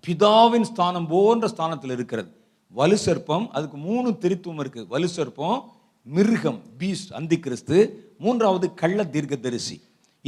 பிதாவின் 0.07 0.67
ஸ்தானம் 0.71 1.09
போன்ற 1.13 1.49
ஸ்தானத்தில் 1.53 1.95
இருக்கிறது. 1.97 2.31
வலு 2.79 2.97
சிற்பம் 3.05 3.47
அதுக்கு 3.57 3.79
மூணு 3.89 4.09
திரித்துவம் 4.23 4.61
இருக்கு. 4.63 4.83
வலு 4.95 5.09
சிற்பம் 5.17 5.59
மிருகம் 6.07 6.61
பீஸ்ட் 6.81 7.13
அந்தி 7.19 7.37
கிறிஸ்து 7.45 7.77
மூன்றாவது 8.25 8.67
கள்ள 8.81 8.99
தீர்க்கதரிசி. 9.15 9.77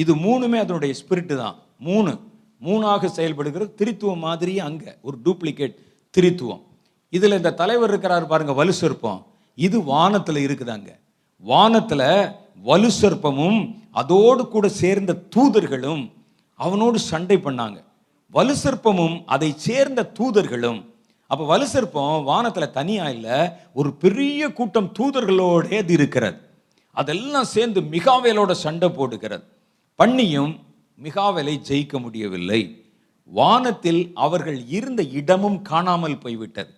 இது 0.03 0.13
மூணுமே 0.27 0.59
அதனுடைய 0.65 0.93
ஸ்பிரிட்டு 1.01 1.35
தான். 1.43 1.57
மூணு. 1.89 2.13
மூணாக 2.67 3.09
செயல்படுகிறது 3.19 3.71
திரித்துவம் 3.81 4.25
மாதிரியே 4.29 4.61
அங்கே 4.69 4.93
ஒரு 5.07 5.17
டூப்ளிகேட் 5.25 5.77
திரித்துவம். 6.15 6.63
இதில் 7.13 7.39
இந்த 7.41 7.57
தலைவர் 7.63 7.93
இருக்கிறார் 7.93 8.31
பாருங்க 8.33 8.55
வலு 8.61 8.75
இது 9.65 9.77
வானத்தில் 9.93 10.45
இருக்குதாங்க. 10.47 10.91
வானத்தில் 11.51 12.09
வலு 12.69 12.91
சர்ப்பமும் 13.01 13.59
அதோடு 14.01 14.43
கூட 14.49 14.67
சேர்ந்த 14.83 15.13
தூதர்களும் 15.35 16.03
அவனோடு 16.61 16.99
சண்டை 17.11 17.37
பண்ணாங்க. 17.47 17.79
வலு 18.35 18.55
சர்ப்பமும் 18.65 19.17
அதை 19.35 19.51
சேர்ந்த 19.67 20.11
தூதர்களும். 20.19 20.81
அப்போ 21.31 21.45
வலு 21.53 21.67
சர்ப்பம் 21.73 22.25
வானத்தில் 22.31 22.75
தனியாக 22.79 23.15
இல்லை 23.17 23.39
ஒரு 23.79 23.91
பெரிய 24.03 24.53
கூட்டம் 24.59 24.91
தூதர்களோடே 24.99 25.77
அது 25.83 25.93
இருக்கிறது. 25.93 26.39
அதெல்லாம் 27.01 27.49
சேர்ந்து 27.55 27.81
மிகாவேலோட 27.95 28.53
சண்டை 28.65 28.89
போடுகிறது. 28.89 29.45
பண்ணியும் 29.99 30.53
மிகாவேலை 31.07 31.55
ஜெயிக்க 31.69 32.01
முடியவில்லை. 32.05 32.61
வானத்தில் 33.39 34.03
அவர்கள் 34.15 34.61
இருந்த 34.79 35.03
இடமும் 35.21 35.59
காணாமல் 35.63 36.21
போய்விட்டது. 36.25 36.73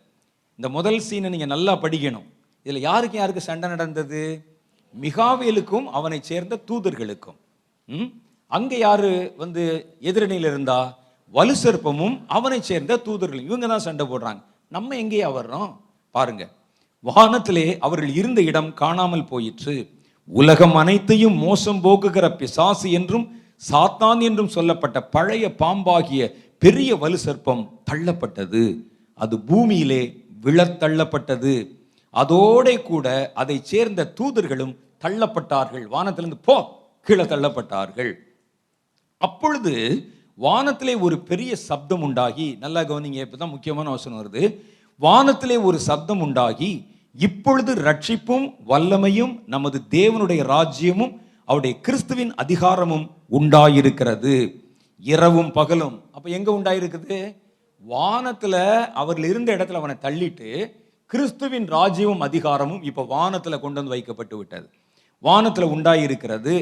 இந்த 0.58 0.68
முதல் 0.76 1.00
சீனை 1.08 1.28
நீங்கள் 1.34 1.54
நல்லா 1.54 1.74
படிக்கணும். 1.82 2.28
இதில் 2.68 2.82
யாருக்கு 2.82 3.16
யாருக்கு 3.16 3.40
சண்டை 3.40 3.68
நடந்தது? 3.68 4.44
மிகாவேலுக்கும் 5.00 5.84
அவனை 5.84 6.18
சேர்ந்த 6.22 6.58
தூதர்களுக்கும். 6.70 7.36
ம்? 7.86 8.02
அங்க 8.46 8.76
யாரு 8.76 9.34
வந்து 9.36 9.94
எதிரணியில் 10.00 10.46
இருந்தா? 10.46 10.98
வலு 11.30 11.54
சிற்பமும் 11.62 12.20
அவனை 12.26 12.62
சேர்ந்த 12.62 12.96
தூதர்கள் 12.96 13.42
இவங்க 13.42 13.66
தான் 13.66 13.78
சண்டை 13.78 14.06
போடுறாங்க. 14.06 14.42
நம்ம 14.68 14.94
எங்கேயா 14.94 15.30
வர்றோம்? 15.30 15.76
பாருங்க. 16.10 16.48
வானத்திலே 17.00 17.78
அவர்கள் 17.78 18.14
இருந்த 18.14 18.42
இடம் 18.42 18.74
காணாமல் 18.74 19.24
போயிற்று. 19.24 19.88
உலகம் 20.26 20.74
அனைத்தையும் 20.74 21.34
மோசம் 21.34 21.84
போக்குகிற 21.84 22.36
பிசாசு 22.36 22.92
என்றும் 22.92 23.40
சாத்தான் 23.70 24.22
என்றும் 24.22 24.48
சொல்லப்பட்ட 24.48 25.02
பழைய 25.02 25.54
பாம்பாகிய 25.54 26.34
பெரிய 26.58 26.96
வலு 26.96 27.18
சர்ப்பம் 27.24 27.68
தள்ளப்பட்டது. 27.90 28.84
அது 29.14 29.40
பூமியிலே 29.40 30.24
விழத்தள்ளப்பட்டது. 30.42 31.76
அதோட 32.20 32.82
கூட 32.82 33.30
அதை 33.34 33.60
சேர்ந்த 33.62 34.12
தூதர்களும் 34.20 34.76
தள்ளப்பட்டார்கள். 35.00 35.86
வானத்திலிருந்து 35.86 36.44
போ 36.44 36.56
கீழே 37.02 37.22
தள்ளப்பட்டார்கள். 37.22 38.12
அப்பொழுது 39.18 39.72
வானத்திலே 40.34 40.94
ஒரு 40.94 41.18
பெரிய 41.18 41.56
சப்தம் 41.56 42.02
உண்டாகி 42.02 42.56
நல்லா 42.60 42.80
கவனிங்க 42.80 43.20
இப்பதான் 43.24 43.50
முக்கியமான 43.50 43.90
வசனம் 43.90 44.18
வருது. 44.18 44.60
வானத்திலே 44.96 45.56
ஒரு 45.56 45.78
சப்தம் 45.78 46.20
உண்டாகி 46.20 46.86
இப்பொழுது 47.18 47.74
ரட்சிப்பும் 47.74 48.54
வல்லமையும் 48.68 49.42
நமது 49.46 49.80
தேவனுடைய 49.90 50.42
ராஜ்யமும் 50.54 51.20
அவருடைய 51.44 51.80
கிறிஸ்துவின் 51.80 52.34
அதிகாரமும் 52.34 53.10
உண்டாயிருக்கிறது. 53.30 54.34
இரவும் 55.00 55.52
பகலும். 55.52 56.02
அப்ப 56.12 56.30
எங்க 56.30 56.50
உண்டாயிருக்குது? 56.52 57.18
வானத்துல 57.88 58.54
அவர்கள் 58.92 59.30
இருந்த 59.30 59.56
இடத்துல 59.56 59.72
அவனை 59.72 59.96
தள்ளிட்டு 60.02 60.50
கிறிஸ்துவின் 61.12 61.66
ராஜ்யமும் 61.74 62.24
அதிகாரமும் 62.26 62.82
இப்போ 62.88 63.02
வானத்தில் 63.12 63.60
கொண்டு 63.60 63.78
வந்து 63.80 63.92
வைக்கப்பட்டு 63.92 64.34
விட்டது. 64.38 64.66
வானத்தில் 65.24 65.72
உண்டாயிருக்கிறது 65.74 66.54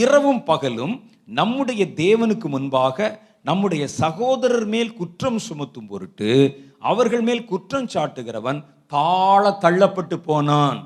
இரவும் 0.00 0.42
பகலும் 0.50 0.92
நம்முடைய 1.38 1.82
தேவனுக்கு 2.02 2.48
முன்பாக 2.54 3.08
நம்முடைய 3.48 3.84
சகோதரர் 4.00 4.68
மேல் 4.74 4.92
குற்றம் 4.98 5.40
சுமத்தும் 5.46 5.88
பொருட்டு 5.92 6.30
அவர்கள் 6.90 7.24
மேல் 7.28 7.42
குற்றம் 7.52 7.90
சாட்டுகிறவன் 7.94 8.60
தாழ 8.94 9.44
தள்ளப்பட்டு 9.64 10.18
போனான். 10.28 10.80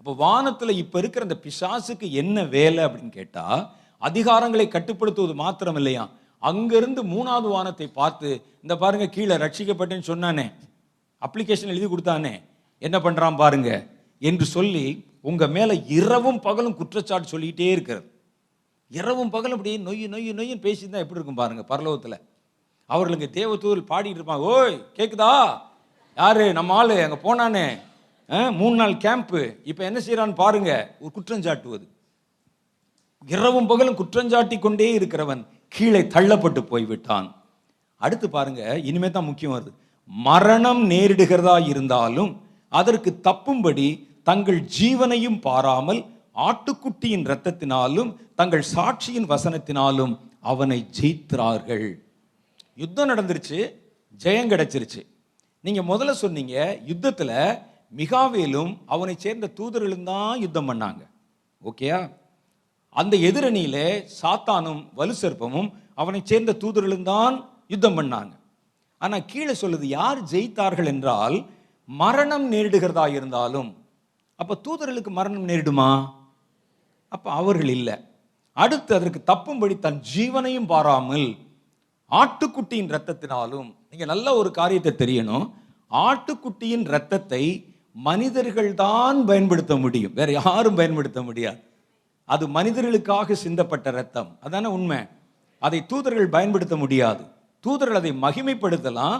அப்போ 0.00 0.14
வானத்தில் 0.24 0.80
இப்போ 0.82 0.98
இருக்கிற 1.02 1.26
அந்த 1.28 1.38
பிசாசுக்கு 1.46 2.08
என்ன 2.22 2.44
வேலை 2.56 2.82
அப்படின்னு 2.86 3.16
கேட்டால் 3.20 3.64
அதிகாரங்களை 4.02 4.68
கட்டுப்படுத்துவது 4.76 5.36
மாத்திரம் 5.42 5.80
இல்லையா 5.82 6.06
அங்கிருந்து 6.42 7.02
மூணாவது 7.14 7.50
வானத்தை 7.56 7.88
பார்த்து 8.00 8.30
இந்த 8.64 8.74
பாருங்க 8.82 9.08
கீழே 9.16 9.36
ரட்சிக்கப்பட்டேன்னு 9.44 10.10
சொன்னானே. 10.12 10.46
அப்ளிகேஷன் 11.26 11.66
எழுதி 11.66 11.86
கொடுத்தானே? 11.86 12.42
என்ன 12.78 12.98
பண்ணுறான் 12.98 13.36
பாருங்க. 13.36 13.86
என்று 14.18 14.44
சொல்லி 14.44 15.04
உங்கள் 15.20 15.48
மேலே 15.48 15.82
இரவும் 15.86 16.40
பகலும் 16.40 16.76
குற்றச்சாட்டு 16.76 17.28
சொல்லிக்கிட்டே 17.28 17.70
இருக்கிறது. 17.70 18.10
இரவும் 18.88 19.30
பகலும் 19.30 19.56
அப்படியே 19.56 19.78
நொய் 19.78 20.10
நொய் 20.10 20.32
நொய்யுன்னு 20.32 20.64
பேசியிருந்தா 20.66 21.02
எப்படி 21.02 21.20
இருக்கும் 21.20 21.34
பாருங்க 21.34 21.76
பரலோகத்தில். 21.76 22.20
அவர்களுக்கு 22.86 23.28
தேவதூதல் 23.32 23.92
பாடிட்டு 23.92 24.20
இருப்பாங்க. 24.20 24.38
ஓய் 24.38 24.86
கேட்குதா 24.96 25.60
யாரு? 26.16 26.52
நம்ம 26.52 26.74
ஆள் 26.74 26.88
அங்கே 26.88 27.18
போனானே. 27.26 27.78
ஆ, 28.30 28.50
மூணு 28.50 28.76
நாள் 28.76 28.92
கேம்ப்பு 28.92 29.56
இப்போ 29.64 29.84
என்ன 29.84 30.00
செய்கிறான்னு 30.06 30.34
பாருங்க. 30.34 30.96
ஒரு 31.00 31.12
குற்றஞ்சாட்டுவது 31.14 31.88
இரவும் 33.26 33.66
பகலும் 33.66 33.96
குற்றஞ்சாட்டி 33.96 34.58
கொண்டே 34.58 34.98
இருக்கிறவன் 34.98 35.46
கீழே 35.68 36.00
தள்ளப்பட்டு 36.00 36.60
போய்விட்டான். 36.60 37.34
அடுத்து 37.96 38.30
பாருங்க 38.30 38.78
இனிமே 38.78 39.10
தான் 39.10 39.24
முக்கியம் 39.24 39.52
வருது. 39.52 39.85
மரணம் 40.10 40.82
நேரிடுகிறதா 40.92 41.56
இருந்தாலும் 41.70 42.32
அதற்கு 42.72 43.10
தப்பும்படி 43.26 43.88
தங்கள் 44.28 44.60
ஜீவனையும் 44.78 45.38
பாராமல் 45.46 46.00
ஆட்டுக்குட்டியின் 46.48 47.26
இரத்தத்தினாலும் 47.28 48.10
தங்கள் 48.40 48.64
சாட்சியின் 48.74 49.28
வசனத்தினாலும் 49.32 50.14
அவனை 50.52 50.78
ஜெயித்தார்கள் 50.98 51.88
யுத்தம் 52.82 53.10
நடந்துருச்சு 53.10 53.58
ஜெயம் 54.24 54.50
கிடைச்சிருச்சு. 54.52 55.00
நீங்க 55.64 55.82
முதல்ல 55.82 56.12
சொன்னீங்க 56.24 56.54
யுத்தத்துல 56.90 57.30
மிகாவேலும் 58.00 58.72
அவனை 58.94 59.14
சேர்ந்த 59.24 59.46
தூதர்களும் 59.58 60.06
தான் 60.12 60.40
யுத்தம் 60.44 60.68
பண்ணாங்க. 60.70 61.02
ஓகேயா 61.62 62.00
அந்த 63.00 63.14
எதிரணியிலே 63.28 63.88
சாத்தானும் 64.20 64.82
வலுசர்ப்பமும் 64.98 65.68
அவனை 65.94 66.20
சேர்ந்த 66.30 66.56
தூதர்களும் 66.62 67.06
தான் 67.12 67.34
யுத்தம் 67.74 67.96
பண்ணாங்க. 67.98 68.32
ஆனால் 68.98 69.24
கீழே 69.30 69.54
சொல்லுது 69.62 69.86
யார் 69.98 70.20
ஜெயித்தார்கள் 70.32 70.90
என்றால் 70.92 71.36
மரணம் 71.88 72.46
நேரிடுகிறதா 72.52 73.06
இருந்தாலும். 73.16 73.70
அப்போ 74.36 74.54
தூதர்களுக்கு 74.66 75.10
மரணம் 75.18 75.48
நேரிடுமா? 75.48 75.90
அப்போ 77.08 77.28
அவர்கள் 77.30 77.72
இல்லை. 77.78 77.96
அடுத்து 78.52 78.92
அதற்கு 78.98 79.20
தப்பும்படி 79.32 79.74
தன் 79.78 80.00
ஜீவனையும் 80.14 80.70
பாராமல் 80.72 81.26
ஆட்டுக்குட்டியின் 82.12 82.92
ரத்தத்தினாலும் 82.94 83.68
நீங்கள் 83.90 84.10
நல்ல 84.12 84.34
ஒரு 84.40 84.50
காரியத்தை 84.50 84.92
தெரியணும் 85.02 85.46
ஆட்டுக்குட்டியின் 85.90 86.84
ரத்தத்தை 86.94 87.44
மனிதர்கள் 88.08 88.70
தான் 88.74 89.18
பயன்படுத்த 89.24 89.74
முடியும். 89.76 90.14
வேற 90.18 90.30
யாரும் 90.32 90.78
பயன்படுத்த 90.80 91.20
முடியாது. 91.22 91.60
அது 92.24 92.44
மனிதர்களுக்காக 92.48 93.36
சிந்தப்பட்ட 93.44 93.90
ரத்தம் 93.90 94.30
அதானே 94.44 94.68
உண்மை? 94.76 95.00
அதை 95.62 95.78
தூதர்கள் 95.90 96.34
பயன்படுத்த 96.36 96.76
முடியாது. 96.76 97.22
தூதர்கள் 97.66 98.00
அதை 98.00 98.12
மகிமைப்படுத்தலாம் 98.26 99.18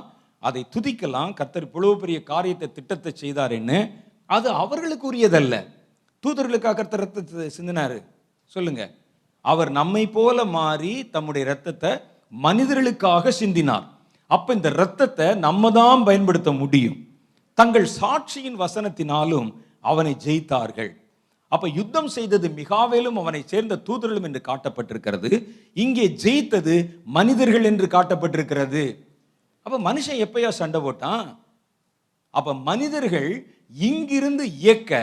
அதை 0.48 0.62
துதிக்கலாம் 0.74 1.32
கர்த்தர் 1.38 1.66
இவ்வளவு 1.68 1.94
பெரிய 2.02 2.18
காரியத்தை 2.32 2.68
திட்டத்தை 2.78 3.12
செய்தாருன்னு 3.22 3.78
அது 4.36 4.48
அவர்களுக்கு 4.62 5.04
உரியதல்ல 5.12 5.54
தூதர்களுக்காக 6.24 6.76
கர்த்தர் 6.78 7.02
ரத்தத்தை 7.04 7.48
சிந்தினாரு. 7.58 7.98
சொல்லுங்க. 8.52 8.82
அவர் 9.44 9.70
நம்மை 9.78 10.02
போல 10.16 10.44
மாறி 10.56 10.92
தம்முடைய 11.14 11.44
ரத்தத்தை 11.52 11.90
மனிதர்களுக்காக 12.32 13.32
சிந்தினார். 13.40 13.86
அப்ப 14.30 14.54
இந்த 14.58 14.70
ரத்தத்தை 14.82 15.26
நம்ம 15.46 15.70
தான் 15.78 16.04
பயன்படுத்த 16.08 16.50
முடியும். 16.62 16.96
தங்கள் 17.58 17.86
சாட்சியின் 18.00 18.58
வசனத்தினாலும் 18.64 19.48
அவனை 19.90 20.12
ஜெயித்தார்கள். 20.24 20.90
அப்ப 21.48 21.68
யுத்தம் 21.68 22.10
செய்தது 22.16 22.46
மிகாவேலும் 22.60 23.18
அவனை 23.22 23.40
சேர்ந்த 23.46 23.80
தூதர்களும் 23.88 24.26
என்று 24.28 24.40
காட்டப்பட்டிருக்கிறது. 24.48 25.30
இங்கே 25.84 26.06
ஜெயித்தது 26.22 26.74
மனிதர்கள் 27.04 27.64
என்று 27.64 27.86
காட்டப்பட்டிருக்கிறது. 27.86 28.84
அப்ப 29.62 29.78
மனுஷன் 29.88 30.22
எப்பயா 30.24 30.48
சண்டை 30.60 30.80
போட்டான்? 30.80 31.26
அப்ப 32.30 32.54
மனிதர்கள் 32.54 33.30
இங்கிருந்து 33.76 34.44
இயக்க 34.64 35.00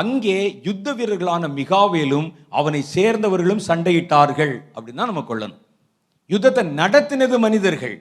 அங்கே 0.00 0.60
யுத்த 0.66 0.92
வீரர்களான 0.92 1.48
மிகாவேலும் 1.60 2.26
அவனை 2.48 2.80
சேர்ந்தவர்களும் 2.96 3.62
சண்டையிட்டார்கள் 3.68 4.54
அப்படின்னு 4.74 5.00
தான் 5.00 5.10
நம்ம 5.12 5.24
கொள்ளணும். 5.28 5.62
யுத்தத்தை 6.30 6.62
நடத்தினது 6.80 7.36
மனிதர்கள். 7.38 7.96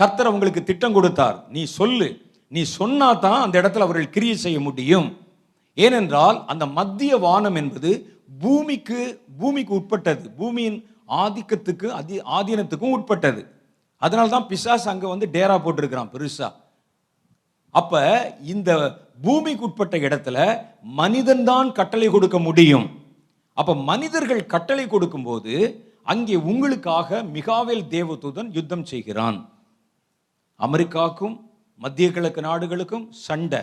கர்த்தர் 0.00 0.30
அவங்களுக்கு 0.30 0.62
திட்டம் 0.64 0.96
கொடுத்தார். 0.96 1.38
நீ 1.54 1.64
சொல்லு. 1.78 2.08
நீ 2.48 2.62
சொன்னா 2.78 3.08
தான் 3.24 3.40
அந்த 3.44 3.54
இடத்துல 3.62 3.86
அவர்கள் 3.86 4.12
கிரியை 4.16 4.36
செய்ய 4.36 4.60
முடியும். 4.60 5.08
ஏனென்றால் 5.84 6.38
அந்த 6.52 6.64
மத்திய 6.78 7.12
வானம் 7.26 7.58
என்பது 7.62 7.90
பூமிக்கு 8.42 9.00
பூமிக்கு 9.40 9.72
உட்பட்டது. 9.80 10.24
பூமியின் 10.38 10.78
ஆதிக்கத்துக்கு 11.22 11.88
அதி 11.98 12.16
ஆதீனத்துக்கும் 12.38 12.94
உட்பட்டது. 12.96 13.42
அதனால 14.02 14.28
தான் 14.34 14.48
பிசாஸ் 14.50 14.88
அங்கே 14.92 15.06
வந்து 15.12 15.26
டேரா 15.36 15.56
போட்டிருக்கிறான் 15.64 16.12
பெருசா. 16.14 16.48
அப்ப 17.74 18.02
இந்த 18.54 18.70
பூமிக்கு 19.24 19.64
உட்பட்ட 19.68 19.96
இடத்துல 20.08 20.38
மனிதன் 21.00 21.44
தான் 21.50 21.68
கட்டளை 21.78 22.08
கொடுக்க 22.08 22.38
முடியும். 22.48 22.86
அப்ப 23.60 23.74
மனிதர்கள் 23.90 24.50
கட்டளை 24.54 24.84
கொடுக்கும்போது 24.86 25.54
அங்கே 26.12 26.36
உங்களுக்காக 26.50 27.22
மிகாவேல் 27.36 27.84
தேவதூதன் 27.94 28.50
யுத்தம் 28.58 28.86
செய்கிறான். 28.92 29.38
அமெரிக்காவுக்கும் 30.66 31.34
மத்திய 31.84 32.06
கிழக்கு 32.14 32.40
நாடுகளுக்கும் 32.48 33.04
சண்டை. 33.26 33.60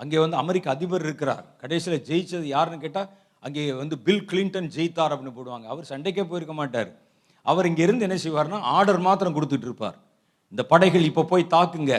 அங்கே 0.00 0.18
வந்து 0.24 0.36
அமெரிக்க 0.42 0.66
அதிபர் 0.74 1.04
இருக்கிறார். 1.06 1.44
கடைசியில் 1.62 2.04
ஜெயிச்சது 2.08 2.46
யாருன்னு 2.54 2.84
கேட்டால் 2.84 3.08
அங்கே 3.46 3.62
வந்து 3.82 3.96
பில் 4.06 4.24
கிளின்டன் 4.30 4.70
ஜெயித்தார் 4.76 5.12
அப்படின்னு 5.14 5.36
போடுவாங்க. 5.38 5.66
அவர் 5.72 5.90
சண்டைக்கே 5.92 6.24
போயிருக்க 6.30 6.54
மாட்டார். 6.60 6.90
அவர் 7.46 7.68
இங்கேருந்து 7.70 8.06
என்ன 8.08 8.18
செய்வார்னா 8.24 8.58
ஆர்டர் 8.76 9.00
மாத்திரம் 9.08 9.36
கொடுத்துட்டு 9.36 9.68
இருப்பார். 9.68 9.96
இந்த 10.52 10.62
படைகள் 10.72 11.08
இப்போ 11.10 11.22
போய் 11.32 11.52
தாக்குங்க. 11.54 11.94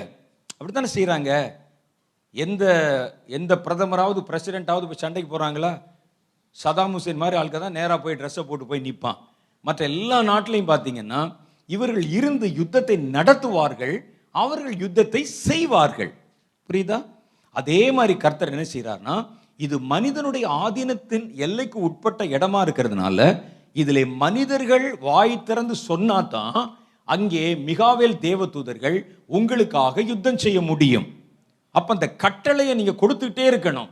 அப்படி 0.58 0.74
தானே 0.78 0.90
செய்கிறாங்க 0.98 1.32
எந்த 2.36 2.64
எந்த 3.38 3.54
பிரதமராவது 3.66 4.20
பிரசிடென்ட்டாவது 4.30 4.88
போய் 4.90 5.04
சண்டைக்கு 5.04 5.30
போகிறாங்களா 5.32 5.72
சதாம் 6.58 6.96
ஹுசேன் 6.98 7.22
மாதிரி 7.22 7.38
ஆளுக்க 7.40 7.58
தான் 7.64 7.78
நேராக 7.80 7.98
போய் 8.04 8.18
ட்ரெஸ்ஸை 8.20 8.44
போட்டு 8.50 8.66
போய் 8.70 8.86
நிற்பான் 8.88 9.20
மற்ற 9.66 9.82
எல்லா 9.92 10.18
நாட்டிலையும் 10.30 10.72
பார்த்தீங்கன்னா 10.72 11.22
இவர்கள் 11.76 12.06
இருந்து 12.18 12.48
யுத்தத்தை 12.60 12.96
நடத்துவார்கள் 13.16 13.96
அவர்கள் 14.36 14.76
யுத்தத்தை 14.84 15.22
செய்வார்கள். 15.48 16.12
புரியுதா? 16.70 17.00
அதே 17.60 17.82
மாதிரி 17.98 18.14
கர்த்தர் 18.24 18.54
என்ன 18.56 18.66
செய்கிறார்னா 18.74 19.16
இது 19.66 19.76
மனிதனுடைய 19.92 20.46
ஆதீனத்தின் 20.64 21.28
எல்லைக்கு 21.46 21.78
உட்பட்ட 21.88 22.24
இடமா 22.36 22.60
இருக்கிறதுனால 22.66 23.20
இதில் 23.82 24.04
மனிதர்கள் 24.24 24.86
வாய் 25.08 25.44
திறந்து 25.48 25.76
சொன்னாதான் 25.90 26.58
அங்கே 27.08 27.44
மிகாவேல் 27.70 28.16
தேவதூதர்கள் 28.26 28.98
உங்களுக்காக 29.38 30.02
யுத்தம் 30.12 30.42
செய்ய 30.46 30.60
முடியும். 30.70 31.08
அப்போ 31.76 31.92
அந்த 31.96 32.08
கட்டளையை 32.24 32.74
நீங்கள் 32.80 33.00
கொடுத்துக்கிட்டே 33.02 33.46
இருக்கணும். 33.52 33.90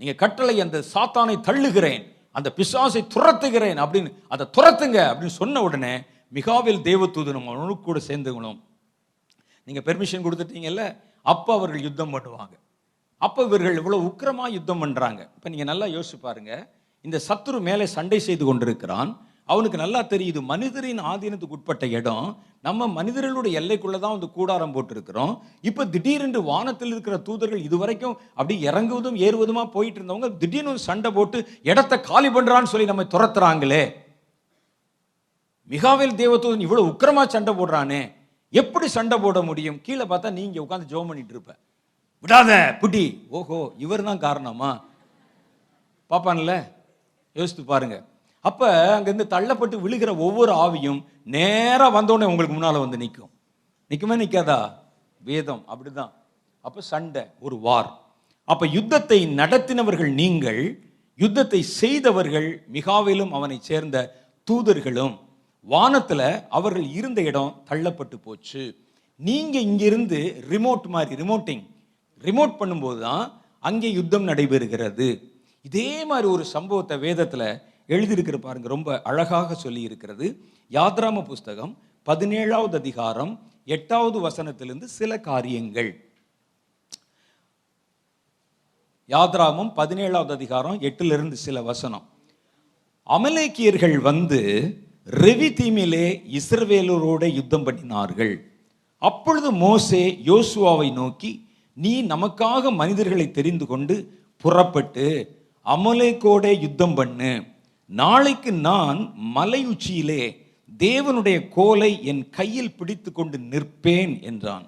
நீங்கள் 0.00 0.20
கட்டளை 0.22 0.54
அந்த 0.64 0.78
சாத்தானை 0.92 1.36
தள்ளுகிறேன் 1.48 2.02
அந்த 2.38 2.48
பிசாசை 2.58 3.02
துரத்துகிறேன் 3.14 3.78
அப்படின்னு 3.84 4.10
அதை 4.34 4.44
துரத்துங்க 4.56 4.98
அப்படின்னு 5.10 5.38
சொன்ன 5.42 5.62
உடனே 5.66 5.92
மிகாவில் 6.38 6.82
தேவதூதனும் 6.88 7.48
அவனுக்கு 7.50 7.84
கூட 7.84 8.00
சேர்ந்துக்கணும். 8.08 8.58
நீங்கள் 9.68 9.86
பெர்மிஷன் 9.88 10.26
கொடுத்துட்டீங்கல்ல 10.26 10.84
அப்போ 11.26 11.50
அவர்கள் 11.58 11.86
யுத்தம் 11.88 12.14
பண்ணுவாங்க. 12.14 12.54
அப்போ 13.26 13.40
இவர்கள் 13.48 13.78
இவ்வளோ 13.80 13.96
உக்கிரமா 14.08 14.44
யுத்தம் 14.56 14.82
பண்ணுறாங்க 14.82 15.20
இப்போ 15.36 15.48
நீங்கள் 15.52 15.70
நல்லா 15.70 15.86
யோசிச்சு 15.96 16.18
பாருங்க. 16.26 16.52
இந்த 17.06 17.18
சத்துரு 17.26 17.58
மேலே 17.68 17.84
சண்டை 17.96 18.18
செய்து 18.28 18.44
கொண்டிருக்கிறான். 18.46 19.10
அவனுக்கு 19.52 19.78
நல்லா 19.82 20.00
தெரியுது 20.12 20.40
மனிதரின் 20.50 21.00
ஆதீனத்துக்கு 21.10 21.56
உட்பட்ட 21.56 21.84
இடம் 21.98 22.26
நம்ம 22.66 22.86
மனிதர்களுடைய 22.96 23.60
எல்லைக்குள்ளே 23.60 23.98
தான் 24.02 24.14
வந்து 24.14 24.28
கூடாரம் 24.36 24.74
போட்டிருக்கிறோம். 24.74 25.32
இப்போ 25.68 25.82
திடீரென்று 25.94 26.40
வானத்தில் 26.50 26.92
இருக்கிற 26.94 27.16
தூதர்கள் 27.28 27.66
இதுவரைக்கும் 27.68 28.14
அப்படி 28.38 28.56
இறங்குவதும் 28.68 29.18
ஏறுவதுமா 29.26 29.64
போயிட்டு 29.76 29.98
இருந்தவங்க 30.00 30.30
திடீர்னு 30.42 30.84
சண்டை 30.88 31.10
போட்டு 31.16 31.40
இடத்த 31.70 32.00
காலி 32.10 32.30
பண்ணுறான்னு 32.36 32.72
சொல்லி 32.72 32.90
நம்ம 32.92 33.06
துரத்துறாங்களே. 33.14 33.82
மிகாவேல் 35.70 36.18
தேவதூதன் 36.20 36.64
இவ்வளோ 36.66 36.84
உக்கிரமாக 36.92 37.28
சண்டை 37.34 37.54
போடுறானே. 37.58 38.02
எப்படி 38.52 38.86
சண்டை 38.98 39.16
போட 39.24 39.40
முடியும்? 39.48 39.80
கீழே 39.88 40.06
பார்த்தா 40.12 40.30
நீங்கள் 40.38 40.64
உட்காந்து 40.66 40.90
ஜோம் 40.92 41.10
பண்ணிட்டு 41.10 41.34
இருப்பேன் 41.36 41.60
விடாத. 42.24 42.50
புட்டி 42.80 43.04
ஓஹோ 43.38 43.58
இவர் 43.84 44.08
தான் 44.08 44.24
காரணமா? 44.26 44.70
பாப்பான்ல 46.10 46.54
யோசித்து 47.36 47.62
பாருங்க. 47.72 47.96
அப்ப 48.48 48.68
அங்கிருந்து 48.96 49.26
தள்ளப்பட்டு 49.34 49.76
விழுகிற 49.84 50.10
ஒவ்வொரு 50.26 50.52
ஆவியும் 50.64 51.00
நேராக 51.36 51.90
வந்தோடனே 51.96 52.28
உங்களுக்கு 52.30 52.56
முன்னால 52.56 52.80
வந்து 52.84 53.00
நிற்கும் 53.02 53.32
நிற்குமே 53.90 54.16
நிற்காதா 54.22 54.58
வேதம் 55.20 55.62
அப்படிதான். 55.70 56.12
அப்ப 56.64 56.82
சண்டை 56.92 57.22
ஒரு 57.46 57.56
வார். 57.66 57.90
அப்ப 58.52 58.66
யுத்தத்தை 58.76 59.18
நடத்தினவர்கள் 59.40 60.12
நீங்கள் 60.22 60.60
யுத்தத்தை 61.18 61.60
செய்தவர்கள் 61.80 62.48
மிகாவிலும் 62.76 63.32
அவனை 63.38 63.58
சேர்ந்த 63.68 63.96
தூதர்களும் 64.48 65.14
வானத்தில் 65.66 66.28
அவர்கள் 66.58 66.86
இருந்த 66.98 67.20
இடம் 67.30 67.56
தள்ளப்பட்டு 67.68 68.16
போச்சு. 68.26 68.62
நீங்கள் 69.20 69.66
இங்கிருந்து 69.70 70.20
ரிமோட் 70.52 70.86
மாதிரி 70.94 71.20
ரிமோட்டிங் 71.22 71.64
ரிமோட் 72.28 72.58
பண்ணும்போது 72.60 73.00
தான் 73.08 73.24
அங்கே 73.68 73.88
யுத்தம் 73.98 74.28
நடைபெறுகிறது. 74.30 75.08
இதே 75.68 75.90
மாதிரி 76.10 76.26
ஒரு 76.34 76.44
சம்பவத்தை 76.54 76.96
வேதத்தில் 77.06 77.48
எழுதியிருக்கிற 77.94 78.36
பாருங்க 78.44 78.68
ரொம்ப 78.74 78.90
அழகாக 79.10 79.54
சொல்லி 79.64 79.82
இருக்கிறது 79.88 80.26
யாத்ராம 80.72 81.22
புஸ்தகம் 81.30 81.72
பதினேழாவது 82.06 82.76
அதிகாரம் 82.82 83.32
எட்டாவது 83.76 84.18
வசனத்திலிருந்து 84.26 84.86
சில 84.98 85.18
காரியங்கள். 85.30 85.90
யாத்ராமம் 89.10 89.70
பதினேழாவது 89.80 90.32
அதிகாரம் 90.38 90.78
எட்டிலிருந்து 90.88 91.36
சில 91.46 91.62
வசனம். 91.70 92.04
அமலேக்கியர்கள் 93.16 93.96
வந்து 94.10 94.40
ரெவி 95.24 95.48
தீமிலே 95.58 96.06
இஸ்ரவேலரோட 96.38 97.24
யுத்தம் 97.38 97.66
பண்ணினார்கள். 97.66 98.34
அப்பொழுது 99.02 99.48
மோசே 99.64 100.02
யோசுவாவை 100.30 100.88
நோக்கி 101.00 101.30
நீ 101.82 101.92
நமக்காக 102.02 102.72
மனிதர்களை 102.80 103.26
தெரிந்து 103.30 103.66
கொண்டு 103.66 103.94
புறப்பட்டு 104.42 105.06
அமலேக்கோட 105.74 106.44
யுத்தம் 106.60 106.94
பண்ணு. 106.98 107.32
நாளைக்கு 107.90 108.50
நான் 108.68 108.98
மலை 109.36 109.60
உச்சியிலே 109.66 110.22
தேவனுடைய 110.78 111.38
கோலை 111.48 111.92
என் 112.10 112.22
கையில் 112.38 112.76
பிடித்து 112.78 113.10
கொண்டு 113.12 113.38
நிற்பேன் 113.52 114.14
என்றான். 114.22 114.66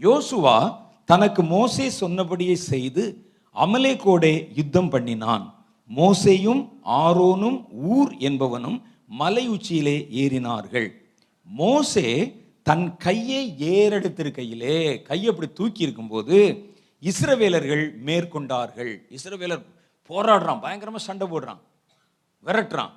யோசுவா 0.00 0.58
தனக்கு 1.10 1.42
மோசே 1.54 1.86
சொன்னபடியே 2.00 2.56
செய்து 2.70 3.04
அமலேக்கோடே 3.54 4.34
யுத்தம் 4.58 4.90
பண்ணினான். 4.92 5.44
மோசேயும் 5.98 6.62
ஆரோனும் 7.02 7.58
ஊர் 7.94 8.12
என்பவனும் 8.28 8.78
மலை 9.20 9.44
உச்சியிலே 9.48 9.96
ஏறினார்கள். 10.22 10.88
மோசே 11.46 12.08
தன் 12.62 12.96
கையை 12.96 13.42
ஏறெடுத்திருக்கையிலே 13.58 15.02
கையை 15.02 15.28
அப்படி 15.28 15.52
தூக்கி 15.52 15.82
இருக்கும்போது 15.82 16.36
இஸ்ரவேலர்கள் 17.02 17.84
மேற்கொண்டார்கள். 18.04 18.92
இஸ்ரவேலர் 19.16 19.62
போராடுறான் 20.08 20.60
பயங்கரமாக 20.60 21.04
சண்டை 21.04 21.28
போடுறான் 21.28 21.60
விரட்டுறான். 22.44 22.90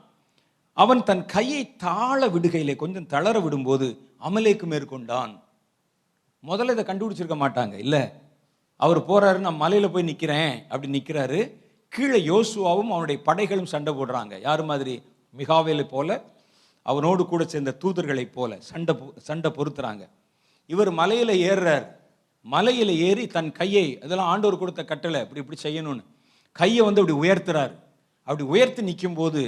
அவன் 0.74 1.04
தன் 1.04 1.26
கையை 1.26 1.76
தாழ 1.76 2.28
விடுகையிலே 2.28 2.76
கொஞ்சம் 2.76 3.06
தளர 3.06 3.40
விடும்போது 3.40 3.88
அமலேக்கு 4.20 4.64
மேற்கொண்டான். 4.64 5.34
முதல்ல 6.48 6.72
இதை 6.72 6.84
கண்டுபிடிச்சிருக்க 6.86 7.36
மாட்டாங்க. 7.44 7.74
இல்லை 7.74 8.02
அவர் 8.76 9.08
போறாரு 9.08 9.38
நான் 9.38 9.56
மலையில் 9.56 9.92
போய் 9.92 10.04
நிற்கிறேன் 10.04 10.64
அப்படி 10.64 10.88
நிற்கிறாரு 10.98 11.40
கீழே 11.90 12.20
யோசுவாவும் 12.28 12.92
அவனுடைய 12.94 13.22
படைகளும் 13.26 13.72
சண்டை 13.74 13.94
போடுறாங்க. 13.94 14.42
யார் 14.42 14.64
மாதிரி? 14.64 15.02
மிகாவேலை 15.38 15.88
போல 15.90 16.10
அவனோடு 16.90 17.24
கூட 17.26 17.44
சேர்ந்த 17.54 17.72
தூதர்களைப் 17.84 18.36
போல 18.38 18.52
சண்டை 18.70 18.94
சண்டை 19.28 19.50
பொறுத்துறாங்க. 19.58 20.04
இவர் 20.70 20.92
மலையில் 21.02 21.34
ஏறுறார். 21.50 21.86
மலையில் 22.46 22.94
ஏறி 23.08 23.26
தன் 23.36 23.52
கையை 23.60 23.86
அதெல்லாம் 24.04 24.32
ஆண்டவர் 24.34 24.62
கொடுத்த 24.62 24.82
கட்டளை 24.92 25.20
இப்படி 25.26 25.42
இப்படி 25.44 25.60
செய்யணும்னு. 25.66 26.04
கையை 26.52 26.82
வந்து 26.88 27.02
அப்படி 27.02 27.18
உயர்த்துறார். 27.24 27.74
அப்படி 28.28 28.46
உயர்த்தி 28.54 28.82
நிற்கும் 28.82 29.18
போது 29.20 29.42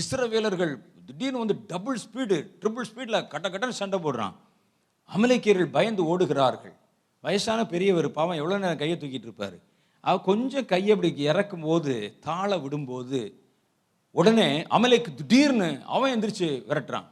இஸ்ரவேலர்கள் 0.00 0.72
திடீர்னு 1.06 1.42
வந்து 1.42 1.56
டபுள் 1.66 1.98
ஸ்பீடு 2.04 2.36
ட்ரிபிள் 2.60 2.88
ஸ்பீடில் 2.90 3.28
கட்ட 3.32 3.48
கட்டன்னு 3.48 3.80
சண்டை 3.82 3.98
போடுறான். 3.98 4.34
அமலேக்கியர்கள் 5.10 5.74
பயந்து 5.76 6.02
ஓடுகிறார்கள். 6.10 6.74
வயசான 7.24 7.60
பெரியவர் 7.72 8.08
பாவம் 8.18 8.40
எவ்வளோ 8.40 8.58
நேரம் 8.58 8.80
கையை 8.82 8.96
தூக்கிட்டு 8.98 9.28
இருப்பார். 9.28 9.56
அவ 10.00 10.14
கொஞ்சம் 10.28 10.68
கையை 10.72 10.90
அப்படி 10.94 11.10
இறக்கும் 11.30 11.64
போது 11.68 11.92
தாழ 12.20 12.56
விடும்போது 12.64 13.20
உடனே 14.14 14.48
அமலைக்கு 14.76 15.10
திடீர்னு 15.20 15.68
அவன் 15.94 16.12
எந்திரிச்சு 16.14 16.48
விரட்டுறான். 16.68 17.06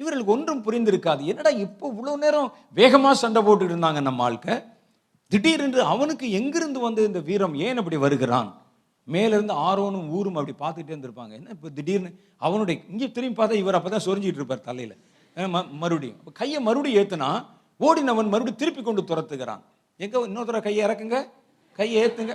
இவர்களுக்கு 0.00 0.34
ஒன்றும் 0.34 0.62
புரிந்திருக்காது. 0.66 1.22
என்னடா 1.30 1.50
இப்போ 1.64 1.84
இவ்வளோ 1.92 2.14
நேரம் 2.24 2.48
வேகமாக 2.78 3.16
சண்டை 3.22 3.40
போட்டுட்டு 3.46 3.72
இருந்தாங்க 3.74 4.00
நம்ம 4.08 4.22
ஆட்க 4.26 4.48
திடீரென்று 5.32 5.80
அவனுக்கு 5.94 6.26
எங்கிருந்து 6.38 6.80
வந்து 6.86 7.00
இந்த 7.08 7.20
வீரம்? 7.28 7.54
ஏன் 7.66 7.80
அப்படி 7.80 7.96
வருகிறான்? 8.04 8.48
மேலேருந்து 9.08 9.54
ஆரோனும் 9.68 10.08
ஊரும் 10.16 10.38
அப்படி 10.38 10.54
பார்த்துக்கிட்டே 10.62 10.94
இருந்திருப்பாங்க. 10.94 11.32
என்ன 11.38 11.52
இப்போ 11.56 11.68
திடீர்னு 11.76 12.10
அவனுடைய 12.46 12.76
இங்கே 12.92 13.08
திரும்பி 13.16 13.36
பார்த்தா 13.40 13.60
இவர் 13.62 13.78
அப்போ 13.78 13.90
தான் 13.94 14.06
சொரிஞ்சிட்டு 14.06 14.40
இருப்பார் 14.40 14.66
தலையில். 14.70 14.96
மறுபடியும். 15.82 16.18
கையை 16.40 16.58
மறுபடியும் 16.68 16.98
ஏற்றுனா 17.02 17.30
ஓடினவன் 17.88 18.32
மறுபடியும் 18.32 18.60
திருப்பி 18.62 18.82
கொண்டு 18.82 19.02
துரத்துக்கிறான் 19.10 19.62
எங்கே 20.00 20.24
இன்னொருத்தர 20.30 20.60
கையை 20.66 20.82
இறக்குங்க? 20.86 21.18
கையை 21.78 21.96
ஏற்றுங்க 22.04 22.34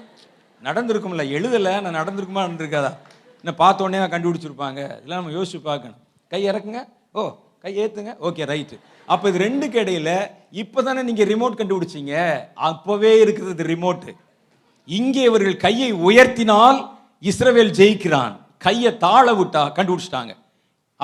நடந்திருக்கும்ல 0.61 1.23
எழுதலை 1.38 1.73
நான் 1.86 1.99
நடந்திருக்குமா 2.02 2.44
இருந்திருக்காதா 2.48 2.91
என்ன 3.46 3.54
பார்த்தோன்னே 3.58 3.98
கண்டுபிடிச்சிருப்பாங்க. 4.12 4.80
இதெல்லாம் 5.00 5.20
நம்ம 5.22 5.34
யோசிச்சு 5.38 5.58
பார்க்கணும். 5.66 5.98
கை 6.32 6.40
இறக்குங்க. 6.50 6.80
ஓ 7.18 7.24
கை 7.64 7.72
ஏற்றுங்க 7.82 8.12
ஓகே 8.28 8.44
ரைட்டு 8.52 8.76
அப்போ 9.14 9.26
இது 9.32 9.40
ரெண்டுக்கு 9.44 9.78
இடையில 9.82 10.12
இப்போதானே 10.62 11.02
நீங்கள் 11.10 11.28
ரிமோட் 11.32 11.58
கண்டுபிடிச்சீங்க? 11.60 12.14
அப்போவே 12.70 13.12
இருக்கிறது 13.24 13.66
ரிமோட்டு 13.72 14.12
இங்கே 14.98 15.22
இவர்கள் 15.30 15.58
கையை 15.66 15.90
உயர்த்தினால் 16.08 16.80
இஸ்ரவேல் 17.32 17.72
ஜெயிக்கிறான். 17.80 18.34
கையை 18.66 18.92
தாழ 19.06 19.26
விட்டா 19.40 19.64
கண்டுபிடிச்சிட்டாங்க. 19.78 20.34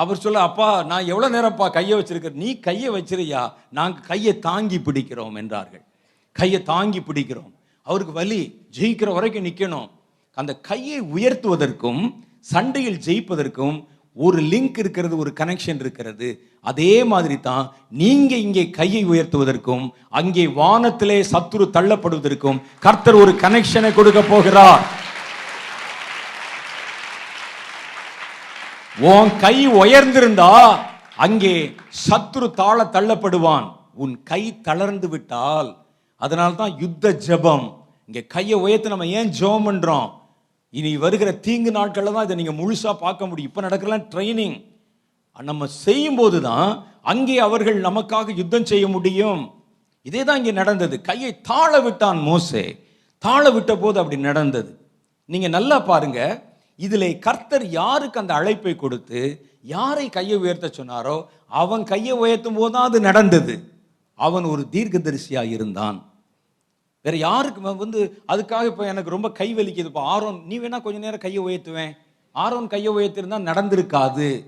அவர் 0.02 0.22
சொல்ல 0.24 0.42
அப்பா 0.48 0.68
நான் 0.90 1.08
எவ்வளோ 1.12 1.30
நேரம்ப்பா 1.36 1.68
கையை 1.78 1.94
வச்சிருக்கிறேன் 2.00 2.42
நீ 2.44 2.50
கையை 2.68 2.90
வச்சிருயா 2.96 3.44
நாங்கள் 3.80 4.06
கையை 4.10 4.34
தாங்கி 4.48 4.80
பிடிக்கிறோம் 4.88 5.38
என்றார்கள். 5.44 5.84
கையை 6.36 6.62
தாங்கி 6.72 7.02
பிடிக்கிறோம். 7.08 7.52
அவருக்கு 7.86 8.12
வலி 8.20 8.42
ஜெயிக்கிற 8.78 9.08
வரைக்கும் 9.20 9.48
நிற்கணும் 9.50 9.88
அந்த 10.40 10.52
கையை 10.68 10.98
உயர்த்துவதற்கும் 11.16 12.02
சண்டையில் 12.50 13.02
ஜெயிப்பதற்கும் 13.06 13.76
ஒரு 14.16 14.38
லிங்க் 14.52 14.78
இருக்கிறது 14.82 15.14
ஒரு 15.22 15.30
கனெக்ஷன் 15.40 15.78
இருக்கிறது. 15.82 16.28
அதே 16.70 16.94
மாதிரி 17.12 17.36
தான் 17.46 17.64
நீங்க 18.00 18.32
இங்கே 18.46 18.64
கையை 18.78 19.02
உயர்த்துவதற்கும் 19.12 19.84
அங்கே 20.20 20.44
வானத்திலே 20.58 21.18
சத்துரு 21.32 21.66
தள்ளப்படுவதற்கும் 21.76 22.58
கர்த்தர் 22.86 23.20
ஒரு 23.22 23.32
கனெக்ஷனை 23.42 23.90
கொடுக்க 23.98 24.22
போகிறார். 24.22 24.82
உன் 29.12 29.30
கை 29.44 29.56
உயர்ந்திருந்தா 29.82 30.52
அங்கே 31.26 31.54
சத்துரு 32.06 32.48
தாழ 32.60 32.78
தள்ளப்படுவான். 32.96 33.66
உன் 34.02 34.14
கை 34.30 34.42
தளர்ந்து 34.66 35.08
விட்டால் 35.14 35.70
அதனால்தான் 36.24 36.74
யுத்த 36.82 37.14
ஜெபம். 37.26 37.64
இங்க 38.08 38.20
கையை 38.34 38.58
உயர்த்து 38.64 38.92
நம்ம 38.92 39.06
ஏன் 39.20 39.32
ஜெபம் 39.38 39.66
பண்றோம்? 39.68 40.08
இனி 40.78 40.90
வருகிற 41.04 41.30
தீங்கு 41.46 41.70
நாட்களில் 41.78 42.14
தான் 42.16 42.26
இதை 42.26 42.36
நீங்கள் 42.40 42.58
முழுசாக 42.60 42.94
பார்க்க 43.04 43.26
முடியும். 43.30 43.50
இப்போ 43.50 43.62
நடக்கலாம் 43.66 44.04
ட்ரைனிங். 44.12 44.56
நம்ம 45.38 45.66
செய்யும் 45.84 46.18
போது 46.20 46.38
தான் 46.46 46.70
அங்கே 47.12 47.36
அவர்கள் 47.46 47.78
நமக்காக 47.88 48.34
யுத்தம் 48.40 48.68
செய்ய 48.70 48.86
முடியும். 48.94 49.42
இதே 50.08 50.22
தான் 50.28 50.38
இங்கே 50.40 50.54
நடந்தது. 50.60 50.96
கையை 51.08 51.32
தாழ 51.48 51.72
விட்டான் 51.86 52.20
மோசே. 52.28 52.64
தாழ 53.24 53.42
விட்ட 53.56 53.72
போது 53.82 53.96
அப்படி 54.02 54.18
நடந்தது. 54.30 54.70
நீங்கள் 55.32 55.54
நல்லா 55.56 55.76
பாருங்க. 55.90 56.20
இதில் 56.86 57.08
கர்த்தர் 57.26 57.66
யாருக்கு 57.80 58.20
அந்த 58.22 58.32
அழைப்பை 58.38 58.74
கொடுத்து 58.76 59.20
யாரை 59.74 60.06
கையை 60.16 60.36
உயர்த்த 60.44 60.70
சொன்னாரோ 60.78 61.16
அவன் 61.62 61.84
கையை 61.92 62.14
உயர்த்தும் 62.22 62.58
போது 62.60 62.72
தான் 62.76 62.88
அது 62.90 63.00
நடந்தது. 63.08 63.54
அவன் 64.18 64.46
ஒரு 64.52 64.62
தீர்க்கதரிசியா 64.74 65.42
இருந்தான். 65.56 65.98
வேற 67.04 67.16
யாருக்கு 67.16 67.60
வந்து 67.60 68.24
அதுக்காக 68.32 68.64
இப்போ 68.64 68.86
எனக்கு 68.86 69.10
ரொம்ப 69.10 69.30
கை 69.30 69.54
வலிக்குது. 69.54 69.90
இப்போ 69.92 70.00
ஆரோன் 70.00 70.46
நீ 70.46 70.58
வேணா 70.58 70.82
கொஞ்ச 70.82 70.98
நேரம் 70.98 71.24
கையை 71.24 71.40
உயர்த்துவேன். 71.44 71.92
ஆரோன் 72.32 72.66
கையை 72.66 72.94
உயர்த்திருந்தா 72.94 73.38
நடந்திருக்காது. 73.50 74.44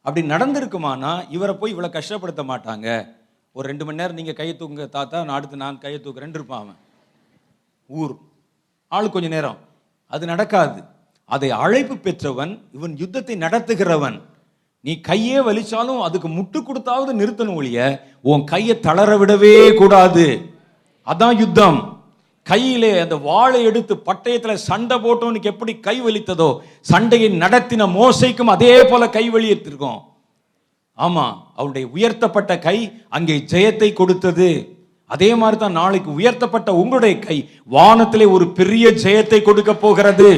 அப்படி 0.00 0.26
நடந்திருக்குமானா 0.26 1.24
இவரை 1.30 1.54
போய் 1.54 1.74
இவ்வளோ 1.74 1.90
கஷ்டப்படுத்த 1.98 2.42
மாட்டாங்க. 2.52 3.08
ஒரு 3.52 3.68
ரெண்டு 3.68 3.84
மணி 3.84 3.96
நேரம் 3.96 4.14
நீங்கள் 4.14 4.34
கையை 4.34 4.56
தூக்குங்க 4.58 4.88
தாத்தா 4.88 5.24
நான் 5.24 5.36
அடுத்து 5.36 5.56
நான் 5.56 5.78
கையை 5.78 6.00
தூக்குறேன் 6.04 6.36
இருப்பான் 6.38 6.60
அவன். 6.60 6.78
ஊர். 7.86 8.16
ஆள் 8.88 9.10
கொஞ்ச 9.10 9.28
நேரம். 9.28 9.58
அது 10.06 10.26
நடக்காது. 10.26 10.82
அதை 11.24 11.50
அழைப்பு 11.50 11.96
பெற்றவன் 11.96 12.62
இவன் 12.72 12.96
யுத்தத்தை 12.96 13.36
நடத்துகிறவன். 13.36 14.20
நீ 14.80 15.00
கையே 15.08 15.38
வலிச்சாலும் 15.48 16.00
அதுக்கு 16.00 16.28
முட்டு 16.28 16.60
கொடுத்தாவது 16.60 17.12
நிறுத்தணும் 17.20 17.54
ஒழிய 17.54 18.08
உன் 18.22 18.44
கையை 18.44 18.80
தளர 18.80 19.16
விடவே 19.16 19.74
கூடாது. 19.74 20.26
அதான் 21.06 21.36
யுத்தம். 21.42 21.78
கையிலே 22.46 22.90
அந்த 23.02 23.16
வாளை 23.26 23.58
எடுத்து 23.70 23.94
பட்டயத்தில் 24.06 24.64
சண்டை 24.68 24.96
போட்டவனுக்கு 25.04 25.50
எப்படி 25.52 25.72
கை 25.86 25.96
வலித்ததோ 26.04 26.48
சண்டையை 26.90 27.28
நடத்தின 27.42 27.86
மோசைக்கும் 27.98 28.52
அதே 28.54 28.74
போல 28.90 29.02
கை 29.16 29.24
வலித்திருக்கும் 29.34 30.00
ஆமா 30.98 31.26
அவருடைய 31.58 31.84
உயர்த்தப்பட்ட 31.96 32.52
கை 32.66 32.78
அங்கே 33.16 33.36
ஜெயத்தை 33.52 33.88
கொடுத்தது. 34.00 34.48
அதே 35.10 35.30
மாதிரி 35.40 35.56
தான் 35.60 35.78
நாளைக்கு 35.80 36.10
உயர்த்தப்பட்ட 36.18 36.70
உங்களுடைய 36.80 37.14
கை 37.26 37.36
வானத்திலே 37.76 38.26
ஒரு 38.36 38.46
பெரிய 38.58 38.84
ஜெயத்தை 39.04 39.40
கொடுக்க 39.42 39.72
போகிறது. 39.84 40.30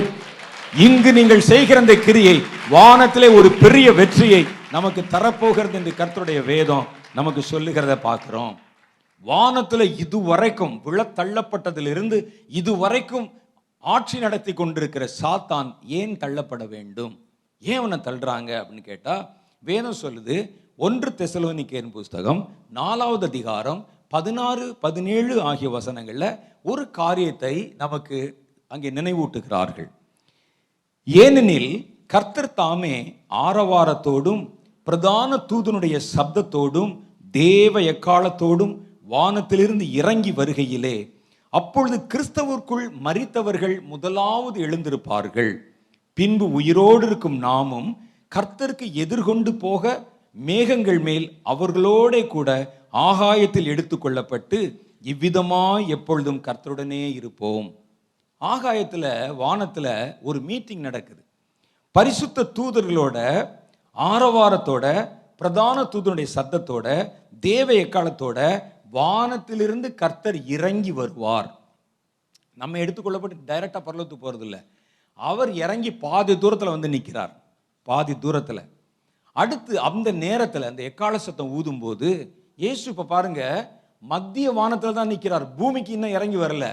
இங்கு 0.86 1.10
நீங்கள் 1.18 1.48
செய்கிற 1.50 1.80
இந்த 1.84 1.96
கிரியை 2.06 2.36
வானத்திலே 2.76 3.28
ஒரு 3.38 3.50
பெரிய 3.62 3.88
வெற்றியை 4.00 4.42
நமக்கு 4.76 5.02
தரப்போகிறது 5.14 5.76
என்று 5.80 5.92
கர்த்தருடைய 6.00 6.40
வேதம் 6.52 6.86
நமக்கு 7.18 7.42
சொல்லுகிறத 7.52 7.96
பார்க்கிறோம். 8.08 8.54
வானத்துல 9.26 9.82
இதுவரைக்கும் 9.98 10.80
விழத்தள்ளப்பட்டதிலிருந்து 10.84 12.16
இதுவரைக்கும் 12.48 13.32
ஆட்சி 13.78 14.18
நடத்தி 14.18 14.52
கொண்டிருக்கிற 14.52 15.08
சாத்தான் 15.22 15.74
ஏன் 15.84 16.16
தள்ளப்பட 16.16 16.68
வேண்டும்? 16.68 17.18
ஏன் 17.58 17.76
அவனை 17.76 17.98
தள்ளுறாங்க 17.98 18.50
அப்படின்னு 18.60 18.84
கேட்டா 18.84 19.30
வேதம் 19.58 20.00
சொல்லுது 20.02 20.36
ஒன்று 20.76 21.10
தெசலோனிக்கேன் 21.10 21.90
புஸ்தகம் 21.90 22.40
நாலாவது 22.70 23.26
அதிகாரம் 23.26 23.86
பதினாறு 24.08 24.74
பதினேழு 24.74 25.42
ஆகிய 25.42 25.70
வசனங்களில் 25.70 26.38
ஒரு 26.62 26.90
காரியத்தை 26.90 27.74
நமக்கு 27.76 28.18
அங்கே 28.66 28.90
நினைவூட்டுகிறார்கள். 28.90 29.88
ஏனெனில் 31.04 31.96
கர்த்தர் 32.06 32.54
தாமே 32.54 32.94
ஆரவாரத்தோடும் 33.30 34.42
பிரதான 34.84 35.36
தூதனுடைய 35.36 36.00
சப்தத்தோடும் 36.16 36.92
தேவ 37.30 37.80
எக்காலத்தோடும் 37.80 38.74
வானத்திலிருந்து 39.06 39.92
இறங்கி 39.92 40.32
வருகையிலே 40.32 40.96
அப்பொழுது 41.50 41.96
கிறிஸ்தவர்க்குள் 42.12 42.86
மறித்தவர்கள் 43.04 43.80
முதலாவது 43.82 44.66
எழுந்திருப்பார்கள். 44.66 45.52
பின்பு 46.14 46.52
உயிரோடு 46.52 47.06
இருக்கும் 47.06 47.38
நாமும் 47.38 47.90
கர்த்தருக்கு 48.34 48.92
எதிர்கொண்டு 48.92 49.54
போக 49.54 50.06
மேகங்கள் 50.32 50.98
மேல் 50.98 51.26
அவர்களோடே 51.44 52.26
கூட 52.26 52.48
ஆகாயத்தில் 52.90 53.66
எடுத்துக்கொள்ளப்பட்டு 53.66 54.58
இவ்விதமாய் 55.02 55.86
எப்பொழுதும் 55.86 56.42
கர்த்தருடனே 56.42 57.12
இருப்போம். 57.12 57.74
ஆகாயத்தில் 58.40 59.34
வானத்தில் 59.34 59.92
ஒரு 60.22 60.40
மீட்டிங் 60.40 60.80
நடக்குது. 60.80 61.22
பரிசுத்த 61.92 62.50
தூதர்களோட 62.58 63.48
ஆரவாரத்தோட 63.98 65.08
பிரதான 65.36 65.82
தூதனுடைய 65.82 66.26
சத்தத்தோட 66.34 66.86
தேவ 67.40 67.72
எக்காலத்தோட 67.72 68.38
வானத்திலிருந்து 68.96 69.88
கர்த்தர் 70.02 70.38
இறங்கி 70.56 70.92
வருவார். 71.00 71.48
நம்ம 72.60 72.78
எடுத்துக்கொள்ளப்பட்டு 72.84 73.48
டைரக்டா 73.50 73.80
பரலத்துக்கு 73.86 74.24
போறது 74.26 74.60
அவர் 75.18 75.50
இறங்கி 75.64 75.90
பாதி 76.04 76.34
தூரத்தில் 76.42 76.74
வந்து 76.74 76.88
நிற்கிறார் 76.94 77.32
பாதி 77.88 78.14
தூரத்தில். 78.24 78.62
அடுத்து 79.36 79.72
அந்த 79.88 80.08
நேரத்தில் 80.24 80.68
அந்த 80.68 80.80
எக்கால 80.90 81.14
சத்தம் 81.26 81.52
ஊதும்போது 81.58 82.08
ஏசு 82.68 82.84
இப்போ 82.90 83.04
பாருங்க 83.14 83.42
மத்திய 84.12 84.46
வானத்தில் 84.58 84.98
தான் 84.98 85.12
நிற்கிறார் 85.12 85.44
பூமிக்கு 85.58 85.92
இன்னும் 85.96 86.14
இறங்கி 86.16 86.38
வரல. 86.42 86.64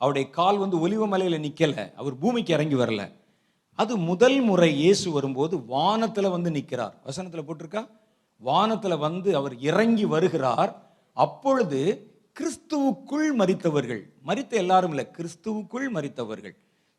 அவருடைய 0.00 0.26
கால் 0.38 0.62
வந்து 0.62 0.76
ஒலிவ 0.84 1.06
மலையில் 1.12 1.42
நிற்கலை 1.46 1.84
அவர் 2.00 2.14
பூமிக்கு 2.22 2.52
இறங்கி 2.56 2.76
வரல. 2.82 3.02
அது 3.78 3.92
முதல் 4.10 4.38
முறை 4.48 4.70
இயேசு 4.82 5.06
வரும்போது 5.16 5.54
வானத்தில் 5.74 6.34
வந்து 6.36 6.50
நிற்கிறார் 6.56 6.94
வசனத்தில் 7.08 7.46
போட்டிருக்கா? 7.48 7.82
வானத்தில் 8.42 9.02
வந்து 9.06 9.30
அவர் 9.40 9.54
இறங்கி 9.70 10.06
வருகிறார். 10.14 10.72
அப்பொழுது 11.16 11.80
கிறிஸ்துவுக்குள் 12.40 13.30
மரித்தவர்கள் 13.40 14.02
மறித்த 14.26 14.52
எல்லாரும் 14.62 14.92
இல்லை 14.94 15.06
கிறிஸ்துவுக்குள் 15.16 15.88
மரித்தவர்கள். 15.96 16.54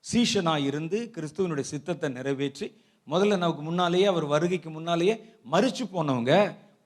சீஷனா 0.05 0.53
இருந்து 0.67 0.97
கிறிஸ்துவனுடைய 1.15 1.65
சித்தத்தை 1.71 2.09
நிறைவேற்றி 2.09 2.67
முதல்ல 3.07 3.37
நமக்கு 3.37 3.63
முன்னாலேயே 3.69 4.05
அவர் 4.05 4.25
வருகைக்கு 4.25 4.69
முன்னாலேயே 4.69 5.15
மரிச்சு 5.51 5.85
போனவங்க 5.85 6.33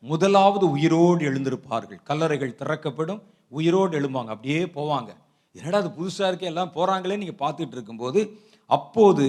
முதலாவது 0.03 0.65
உயிரோடு 0.75 1.21
எழுந்திருப்பார்கள். 1.29 1.99
கல்லறைகள் 2.09 2.57
திறக்கப்படும் 2.61 3.21
உயிரோடு 3.51 3.93
எழும்பாங்க 3.99 4.31
அப்படியே 4.35 4.61
போவாங்க. 4.77 5.09
என்னடா 5.55 5.77
அது 5.77 5.91
புதுசாக 5.99 6.29
இருக்கே 6.31 6.49
எல்லாம் 6.51 6.73
போகிறாங்களே 6.75 7.17
நீங்கள் 7.17 7.41
பார்த்துட்டு 7.43 7.75
இருக்கும்போது 7.77 8.21
அப்போது 8.69 9.25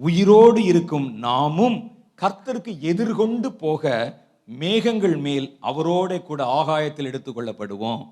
உயிரோடு 0.00 0.60
இருக்கும் 0.64 1.06
நாமும் 1.26 1.76
கர்த்தருக்கு 2.22 2.72
எதிர்கொண்டு 2.90 3.48
போக 3.64 3.84
மேகங்கள் 4.46 5.16
மேல் 5.16 5.58
அவரோட 5.62 6.22
கூட 6.22 6.44
ஆகாயத்தில் 6.44 7.06
எடுத்துக்கொள்ளப்படுவோம். 7.06 8.02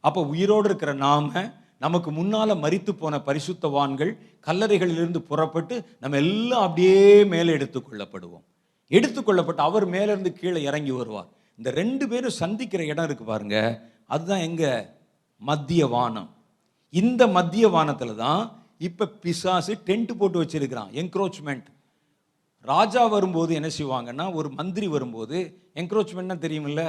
அப்போ 0.00 0.22
உயிரோடு 0.22 0.64
இருக்கிற 0.64 0.92
நாம 0.92 1.52
நமக்கு 1.78 2.12
முன்னால் 2.12 2.56
மறித்து 2.56 2.90
போன 2.90 3.20
பரிசுத்தவான்கள் 3.26 4.18
கல்லறைகளிலிருந்து 4.46 5.18
புறப்பட்டு 5.18 5.84
நம்ம 6.00 6.16
எல்லாம் 6.16 6.62
அப்படியே 6.62 7.24
மேலே 7.24 7.52
எடுத்துக்கொள்ளப்படுவோம். 7.52 8.44
எடுத்துக்கொள்ளப்பட்டு 8.88 9.64
அவர் 9.68 9.90
மேலேருந்து 9.90 10.28
கீழே 10.28 10.62
இறங்கி 10.62 10.90
வருவார். 10.90 11.28
இந்த 11.56 11.70
ரெண்டு 11.70 12.08
பேரும் 12.08 12.30
சந்திக்கிற 12.30 12.84
இடம் 12.84 13.04
இருக்கு 13.04 13.24
பாருங்க. 13.24 13.82
அதுதான் 14.06 14.38
எங்க? 14.38 14.94
மத்திய 15.38 15.86
வானம். 15.86 16.34
இந்த 16.90 17.26
மத்திய 17.26 17.68
வானத்தில் 17.68 18.16
தான் 18.16 18.62
இப்போ 18.78 19.06
பிசாசு 19.06 19.78
டென்ட் 19.86 20.12
போட்டு 20.12 20.42
வச்சிருக்கிறான். 20.42 20.90
என்க்ரோச்மெண்ட் 20.92 21.64
ராஜா 22.72 23.02
வரும்போது 23.14 23.52
என்ன 23.58 23.68
செய்வாங்கன்னா 23.78 24.26
ஒரு 24.38 24.48
மந்திரி 24.58 24.86
வரும்போது 24.94 25.38
என்க்ரோச்மெண்ட்னா 25.80 26.36
தெரியுமில்ல? 26.44 26.82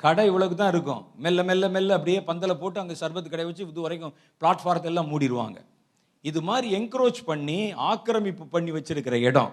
கடை 0.00 0.24
இவ்வளவுக்கு 0.30 0.56
தான் 0.60 0.72
இருக்கும். 0.74 1.02
மெல்ல 1.24 1.42
மெல்ல 1.48 1.64
மெல்ல 1.74 1.96
அப்படியே 1.98 2.18
பந்தலை 2.28 2.54
போட்டு 2.62 2.80
அங்கே 2.82 2.96
சர்பத்து 3.02 3.28
கடை 3.32 3.44
வச்சு 3.48 3.62
இது 3.66 3.84
வரைக்கும் 3.86 4.14
பிளாட்ஃபாரத்தை 4.42 4.88
எல்லாம் 4.90 5.08
மூடிடுவாங்க. 5.12 5.58
இது 6.30 6.40
மாதிரி 6.48 6.68
என்க்ரோச் 6.78 7.20
பண்ணி 7.30 7.58
ஆக்கிரமிப்பு 7.90 8.44
பண்ணி 8.54 8.70
வச்சிருக்கிற 8.76 9.16
இடம். 9.28 9.52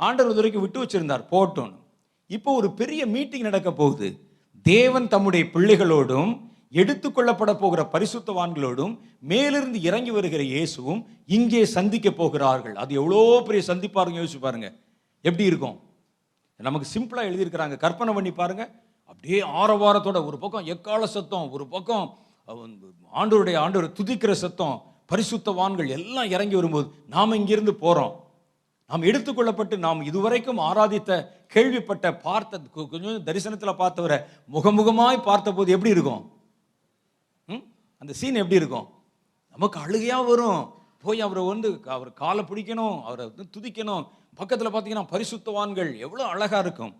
ஆண்டவர் 0.00 0.32
இது 0.32 0.40
வரைக்கும் 0.40 0.64
விட்டு 0.64 0.82
வச்சிருந்தார் 0.82 1.24
போட்டோன்னு. 1.34 1.78
இப்போ 2.30 2.50
ஒரு 2.60 2.68
பெரிய 2.80 3.02
மீட்டிங் 3.14 3.48
நடக்க 3.48 3.70
போகுது. 3.82 4.08
தேவன் 4.66 5.08
தம்முடைய 5.14 5.44
பிள்ளைகளோடும் 5.54 6.32
எடுத்துக்கொள்ளப்பட 6.80 7.52
போகிற 7.62 7.82
பரிசுத்தவான்களோடும் 7.94 8.94
மேலிருந்து 9.30 9.78
இறங்கி 9.88 10.12
வருகிற 10.16 10.42
இயேசுவும் 10.54 11.00
இங்கே 11.36 11.62
சந்திக்க 11.76 12.08
போகிறார்கள். 12.20 12.76
அது 12.82 12.92
எவ்வளோ 13.00 13.22
பெரிய 13.46 13.62
சந்திப்பாருங்க 13.70 14.20
யோசிச்சு 14.22 14.42
பாருங்க. 14.46 14.68
எப்படி 15.22 15.44
இருக்கும்? 15.44 15.80
நமக்கு 16.56 16.86
சிம்பிளாக 16.94 17.28
எழுதியிருக்கிறாங்க. 17.28 17.76
கற்பனை 17.76 18.14
பண்ணி 18.14 18.32
பாருங்கள் 18.32 18.70
அப்படியே 19.04 19.40
ஆரவாரத்தோட 19.40 20.24
ஒரு 20.24 20.38
பக்கம் 20.38 20.66
எக்கால 20.66 21.06
சத்தம் 21.06 21.50
ஒரு 21.50 21.66
பக்கம் 21.66 22.18
ஆண்டோருடைய 23.14 23.56
ஆண்டவருடைய 23.62 23.92
துதிக்கிற 24.00 24.32
சத்தம் 24.32 24.82
பரிசுத்தவான்கள் 25.12 25.88
எல்லாம் 25.88 26.30
இறங்கி 26.30 26.54
வரும்போது 26.54 26.90
நாம் 27.06 27.32
இங்கிருந்து 27.32 27.74
போகிறோம் 27.74 28.26
நாம் 28.86 29.02
எடுத்துக்கொள்ளப்பட்டு 29.02 29.76
நாம் 29.78 30.02
இதுவரைக்கும் 30.02 30.58
ஆராதித்த 30.58 31.28
கேள்விப்பட்ட 31.46 32.16
பார்த்த 32.16 32.58
கொஞ்சம் 32.58 33.24
தரிசனத்தில் 33.24 33.78
பார்த்தவரை 33.78 34.24
முகமுகமாய் 34.52 35.22
பார்த்தபோது 35.22 35.72
எப்படி 35.72 35.90
இருக்கும்? 35.90 36.22
ம்? 37.48 37.62
அந்த 37.98 38.12
சீன் 38.12 38.34
எப்படி 38.34 38.54
இருக்கும்? 38.54 38.88
நமக்கு 39.50 39.80
அழுகையாக 39.80 40.22
வரும். 40.22 40.77
போய் 41.04 41.20
அவரை 41.20 41.42
வந்து 41.44 41.68
அவர் 41.96 42.12
காலை 42.12 42.44
பிடிக்கணும் 42.44 43.02
அவரை 43.02 43.24
வந்து 43.30 43.44
துதிக்கணும். 43.56 44.04
பக்கத்தில் 44.34 44.72
பார்த்தீங்கன்னா 44.74 45.06
பரிசுத்தவான்கள் 45.14 45.90
எவ்வளோ 46.06 46.24
அழகாக 46.24 46.62
இருக்கும். 46.66 46.94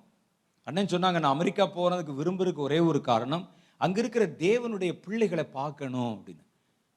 அண்ணன் 0.66 0.92
சொன்னாங்க 0.94 1.18
நான் 1.24 1.36
அமெரிக்கா 1.36 1.64
போகிறதுக்கு 1.76 2.18
விரும்புறதுக்கு 2.20 2.66
ஒரே 2.68 2.78
ஒரு 2.78 3.00
காரணம் 3.00 3.44
அங்கே 3.76 4.00
இருக்கிற 4.00 4.24
தேவனுடைய 4.26 4.92
பிள்ளைகளை 5.04 5.44
பார்க்கணும் 5.58 6.10
அப்படின்னு. 6.16 6.44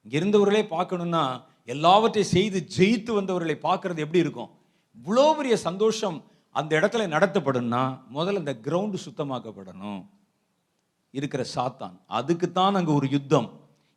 இங்கே 0.05 0.17
இருந்தவர்களே 0.19 0.63
பார்க்கணும்னா 0.75 1.23
எல்லாவற்றையும் 1.65 2.31
செய்து 2.31 2.59
ஜெயித்து 2.77 3.11
வந்தவர்களை 3.13 3.55
பார்க்கறது 3.67 4.03
எப்படி 4.05 4.23
இருக்கும்? 4.25 4.49
இவ்வளோ 4.97 5.25
பெரிய 5.35 5.57
சந்தோஷம் 5.67 6.17
அந்த 6.55 6.71
இடத்துல 6.79 7.03
நடத்தப்படும்னா 7.15 7.83
முதல்ல 8.15 8.41
இந்த 8.43 8.55
கிரவுண்டு 8.65 8.97
சுத்தமாக்கப்படணும். 9.05 10.01
இருக்கிற 11.11 11.45
சாத்தான். 11.55 11.95
அதுக்குத்தான் 12.19 12.75
அங்கே 12.75 12.91
ஒரு 12.91 13.07
யுத்தம். 13.09 13.47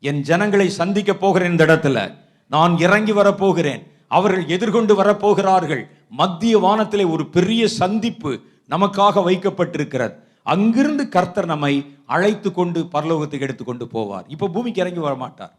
என் 0.01 0.21
ஜனங்களை 0.21 0.69
சந்திக்க 0.81 1.15
போகிறேன் 1.15 1.51
இந்த 1.51 1.65
இடத்துல. 1.65 1.99
நான் 2.47 2.79
இறங்கி 2.79 3.13
வரப்போகிறேன். 3.13 3.83
அவர்கள் 4.09 4.45
எதிர்கொண்டு 4.47 4.95
வரப்போகிறார்கள். 5.03 5.85
மத்திய 6.21 6.59
வானத்திலே 6.59 7.05
ஒரு 7.15 7.25
பெரிய 7.37 7.69
சந்திப்பு 7.69 8.33
நமக்காக 8.71 9.23
வைக்கப்பட்டிருக்கிறது. 9.29 10.15
அங்கிருந்து 10.43 11.09
கர்த்தர் 11.09 11.47
நம்மை 11.47 11.75
அழைத்து 12.05 12.53
கொண்டு 12.53 12.81
பரலோகத்துக்கு 12.95 13.47
எடுத்துக்கொண்டு 13.49 13.85
போவார். 13.85 14.27
இப்போ 14.29 14.49
பூமிக்கு 14.49 14.81
இறங்கி 14.81 15.01
வர 15.01 15.15
மாட்டார் 15.15 15.55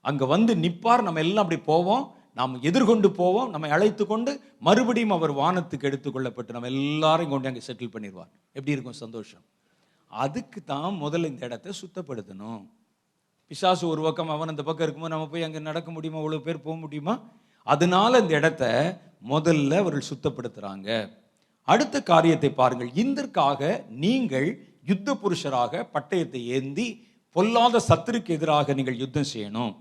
அங்கே 0.00 0.26
வந்து 0.26 0.56
நிற்பார் 0.56 1.02
நம்ம 1.02 1.20
எல்லாம் 1.20 1.44
அப்படி 1.44 1.60
போவோம். 1.60 2.04
நாம் 2.38 2.62
எதிர்கொண்டு 2.62 3.08
போவோம். 3.10 3.50
நம்மை 3.50 3.70
அழைத்து 3.70 4.06
கொண்டு 4.06 4.40
மறுபடியும் 4.58 5.10
அவர் 5.10 5.32
வானத்துக்கு 5.32 5.88
எடுத்துக்கொள்ளப்பட்டு 5.90 6.50
நம்ம 6.50 6.68
எல்லாரையும் 6.74 7.32
கொண்டு 7.32 7.48
அங்கே 7.48 7.62
செட்டில் 7.66 7.94
பண்ணிடுவார். 7.94 8.30
எப்படி 8.52 8.74
இருக்கும் 8.76 9.00
சந்தோஷம்? 9.04 9.44
அதுக்கு 10.10 10.60
தான் 10.64 10.92
முதல்ல 11.02 11.30
இந்த 11.32 11.46
இடத்த 11.46 11.72
சுத்தப்படுத்தணும். 11.82 12.62
பிசாசு 13.50 13.84
ஒரு 13.88 14.02
பக்கம் 14.02 14.28
அவன் 14.32 14.50
அந்த 14.50 14.62
பக்கம் 14.66 14.84
இருக்கும்போது 14.86 15.12
நம்ம 15.12 15.28
போய் 15.30 15.42
அங்கே 15.42 15.58
நடக்க 15.58 15.90
முடியுமா? 15.90 16.18
அவ்வளோ 16.20 16.38
பேர் 16.38 16.64
போக 16.66 16.74
முடியுமா? 16.76 17.14
அதனால 17.66 18.18
இந்த 18.18 18.34
இடத்த 18.40 18.64
முதல்ல 19.30 19.78
அவர்கள் 19.82 20.10
சுத்தப்படுத்துகிறாங்க 20.10 20.88
அடுத்த 21.64 21.96
காரியத்தை 22.10 22.50
பாருங்கள். 22.60 22.90
இந்திற்காக 22.94 23.70
நீங்கள் 23.88 24.46
யுத்த 24.90 25.14
புருஷராக 25.22 25.82
பட்டயத்தை 25.94 26.42
ஏந்தி 26.58 26.86
பொல்லாத 27.36 27.80
சத்துருக்கு 27.88 28.36
எதிராக 28.36 28.72
நீங்கள் 28.72 29.00
யுத்தம் 29.02 29.30
செய்யணும். 29.32 29.72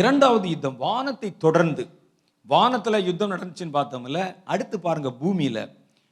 இரண்டாவது 0.00 0.48
யுத்தம் 0.48 0.76
வானத்தை 0.76 1.30
தொடர்ந்து. 1.36 1.84
வானத்தில் 2.42 3.06
யுத்தம் 3.08 3.32
நடந்துச்சுன்னு 3.34 3.76
பார்த்தோம்ல 3.78 4.22
அடுத்து 4.44 4.78
பாருங்க 4.80 5.12
பூமியில். 5.22 5.62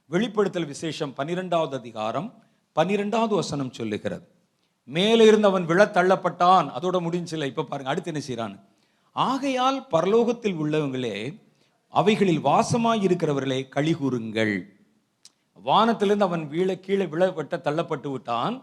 வெளிப்படுத்தல் 0.09 0.71
விசேஷம் 0.73 1.13
பன்னிரெண்டாவது 1.13 1.75
அதிகாரம் 1.81 2.29
பன்னிரெண்டாவது 2.73 3.35
வசனம் 3.35 3.75
சொல்லுகிறது. 3.79 4.25
மேலே 4.87 5.23
இருந்து 5.25 5.47
அவன் 5.47 5.65
விழ 5.65 5.81
தள்ளப்பட்டான் 5.85 6.67
அதோட 6.77 6.97
முடிஞ்சில்ல. 7.05 7.49
இப்போ 7.51 7.63
பாருங்க 7.63 7.91
அடுத்து 7.91 8.11
என்ன 8.13 8.21
செய்கிறான் 8.25 8.55
ஆகையால் 9.15 9.79
பரலோகத்தில் 9.93 10.59
உள்ளவங்களே 10.63 11.15
அவைகளில் 11.99 12.41
வாசமாய் 12.47 13.03
இருக்கிறவர்களே 13.07 13.59
களி 13.75 13.93
கூறுங்கள். 13.93 14.55
வானத்திலிருந்து 15.67 16.27
அவன் 16.29 16.43
வீழ 16.53 16.69
கீழே 16.79 17.05
விழப்பட்ட 17.13 17.57
தள்ளப்பட்டு 17.67 18.09
விட்டான். 18.11 18.55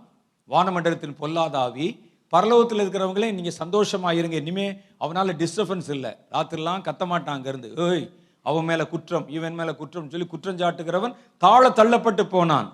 வானமண்டலத்தின் 0.52 1.18
பொல்லாதாவி 1.22 1.86
பரலோகத்தில் 2.32 2.82
இருக்கிறவங்களே 2.82 3.28
நீங்கள் 3.36 3.58
சந்தோஷமாக 3.62 4.18
இருங்க. 4.20 4.36
இனிமே 4.42 4.66
அவனால் 5.04 5.38
டிஸ்டர்பன்ஸ் 5.42 5.90
இல்லை. 5.96 6.12
ராத்திரிலாம் 6.34 6.86
கத்த 6.88 7.06
மாட்டான் 7.06 7.36
அங்கிருந்து. 7.36 7.70
ஏய் 7.86 8.06
அவன் 8.50 8.68
மேலே 8.70 8.84
குற்றம் 8.92 9.26
இவன் 9.36 9.58
மேலே 9.58 9.72
குற்றம் 9.80 10.08
சொல்லி 10.12 10.26
குற்றம் 10.26 10.60
சாட்டுகிறவன் 10.62 11.16
தாழ 11.38 11.68
தள்ளப்பட்டு 11.80 12.24
போனான். 12.36 12.68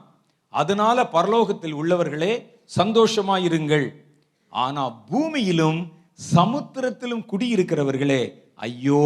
அதனால 0.49 1.09
பரலோகத்தில் 1.17 1.79
உள்ளவர்களே 1.81 2.33
சந்தோஷமாயிருங்கள். 2.77 3.95
ஆனா 4.49 4.91
பூமியிலும் 5.11 5.93
சமுத்திரத்திலும் 6.35 7.25
குடியிருக்கிறவர்களே 7.33 8.33
ஐயோ! 8.55 9.05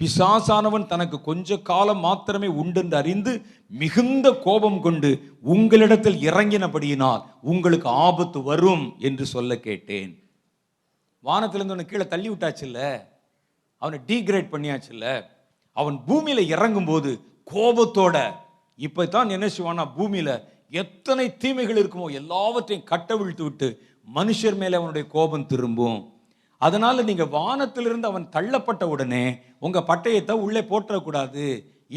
பிசாசானவன் 0.00 0.86
தனக்கு 0.86 1.20
கொஞ்ச 1.20 1.56
காலம் 1.56 1.98
மாத்திரமே 1.98 2.46
உண்டென்று 2.46 2.96
அறிந்து 2.96 3.46
மிகுந்த 3.68 4.32
கோபம் 4.32 4.80
கொண்டு 4.80 5.38
உங்களிடத்தில் 5.40 6.20
இறங்கினபடியினால் 6.20 7.22
உங்களுக்கு 7.40 7.88
ஆபத்து 7.88 8.42
வரும் 8.42 8.96
என்று 8.98 9.26
சொல்ல 9.26 9.56
கேட்டேன். 9.56 10.22
வானத்திலிருந்து 11.20 11.74
அவனை 11.74 11.90
கீழே 11.90 12.06
தள்ளி 12.06 12.28
விட்டாச்சுல்ல? 12.30 13.06
அவனை 13.76 13.98
டீக்ரேட் 14.06 14.52
பண்ணியாச்சுல்ல? 14.52 15.24
அவன் 15.72 16.04
பூமியில் 16.04 16.56
இறங்கும்போது 16.56 17.20
கோபத்தோட 17.50 18.34
இப்பதான் 18.78 19.30
என்ன 19.30 19.46
செய்வானா 19.46 19.94
பூமியில் 19.96 20.34
எத்தனை 20.72 21.26
தீமைகள் 21.42 21.80
இருக்குமோ 21.82 22.06
எல்லாவற்றையும் 22.20 22.88
கட்டவிழ்த்து 22.90 23.44
விட்டு 23.46 23.68
மனுஷர் 24.08 24.56
மேலே 24.62 24.78
அவனுடைய 24.80 25.04
கோபம் 25.14 25.48
திரும்பும். 25.52 25.98
அதனால 26.66 27.02
நீங்க 27.08 27.24
வானத்திலிருந்து 27.38 28.10
அவன் 28.10 28.28
தள்ளப்பட்ட 28.36 28.84
உடனே 28.94 29.24
உங்க 29.66 29.78
பட்டயத்தை 29.90 30.34
உள்ளே 30.44 30.62
போட்டக்கூடாது 30.70 31.46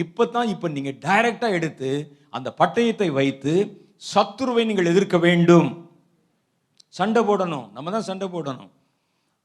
இப்போ 0.04 0.24
தான் 0.36 0.50
இப்போ 0.54 0.68
நீங்கள் 0.76 0.98
டைரக்டா 1.06 1.48
எடுத்து 1.58 1.92
அந்த 2.38 2.50
பட்டயத்தை 2.62 3.08
வைத்து 3.20 3.54
சத்துருவை 4.14 4.64
நீங்கள் 4.70 4.90
எதிர்க்க 4.92 5.18
வேண்டும். 5.28 5.70
சண்டை 6.98 7.22
போடணும். 7.30 7.66
நம்ம 7.76 7.92
தான் 7.96 8.08
சண்டை 8.10 8.28
போடணும். 8.36 8.72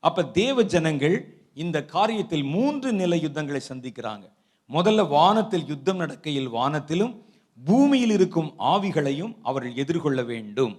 அப்போ 0.09 0.23
தேவ 0.41 0.65
ஜனங்கள் 0.75 1.17
இந்த 1.65 1.79
காரியத்தில் 1.95 2.45
மூன்று 2.55 2.89
நிலை 3.01 3.19
யுத்தங்களை 3.25 3.61
சந்திக்கிறாங்க. 3.71 4.27
முதல்ல 4.71 5.03
வானத்தில் 5.17 5.69
யுத்தம் 5.73 6.01
நடக்கையில் 6.03 6.51
வானத்திலும் 6.59 7.15
பூமியில் 7.59 8.13
இருக்கும் 8.17 8.51
ஆவிகளையும் 8.73 9.33
அவர்கள் 9.49 9.79
எதிர்கொள்ள 9.83 10.21
வேண்டும். 10.33 10.75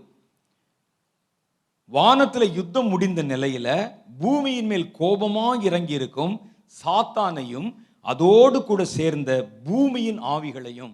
வானத்துல 1.92 2.44
யுத்தம் 2.58 2.90
முடிந்த 2.92 3.22
நிலையில 3.24 3.68
பூமியின் 4.22 4.70
மேல் 4.72 4.86
கோபமாக 5.00 5.64
இறங்கி 5.70 5.94
இருக்கும் 6.00 6.36
சாத்தானையும் 6.82 7.70
அதோடு 8.12 8.60
கூட 8.64 8.82
சேர்ந்த 8.98 9.32
பூமியின் 9.68 10.20
ஆவிகளையும். 10.36 10.94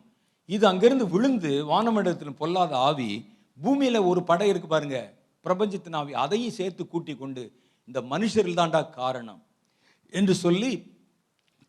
இது 0.50 0.64
அங்கிருந்து 0.68 1.06
விழுந்து 1.14 1.52
வானமண்டலத்தில் 1.72 2.40
பொல்லாத 2.42 2.74
ஆவி 2.90 3.10
பூமியில 3.64 3.98
ஒரு 4.10 4.22
படை 4.30 4.48
இருக்கு 4.50 4.68
பாருங்க 4.68 5.00
பிரபஞ்சத்தின் 5.46 5.98
ஆவி 6.00 6.14
அதையும் 6.24 6.58
சேர்த்து 6.60 6.84
கூட்டி 6.88 7.14
கொண்டு 7.16 7.44
இந்த 7.88 8.00
மனுஷரில் 8.12 8.60
தாண்டா 8.60 8.82
காரணம் 8.90 9.42
என்று 10.14 10.34
சொல்லி 10.44 10.72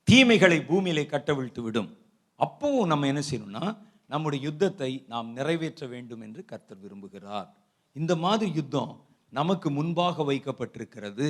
தீமைகளை 0.09 0.59
பூமியிலே 0.70 1.05
கட்டவிழ்த்து 1.06 1.62
விடும். 1.62 1.90
அப்பவும் 2.39 2.90
நம்ம 2.93 3.06
என்ன 3.06 3.22
செய்யணும்னா 3.30 3.64
நம்முடைய 4.12 4.40
யுத்தத்தை 4.48 4.90
நாம் 5.12 5.28
நிறைவேற்ற 5.39 5.82
வேண்டும் 5.94 6.22
என்று 6.26 6.43
கர்த்தர் 6.51 6.82
விரும்புகிறார். 6.84 7.48
இந்த 7.97 8.12
மாதிரி 8.24 8.51
யுத்தம் 8.59 8.93
நமக்கு 9.39 9.68
முன்பாக 9.78 10.24
வைக்கப்பட்டிருக்கிறது. 10.30 11.28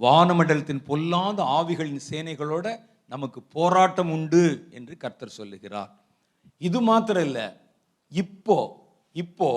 வானமண்டலத்தின் 0.00 0.82
பொல்லாத 0.88 1.38
ஆவிகளின் 1.58 2.02
சேனைகளோட 2.10 2.66
நமக்கு 3.12 3.40
போராட்டம் 3.56 4.10
உண்டு 4.16 4.42
என்று 4.78 4.94
கர்த்தர் 5.02 5.36
சொல்லுகிறார். 5.38 5.90
இது 6.68 6.78
மாத்திரம் 6.90 7.26
இல்லை 7.28 7.46
இப்போ 8.12 8.56
இப்போ 9.22 9.50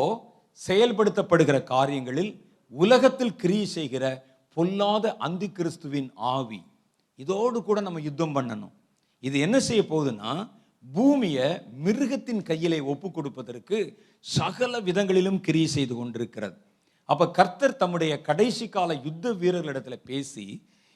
செயல்படுத்தப்படுகிற 0.60 1.58
காரியங்களில் 1.74 2.32
உலகத்தில் 2.74 3.38
கிரியை 3.42 3.68
செய்கிற 3.78 4.06
பொல்லாத 4.58 5.06
அந்தி 5.26 5.48
கிறிஸ்துவின் 5.58 6.10
ஆவி. 6.34 6.60
இதோடு 7.20 7.58
கூட 7.68 7.80
நம்ம 7.88 8.00
யுத்தம் 8.08 8.36
பண்ணணும். 8.38 8.74
இது 9.24 9.38
என்ன 9.46 9.58
செய்ய 9.68 9.82
போகுதுன்னா 9.92 10.32
பூமியை 10.94 11.48
மிருகத்தின் 11.86 12.44
கையிலே 12.50 12.80
ஒப்பு 12.92 13.08
கொடுப்பதற்கு 13.12 13.78
சகல 14.20 14.80
விதங்களிலும் 14.88 15.40
கிரியை 15.48 15.70
செய்து 15.76 15.94
கொண்டிருக்கிறது. 15.96 16.58
அப்போ 17.10 17.26
கர்த்தர் 17.38 17.80
தம்முடைய 17.82 18.14
கடைசி 18.28 18.66
கால 18.76 18.94
யுத்த 19.06 19.34
வீரர்களிடத்தில் 19.42 20.06
பேசி 20.10 20.46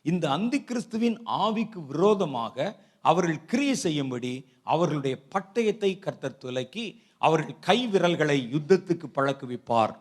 இந்த 0.06 0.26
அந்தி 0.36 0.60
கிறிஸ்துவின் 0.70 1.18
ஆவிக்கு 1.46 1.80
விரோதமாக 1.92 2.58
அவர்கள் 3.06 3.46
கிரியை 3.52 3.76
செய்யும்படி 3.86 4.34
அவர்களுடைய 4.74 5.16
பட்டயத்தை 5.34 5.92
கர்த்தர் 6.06 6.40
துலக்கி 6.44 6.86
அவர்கள் 7.28 7.60
கை 7.68 7.78
விரல்களை 7.94 8.38
யுத்தத்துக்கு 8.54 9.08
பழக்குவிப்பார். 9.18 9.94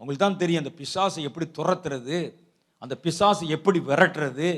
உங்களுக்கு 0.00 0.24
தான் 0.24 0.40
தெரியும் 0.42 0.62
அந்த 0.64 0.72
பிசாசை 0.80 1.22
எப்படி 1.28 1.46
துரத்துறது 1.58 2.18
அந்த 2.82 2.94
பிசாசை 3.04 3.46
எப்படி 3.56 3.78
விரட்டுறது. 3.90 4.48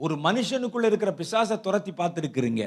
ஒரு 0.00 0.14
மனுஷனுக்குள்ளே 0.26 0.88
இருக்கிற 0.90 1.12
பிசாசை 1.20 1.56
துரத்தி 1.66 1.92
பார்த்துருக்குறீங்க. 2.00 2.64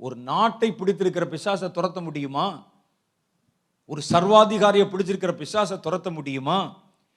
ஒரு 0.00 0.16
நாட்டை 0.16 0.72
பிடித்திருக்கிற 0.72 1.24
பிசாசை 1.30 1.68
துரத்த 1.68 2.02
முடியுமா? 2.02 2.66
ஒரு 3.84 4.02
சர்வாதிகாரியை 4.10 4.86
பிடிச்சிருக்கிற 4.88 5.42
பிசாசை 5.42 5.78
துரத்த 5.86 6.10
முடியுமா? 6.10 6.76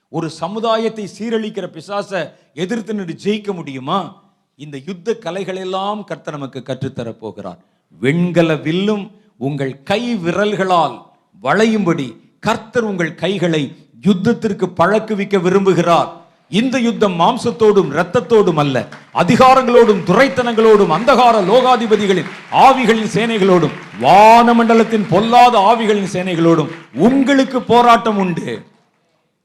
ஒரு 0.09 0.29
சமுதாயத்தை 0.29 1.09
சீரழிக்கிற 1.19 1.79
பிசாசை 1.79 2.33
எதிர்த்து 2.53 2.93
நின்று 2.93 3.15
ஜெயிக்க 3.23 3.53
முடியுமா? 3.53 4.23
இந்த 4.55 4.77
யுத்த 4.77 5.15
கலைகளெல்லாம் 5.19 6.01
கர்த்த 6.03 6.05
கர்த்தர் 6.05 6.33
நமக்கு 6.33 6.63
கற்றுத்தரப் 6.65 7.19
போகிறார் 7.19 7.59
வெண்கல 7.89 8.55
வில்லும் 8.55 9.11
உங்கள் 9.37 9.83
கை 9.83 10.15
விரல்களால் 10.15 11.05
வளையும்படி 11.43 12.15
கர்த்தர் 12.39 12.83
உங்கள் 12.83 13.15
கைகளை 13.15 13.89
யுத்தத்திற்கு 14.07 14.65
பழக்குவிக்க 14.65 15.37
விரும்புகிறார். 15.37 16.20
இந்த 16.59 16.75
யுத்தம் 16.85 17.15
மாம்சத்தோடும் 17.19 17.91
இரத்தத்தோடும் 17.95 18.59
அல்ல 18.63 18.77
அதிகாரங்களோடும் 19.21 20.01
துரைத்தனங்களோடும் 20.09 20.91
அந்தகார 20.95 21.35
லோகாதிபதிகளின் 21.49 22.31
ஆவிகளின் 22.65 23.11
சேனைகளோடும் 23.15 23.75
வானமண்டலத்தின் 24.01 25.05
பொல்லாத 25.13 25.55
ஆவிகளின் 25.71 26.11
சேனைகளோடும் 26.15 26.71
உங்களுக்கு 27.05 27.61
போராட்டம் 27.71 28.19
உண்டு. 28.23 28.53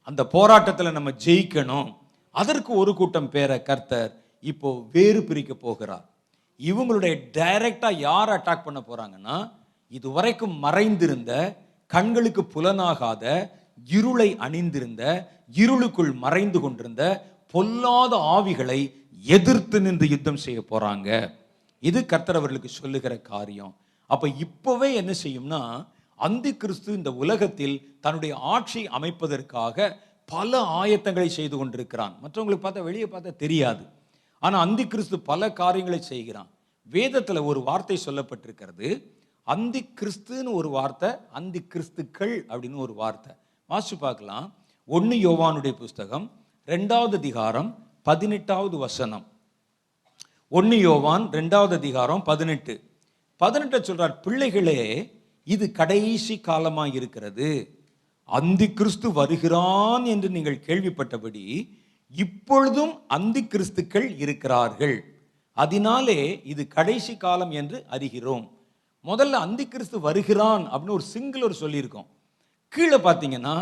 அந்த 0.09 0.25
போராட்டத்தில் 0.35 0.97
நம்ம 0.97 1.13
ஜெயிக்கணும். 1.27 1.89
அதற்கு 2.41 2.73
ஒரு 2.83 2.95
கூட்டம் 2.95 3.31
பேரை 3.35 3.59
கர்த்தர் 3.63 4.11
இப்போ 4.53 4.71
வேறு 4.97 5.23
பிரிக்க 5.29 5.53
போகிறார். 5.55 6.05
இவங்களுடைய 6.61 7.15
டைரக்டா 7.39 7.91
யார் 8.09 8.35
அட்டாக் 8.37 8.67
பண்ண 8.67 8.81
போறாங்கன்னா 8.89 9.39
இதுவரைக்கும் 9.99 10.55
மறைந்திருந்த 10.65 11.33
கண்களுக்கு 11.91 12.43
புலனாகாத 12.55 13.25
இருளை 13.97 14.29
அணிந்திருந்த 14.47 15.03
இருளுக்குள் 15.55 16.13
மறைந்து 16.13 16.61
கொண்டிருந்த 16.61 17.03
பொல்லாத 17.51 18.17
ஆவிகளை 18.17 18.93
எதிர்த்து 19.25 19.81
நின்று 19.81 20.09
யுத்தம் 20.09 20.37
செய்ய 20.37 20.65
போறாங்க. 20.71 21.31
இது 21.79 22.07
கர்த்தர் 22.07 22.37
அவர்களுக்கு 22.37 22.69
சொல்லுகிற 22.69 23.21
காரியம். 23.21 23.75
அப்ப 24.07 24.29
இப்பவே 24.29 24.95
என்ன 24.95 25.15
செய்யும்னா 25.25 25.87
அந்தி 26.15 26.57
கிறிஸ்து 26.57 26.93
இந்த 26.93 27.13
உலகத்தில் 27.13 27.97
தன்னுடைய 28.01 28.37
ஆட்சி 28.37 28.89
அமைப்பதற்காக 28.89 29.97
பல 30.25 30.61
ஆயத்தங்களை 30.61 31.27
செய்து 31.27 31.57
கொண்டிருக்கிறான். 31.57 32.15
மற்றவங்களுக்கு 32.23 32.65
பார்த்தா 32.67 32.83
வெளியே 32.83 33.05
பார்த்தா 33.05 33.37
தெரியாது. 33.37 33.85
ஆனால் 34.39 34.61
அந்தி 34.61 34.87
கிறிஸ்து 34.87 35.21
பல 35.21 35.53
காரியங்களை 35.53 36.01
செய்கிறான். 36.01 36.49
வேதத்தில் 36.85 37.49
ஒரு 37.51 37.63
வார்த்தை 37.63 37.99
சொல்லப்பட்டிருக்கிறது. 38.07 38.89
அந்தி 39.43 39.91
கிறிஸ்துன்னு 40.01 40.53
ஒரு 40.53 40.69
வார்த்தை 40.69 41.11
அந்தி 41.31 41.63
கிறிஸ்துக்கள் 41.75 42.35
அப்படின்னு 42.51 42.77
ஒரு 42.77 42.95
வார்த்தை. 42.95 43.33
வாசிச்சு 43.71 43.97
பார்க்கலாம். 44.01 44.56
ஒன்று 44.89 45.17
யோவானுடைய 45.17 45.73
புஸ்தகம் 45.73 46.31
ரெண்டாவது 46.67 47.15
அதிகாரம் 47.15 47.69
பதினெட்டாவது 48.03 48.77
வசனம். 48.77 49.25
ஒன்று 50.49 50.81
யோவான் 50.81 51.25
ரெண்டாவது 51.31 51.73
அதிகாரம் 51.73 52.23
பதினெட்டு. 52.23 52.75
பதினெட்டை 53.41 53.81
சொல்கிறார் 53.81 54.21
பிள்ளைகளே 54.21 54.83
இது 55.45 55.73
கடைசி 55.73 56.41
காலமாக 56.41 56.89
இருக்கிறது. 56.89 57.49
அந்தி 58.25 58.73
கிறிஸ்து 58.73 59.13
வருகிறான் 59.13 60.05
என்று 60.05 60.29
நீங்கள் 60.29 60.65
கேள்விப்பட்டபடி 60.67 61.45
இப்பொழுதும் 62.15 62.95
அந்தி 63.09 63.43
கிறிஸ்துக்கள் 63.45 64.19
இருக்கிறார்கள். 64.19 64.97
அதனாலே 65.53 66.41
இது 66.45 66.69
கடைசி 66.69 67.17
காலம் 67.17 67.51
என்று 67.51 67.85
அறிகிறோம். 67.91 68.49
முதல்ல 69.05 69.43
அந்தி 69.47 69.67
கிறிஸ்து 69.69 70.01
வருகிறான் 70.01 70.67
அப்படின்னு 70.73 70.99
ஒரு 70.99 71.07
சிங்குலர் 71.15 71.61
சொல்லியிருக்கோம். 71.61 72.07
கீழே 72.69 72.97
பார்த்தீங்கன்னா 72.97 73.57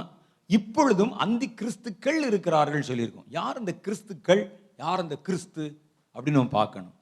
இப்பொழுதும் 0.47 1.13
அந்தி 1.13 1.49
கிறிஸ்துக்கள் 1.49 2.27
இருக்கிறார்கள் 2.27 2.85
சொல்லியிருக்கோம். 2.89 3.25
யார் 3.29 3.57
அந்த 3.57 3.75
கிறிஸ்துக்கள்? 3.75 4.51
யார் 4.77 4.99
அந்த 4.99 5.17
கிறிஸ்து? 5.17 5.81
அப்படின்னு 6.15 6.31
நம்ம 6.31 6.49
பார்க்கணும். 6.49 6.95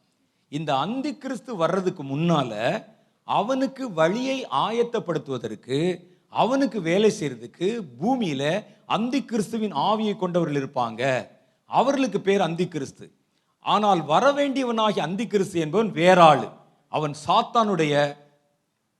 இந்த 0.48 0.76
அந்தி 0.76 1.16
கிறிஸ்து 1.16 1.56
வர்றதுக்கு 1.56 2.04
முன்னால 2.04 2.84
அவனுக்கு 3.24 3.92
வழியை 3.92 4.46
ஆயத்தப்படுத்துவதற்கு 4.46 6.04
அவனுக்கு 6.28 6.80
வேலை 6.80 7.12
செய்யறதுக்கு 7.20 7.80
பூமியில 8.00 8.64
அந்தி 8.86 9.24
கிறிஸ்துவின் 9.24 9.74
ஆவியை 9.74 10.16
கொண்டவர்கள் 10.16 10.62
இருப்பாங்க. 10.62 11.28
அவர்களுக்கு 11.66 12.20
பேர் 12.20 12.40
அந்தி 12.40 12.68
கிறிஸ்து 12.68 13.12
ஆனால் 13.60 14.00
வரவேண்டியவனாகி 14.00 14.98
அந்தி 14.98 15.26
கிறிஸ்து 15.26 15.60
என்பவன் 15.60 15.92
வேறாள். 15.92 16.52
அவன் 16.88 17.14
சாத்தானுடைய 17.26 18.16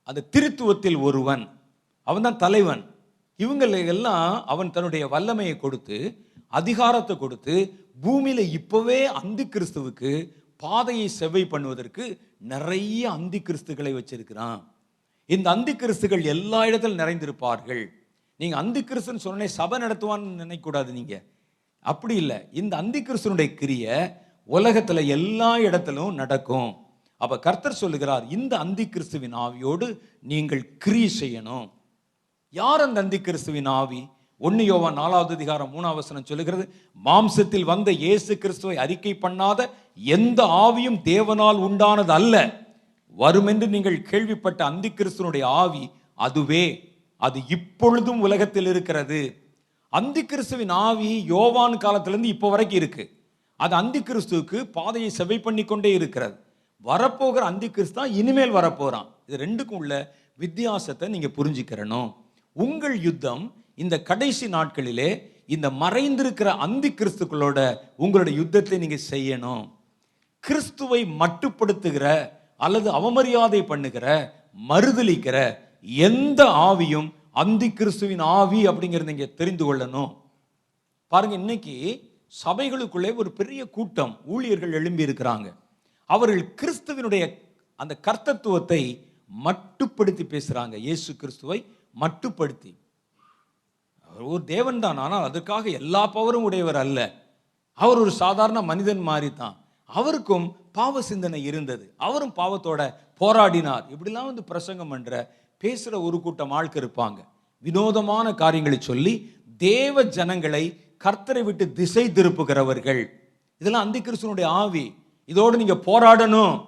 அந்த 0.05 0.25
திருத்துவத்தில் 0.33 1.01
ஒருவன். 1.01 1.61
அவன்தான் 2.03 2.39
தலைவன். 2.39 2.92
இவங்களை 3.39 3.87
எல்லாம் 3.87 4.45
அவன் 4.47 4.71
தன்னுடைய 4.71 5.05
வல்லமையை 5.09 5.57
கொடுத்து 5.57 5.99
அதிகாரத்தை 6.49 7.15
கொடுத்து 7.19 7.55
பூமியில 8.05 8.41
இப்பவே 8.59 9.01
அந்தி 9.21 9.45
கிறிஸ்துவுக்கு 9.45 10.13
பாதையை 10.57 11.07
செவ்வை 11.21 11.43
பண்ணுவதற்கு 11.53 12.05
நிறைய 12.53 13.11
அந்தி 13.11 13.39
கிறிஸ்துகளை 13.39 13.93
வச்சிருக்கிறான். 13.97 14.61
இந்த 15.27 15.51
அந்தி 15.51 15.73
கிறிஸ்துகள் 15.73 16.23
எல்லா 16.35 16.67
இடத்திலும் 16.67 17.01
நிறைந்திருப்பார்கள். 17.03 17.83
நீங்க 18.37 18.57
அந்தி 18.57 18.81
கிறிஸ்துன்னு 18.81 19.25
சொன்னே 19.27 19.45
சபை 19.45 19.79
நடத்துவான்னு 19.83 20.43
நினைக்கூடாது 20.43 20.93
நீங்க. 20.93 21.15
அப்படி 21.81 22.15
இல்லை. 22.17 22.39
இந்த 22.53 22.77
அந்தி 22.77 23.01
கிறிஸ்துனுடைய 23.03 23.49
கிரிய 23.61 23.87
உலகத்துல 24.49 25.07
எல்லா 25.07 25.59
இடத்திலும் 25.59 26.15
நடக்கும். 26.15 26.71
அப்ப 27.17 27.39
கர்த்தர் 27.39 27.81
சொல்லுகிறார் 27.83 28.25
இந்த 28.37 28.59
அந்தி 28.59 28.89
கிறிஸ்துவின் 28.89 29.37
ஆவியோடு 29.45 29.87
நீங்கள் 30.33 30.65
கிரி 30.79 31.05
செய்யணும். 31.21 31.67
யார் 32.59 32.83
அந்த 32.85 32.99
அந்தி 33.03 33.19
கிறிஸ்துவின் 33.27 33.69
ஆவி? 33.81 34.01
ஒன்னு 34.41 34.63
யோவா 34.71 34.89
நாலாவது 34.99 35.33
அதிகாரம் 35.37 35.71
மூணாவசனம் 35.75 36.27
சொல்லுகிறது 36.31 36.65
மாம்சத்தில் 37.07 37.69
வந்த 37.71 37.91
இயேசு 38.03 38.33
கிறிஸ்துவை 38.43 38.75
அறிக்கை 38.85 39.13
பண்ணாத 39.23 39.61
எந்த 40.17 40.41
ஆவியும் 40.65 40.99
தேவனால் 41.09 41.61
உண்டானது 41.67 42.13
அல்ல. 42.19 42.35
வருமென்று 43.17 43.67
நீங்கள் 43.75 43.99
கேள்விப்பட்ட 44.11 44.61
அந்தி 44.71 44.91
கிறிஸ்துவனுடைய 44.99 45.45
ஆவி 45.63 45.85
அதுவே. 46.27 46.65
அது 47.27 47.39
இப்பொழுதும் 47.57 48.23
உலகத்தில் 48.27 48.69
இருக்கிறது. 48.73 49.21
அந்தி 49.93 50.25
கிறிஸ்துவின் 50.33 50.75
ஆவி 50.87 51.11
யோவான் 51.35 51.83
காலத்திலிருந்து 51.85 52.33
இப்போ 52.35 52.51
வரைக்கும் 52.55 52.81
இருக்கு. 52.83 53.05
அது 53.61 53.75
அந்தி 53.83 54.03
கிறிஸ்துவுக்கு 54.09 54.59
பாதையை 54.79 55.11
செவை 55.19 55.39
பண்ணி 55.47 55.65
கொண்டே 55.65 55.93
இருக்கிறது. 56.01 56.37
வரப்போகிற 56.85 57.43
அந்தி 57.53 57.71
கிறிஸ்து 57.71 57.99
தான் 58.01 58.17
இனிமேல் 58.21 58.57
வரப்போகிறான் 58.59 59.09
இது 59.29 59.45
ரெண்டுக்கும் 59.47 59.81
உள்ள 59.83 59.95
வித்தியாசத்தை 60.45 61.09
நீங்கள் 61.15 61.37
புரிஞ்சுக்கிறணும். 61.39 62.11
உங்கள் 62.57 62.97
யுத்தம் 63.01 63.45
இந்த 63.83 63.95
கடைசி 64.09 64.47
நாட்களிலே 64.47 65.11
இந்த 65.55 65.71
மறைந்திருக்கிற 65.83 66.49
அந்தி 66.67 66.91
கிறிஸ்துக்களோட 66.99 67.59
உங்களுடைய 67.97 68.35
யுத்தத்தை 68.41 68.79
நீங்க 68.79 68.99
செய்யணும். 69.11 69.65
கிறிஸ்துவை 70.41 71.01
மட்டுப்படுத்துகிற 71.21 72.07
அல்லது 72.57 72.89
அவமரியாதை 72.99 73.61
பண்ணுகிற 73.71 74.07
மறுதளிக்கிற 74.71 75.37
எந்த 76.09 76.41
ஆவியும் 76.69 77.09
அந்தி 77.43 77.69
கிறிஸ்துவின் 77.73 78.25
ஆவி 78.39 78.61
அப்படிங்கிறத 78.69 79.11
நீங்க 79.13 79.29
தெரிந்து 79.41 79.65
கொள்ளணும். 79.65 80.11
பாருங்க 81.13 81.35
இன்னைக்கு 81.35 81.77
சபைகளுக்குள்ளே 82.45 83.11
ஒரு 83.23 83.31
பெரிய 83.39 83.63
கூட்டம் 83.77 84.13
ஊழியர்கள் 84.35 84.77
எழும்பி 84.79 85.07
இருக்கிறாங்க. 85.07 85.49
அவர்கள் 86.07 86.45
கிறிஸ்துவினுடைய 86.61 87.25
அந்த 87.77 87.95
கர்த்தத்துவத்தை 88.07 88.83
மட்டுப்படுத்தி 89.31 90.25
பேசுறாங்க. 90.35 90.75
இயேசு 90.87 91.11
கிறிஸ்துவை 91.17 91.59
மட்டுப்படுத்தி. 92.01 92.79
அவர் 94.09 94.23
ஒரு 94.23 94.45
தேவன் 94.45 94.81
தான் 94.81 94.97
ஆனால் 94.97 95.23
அதற்காக 95.23 95.69
எல்லா 95.69 96.15
பவரும் 96.15 96.43
உடையவர் 96.43 96.77
அல்ல. 96.77 97.13
அவர் 97.73 97.99
ஒரு 97.99 98.11
சாதாரண 98.11 98.63
மனிதன் 98.63 99.01
மாதிரி 99.01 99.33
தான் 99.33 99.57
அவருக்கும் 99.85 100.57
பாவ 100.73 101.03
சிந்தனை 101.03 101.45
இருந்தது. 101.45 101.95
அவரும் 101.97 102.35
பாவத்தோட 102.37 102.95
போராடினார். 103.21 103.85
இப்படிலாம் 103.89 104.25
வந்து 104.25 104.45
பிரசங்கம் 104.45 104.89
பண்ற 104.89 105.35
பேசுகிற 105.59 106.01
ஒரு 106.01 106.21
கூட்டம் 106.21 106.51
ஆட்கள் 106.51 106.89
இருப்பாங்க. 106.89 107.25
வினோதமான 107.59 108.35
காரியங்களை 108.35 108.81
சொல்லி 108.81 109.37
தேவ 109.57 110.05
ஜனங்களை 110.05 110.81
கர்த்தரை 111.05 111.43
விட்டு 111.43 111.73
திசை 111.73 112.09
திருப்புகிறவர்கள். 112.09 113.07
இதெல்லாம் 113.59 113.83
அந்தி 113.83 114.01
கிருஷ்ணனுடைய 114.01 114.45
ஆவி. 114.45 114.95
இதோடு 115.25 115.57
நீங்க 115.57 115.75
போராடணும். 115.75 116.65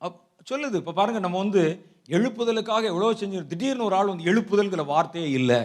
அப்- 0.00 0.20
சொல்லுது. 0.50 0.74
இப்போ 0.74 0.92
பாருங்க 0.92 1.18
நம்ம 1.18 1.38
வந்து 1.38 1.86
எழுப்புதலுக்காக 2.08 2.84
எவ்வளோ 2.92 3.12
செஞ்சு 3.12 3.46
திடீர்னு 3.46 3.84
ஒரு 3.84 3.96
ஆள் 3.96 4.10
வந்து 4.12 4.28
எழுப்புதல்கிற 4.32 4.84
வார்த்தையே 4.84 5.30
இல்லை 5.30 5.60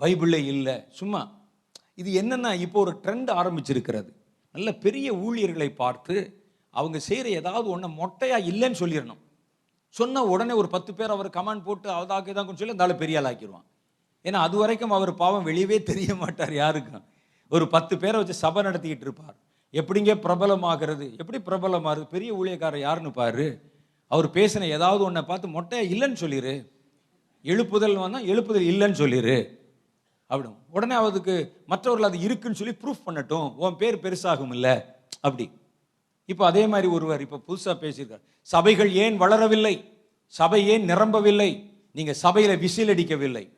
பைபிளே 0.00 0.40
இல்லை 0.54 0.74
சும்மா. 0.98 1.20
இது 1.94 2.10
என்னென்னா 2.22 2.50
இப்போ 2.64 2.80
ஒரு 2.80 2.92
ட்ரெண்ட் 3.04 3.30
ஆரம்பிச்சிருக்கிறது. 3.40 4.10
நல்ல 4.54 4.72
பெரிய 4.84 5.14
ஊழியர்களை 5.14 5.70
பார்த்து 5.72 6.14
அவங்க 6.70 6.98
செய்கிற 6.98 7.28
ஏதாவது 7.28 7.68
ஒன்று 7.68 7.88
மொட்டையாக 7.88 8.48
இல்லைன்னு 8.50 8.80
சொல்லிடணும் 8.82 9.20
சொன்ன 9.88 10.24
உடனே 10.24 10.52
ஒரு 10.52 10.68
பத்து 10.68 10.94
பேர் 10.94 11.10
அவர் 11.10 11.28
கமெண்ட் 11.28 11.64
போட்டு 11.64 11.88
அதாக்கு 11.90 12.32
தான் 12.32 12.56
சொல்லி 12.56 12.74
அந்த 12.76 12.96
பெரிய 12.96 13.20
ஆள் 13.20 13.28
ஆக்கிடுவான் 13.30 13.66
ஏன்னா 14.24 14.38
அது 14.46 14.56
வரைக்கும் 14.56 14.90
அவர் 14.90 15.12
பாவம் 15.14 15.46
வெளியவே 15.46 15.82
தெரிய 15.82 16.14
மாட்டார் 16.14 16.54
யாருக்கும். 16.54 17.04
ஒரு 17.48 17.68
பத்து 17.68 17.94
பேரை 17.98 18.16
வச்சு 18.20 18.34
சபை 18.34 18.62
நடத்திக்கிட்டு 18.62 19.06
இருப்பார். 19.06 19.36
எப்படிங்க 19.72 20.12
பிரபலமாகிறது? 20.24 21.06
எப்படி 21.16 21.38
பிரபலமாகுது? 21.46 22.04
பெரிய 22.14 22.34
ஊழியக்காரர் 22.34 22.78
யாருன்னு 22.78 23.10
பாரு. 23.10 23.69
அவர் 24.10 24.30
பேசின 24.30 24.62
ஏதாவது 24.62 25.04
ஒன்றை 25.04 25.22
பார்த்து 25.22 25.48
மொட்டையா 25.48 25.86
இல்லைன்னு 25.86 26.12
சொல்லிடு 26.12 26.70
எழுப்புதல் 27.44 27.94
வந்தால் 27.94 28.24
எழுப்புதல் 28.24 28.62
இல்லைன்னு 28.62 28.92
சொல்லிடு 28.92 29.58
அப்படி 30.26 30.52
உடனே 30.70 30.94
அதுக்கு 30.94 31.62
மற்றவர்கள் 31.66 32.08
அது 32.08 32.18
இருக்குன்னு 32.18 32.56
சொல்லி 32.56 32.74
ப்ரூஃப் 32.74 33.00
பண்ணட்டும். 33.06 33.54
உன் 33.54 33.76
பேர் 33.76 33.96
பெருசாகும் 33.96 34.48
இல்லை. 34.48 34.80
அப்படி. 35.20 35.50
இப்போ 36.24 36.46
அதே 36.46 36.66
மாதிரி 36.66 36.88
ஒருவர் 36.88 37.20
இப்போ 37.20 37.40
புதுசாக 37.48 37.76
பேசியிருக்கார். 37.80 38.20
சபைகள் 38.42 38.92
ஏன் 38.92 39.20
வளரவில்லை? 39.20 39.84
சபை 40.26 40.68
ஏன் 40.68 40.84
நிரம்பவில்லை? 40.84 41.70
நீங்கள் 41.92 42.14
சபையில் 42.14 42.58
விசில் 42.58 42.88
அடிக்கவில்லை. 42.88 43.56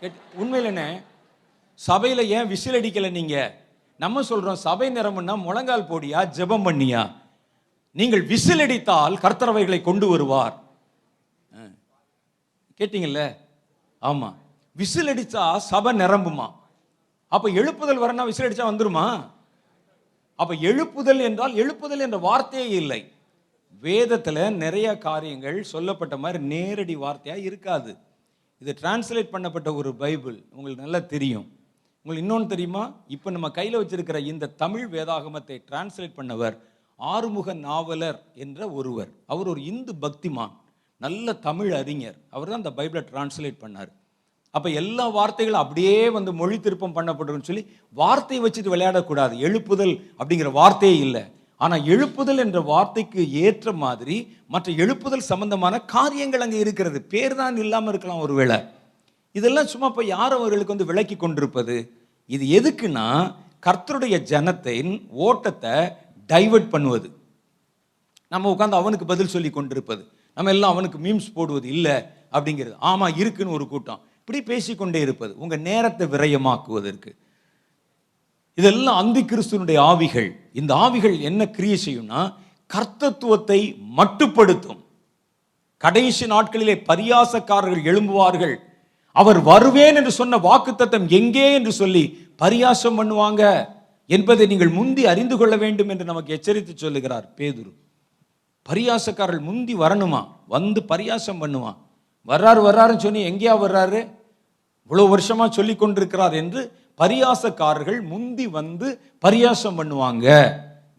கேட்டு- 0.00 0.34
உண்மையில் 0.34 0.68
என்ன? 0.68 1.02
சபையில் 1.74 2.28
ஏன் 2.28 2.46
விசில் 2.46 2.74
அடிக்கலை 2.74 3.10
நீங்கள் 3.10 3.52
நம்ம 3.98 4.22
சொல்கிறோம் 4.22 4.56
சபை 4.56 4.90
நிரம்புனா 4.90 5.42
முழங்கால் 5.42 5.88
போடியா? 5.88 6.30
ஜெபம் 6.36 6.64
பண்ணியா? 6.64 7.12
நீங்கள் 7.94 8.22
விசில் 8.22 8.60
அடித்தால் 8.60 9.14
கர்த்தரவைகளை 9.14 9.80
கொண்டு 9.80 10.08
வருவார். 10.08 10.54
கேட்டீங்கல்ல? 12.78 13.36
ஆமா. 14.02 14.34
விசில் 14.72 15.06
அடிச்சா 15.06 15.56
சபை 15.56 15.96
நிரம்புமா? 15.96 16.46
அப்ப 17.28 17.50
எழுப்புதல் 17.50 18.02
வரனா 18.04 18.24
விசில் 18.24 18.46
அடிச்சா 18.46 18.64
வந்துருமா? 18.70 19.06
அப்ப 20.34 20.54
எழுப்புதல் 20.54 21.20
என்றால் 21.20 21.54
எழுப்புதல் 21.54 22.04
என்ற 22.06 22.16
வார்த்தையே 22.16 22.68
இல்லை. 22.68 23.00
வேதத்துல 23.82 24.50
நிறைய 24.50 24.98
காரியங்கள் 24.98 25.62
சொல்லப்பட்ட 25.62 26.16
மாதிரி 26.16 26.44
நேரடி 26.44 26.96
வார்த்தையா 26.96 27.36
இருக்காது. 27.36 27.96
இது 28.58 28.76
டிரான்ஸ்லேட் 28.80 29.32
பண்ணப்பட்ட 29.34 29.74
ஒரு 29.74 29.94
பைபிள். 29.94 30.36
உங்களுக்கு 30.50 30.82
நல்லா 30.82 30.98
தெரியும். 30.98 31.46
உங்களுக்கு 32.04 32.26
இன்னொன்று 32.26 32.48
தெரியுமா? 32.48 32.92
இப்போ 33.06 33.30
நம்ம 33.30 33.50
கையில் 33.50 33.80
வச்சிருக்கிற 33.80 34.18
இந்த 34.26 34.46
தமிழ் 34.46 34.88
வேதாகமத்தை 34.92 35.56
டிரான்ஸ்லேட் 35.70 36.18
பண்ணவர் 36.20 36.56
ஆறுமுக 36.98 37.54
நாவலர் 37.68 38.18
என்ற 38.44 38.68
ஒருவர். 38.78 39.10
அவர் 39.32 39.50
ஒரு 39.52 39.60
இந்து 39.70 39.92
பக்திமான். 40.04 40.54
நல்ல 41.00 41.32
தமிழ் 41.46 41.72
அறிஞர். 41.80 42.16
அவர் 42.34 42.50
தான் 42.50 42.62
அந்த 42.62 42.72
பைபிளை 42.78 43.02
டிரான்ஸ்லேட் 43.10 43.62
பண்ணார். 43.64 43.90
அப்போ 44.54 44.68
எல்லா 44.80 45.04
வார்த்தைகளும் 45.18 45.62
அப்படியே 45.64 45.94
வந்து 46.16 46.32
மொழி 46.40 46.56
திருப்பம் 46.64 46.96
பண்ணப்படும்னு 46.96 47.48
சொல்லி 47.48 47.62
வார்த்தையை 48.00 48.40
வச்சுட்டு 48.44 48.74
விளையாடக்கூடாது. 48.74 49.34
எழுப்புதல் 49.46 49.94
அப்படிங்கிற 50.18 50.50
வார்த்தையே 50.60 50.98
இல்லை. 51.06 51.22
ஆனால் 51.64 51.84
எழுப்புதல் 51.94 52.42
என்ற 52.44 52.60
வார்த்தைக்கு 52.70 53.22
ஏற்ற 53.44 53.72
மாதிரி 53.84 54.16
மற்ற 54.54 54.68
எழுப்புதல் 54.84 55.28
சம்பந்தமான 55.30 55.74
காரியங்கள் 55.94 56.44
அங்கே 56.46 56.58
இருக்கிறது. 56.64 56.98
பேர் 57.12 57.34
தான் 57.40 57.60
இல்லாமல் 57.64 57.92
இருக்கலாம் 57.92 58.24
ஒருவேளை. 58.26 58.58
இதெல்லாம் 59.38 59.70
சும்மா 59.72 59.88
இப்போ 59.92 60.04
யார் 60.14 60.36
அவர்களுக்கு 60.38 60.74
வந்து 60.74 60.90
விளக்கி 60.90 61.16
கொண்டிருப்பது? 61.16 61.76
இது 62.34 62.44
எதுக்குன்னா 62.58 63.06
கர்த்தருடைய 63.66 64.16
ஜனத்தின் 64.30 64.92
ஓட்டத்தை 65.26 65.76
டைவர்ட் 66.32 66.68
பண்ணுவது. 66.74 67.08
நம்ம 68.28 68.50
உட்காந்து 68.52 68.80
அவனுக்கு 68.82 69.06
பதில் 69.06 69.32
சொல்லி 69.34 69.50
கொண்டிருப்பது. 69.50 70.02
நம்ம 70.34 70.50
எல்லாம் 70.50 70.72
அவனுக்கு 70.72 70.98
மீம்ஸ் 70.98 71.32
போடுவது 71.34 71.68
இல்லை 71.68 71.96
அப்படிங்கிறது. 72.32 72.76
ஆமா 72.80 73.06
இருக்குன்னு 73.16 73.52
ஒரு 73.52 73.68
கூட்டம். 73.68 74.00
இப்படி 74.18 74.42
பேசிக்கொண்டே 74.42 75.00
இருப்பது. 75.00 75.32
உங்க 75.38 75.56
நேரத்தை 75.56 76.06
விரயமாக்குவதற்கு. 76.06 77.10
இதெல்லாம் 78.54 78.96
அந்தி 78.96 79.22
கிறிஸ்துவனுடைய 79.22 79.78
ஆவிகள். 79.78 80.30
இந்த 80.52 80.74
ஆவிகள் 80.74 81.20
என்ன 81.20 81.50
கிரியை 81.50 81.78
செய்யும்னா 81.86 82.22
கர்த்தத்துவத்தை 82.74 83.60
மட்டுப்படுத்தும். 83.98 84.80
கடைசி 85.76 86.24
நாட்களிலே 86.26 86.74
பரியாசக்காரர்கள் 86.90 87.88
எழும்புவார்கள். 87.90 88.56
அவர் 89.16 89.40
வருவேன் 89.42 89.94
என்று 89.94 90.12
சொன்ன 90.12 90.36
வாக்குத்தத்தம் 90.36 91.08
எங்கே 91.08 91.52
என்று 91.54 91.72
சொல்லி 91.72 92.04
பரியாசம் 92.38 92.98
பண்ணுவாங்க. 92.98 93.42
என்பதை 94.16 94.46
நீங்கள் 94.46 94.76
முந்தி 94.78 95.02
அறிந்து 95.06 95.36
கொள்ள 95.36 95.54
வேண்டும் 95.56 95.88
என்று 95.88 96.04
நமக்கு 96.04 96.32
எச்சரித்து 96.32 96.72
சொல்லுகிறார் 96.76 97.26
பேதுரு. 97.36 97.72
பரியாசக்காரர்கள் 98.68 99.46
முந்தி 99.48 99.74
வரணுமா? 99.74 100.22
வந்து 100.48 100.80
பரியாசம் 100.88 101.40
பண்ணுவான் 101.42 101.78
வர்றாரு 102.26 102.60
வர்றாருன்னு 102.66 103.04
சொல்லி 103.04 103.22
எங்கேயா 103.30 103.54
வர்றாரு? 103.64 104.00
இவ்வளவு 104.82 105.18
வருஷமா 105.18 105.48
சொல்லி 105.48 105.76
கொண்டிருக்கிறார் 105.76 106.32
என்று 106.32 106.60
பரியாசக்காரர்கள் 106.98 108.00
முந்தி 108.02 108.46
வந்து 108.46 109.00
பரியாசம் 109.22 109.78
பண்ணுவாங்க. 109.78 110.26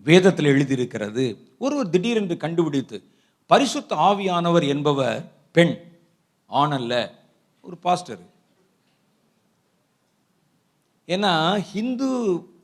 வேதத்தில் 0.03 0.45
எழுதியிருக்கிறது. 0.45 1.25
ஒருவர் 1.57 1.89
திடீரென்று 1.89 2.37
கண்டுபிடித்து 2.37 2.97
பரிசுத்த 3.45 3.95
ஆவியானவர் 3.95 4.65
என்பவர் 4.67 5.19
பெண். 5.51 5.73
ஆனல்ல 6.49 6.93
ஒரு 7.61 7.77
பாஸ்டர். 7.77 8.19
ஏன்னா 11.07 11.33
ஹிந்து 11.57 12.09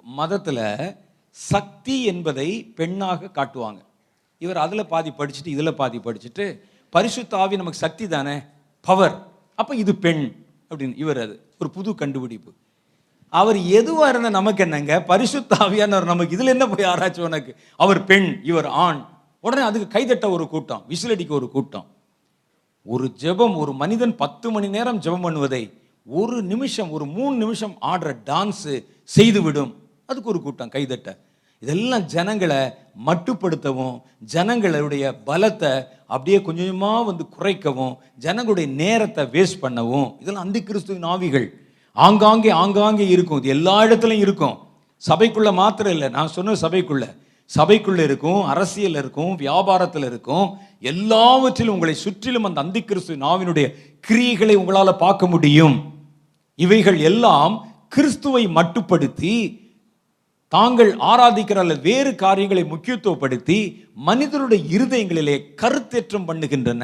மதத்தில் 0.09 0.95
சக்தி 1.31 2.03
என்பதை 2.03 2.63
பெண்ணாக 2.63 3.25
காட்டுவாங்க. 3.25 3.81
இவர் 4.37 4.57
அதில் 4.57 4.87
பாதி 4.87 5.13
படிச்சுட்டு 5.17 5.45
இதில் 5.45 5.75
பாதி 5.75 5.97
படிச்சுட்டு 5.97 6.59
பரிசுத்தாவி 6.93 7.55
நமக்கு 7.55 7.73
சக்தி 7.73 8.07
தானே? 8.07 8.41
பவர் 8.81 9.27
அப்போ 9.55 9.75
இது 9.75 9.95
பெண் 9.95 10.45
அப்படின்னு 10.69 10.97
இவர் 10.97 11.19
அது. 11.19 11.49
ஒரு 11.59 11.69
புது 11.69 11.95
கண்டுபிடிப்பு. 11.95 12.53
அவர் 13.29 13.57
எதுவாக 13.57 14.09
இருந்தால் 14.09 14.31
நமக்கு 14.31 14.63
என்னங்க? 14.63 15.03
பரிசுத்தாவியானவர் 15.07 16.03
நமக்கு 16.03 16.35
இதில் 16.35 16.47
என்ன 16.47 16.67
போய் 16.67 16.85
ஆராய்ச்சி 16.85 17.21
உனக்கு? 17.21 17.55
அவர் 17.75 18.03
பெண் 18.03 18.41
இவர் 18.43 18.65
ஆண். 18.65 19.05
உடனே 19.39 19.61
அதுக்கு 19.61 19.99
கைதட்ட 19.99 20.29
ஒரு 20.29 20.47
கூட்டம் 20.47 20.85
விசிலடிக்க 20.89 21.29
ஒரு 21.29 21.49
கூட்டம். 21.49 21.85
ஒரு 22.83 23.11
ஜெபம் 23.21 23.55
ஒரு 23.55 23.73
மனிதன் 23.73 24.15
பத்து 24.15 24.51
மணி 24.51 24.67
நேரம் 24.67 25.01
ஜெபம் 25.01 25.25
பண்ணுவதை 25.25 25.73
ஒரு 26.05 26.41
நிமிஷம் 26.41 26.91
ஒரு 26.91 27.05
மூணு 27.05 27.35
நிமிஷம் 27.37 27.77
ஆடுற 27.81 28.17
டான்ஸு 28.25 28.85
செய்துவிடும். 29.03 29.88
அதுக்கு 30.09 30.31
ஒரு 30.33 30.39
கூட்டம் 30.45 30.73
கைதட்ட. 30.75 31.09
இதெல்லாம் 31.63 32.05
ஜனங்களை 32.13 32.59
மட்டுப்படுத்தவும் 33.07 33.95
ஜனங்களுடைய 34.33 35.03
பலத்தை 35.29 35.71
அப்படியே 36.13 36.37
கொஞ்சம் 36.45 36.67
கொஞ்சமாக 36.67 37.07
வந்து 37.09 37.23
குறைக்கவும் 37.35 37.93
ஜனங்களுடைய 38.25 38.67
நேரத்தை 38.81 39.23
வேஸ்ட் 39.33 39.61
பண்ணவும் 39.63 40.07
இதெல்லாம் 40.21 40.45
அந்த 40.47 40.59
கிறிஸ்துவின் 40.69 41.09
ஆவிகள். 41.13 41.47
ஆங்காங்கே 42.05 42.51
ஆங்காங்கே 42.63 43.07
இருக்கும். 43.15 43.39
இது 43.41 43.53
எல்லா 43.57 43.75
இடத்துலையும் 43.85 44.25
இருக்கும். 44.27 44.55
சபைக்குள்ளே 45.09 45.51
மாத்திரம் 45.61 45.93
இல்லை. 45.95 46.09
நான் 46.17 46.35
சொன்ன 46.37 46.55
சபைக்குள்ள. 46.65 47.05
சபைக்குள்ள 47.51 48.01
இருக்கும் 48.07 48.41
அரசியல் 48.53 48.97
இருக்கும் 49.01 49.31
வியாபாரத்தில் 49.43 50.07
இருக்கும். 50.09 50.47
எல்லாவற்றிலும் 50.91 51.75
உங்களை 51.77 51.95
சுற்றிலும் 52.05 52.47
அந்த 52.49 52.59
அந்தி 52.65 52.81
கிறிஸ்து 52.89 53.13
நாவினுடைய 53.27 53.67
கிரியைகளை 54.07 54.55
உங்களால் 54.61 55.01
பார்க்க 55.05 55.33
முடியும். 55.33 55.75
இவைகள் 56.65 56.99
எல்லாம் 57.09 57.53
கிறிஸ்துவை 57.95 58.43
மட்டுப்படுத்தி 58.57 59.33
தாங்கள் 60.53 60.91
ஆராதிக்கிற 61.11 61.59
அல்லது 61.63 61.81
வேறு 61.89 62.11
காரியங்களை 62.23 62.63
முக்கியத்துவப்படுத்தி 62.71 63.57
மனிதருடைய 64.07 64.61
இருதயங்களிலே 64.75 65.35
கருத்தேற்றம் 65.61 66.25
பண்ணுகின்றன. 66.29 66.83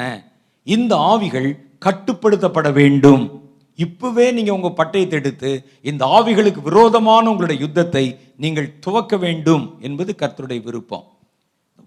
இந்த 0.66 0.92
ஆவிகள் 1.12 1.48
கட்டுப்படுத்தப்பட 1.86 2.68
வேண்டும். 2.80 3.24
இப்பவே 3.84 4.26
நீங்க 4.36 4.52
உங்க 4.58 4.70
பட்டயத்தை 4.78 5.18
எடுத்து 5.22 5.50
இந்த 5.90 6.02
ஆவிகளுக்கு 6.18 6.60
விரோதமான 6.68 7.24
உங்களுடைய 7.32 7.58
யுத்தத்தை 7.64 8.04
நீங்கள் 8.44 8.70
துவக்க 8.86 9.16
வேண்டும் 9.24 9.66
என்பது 9.88 10.10
கர்த்தருடைய 10.22 10.60
விருப்பம். 10.68 11.04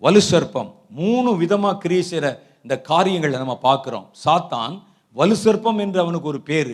வலு 0.03 0.21
சர்ப்பம் 0.31 0.69
மூணு 0.99 1.29
விதமா 1.41 1.71
கிரியை 1.77 2.03
செய்கிற 2.11 2.27
இந்த 2.63 2.75
காரியங்களை 2.91 3.35
நம்ம 3.39 3.59
பார்க்குறோம். 3.67 4.05
சாத்தான் 4.25 4.75
வலு 5.15 5.35
சர்ப்பம் 5.45 5.81
என்று 5.85 5.99
அவனுக்கு 6.03 6.31
ஒரு 6.33 6.41
பேர். 6.51 6.73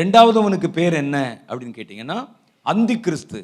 ரெண்டாவது 0.00 0.38
அவனுக்கு 0.42 0.68
பேர் 0.80 0.94
என்ன 1.04 1.16
அப்படின்னு 1.48 1.78
கேட்டிங்கன்னா 1.78 2.18
அந்தி 2.66 2.96
கிறிஸ்து 3.06 3.38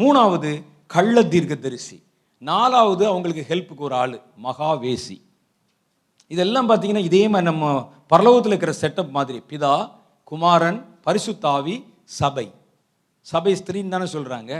மூணாவது 0.00 0.50
கள்ள 0.94 1.24
தீர்க்க 1.32 1.54
தரிசி 1.54 1.96
நாலாவது 2.38 3.04
அவங்களுக்கு 3.06 3.42
ஹெல்ப்புக்கு 3.48 3.84
ஒரு 3.88 3.94
ஆள் 3.94 4.14
மகாவேசி. 4.42 5.16
இதெல்லாம் 6.26 6.68
பார்த்தீங்கன்னா 6.68 7.02
இதே 7.08 7.22
மாதிரி 7.32 7.48
நம்ம 7.50 7.66
பரலோகத்தில் 8.12 8.52
இருக்கிற 8.52 8.72
செட்டப் 8.80 9.10
மாதிரி. 9.16 9.38
பிதா 9.50 9.74
குமாரன் 10.30 10.78
பரிசுத்தாவி 11.06 11.76
சபை. 12.04 12.46
சபை 13.20 13.52
ஸ்திரீன்னு 13.60 13.94
தானே 13.94 14.06
சொல்கிறாங்க 14.16 14.52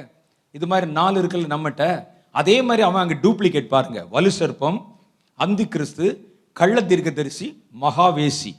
இது 0.56 0.66
மாதிரி 0.66 0.90
நாலு 0.98 1.16
இருக்குல்ல 1.22 1.52
நம்மகிட்ட. 1.54 1.84
அதே 2.30 2.56
மாதிரி 2.62 2.82
அவன் 2.88 3.02
அங்கே 3.02 3.16
டூப்ளிகேட் 3.24 3.72
பாருங்க. 3.74 4.00
வலு 4.14 4.30
சர்ப்பம் 4.38 4.78
அந்தி 5.34 5.64
கிறிஸ்து 5.68 6.06
கள்ள 6.60 6.76
தீர்க்கதரிசி 6.90 7.46
மகாவேசி. 7.80 8.52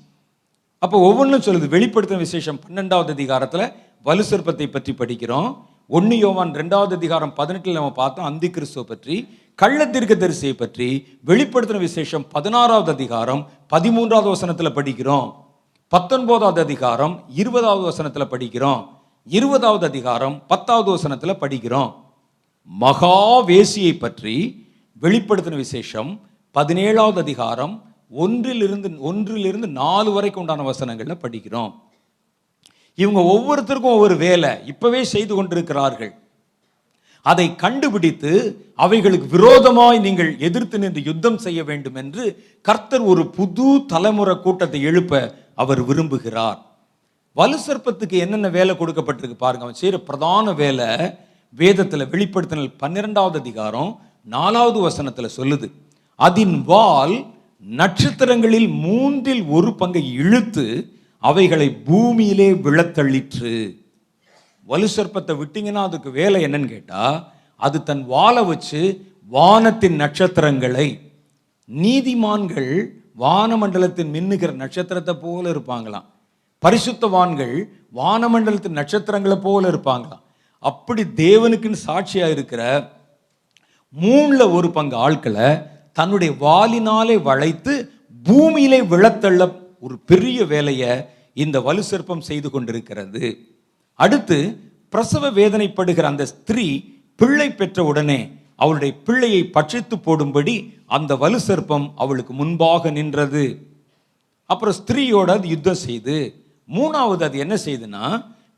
அப்போ 0.84 0.98
ஒவ்வொன்றும் 1.10 1.46
சொல்லுது. 1.48 1.68
வெளிப்படுத்தும் 1.76 2.24
விசேஷம் 2.26 2.60
பன்னெண்டாவது 2.64 3.12
அதிகாரத்தில் 3.18 3.66
வலு 4.08 4.24
சர்ப்பத்தை 4.30 4.68
பற்றி 4.72 4.94
படிக்கிறோம். 4.94 5.50
ஒன்று 5.90 6.18
யோவான் 6.18 6.52
ரெண்டாவது 6.54 6.94
அதிகாரம் 6.94 7.34
பதினெட்டில் 7.34 7.74
நம்ம 7.74 7.92
பார்த்தோம் 7.92 8.26
அந்தி 8.26 8.50
கிறிஸ்துவை 8.50 8.84
பற்றி 8.88 9.16
கள்ள 9.60 9.86
தீர்க்கதரிசியை 9.86 10.54
பற்றி 10.54 10.88
வெளிப்படுத்தின 11.26 11.80
விசேஷம் 11.80 12.26
பதினாறாவது 12.30 12.92
அதிகாரம் 12.92 13.42
பதிமூன்றாவது 13.74 14.30
வசனத்தில் 14.36 14.76
படிக்கிறோம். 14.78 15.28
பத்தொன்பதாவது 15.88 16.62
அதிகாரம் 16.62 17.24
இருபதாவது 17.36 17.84
வசனத்தில் 17.84 18.32
படிக்கிறோம். 18.34 18.82
இருபதாவது 19.28 19.86
அதிகாரம் 19.86 20.36
பத்தாவது 20.48 20.90
வசனத்தில் 20.92 21.42
படிக்கிறோம். 21.44 21.92
மகாவேசியை 22.82 23.94
பற்றி 24.00 24.36
வெளிப்படுத்தின 25.02 25.56
விசேஷம் 25.56 26.12
பதினேழாவது 26.56 27.18
அதிகாரம் 27.18 27.84
ஒன்றிலிருந்து 28.24 28.90
ஒன்றிலிருந்து 29.00 29.68
நாலு 29.68 30.12
வரைக்கும் 30.12 30.42
உண்டான 30.44 30.72
வசனங்களில் 30.72 31.24
படிக்கிறோம். 31.26 31.72
இவங்க 33.02 33.22
ஒவ்வொருத்தருக்கும் 33.34 33.96
ஒவ்வொரு 33.98 34.16
வேலை 34.26 34.52
இப்பவே 34.72 35.02
செய்து 35.14 35.34
கொண்டிருக்கிறார்கள். 35.36 36.12
அதை 37.26 37.46
கண்டுபிடித்து 37.64 38.32
அவைகளுக்கு 38.86 39.28
விரோதமாய் 39.36 40.00
நீங்கள் 40.06 40.32
எதிர்த்து 40.48 40.78
நின்று 40.84 41.02
யுத்தம் 41.10 41.40
செய்ய 41.46 41.60
வேண்டும் 41.70 41.98
என்று 42.02 42.24
கர்த்தர் 42.62 43.04
ஒரு 43.12 43.24
புது 43.38 43.68
தலைமுறை 43.94 44.36
கூட்டத்தை 44.46 44.82
எழுப்ப 44.90 45.22
அவர் 45.56 45.82
விரும்புகிறார். 45.90 46.60
வலு 47.38 47.58
சர்ப்பத்துக்கு 47.68 48.16
என்னென்ன 48.24 48.50
வேலை 48.58 48.74
கொடுக்கப்பட்டிருக்கு 48.76 49.38
பாருங்க. 49.44 49.66
அவன் 49.66 49.80
செய்கிற 49.82 50.00
பிரதான 50.10 50.54
வேலை 50.62 50.90
வேதத்தில் 51.62 52.10
வெளிப்படுத்தினல் 52.14 52.76
பன்னிரெண்டாவது 52.82 53.38
அதிகாரம் 53.40 53.92
நாலாவது 54.36 54.80
வசனத்தில் 54.80 55.36
சொல்லுது. 55.38 55.68
அதின் 56.20 56.56
வால் 56.72 57.16
நட்சத்திரங்களில் 57.66 58.70
மூன்றில் 58.86 59.44
ஒரு 59.56 59.70
பங்கை 59.82 60.04
இழுத்து 60.22 60.66
அவைகளை 61.28 61.68
பூமியிலே 61.88 62.50
விழத்தள்ளிற்று. 62.66 63.54
வலு 64.68 64.88
சர்ப்பத்தை 64.96 65.34
விட்டீங்கன்னா 65.40 65.82
அதுக்கு 65.88 66.10
வேலை 66.20 66.40
என்னன்னு 66.46 66.70
கேட்டா 66.74 67.04
அது 67.56 67.78
தன் 67.90 68.04
வாழை 68.14 68.44
வச்சு 68.50 68.82
வானத்தின் 69.36 69.98
நட்சத்திரங்களை 70.04 70.88
நீதிமான்கள் 71.70 72.72
வானமண்டலத்தின் 73.24 74.12
மின்னுகிற 74.16 74.52
நட்சத்திரத்தை 74.64 75.14
போல 75.24 75.44
இருப்பாங்களாம். 75.54 76.08
பரிசுத்தவான்கள் 76.64 77.56
வானமண்டலத்தின் 78.00 78.80
நட்சத்திரங்களை 78.80 79.38
போல 79.48 79.64
இருப்பாங்களாம். 79.72 80.24
அப்படி 80.64 81.04
தேவனுக்குன்னு 81.24 81.86
சாட்சியாக 81.88 82.36
இருக்கிற 82.36 82.62
மூணில் 83.96 84.54
ஒரு 84.58 84.68
பங்கு 84.78 84.96
ஆட்களை 85.06 85.50
தன்னுடைய 85.98 86.32
வாலினாலே 86.46 87.16
வளைத்து 87.30 87.74
பூமியிலே 88.24 88.80
விழத்தள்ள 88.94 89.44
ஒரு 89.84 89.96
பெரிய 90.12 90.46
வேலையை 90.46 90.92
இந்த 91.34 91.58
வலு 91.62 91.84
சிற்பம் 91.84 92.22
செய்து 92.22 92.50
கொண்டிருக்கிறது. 92.50 93.24
அடுத்து 94.00 94.38
பிரசவ 94.94 95.30
வேதனைப்படுகிற 95.32 96.02
அந்த 96.02 96.26
ஸ்திரீ 96.26 96.66
பிள்ளை 97.20 97.48
பெற்ற 97.50 97.84
உடனே 97.84 98.20
அவளுடைய 98.56 98.94
பிள்ளையை 99.08 99.42
பட்சித்து 99.56 99.96
போடும்படி 99.98 100.56
அந்த 100.86 101.16
வலு 101.16 101.40
சர்ப்பம் 101.48 101.88
அவளுக்கு 101.96 102.34
முன்பாக 102.34 102.92
நின்றது. 102.92 103.46
அப்புறம் 104.50 104.78
ஸ்திரீயோட 104.82 105.30
அது 105.38 105.48
யுத்தம் 105.48 105.84
செய்து 105.88 106.18
மூணாவது 106.70 107.24
அது 107.24 107.38
என்ன 107.38 107.56
செய்யுதுன்னா 107.66 108.06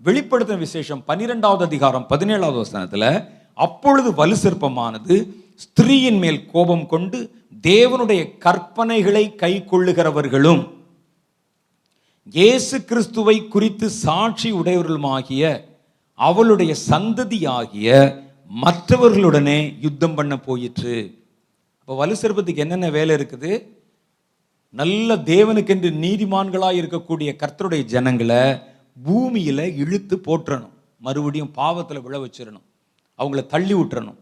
வெளிப்படுத்தின 0.03 0.57
விசேஷம் 0.57 1.03
பன்னிரெண்டாவது 1.03 1.63
அதிகாரம் 1.65 2.07
பதினேழாவது 2.11 2.59
வசனத்தில் 2.63 3.09
அப்பொழுது 3.57 4.09
வலு 4.13 4.37
சிற்பமானது 4.43 5.15
ஸ்திரீயின் 5.55 6.19
மேல் 6.19 6.41
கோபம் 6.53 6.85
கொண்டு 6.87 7.19
தேவனுடைய 7.63 8.21
கற்பனைகளை 8.45 9.25
கை 9.35 9.53
கொள்ளுகிறவர்களும் 9.65 10.63
இயேசு 12.33 12.75
கிறிஸ்துவை 12.89 13.35
குறித்து 13.53 13.87
சாட்சி 14.03 14.49
உடையவர்களுமாகிய 14.59 15.43
அவளுடைய 16.19 16.71
சந்ததியாகிய 16.89 17.89
மற்றவர்களுடனே 18.63 19.59
யுத்தம் 19.83 20.15
பண்ண 20.17 20.33
போயிற்று. 20.47 20.95
இப்போ 21.79 21.95
வலு 21.99 22.15
சிற்பத்துக்கு 22.21 22.63
என்னென்ன 22.65 22.87
வேலை 22.95 23.15
இருக்குது? 23.17 23.51
நல்ல 24.79 25.15
தேவனுக்கென்று 25.31 25.89
நீதிமான்களாக 26.05 26.79
இருக்கக்கூடிய 26.81 27.31
கர்த்தருடைய 27.41 27.83
ஜனங்களை 27.93 28.41
பூமியில் 29.05 29.65
இழுத்து 29.83 30.17
போற்றணும். 30.27 30.73
மறுபடியும் 31.01 31.53
பாவத்தில் 31.59 32.03
விழ 32.05 32.15
வச்சிடணும். 32.23 32.65
அவங்கள 33.19 33.43
தள்ளி 33.53 33.75
விட்டுறணும் 33.79 34.19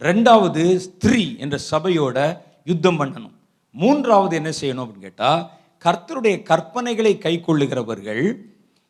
ரெண்டாவது 0.00 0.64
ஸ்திரீ 0.86 1.24
என்ற 1.44 1.58
சபையோட 1.70 2.18
யுத்தம் 2.72 3.00
பண்ணணும். 3.02 3.36
மூன்றாவது 3.74 4.34
என்ன 4.40 4.52
செய்யணும் 4.60 4.84
அப்படின்னு 4.84 5.08
கேட்டால் 5.08 5.42
கர்த்தருடைய 5.84 6.36
கற்பனைகளை 6.50 7.18
கை 7.18 7.40
கொள்ளுகிறவர்கள் 7.40 8.24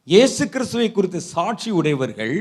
இயேசு 0.09 0.49
கிறிஸ்துவை 0.49 0.93
குறித்து 0.93 1.21
சாட்சி 1.21 1.71
உடையவர்கள் 1.71 2.35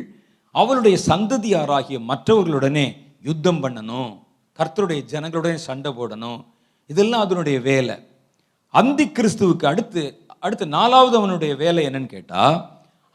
அவளுடைய 0.55 0.97
சந்ததியாராகிய 1.09 1.99
மற்றவர்களுடனே 2.09 2.87
யுத்தம் 3.21 3.61
பண்ணணும் 3.63 4.11
கர்த்தருடைய 4.59 5.01
ஜனங்களுடனே 5.11 5.59
சண்டை 5.67 5.91
போடணும். 5.91 6.39
இதெல்லாம் 6.89 7.23
அதனுடைய 7.25 7.57
வேலை. 7.69 7.95
அந்தி 8.73 9.05
கிறிஸ்துவுக்கு 9.07 9.65
அடுத்து 9.65 10.03
அடுத்து 10.39 10.65
நாலாவது 10.67 11.15
அவனுடைய 11.17 11.55
வேலை 11.55 11.81
என்னன்னு 11.89 12.13
கேட்டால் 12.13 12.57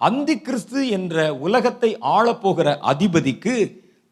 அந்தி 0.01 0.35
கிறிஸ்து 0.39 0.81
என்ற 0.89 1.37
உலகத்தை 1.47 1.91
ஆளப்போகிற 2.17 2.69
அதிபதிக்கு 2.93 3.55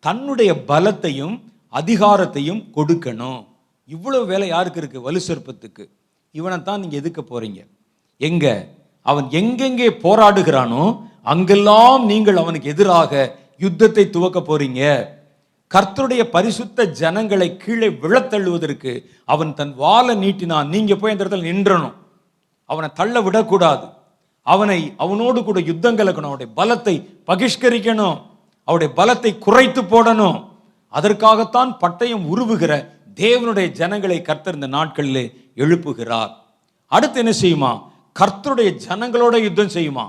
தன்னுடைய 0.04 0.52
பலத்தையும் 0.70 1.36
அதிகாரத்தையும் 1.72 2.62
கொடுக்கணும். 2.76 3.40
இவ்வளவு 3.88 4.24
வேலை 4.26 4.48
யாருக்கு 4.48 4.80
இருக்குது 4.82 5.06
வலு 5.08 5.20
சொற்பத்துக்கு 5.28 5.84
இவனை 6.38 6.56
தான் 6.68 6.80
நீங்கள் 6.82 7.00
எதுக்க 7.00 7.20
போகிறீங்க 7.22 7.60
எங்க? 8.28 8.46
அவன் 9.10 9.26
எங்கெங்கே 9.40 9.88
போராடுகிறானோ 10.04 10.84
அங்கெல்லாம் 11.32 12.02
நீங்கள் 12.12 12.40
அவனுக்கு 12.42 12.72
எதிராக 12.74 13.12
யுத்தத்தை 13.64 14.04
துவக்க 14.14 14.38
போறீங்க. 14.48 14.82
கர்த்தருடைய 15.74 16.22
பரிசுத்த 16.34 16.88
ஜனங்களை 17.00 17.48
கீழே 17.62 17.88
விழத்தள்ளுவதற்கு 18.02 18.92
அவன் 19.34 19.52
தன் 19.60 19.72
வாளை 19.82 20.14
நீட்டினான். 20.24 20.68
நீங்க 20.74 20.92
போய் 20.96 21.12
அந்த 21.12 21.22
இடத்துல 21.24 21.48
நின்றணும். 21.50 21.96
அவனை 22.70 22.88
தள்ள 22.98 23.20
விடக்கூடாது. 23.26 23.86
அவனை 24.46 24.78
அவனோடு 25.04 25.38
கூட 25.44 25.60
யுத்தம் 25.70 25.98
கலக்கணும் 26.00 26.30
அவனுடைய 26.30 26.50
பலத்தை 26.60 26.94
பகிஷ்கரிக்கணும். 27.30 28.18
அவருடைய 28.68 28.90
பலத்தை 29.00 29.32
குறைத்து 29.46 29.82
போடணும். 29.92 30.38
அதற்காகத்தான் 30.94 31.72
பட்டயம் 31.82 32.24
உருவுகிற 32.32 32.72
தேவனுடைய 33.22 33.66
ஜனங்களை 33.80 34.18
கர்த்தர் 34.28 34.58
இந்த 34.58 34.68
நாட்களிலே 34.76 35.24
எழுப்புகிறார். 35.56 36.32
அடுத்து 36.86 37.18
என்ன 37.22 37.32
செய்யுமா? 37.42 37.72
கர்த்தருடைய 38.20 38.70
ஜனங்களோட 38.86 39.36
யுத்தம் 39.42 39.74
செய்யுமா? 39.76 40.04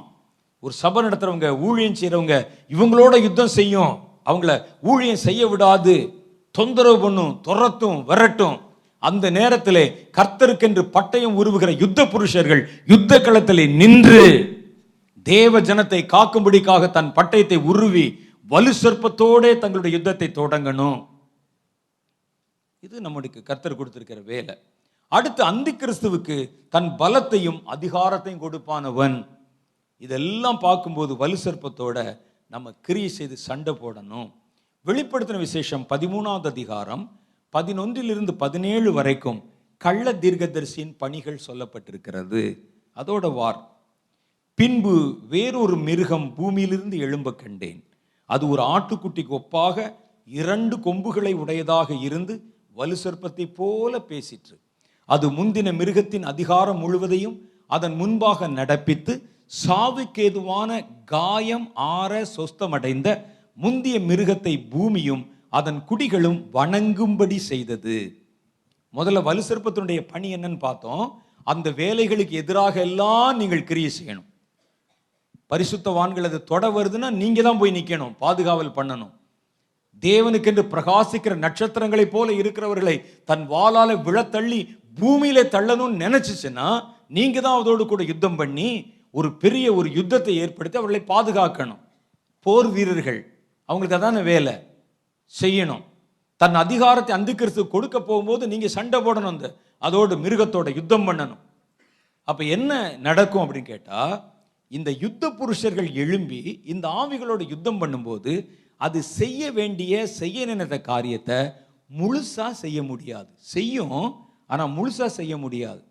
ஒரு 0.59 0.73
சபை 0.73 1.03
நடத்துறவங்க 1.03 1.49
ஊழியம் 1.59 1.97
செய்கிறவங்க 1.99 2.35
இவங்களோட 2.75 3.15
யுத்தம் 3.21 3.55
செய்யும். 3.57 3.93
அவங்கள 4.25 4.53
ஊழியம் 4.81 5.23
செய்ய 5.25 5.47
விடாது. 5.47 5.95
தொந்தரவு 6.51 6.99
பண்ணும் 6.99 7.33
துரத்தும் 7.43 7.99
விரட்டும். 8.07 8.57
அந்த 8.99 9.29
நேரத்திலே 9.29 9.83
கர்த்தருக்கென்று 10.17 10.83
பட்டயம் 10.95 11.35
உருவுகிற 11.39 11.71
யுத்த 11.79 12.05
புருஷர்கள் 12.05 12.61
யுத்த 12.85 13.19
களத்திலே 13.19 13.65
நின்று 13.75 14.23
தேவ 15.23 15.61
ஜனத்தை 15.61 15.99
காக்கும்படிக்காக 16.13 16.89
தன் 16.91 17.11
பட்டயத்தை 17.15 17.57
உருவி 17.71 18.05
வலு 18.47 18.71
சொற்பத்தோடே 18.81 19.51
தங்களுடைய 19.57 19.91
யுத்தத்தை 19.97 20.27
தொடங்கணும். 20.35 20.99
இது 22.79 23.01
நம்முடைய 23.01 23.41
கர்த்தர் 23.43 23.75
கொடுத்திருக்கிற 23.75 24.19
வேலை. 24.21 24.55
அடுத்து 25.07 25.43
அந்தி 25.43 25.71
கிறிஸ்துவுக்கு 25.71 26.49
தன் 26.69 26.89
பலத்தையும் 26.99 27.59
அதிகாரத்தையும் 27.75 28.41
கொடுப்பானவன். 28.43 29.27
இதெல்லாம் 29.97 30.59
பார்க்கும்போது 30.59 31.15
வலு 31.15 31.37
சர்ப்பத்தோட 31.43 32.19
நம்ம 32.47 32.73
கிரியை 32.81 33.09
செய்து 33.09 33.37
சண்டை 33.37 33.73
போடணும். 33.73 34.31
வெளிப்படுத்தின 34.85 35.37
விசேஷம் 35.37 35.85
பதிமூணாவது 35.89 36.45
அதிகாரம் 36.45 37.19
பதினொன்றிலிருந்து 37.53 38.31
பதினேழு 38.31 38.93
வரைக்கும் 38.93 39.39
கள்ள 39.77 40.13
தீர்க்கதரிசியின் 40.13 40.93
பணிகள் 40.97 41.45
சொல்லப்பட்டிருக்கிறது. 41.47 42.59
அதோட 42.95 43.33
வார். 43.33 43.59
பின்பு 44.55 45.17
வேறொரு 45.29 45.75
மிருகம் 45.75 46.33
பூமியிலிருந்து 46.35 46.97
எழும்ப 46.97 47.33
கண்டேன். 47.33 47.81
அது 48.25 48.49
ஒரு 48.49 48.63
ஆட்டுக்குட்டிக்கு 48.63 49.33
ஒப்பாக 49.41 49.93
இரண்டு 50.25 50.79
கொம்புகளை 50.79 51.33
உடையதாக 51.33 51.93
இருந்து 51.93 52.53
வலு 52.71 52.95
சர்ப்பத்தை 53.03 53.53
போல 53.53 53.99
பேசிற்று. 54.09 54.55
அது 55.09 55.31
முந்தின 55.31 55.73
மிருகத்தின் 55.73 56.23
அதிகாரம் 56.23 56.77
முழுவதையும் 56.77 57.49
அதன் 57.67 57.95
முன்பாக 57.95 58.47
நடப்பித்து 58.47 59.23
சாவுக்கேதுவான 59.67 60.85
காயம் 61.05 61.71
ஆற 61.73 62.25
சொஸ்தமடைந்த 62.35 63.25
முந்திய 63.55 63.99
மிருகத்தை 63.99 64.69
பூமியும் 64.69 65.35
அதன் 65.49 65.83
குடிகளும் 65.89 66.39
வணங்கும்படி 66.53 67.35
செய்தது. 67.35 68.25
முதல்ல 68.93 69.23
வலு 69.23 69.43
சிற்பத்தினுடைய 69.49 70.07
பணி 70.07 70.35
என்னன்னு 70.35 70.59
பார்த்தோம். 70.59 71.21
அந்த 71.43 71.69
வேலைகளுக்கு 71.69 72.29
எதிராக 72.29 72.79
எல்லாம் 72.79 73.37
நீங்கள் 73.37 73.63
கிரியை 73.63 73.91
செய்யணும். 73.99 74.27
பரிசுத்தவான்கள் 75.49 76.23
அது 76.23 76.43
தொட 76.43 76.69
வருதுன்னா 76.69 77.09
நீங்க 77.09 77.41
தான் 77.41 77.57
போய் 77.57 77.71
நிற்கணும் 77.71 78.15
பாதுகாவல் 78.21 78.75
பண்ணணும். 78.77 79.13
தேவனுக்கென்று 79.99 80.63
பிரகாசிக்கிற 80.71 81.35
நட்சத்திரங்களைப் 81.35 82.11
போல 82.11 82.31
இருக்கிறவர்களை 82.31 83.25
தன் 83.25 83.49
வாளால 83.49 83.89
விழத்தள்ளி 84.07 84.76
பூமியில 84.99 85.39
தள்ளணும்னு 85.55 86.03
நினைச்சிச்சுன்னா 86.05 86.67
நீங்க 87.17 87.37
தான் 87.41 87.59
அதோடு 87.61 87.83
கூட 87.85 88.03
யுத்தம் 88.11 88.39
பண்ணி 88.39 88.69
ஒரு 89.17 89.29
பெரிய 89.41 89.65
ஒரு 89.73 89.89
யுத்தத்தை 89.97 90.33
ஏற்படுத்தி 90.43 90.79
அவர்களை 90.79 91.01
பாதுகாக்கணும். 91.11 91.81
போர் 92.45 92.69
வீரர்கள் 92.75 93.19
அவங்களுக்கு 93.69 93.97
அதான 93.99 94.23
வேலை? 94.31 94.55
செய்யணும். 95.33 95.83
தன் 96.41 96.57
அதிகாரத்தை 96.63 97.11
அந்திக்கிறிஸ்து 97.17 97.63
கொடுக்க 97.67 97.97
போகும்போது 97.99 98.43
நீங்க 98.53 98.67
சண்டை 98.77 98.99
போடணும் 99.05 99.33
அந்த 99.33 99.47
அதோடு 99.87 100.15
மிருகத்தோட 100.23 100.67
யுத்தம் 100.79 101.07
பண்ணணும். 101.07 101.41
அப்ப 102.27 102.43
என்ன 102.55 102.71
நடக்கும் 103.07 103.43
அப்படின்னு 103.43 103.71
கேட்டா 103.73 104.01
இந்த 104.71 104.89
யுத்த 105.03 105.23
புருஷர்கள் 105.39 105.89
எழும்பி 106.03 106.41
இந்த 106.73 106.85
ஆவிகளோட 107.01 107.41
யுத்தம் 107.53 107.79
பண்ணும்போது 107.81 108.33
அது 108.81 108.99
செய்ய 109.19 109.51
வேண்டிய 109.51 109.93
செய்ய 110.19 110.45
நினைத்த 110.45 110.77
காரியத்தை 110.81 111.37
முழுசா 111.89 112.47
செய்ய 112.63 112.79
முடியாது. 112.83 113.29
செய்யும் 113.53 114.01
ஆனால் 114.49 114.71
முழுசாக 114.77 115.09
செய்ய 115.19 115.33
முடியாது. 115.43 115.81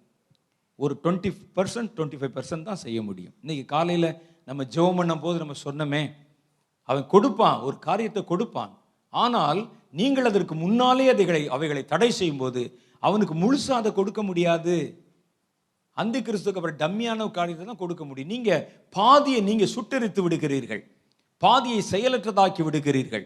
ஒரு 0.79 0.95
twenty 1.03 1.31
percent 1.57 1.93
twenty 1.97 2.19
five 2.21 2.35
percent 2.39 2.69
தான் 2.71 2.83
செய்ய 2.85 2.99
முடியும். 3.09 3.35
இன்றைக்கி 3.43 3.65
காலையில் 3.75 4.11
நம்ம 4.49 4.65
ஜெபம் 4.75 4.99
பண்ணும் 5.01 5.23
போது 5.25 5.37
நம்ம 5.43 5.55
சொன்னோமே 5.67 6.03
அவன் 6.89 7.07
கொடுப்பான் 7.15 7.63
ஒரு 7.67 7.77
காரியத்தை 7.87 8.23
கொடுப்பான். 8.33 8.73
ஆனால் 9.13 9.61
நீங்கள் 10.01 10.29
அதற்கு 10.31 10.55
முன்னாலே 10.65 11.07
அதைகளை 11.15 11.43
அவைகளை 11.57 11.83
தடை 11.93 12.11
செய்யும் 12.19 12.43
போது 12.43 12.63
அவனுக்கு 13.07 13.35
முழுசாக 13.43 13.81
அதை 13.81 13.91
கொடுக்க 13.99 14.21
முடியாது. 14.29 14.77
அந்த 15.97 16.17
கிறிஸ்துக்கு 16.27 16.59
அப்புறம் 16.61 16.81
டம்மியான 16.83 17.29
காரியத்தை 17.39 17.65
தான் 17.67 17.83
கொடுக்க 17.83 18.03
முடியும். 18.09 18.33
நீங்கள் 18.35 18.65
பாதியை 18.99 19.41
நீங்கள் 19.49 19.73
சுட்டரித்து 19.75 20.21
விடுகிறீர்கள். 20.25 20.83
பாதியை 21.43 21.81
செயலற்றதாக்கி 21.93 22.63
விடுகிறீர்கள். 22.67 23.25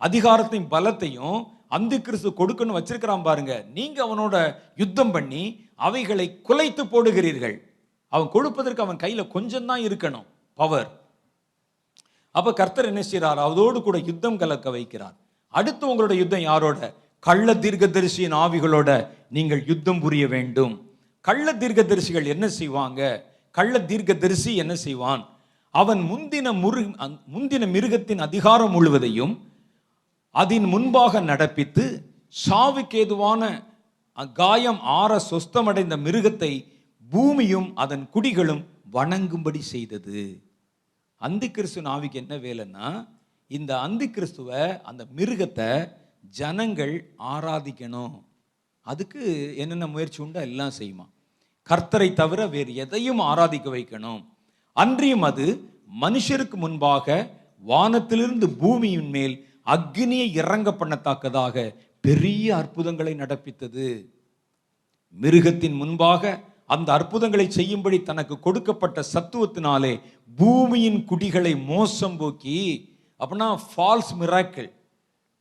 அதிகாரத்தையும் 0.00 0.70
பலத்தையும் 0.74 1.38
அந்த 1.76 1.94
கிறிஸ்து 2.06 2.30
கொடுக்கணும் 2.40 2.76
வச்சிருக்கிறான் 2.78 3.26
பாருங்க. 3.28 3.52
நீங்க 3.76 3.98
அவனோட 4.06 4.34
யுத்தம் 4.82 5.12
பண்ணி 5.14 5.42
அவைகளை 5.86 6.26
குலைத்து 6.48 6.82
போடுகிறீர்கள். 6.92 7.56
அவன் 8.12 8.28
கொடுப்பதற்கு 8.34 8.84
அவன் 8.84 9.02
கையில 9.04 9.22
கொஞ்சம் 9.36 9.68
தான் 9.70 9.84
இருக்கணும். 9.88 10.26
பவர் 10.58 10.90
அப்ப 12.38 12.52
கர்த்தர் 12.60 12.90
என்ன 12.90 13.02
செய்யறார் 13.10 13.40
அதோடு 13.48 13.78
கூட 13.82 13.96
யுத்தம் 14.08 14.38
கலக்க 14.42 14.68
வைக்கிறார். 14.76 15.16
அடுத்து 15.58 15.84
உங்களோட 15.90 16.12
யுத்தம் 16.20 16.46
யாரோட? 16.50 16.78
கள்ள 17.26 17.48
தீர்க்கதரிசியின் 17.64 18.34
ஆவிகளோட 18.44 18.90
நீங்கள் 19.36 19.62
யுத்தம் 19.70 20.00
புரிய 20.04 20.24
வேண்டும். 20.34 20.74
கள்ள 21.28 21.46
தீர்க்கதரிசிகள் 21.62 22.26
என்ன 22.34 22.46
செய்வாங்க? 22.58 23.00
கள்ள 23.58 23.80
தீர்க்கதரிசி 23.90 24.52
என்ன 24.62 24.74
செய்வான்? 24.86 25.22
அவன் 25.74 26.00
முந்தின 26.10 26.48
முரு 26.62 26.82
முந்தின 27.34 27.64
மிருகத்தின் 27.74 28.24
அதிகாரம் 28.26 28.74
முழுவதையும் 28.76 29.32
அதன் 30.34 30.66
முன்பாக 30.74 31.20
நடப்பித்து 31.30 31.84
சாவுக்கேதுவான 32.34 33.42
காயம் 34.38 34.80
ஆற 35.00 35.12
சொஸ்தமடைந்த 35.30 35.94
மிருகத்தை 36.06 36.52
பூமியும் 37.04 37.68
அதன் 37.82 38.04
குடிகளும் 38.14 38.62
வணங்கும்படி 38.96 39.60
செய்தது. 39.72 40.20
அந்தி 41.20 41.48
கிறிஸ்து 41.50 41.80
நாவிக்கு 41.82 42.16
என்ன 42.22 42.34
வேலைன்னா 42.46 42.88
இந்த 43.50 43.72
அந்தி 43.86 44.06
கிறிஸ்துவ 44.10 44.50
அந்த 44.82 45.02
மிருகத்தை 45.16 45.70
ஜனங்கள் 46.40 46.94
ஆராதிக்கணும். 47.32 48.14
அதுக்கு 48.86 49.22
என்னென்ன 49.62 49.86
முயற்சி 49.86 50.18
உண்டோ 50.22 50.40
எல்லாம் 50.48 50.76
செய்யுமா. 50.78 51.06
கர்த்தரை 51.68 52.08
தவிர 52.20 52.40
வேறு 52.54 52.72
எதையும் 52.84 53.20
ஆராதிக்க 53.30 53.68
வைக்கணும். 53.76 54.22
அன்றியும் 54.76 55.26
அது 55.30 55.46
மனுஷருக்கு 56.02 56.56
முன்பாக 56.64 57.06
வானத்திலிருந்து 57.62 58.46
பூமியின் 58.62 59.10
மேல் 59.16 59.36
அக்னியை 59.66 60.26
இறங்க 60.40 60.70
பண்ணத்தக்கதாக 60.70 61.56
பெரிய 62.04 62.56
அற்புதங்களை 62.56 63.12
நடப்பித்தது. 63.14 63.86
மிருகத்தின் 65.22 65.76
முன்பாக 65.82 66.32
அந்த 66.74 66.88
அற்புதங்களை 66.92 67.46
செய்யும்படி 67.50 67.98
தனக்கு 68.02 68.34
கொடுக்கப்பட்ட 68.46 68.98
சத்துவத்தினாலே 69.14 69.92
பூமியின் 70.38 71.00
குடிகளை 71.10 71.52
மோசம் 71.72 72.16
போக்கி 72.16 72.58
அப்படின்னா 73.20 73.48
ஃபால்ஸ் 73.70 74.12
மிராக்கள் 74.20 74.70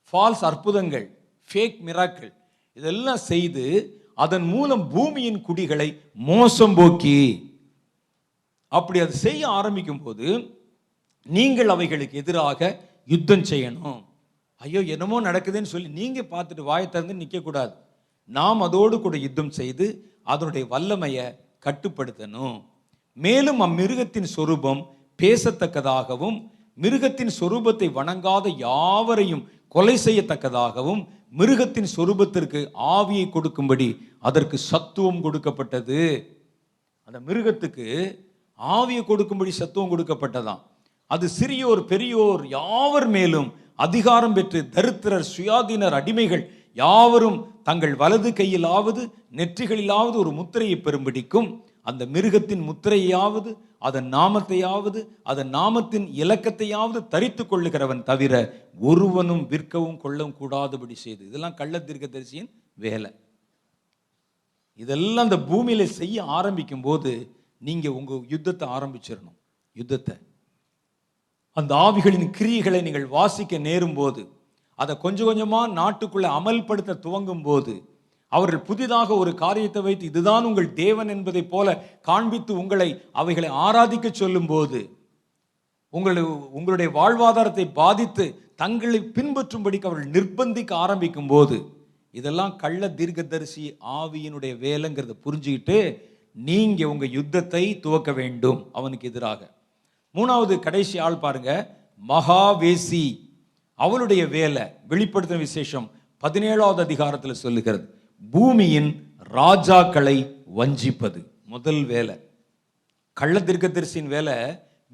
ஃபால்ஸ் 0.08 0.44
அற்புதங்கள் 0.50 1.06
ஃபேக் 1.50 1.80
மிராக்கள் 1.88 2.34
இதெல்லாம் 2.78 3.22
செய்து 3.32 3.66
அதன் 4.24 4.48
மூலம் 4.54 4.84
பூமியின் 4.90 5.42
குடிகளை 5.42 5.90
மோசம் 6.30 6.76
போக்கி. 6.80 7.20
அப்படி 8.72 9.00
அது 9.06 9.16
செய்ய 9.26 9.42
ஆரம்பிக்கும் 9.58 10.04
போது 10.04 10.28
நீங்கள் 11.26 11.72
அவைகளுக்கு 11.76 12.18
எதிராக 12.24 12.70
யுத்தம் 13.14 13.46
செய்யணும். 13.52 14.02
ஐயோ 14.66 14.82
என்னமோ 14.94 15.18
நடக்குதுன்னு 15.28 15.72
சொல்லி 15.74 15.90
நீங்கள் 16.00 16.30
பார்த்துட்டு 16.34 16.64
வாயை 16.70 16.88
திறந்து 16.90 17.22
நிற்கக்கூடாது 17.22 17.74
நாம் 18.30 18.62
அதோடு 18.68 18.96
கூட 19.06 19.16
யுத்தம் 19.24 19.56
செய்து 19.60 19.86
அதனுடைய 20.34 20.64
வல்லமையை 20.74 21.26
கட்டுப்படுத்தணும். 21.66 22.58
மேலும் 23.18 23.60
அம்மிருகத்தின் 23.66 24.30
சொரூபம் 24.36 24.82
பேசத்தக்கதாகவும் 25.20 26.38
மிருகத்தின் 26.84 27.34
சொரூபத்தை 27.40 27.88
வணங்காத 27.98 28.46
யாவரையும் 28.66 29.44
கொலை 29.76 29.96
செய்யத்தக்கதாகவும் 30.06 31.02
மிருகத்தின் 31.40 31.90
சொரூபத்திற்கு 31.96 32.60
ஆவியை 32.96 33.26
கொடுக்கும்படி 33.36 33.88
அதற்கு 34.30 34.58
சத்துவம் 34.72 35.22
கொடுக்கப்பட்டது. 35.26 36.00
அந்த 37.08 37.18
மிருகத்துக்கு 37.28 37.88
ஆவியை 38.60 39.04
கொடுக்கும்படி 39.10 39.52
சத்துவம் 39.60 39.92
கொடுக்கப்பட்டதாம். 39.94 40.62
அது 41.12 41.26
சிறியோர் 41.40 41.84
பெரியோர் 41.92 42.44
யாவர் 42.58 43.08
மேலும் 43.18 43.50
அதிகாரம் 43.76 44.34
பெற்று 44.34 44.70
தரித்திரர் 44.72 45.26
சுயாதீனர் 45.38 45.96
அடிமைகள் 46.00 46.50
யாவரும் 46.74 47.62
தங்கள் 47.64 47.96
வலது 47.96 48.32
கையிலாவது 48.32 49.12
நெற்றிகளிலாவது 49.32 50.14
ஒரு 50.14 50.32
முத்திரையை 50.32 50.78
பெறும்படிக்கும் 50.82 51.62
அந்த 51.82 52.06
மிருகத்தின் 52.06 52.64
முத்திரையாவது 52.70 53.58
அதன் 53.80 54.14
நாமத்தையாவது 54.14 55.08
அதன் 55.24 55.50
நாமத்தின் 55.54 56.06
இலக்கத்தையாவது 56.22 57.08
தரித்து 57.08 57.44
கொள்ளுகிறவன் 57.44 58.04
தவிர 58.04 58.34
ஒருவனும் 58.80 59.48
விற்கவும் 59.48 59.98
கொள்ளவும் 59.98 60.38
கூடாதபடி 60.38 60.96
செய்து. 60.96 61.28
இதெல்லாம் 61.28 61.54
கள்ள 61.54 61.78
தீர்க்கதரிசியின் 61.78 62.50
வேலை. 62.74 63.12
இதெல்லாம் 64.76 65.30
அந்த 65.30 65.38
பூமியில 65.52 65.84
செய்ய 65.84 66.24
ஆரம்பிக்கும் 66.24 66.82
போது 66.82 67.12
நீங்க 67.58 67.92
உங்க 67.92 68.14
யுத்தத்தை 68.28 68.70
ஆரம்பிச்சிடணும். 68.70 69.38
யுத்தத்தை. 69.74 70.16
அந்த 71.58 71.76
ஆவிகளின் 71.76 72.30
கிரியைகளை 72.38 72.82
நீங்கள் 72.82 73.08
வாசிக்க 73.08 73.58
நேரும் 73.58 73.94
போது 73.94 74.22
அதை 74.76 74.98
கொஞ்சம் 74.98 75.26
கொஞ்சமாக 75.26 75.74
நாட்டுக்குள்ளே 75.74 76.30
அமல்படுத்த 76.30 77.00
துவங்கும் 77.00 77.42
போது 77.42 77.74
அவர்கள் 78.30 78.66
புதிதாக 78.66 79.16
ஒரு 79.16 79.36
காரியத்தை 79.36 79.82
வைத்து 79.82 80.06
இதுதான் 80.06 80.44
உங்கள் 80.44 80.74
தேவன் 80.74 81.08
என்பதைப் 81.08 81.50
போல 81.50 81.76
காண்பித்து 82.02 82.54
உங்களை 82.58 83.02
அவைகளை 83.12 83.50
ஆராதிக்க 83.50 84.12
சொல்லும் 84.12 84.46
போது 84.46 84.80
உங்களுடைய 85.90 86.28
உங்களுடைய 86.52 86.90
வாழ்வாதாரத்தை 86.92 87.72
பாதித்து 87.72 88.26
தங்களை 88.56 89.00
பின்பற்றும்படிக்கு 89.00 89.86
அவர்கள் 89.86 90.14
நிர்பந்திக்க 90.14 90.74
ஆரம்பிக்கும் 90.74 91.28
போது 91.28 91.58
இதெல்லாம் 92.12 92.56
கள்ள 92.56 92.88
தீர்க்கதரிசி 92.90 93.78
ஆவியினுடைய 93.94 94.54
வேலைங்கிறத 94.60 95.14
புரிஞ்சுக்கிட்டு 95.26 95.78
நீங்கள் 96.36 96.86
உங்கள் 96.86 97.10
யுத்தத்தை 97.10 97.80
துவக்க 97.80 98.12
வேண்டும் 98.12 98.70
அவனுக்கு 98.74 99.08
எதிராக. 99.08 99.42
மூணாவது 100.14 100.60
கடைசி 100.60 101.00
ஆள் 101.00 101.18
பாருங்க. 101.18 101.78
மகாவேசி. 102.08 103.20
அவளுடைய 103.76 104.28
வேலை 104.28 104.62
வெளிப்படுத்தின 104.90 105.38
விசேஷம் 105.38 105.92
பதினேழாவது 106.22 106.80
அதிகாரத்தில் 106.80 107.34
சொல்லுகிறது. 107.34 107.94
பூமியின் 108.32 109.16
ராஜாக்களை 109.32 110.36
வஞ்சிப்பது. 110.58 111.26
முதல் 111.46 111.84
வேலை. 111.84 112.20
கள்ள 113.14 113.40
தீர்க்கதரிசியின் 113.40 114.08
வேலை 114.08 114.34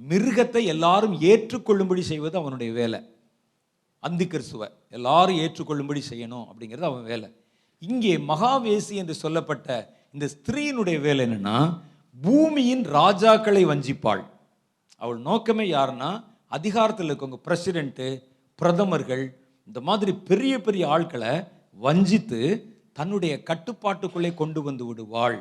மிருகத்தை 0.10 0.64
எல்லாரும் 0.64 1.22
ஏற்றுக்கொள்ளும்படி 1.22 2.02
செய்வது 2.02 2.38
அவனுடைய 2.38 2.74
வேலை. 2.74 3.00
அந்தி 4.00 4.28
கிறிஸ்துவ 4.28 4.72
எல்லாரும் 4.90 5.38
ஏற்றுக்கொள்ளும்படி 5.38 6.02
செய்யணும் 6.10 6.46
அப்படிங்கிறது 6.52 6.82
அவன் 6.82 7.04
வேலை. 7.04 7.36
இங்கே 7.80 8.18
மகாவேசி 8.18 8.90
என்று 8.90 9.14
சொல்லப்பட்ட 9.14 9.96
இந்த 10.14 10.30
ஸ்திரீயினுடைய 10.36 11.02
வேலை 11.02 11.26
என்னன்னா 11.26 11.80
பூமியின் 12.22 12.86
ராஜாக்களை 12.86 13.66
வஞ்சிப்பாள். 13.66 14.26
அவள் 15.00 15.18
நோக்கமே 15.18 15.72
யாருன்னா 15.72 16.24
அதிகாரத்தில் 16.48 17.10
இருக்கவங்க 17.10 17.40
பிரசிடென்ட்டு 17.48 18.08
பிரதமர்கள் 18.56 19.24
இந்த 19.66 19.82
மாதிரி 19.82 20.14
பெரிய 20.14 20.62
பெரிய 20.62 20.88
ஆட்களை 20.88 21.44
வஞ்சித்து 21.74 22.42
தன்னுடைய 22.94 23.42
கட்டுப்பாட்டுக்குள்ளே 23.50 24.34
கொண்டு 24.34 24.62
வந்து 24.62 24.86
விடுவாள். 24.86 25.38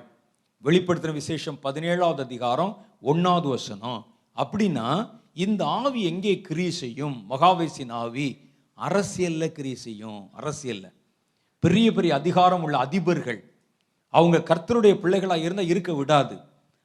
வெளிப்படுத்தின 0.65 1.13
விசேஷம் 1.13 1.59
பதினேழாவது 1.63 2.21
அதிகாரம் 2.21 2.73
ஒன்றாவது 3.01 3.49
வசனம். 3.49 4.07
அப்படின்னா 4.37 5.11
இந்த 5.35 5.65
ஆவி 5.65 6.05
எங்கே 6.05 6.41
கிரியை 6.41 6.71
செய்யும்? 6.71 7.17
மகாவேசின் 7.31 7.93
ஆவி 7.93 8.29
அரசியலில் 8.75 9.53
கிரியை 9.53 9.77
செய்யும். 9.77 10.29
அரசியலில். 10.33 10.93
பெரிய 11.59 11.93
பெரிய 11.93 12.15
அதிகாரம் 12.15 12.63
உள்ள 12.63 12.77
அதிபர்கள். 12.85 13.41
அவங்க 14.09 14.39
கர்த்தருடைய 14.39 14.95
பிள்ளைகளாக 14.95 15.41
இருந்தால் 15.41 15.67
இருக்க 15.67 15.95
விடாது. 15.95 16.37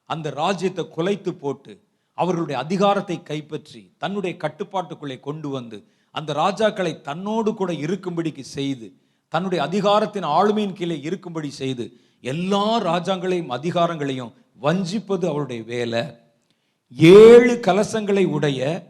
அந்த 0.05 0.29
ராஜ்யத்தை 0.29 0.85
குலைத்து 0.97 1.31
போட்டு 1.31 1.73
அவர்களுடைய 2.13 2.61
அதிகாரத்தை 2.61 3.23
கைப்பற்றி 3.23 3.93
தன்னுடைய 3.97 4.37
கட்டுப்பாட்டுக்குள்ளே 4.37 5.19
கொண்டு 5.19 5.49
வந்து 5.49 5.87
அந்த 6.11 6.33
ராஜாக்களை 6.33 7.01
தன்னோடு 7.01 7.53
கூட 7.53 7.73
இருக்கும்படிக்கு 7.73 8.41
செய்து 8.41 8.93
தன்னுடைய 9.29 9.63
அதிகாரத்தின் 9.63 10.23
ஆளுமையின் 10.23 10.73
கீழே 10.73 11.01
இருக்கும்படி 11.01 11.49
செய்து 11.49 11.97
எல்லா 12.21 12.77
ராஜாங்களையும் 12.77 13.49
அதிகாரங்களையும் 13.49 14.33
வஞ்சிப்பது 14.61 15.25
அவருடைய 15.27 15.63
வேலை. 15.63 16.15
ஏழு 16.91 17.59
கலசங்களை 17.59 18.25
உடைய 18.25 18.89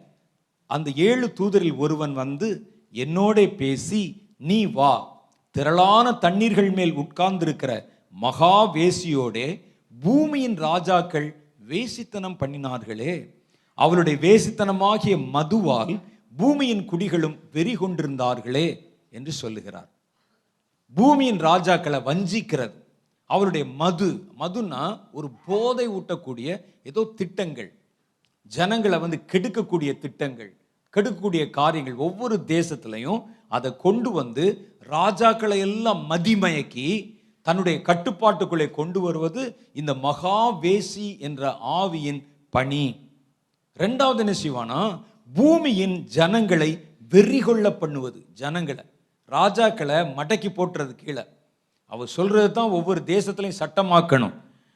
அந்த 0.68 0.92
ஏழு 0.96 1.34
தூதரில் 1.40 1.76
ஒருவன் 1.76 2.14
வந்து 2.14 2.76
என்னோட 2.92 3.56
பேசி 3.56 4.32
நீ 4.38 4.66
வா 4.66 5.24
திரளான 5.52 6.12
தண்ணீர்கள் 6.12 6.74
மேல் 6.74 6.94
உட்கார்ந்திருக்கிற 6.94 7.86
மகா 8.10 8.74
வேசியோடே 8.74 9.64
பூமியின் 10.04 10.56
ராஜாக்கள் 10.56 11.43
வேசித்தனம் 11.68 12.40
பண்ணினார்களே. 12.40 13.30
அவளுடைய 13.74 14.18
வேசித்தனமாகிய 14.22 15.18
மதுவால் 15.34 16.02
பூமியின் 16.38 16.90
குடிகளும் 16.90 17.38
வெறி 17.52 17.76
கொண்டிருந்தார்களே 17.76 18.80
என்று 19.10 19.32
சொல்லுகிறார். 19.32 19.90
பூமியின் 20.94 21.40
ராஜாக்களை 21.40 22.00
வஞ்சிக்கிறது. 22.04 22.74
அவருடைய 23.26 23.66
மது 23.66 24.28
மதுன்னா 24.40 25.00
ஒரு 25.12 25.30
போதை 25.46 25.90
ஊட்டக்கூடிய 25.90 26.64
ஏதோ 26.84 27.12
திட்டங்கள். 27.16 27.74
ஜனங்களை 28.44 29.00
வந்து 29.00 29.22
கெடுக்கக்கூடிய 29.32 29.98
திட்டங்கள் 29.98 30.62
கெடுக்கக்கூடிய 30.96 31.50
காரியங்கள் 31.50 31.96
ஒவ்வொரு 31.96 32.44
தேசத்துலையும் 32.48 33.26
அதை 33.48 33.76
கொண்டு 33.76 34.12
வந்து 34.12 34.76
ராஜாக்களை 34.90 35.58
எல்லாம் 35.58 36.10
மதிமயக்கி 36.10 37.13
தன்னுடைய 37.46 37.78
கட்டுப்பாட்டுக்குள்ளே 37.88 38.68
கொண்டு 38.72 39.00
வருவது 39.02 39.42
இந்த 39.74 39.92
மகா 39.94 40.38
வேசி 40.62 41.08
என்ற 41.20 41.42
ஆவியின் 41.80 42.22
பணி. 42.50 42.84
ரெண்டாவது 43.78 44.22
என்ன 44.24 44.34
செய்வானா? 44.44 44.82
பூமியின் 45.36 45.96
ஜனங்களை 46.18 46.70
வெறி 47.10 47.40
கொள்ள 47.40 47.72
பண்ணுவது 47.72 48.20
ஜனங்களை. 48.42 48.84
ராஜாக்களை 49.32 49.98
மடக்கி 50.20 50.50
போட்டுறது 50.50 50.94
கீழே. 50.96 51.24
அவள் 51.86 52.14
சொல்றது 52.18 52.52
தான் 52.52 52.76
ஒவ்வொரு 52.78 53.02
தேசத்திலையும் 53.06 53.60
சட்டமாக்கணும். 53.60 54.34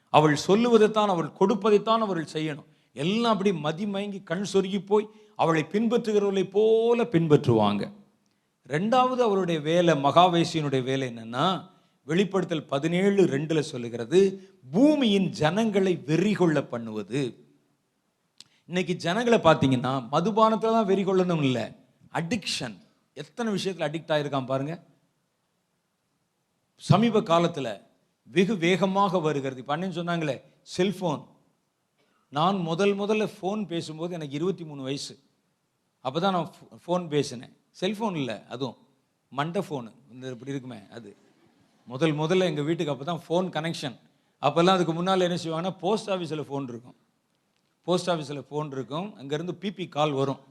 அவள் 0.09 0.35
சொல்லுவதை 0.47 0.91
தான் 0.91 1.09
அவள் 1.09 1.29
கொடுப்பதைத்தான் 1.39 2.03
அவர்கள் 2.07 2.33
செய்யணும். 2.33 2.67
எல்லாம் 2.93 3.31
அப்படி 3.31 3.51
மதிமயங்கி 3.51 4.19
கண் 4.23 4.45
சொருகி 4.53 4.85
போய் 4.85 5.09
அவளை 5.35 5.65
பின்பற்றுகிறவர்களை 5.71 6.45
போல 6.51 7.03
பின்பற்றுவாங்க. 7.03 7.83
ரெண்டாவது 8.67 9.21
அவருடைய 9.27 9.59
வேலை 9.61 9.93
மகாவேசியனுடைய 10.03 10.83
வேலை 10.83 11.07
என்னன்னா 11.15 11.45
வெளிப்படுத்தல் 12.09 12.67
பதினேழு 12.73 13.21
ரெண்டில் 13.33 13.69
சொல்லுகிறது 13.71 14.19
பூமியின் 14.73 15.27
ஜனங்களை 15.41 15.93
வெறி 16.09 16.33
கொள்ள 16.39 16.57
பண்ணுவது. 16.73 17.21
இன்னைக்கு 18.69 18.93
ஜனங்களை 19.05 19.39
பார்த்தீங்கன்னா 19.47 19.93
மதுபானத்தில் 20.13 20.75
தான் 20.77 20.89
வெறி 20.91 21.03
கொள்ளணும் 21.07 21.43
இல்லை 21.47 21.65
அடிக்ஷன் 22.19 22.77
எத்தனை 23.21 23.49
விஷயத்தில் 23.57 23.87
அடிக்ட் 23.89 24.13
ஆகிருக்கான் 24.15 24.49
பாருங்க. 24.51 24.73
சமீப 26.89 27.21
காலத்தில் 27.31 27.73
வெகு 28.35 28.55
வேகமாக 28.65 29.19
வருகிறது. 29.27 29.61
இப்போ 29.63 29.73
அண்ணன் 29.75 29.97
சொன்னாங்களே 29.99 30.37
செல்ஃபோன் 30.77 31.21
நான் 32.37 32.57
முதல் 32.69 32.93
முதல்ல 33.01 33.25
ஃபோன் 33.35 33.61
பேசும்போது 33.73 34.11
எனக்கு 34.17 34.37
இருபத்தி 34.39 34.63
மூணு 34.69 34.81
வயசு. 34.87 35.13
அப்போ 36.05 36.17
தான் 36.23 36.35
நான் 36.37 36.51
ஃபோன் 36.83 37.05
பேசினேன். 37.13 37.53
செல்ஃபோன் 37.81 38.17
இல்லை 38.21 38.35
அதுவும் 38.53 38.77
மண்டை 39.31 39.61
ஃபோனு 39.67 39.91
இந்த 40.13 40.25
இப்படி 40.35 40.53
இருக்குமே 40.53 40.81
அது. 40.97 41.09
முதல் 41.91 42.13
முதல்ல 42.21 42.47
எங்கள் 42.51 42.67
வீட்டுக்கு 42.67 42.93
அப்போ 42.93 43.05
தான் 43.09 43.21
ஃபோன் 43.25 43.47
கனெக்ஷன் 43.57 43.97
அப்போல்லாம் 44.45 44.77
அதுக்கு 44.77 44.93
முன்னால் 44.97 45.25
என்ன 45.27 45.37
செய்வாங்கன்னா 45.43 45.73
போஸ்ட் 45.83 46.09
ஆஃபீஸில் 46.13 46.43
ஃபோன் 46.49 46.65
இருக்கும். 46.71 46.95
போஸ்ட் 47.87 48.09
ஆஃபீஸில் 48.13 48.41
ஃபோன் 48.49 48.69
இருக்கும். 48.75 49.07
அங்கேருந்து 49.19 49.53
பிபி 49.61 49.85
கால் 49.95 50.13
வரும். 50.21 50.41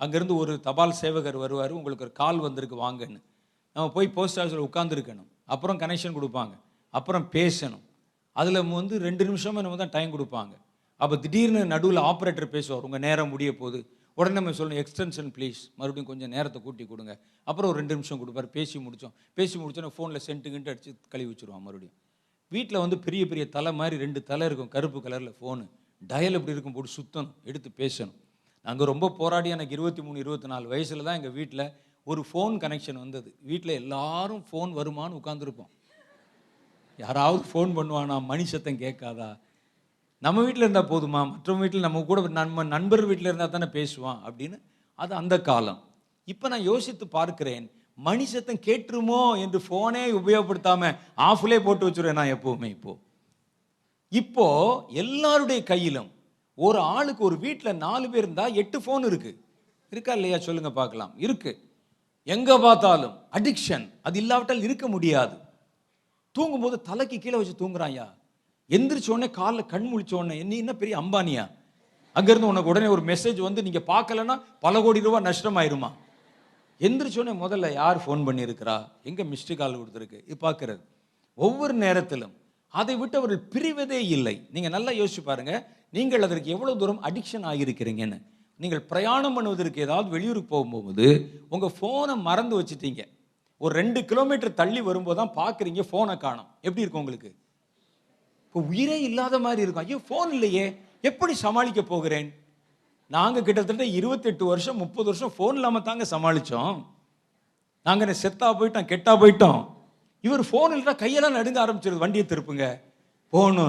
அங்கேருந்து 0.00 0.34
ஒரு 0.42 0.52
தபால் 0.66 0.94
சேவகர் 1.00 1.38
வருவார் 1.44 1.72
உங்களுக்கு 1.78 2.04
ஒரு 2.06 2.12
கால் 2.20 2.38
வந்திருக்கு 2.46 2.76
வாங்கன்னு. 2.84 3.20
நம்ம 3.76 3.86
போய் 3.96 4.08
போஸ்ட் 4.18 4.38
ஆஃபீஸில் 4.40 4.66
உட்காந்துருக்கணும் 4.68 5.28
அப்புறம் 5.54 5.80
கனெக்ஷன் 5.82 6.16
கொடுப்பாங்க. 6.18 6.54
அப்புறம் 6.98 7.26
பேசணும். 7.36 7.84
அதில் 8.40 8.60
வந்து 8.78 8.94
ரெண்டு 9.08 9.24
நிமிஷமும் 9.28 9.64
நம்ம 9.64 9.80
தான் 9.82 9.94
டைம் 9.96 10.14
கொடுப்பாங்க. 10.16 10.54
அப்போ 11.00 11.14
திடீர்னு 11.24 11.60
நடுவில் 11.74 12.00
ஆப்ரேட்டர் 12.10 12.48
பேசுவார் 12.56 12.86
உங்கள் 12.88 13.04
நேரம் 13.06 13.32
முடிய 13.34 13.50
போகுது. 13.60 13.80
உடனே 14.18 14.34
நம்ம 14.38 14.50
சொல்லணும் 14.58 14.80
எக்ஸ்டென்ஷன் 14.82 15.30
ப்ளீஸ் 15.36 15.60
மறுபடியும் 15.78 16.08
கொஞ்சம் 16.10 16.32
நேரத்தை 16.34 16.58
கூட்டி 16.66 16.84
கொடுங்க. 16.90 17.12
அப்புறம் 17.48 17.68
ஒரு 17.70 17.78
ரெண்டு 17.80 17.94
நிமிஷம் 17.96 18.20
கொடுப்பார். 18.22 18.48
பேசி 18.56 18.76
முடித்தோம் 18.84 19.14
பேசி 19.38 19.54
முடிச்சோன்னா 19.60 19.90
ஃபோனில் 19.96 20.24
சென்ட்டு 20.26 20.52
அடித்து 20.72 20.92
கழுவி 21.14 21.30
வச்சுருவான் 21.30 21.64
மறுபடியும். 21.66 21.96
வீட்டில் 22.54 22.82
வந்து 22.82 22.96
பெரிய 23.06 23.22
பெரிய 23.30 23.44
தலை 23.56 23.70
மாதிரி 23.80 23.96
ரெண்டு 24.04 24.20
தலை 24.30 24.46
இருக்கும் 24.48 24.70
கருப்பு 24.74 24.98
கலரில் 25.06 25.34
ஃபோனு 25.38 25.64
டயல் 26.10 26.36
இப்படி 26.38 26.54
இருக்கும் 26.56 26.76
போட்டு 26.76 26.96
சுத்தணும் 26.98 27.32
எடுத்து 27.50 27.70
பேசணும். 27.82 28.18
நாங்கள் 28.66 28.88
ரொம்ப 28.90 29.06
போராடி 29.20 29.48
எனக்கு 29.56 29.74
இருபத்தி 29.76 30.02
மூணு 30.06 30.18
இருபத்தி 30.24 30.48
நாலு 30.52 30.66
வயசில் 30.72 31.06
தான் 31.06 31.18
எங்கள் 31.20 31.34
வீட்டில் 31.38 31.64
ஒரு 32.10 32.22
ஃபோன் 32.28 32.54
கனெக்ஷன் 32.64 33.00
வந்தது. 33.02 33.30
வீட்டில் 33.50 33.78
எல்லாரும் 33.82 34.44
ஃபோன் 34.48 34.70
வருமான்னு 34.78 35.18
உட்காந்துருப்போம் 35.20 35.70
யாராவது 36.98 37.42
ஃபோன் 37.50 37.70
பண்ணுவானா 37.78 38.16
மணி 38.30 38.44
சத்தம் 38.52 38.82
கேட்காதா? 38.84 39.28
நம்ம 40.24 40.42
வீட்டில் 40.46 40.64
இருந்தால் 40.64 40.90
போதுமா? 40.92 41.20
மற்றவங்க 41.30 41.64
வீட்டில் 41.64 41.86
நம்ம 41.86 42.02
கூட 42.10 42.20
நம்ம 42.40 42.64
நண்பர் 42.74 43.04
வீட்டில் 43.08 43.30
இருந்தால் 43.30 43.54
தானே 43.54 43.68
பேசுவான் 43.78 44.20
அப்படின்னு. 44.26 44.56
அது 44.98 45.12
அந்த 45.20 45.34
காலம். 45.48 45.80
இப்போ 46.32 46.46
நான் 46.52 46.68
யோசித்து 46.70 47.04
பார்க்கிறேன் 47.16 47.66
மணி 47.98 48.24
சத்தம் 48.30 48.62
கேட்டுருமோ 48.66 49.18
என்று 49.42 49.58
ஃபோனே 49.66 50.04
உபயோகப்படுத்தாமல் 50.20 50.96
ஆஃப்லே 51.28 51.58
போட்டு 51.66 51.86
வச்சுருவேன் 51.88 52.18
நான் 52.20 52.32
எப்போவுமே 52.36 52.68
இப்போது 52.76 53.00
இப்போ 54.20 54.46
எல்லாருடைய 55.02 55.60
கையிலும் 55.72 56.10
ஒரு 56.58 56.78
ஆளுக்கு 56.96 57.22
ஒரு 57.28 57.36
வீட்டில் 57.44 57.80
நாலு 57.84 58.06
பேர் 58.10 58.24
இருந்தால் 58.26 58.58
எட்டு 58.62 58.78
ஃபோன் 58.84 59.04
இருக்குது 59.10 59.38
இருக்கா 59.92 60.12
இல்லையா? 60.18 60.38
சொல்லுங்கள் 60.46 60.78
பார்க்கலாம். 60.80 61.12
இருக்குது 61.24 61.60
எங்கே 62.34 62.56
பார்த்தாலும் 62.66 63.14
அடிக்ஷன் 63.38 63.86
அது 64.06 64.18
இல்லாவிட்டால் 64.22 64.64
இருக்க 64.66 64.84
முடியாது. 64.94 65.34
தூங்கும்போது 66.34 66.76
தலைக்கு 66.90 67.16
கீழே 67.24 67.36
வச்சு 67.40 67.60
தூங்குறான்யா 67.62 68.06
எந்திரிச்சோடனே 68.70 69.30
காலில் 69.30 69.70
கண் 69.72 69.88
முழிச்சோடனே 69.90 70.44
நீ 70.50 70.56
என்ன 70.56 70.72
பெரிய 70.74 70.94
அம்பானியா? 71.00 71.50
அங்கேருந்து 72.16 72.50
உனக்கு 72.52 72.70
உடனே 72.72 72.86
ஒரு 72.86 73.02
மெசேஜ் 73.02 73.40
வந்து 73.46 73.62
நீங்கள் 73.66 73.86
பார்க்கலன்னா 73.92 74.40
பல 74.60 74.80
கோடி 74.82 75.00
ரூபாய் 75.06 75.26
நஷ்டமாயிருமா? 75.28 75.90
எந்திரிச்ச 76.80 77.34
முதல்ல 77.42 77.72
யார் 77.72 78.02
ஃபோன் 78.04 78.22
பண்ணியிருக்கிறா? 78.28 78.76
எங்கே 79.08 79.24
மிஸ்டு 79.32 79.56
கால் 79.60 79.78
கொடுத்துருக்கு? 79.80 80.18
இது 80.26 80.36
பார்க்கறது. 80.46 80.82
ஒவ்வொரு 81.34 81.72
நேரத்திலும் 81.72 82.34
அதை 82.70 82.96
விட்டு 83.00 83.18
அவர்கள் 83.20 83.42
பிரிவதே 83.54 84.00
இல்லை. 84.16 84.48
நீங்கள் 84.54 84.74
நல்லா 84.76 84.92
யோசிச்சு 85.00 85.22
பாருங்கள் 85.28 85.62
நீங்கள் 85.92 86.24
அதற்கு 86.26 86.54
எவ்வளோ 86.56 86.74
தூரம் 86.80 87.02
அடிக்ஷன் 87.08 87.46
ஆகியிருக்கிறீங்கன்னு. 87.50 88.18
நீங்கள் 88.60 88.82
பிரயாணம் 88.90 89.36
பண்ணுவதற்கு 89.36 89.84
ஏதாவது 89.86 90.08
வெளியூருக்கு 90.08 90.50
போகும்போது 90.54 91.06
உங்கள் 91.48 91.74
ஃபோனை 91.76 92.16
மறந்து 92.28 92.54
வச்சுட்டீங்க. 92.60 93.02
ஒரு 93.60 93.74
ரெண்டு 93.80 94.04
கிலோமீட்டர் 94.10 94.58
தள்ளி 94.60 94.80
வரும்போது 94.80 95.18
தான் 95.20 95.34
பார்க்குறீங்க 95.40 95.82
ஃபோனை 95.90 96.16
காணோம். 96.26 96.48
எப்படி 96.66 96.84
இருக்கும் 96.84 97.02
உங்களுக்கு? 97.04 97.30
இப்போ 98.54 98.68
உயிரே 98.72 98.96
இல்லாத 99.06 99.36
மாதிரி 99.44 99.60
இருக்கும். 99.62 99.84
ஐயோ 99.84 99.96
ஃபோன் 100.08 100.32
இல்லையே. 100.34 100.64
எப்படி 101.08 101.32
சமாளிக்க 101.44 101.80
போகிறேன்? 101.82 102.26
நாங்கள் 103.14 103.44
கிட்டத்தட்ட 103.46 103.84
இருபத்தெட்டு 103.98 104.44
வருஷம் 104.50 104.76
முப்பது 104.82 105.06
வருஷம் 105.10 105.32
ஃபோன் 105.36 105.56
இல்லாமல் 105.58 105.84
தாங்க 105.88 106.04
சமாளித்தோம் 106.10 106.76
நாங்கள் 107.88 108.18
செத்தா 108.20 108.48
போயிட்டோம் 108.58 108.86
கெட்டா 108.92 109.12
போயிட்டோம். 109.22 109.58
இவர் 110.24 110.42
ஃபோன் 110.50 110.74
இல்லைனா 110.74 110.94
கையெல்லாம் 111.00 111.36
நடுங்க 111.38 111.58
ஆரம்பிச்சிருது 111.64 112.02
வண்டியை 112.02 112.26
திருப்புங்க. 112.32 112.66
ஃபோனு 113.32 113.64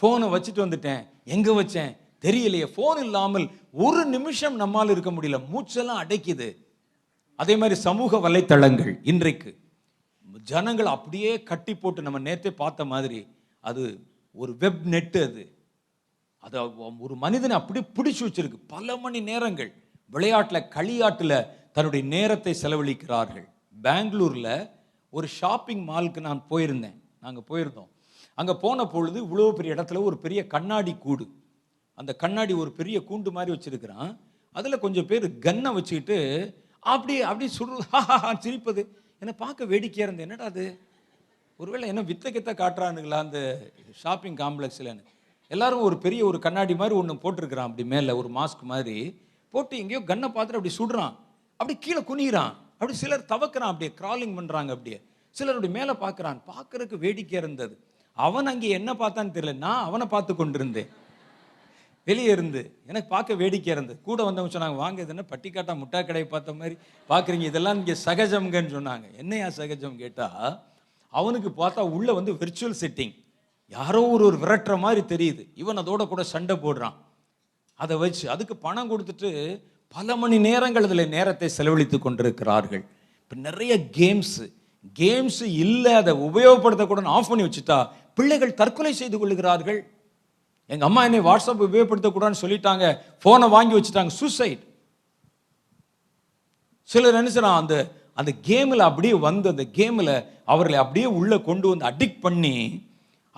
ஃபோனை 0.00 0.26
வச்சுட்டு 0.34 0.64
வந்துட்டேன். 0.64 1.00
எங்கே 1.36 1.54
வச்சேன்? 1.60 1.94
தெரியலையே. 2.26 2.66
ஃபோன் 2.74 3.00
இல்லாமல் 3.06 3.46
ஒரு 3.86 4.02
நிமிஷம் 4.16 4.58
நம்மால் 4.62 4.92
இருக்க 4.96 5.12
முடியல. 5.18 5.40
மூச்செல்லாம் 5.52 6.02
அடைக்குது. 6.02 6.48
அதே 7.36 7.56
மாதிரி 7.62 7.78
சமூக 7.86 8.20
வலைத்தளங்கள் 8.26 8.92
இன்றைக்கு. 9.12 9.52
ஜனங்கள் 10.52 10.92
அப்படியே 10.96 11.32
கட்டி 11.52 11.74
போட்டு 11.74 12.06
நம்ம 12.08 12.20
நேற்றே 12.28 12.52
பார்த்த 12.62 12.84
மாதிரி 12.92 13.22
அது 13.70 13.84
ஒரு 14.36 14.56
வெப் 14.56 14.82
நெட்டு 14.90 15.22
அது. 15.22 15.44
அதை 16.38 16.60
ஒரு 16.98 17.14
மனிதனை 17.16 17.56
அப்படியே 17.56 17.84
பிடிச்சி 17.94 18.22
வச்சிருக்கு. 18.22 18.58
பல 18.66 18.96
மணி 18.96 19.20
நேரங்கள் 19.20 19.70
விளையாட்டில் 20.10 20.68
களியாட்டில் 20.68 21.38
தன்னுடைய 21.72 22.06
நேரத்தை 22.06 22.52
செலவழிக்கிறார்கள். 22.62 23.48
பெங்களூரில் 23.82 24.68
ஒரு 25.10 25.26
ஷாப்பிங் 25.26 25.88
மாலுக்கு 25.88 26.20
நான் 26.20 26.46
போயிருந்தேன். 26.50 26.98
நாங்கள் 27.20 27.48
போயிருந்தோம். 27.50 27.88
அங்கே 28.34 28.54
போன 28.54 28.86
பொழுது 28.86 29.18
இவ்வளோ 29.24 29.52
பெரிய 29.52 29.74
இடத்துல 29.74 30.02
ஒரு 30.02 30.18
பெரிய 30.18 30.46
கண்ணாடி 30.46 30.94
கூடு. 30.94 31.26
அந்த 31.94 32.14
கண்ணாடி 32.14 32.52
ஒரு 32.52 32.72
பெரிய 32.72 32.96
கூண்டு 33.00 33.30
மாதிரி 33.30 33.50
வச்சுருக்கிறான். 33.56 34.16
அதில் 34.52 34.78
கொஞ்சம் 34.78 35.06
பேர் 35.06 35.38
கன்னை 35.38 35.74
வச்சுக்கிட்டு 35.74 36.18
அப்படி 36.80 37.22
அப்படி 37.22 37.48
சுடு 37.48 37.78
சிரிப்பது. 38.44 38.82
என்னை 39.18 39.34
பார்க்க 39.36 39.64
வேடிக்கையாக 39.64 40.12
இருந்தது. 40.12 40.22
என்னடா 40.22 40.44
அது? 40.44 40.64
ஒருவேளை 41.60 41.86
என்ன 41.88 42.02
வித்த 42.08 42.30
கித்த 42.32 42.50
காட்டுறானுங்களா 42.60 43.18
அந்த 43.26 43.38
ஷாப்பிங் 44.02 44.36
காம்ப்ளெக்ஸ்லன்னு 44.40 45.04
எல்லாரும் 45.50 45.84
ஒரு 45.88 45.96
பெரிய 46.04 46.24
ஒரு 46.24 46.38
கண்ணாடி 46.46 46.74
மாதிரி 46.80 46.94
ஒன்று 47.00 47.14
போட்டிருக்கிறான். 47.22 47.68
அப்படி 47.68 47.84
மேலே 47.92 48.12
ஒரு 48.20 48.28
மாஸ்க் 48.38 48.64
மாதிரி 48.72 48.96
போட்டு 49.54 49.74
எங்கேயோ 49.82 50.00
கன்னை 50.10 50.28
பார்த்துட்டு 50.36 50.60
அப்படி 50.60 50.72
சுடுறான். 50.78 51.14
அப்படி 51.60 51.74
கீழே 51.84 52.00
குனிகிறான் 52.10 52.52
அப்படி 52.78 52.96
சிலர் 53.02 53.30
தவக்கிறான். 53.32 53.72
அப்படியே 53.72 53.90
கிராலிங் 54.00 54.36
பண்ணுறாங்க 54.38 54.70
அப்படியே. 54.76 54.98
சிலர் 55.36 55.56
அப்படி 55.56 55.72
மேலே 55.78 55.92
பார்க்குறான். 56.04 56.38
பார்க்குறதுக்கு 56.52 56.98
வேடிக்கையாக 57.06 57.42
இருந்தது. 57.44 57.74
அவன் 58.26 58.50
அங்கே 58.52 58.68
என்ன 58.78 58.90
பார்த்தான்னு 59.02 59.34
தெரியல. 59.36 59.56
நான் 59.66 59.86
அவனை 59.88 60.06
பார்த்து 60.14 60.32
கொண்டிருந்தேன். 60.36 60.90
வெளியே 62.06 62.30
இருந்து 62.36 62.60
எனக்கு 62.90 63.08
பார்க்க 63.14 63.40
வேடிக்கையாக 63.42 63.76
இருந்தது. 63.78 63.98
கூட 64.08 64.18
வந்தவங்க 64.24 64.52
சொன்னாங்க 64.56 64.78
வாங்க 64.84 65.00
இதுன்னா 65.06 65.26
பட்டிக்காட்டா 65.32 65.74
முட்டா 65.82 66.00
கடையை 66.06 66.28
பார்த்த 66.34 66.60
மாதிரி 66.60 66.76
பார்க்குறீங்க. 67.10 67.46
இதெல்லாம் 67.52 67.78
இங்கே 67.80 67.96
சகஜம்ங்கன்னு 68.06 68.74
சொன்னாங்க. 68.78 69.06
என்னையா 69.22 69.48
சகஜம்? 69.60 70.00
கேட்டால் 70.02 70.50
அவனுக்கு 71.20 71.50
பார்த்தா 71.60 71.82
உள்ள 71.96 72.08
வந்து 72.18 72.32
விர்ச்சுவல் 72.40 72.80
செட்டிங் 72.82 73.14
யாரோ 73.76 74.00
ஒரு 74.14 74.24
ஒரு 74.28 74.36
விரட்டுற 74.42 74.74
மாதிரி 74.84 75.02
தெரியுது. 75.12 75.42
இவன் 75.62 75.80
அதோட 75.82 76.02
கூட 76.10 76.22
சண்டை 76.34 76.54
போடுறான். 76.64 76.96
அதை 77.80 77.94
வச்சு 78.02 78.24
அதுக்கு 78.34 78.54
பணம் 78.66 78.90
கொடுத்துட்டு 78.90 79.30
பல 79.94 80.16
மணி 80.22 80.36
நேரங்கள் 80.46 80.86
அதில் 80.88 81.12
நேரத்தை 81.16 81.48
செலவழித்து 81.56 81.98
கொண்டிருக்கிறார்கள். 82.04 82.84
இப்போ 83.22 83.36
நிறைய 83.48 83.72
கேம்ஸு 83.98 84.44
கேம்ஸு 85.00 85.46
இல்லை 85.64 85.92
அதை 86.00 86.12
உபயோகப்படுத்தக்கூட 86.28 87.02
ஆஃப் 87.16 87.28
பண்ணி 87.30 87.44
வச்சுட்டா 87.46 87.78
பிள்ளைகள் 88.18 88.58
தற்கொலை 88.60 88.92
செய்து 89.00 89.16
கொள்கிறார்கள் 89.18 89.80
எங்கள் 90.72 90.88
அம்மா 90.88 91.00
என்னை 91.06 91.20
வாட்ஸ்அப் 91.28 91.64
உபயோகப்படுத்தக்கூடாதுன்னு 91.66 92.42
சொல்லிட்டாங்க. 92.44 92.86
ஃபோனை 93.22 93.48
வாங்கி 93.56 93.74
வச்சுட்டாங்க. 93.76 94.12
சூசைட் 94.20 94.62
சிலர் 96.90 97.18
என்ன 97.20 97.52
அந்த 97.60 97.76
அந்த 98.18 98.32
கேமில் 98.48 98.86
அப்படியே 98.88 99.14
வந்து 99.26 99.46
அந்த 99.52 99.64
கேமில் 99.78 100.14
அவர்களை 100.52 100.78
அப்படியே 100.82 101.08
உள்ளே 101.18 101.38
கொண்டு 101.48 101.66
வந்து 101.72 101.88
அடிக்ட் 101.90 102.22
பண்ணி 102.26 102.54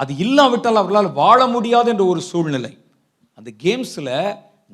அது 0.02 0.12
இல்லாவிட்டால் 0.24 0.80
அவர்களால் 0.80 1.16
வாழ 1.22 1.38
முடியாது 1.54 1.88
என்ற 1.92 2.04
ஒரு 2.12 2.20
சூழ்நிலை. 2.30 2.72
அந்த 3.38 3.50
கேம்ஸில் 3.64 4.12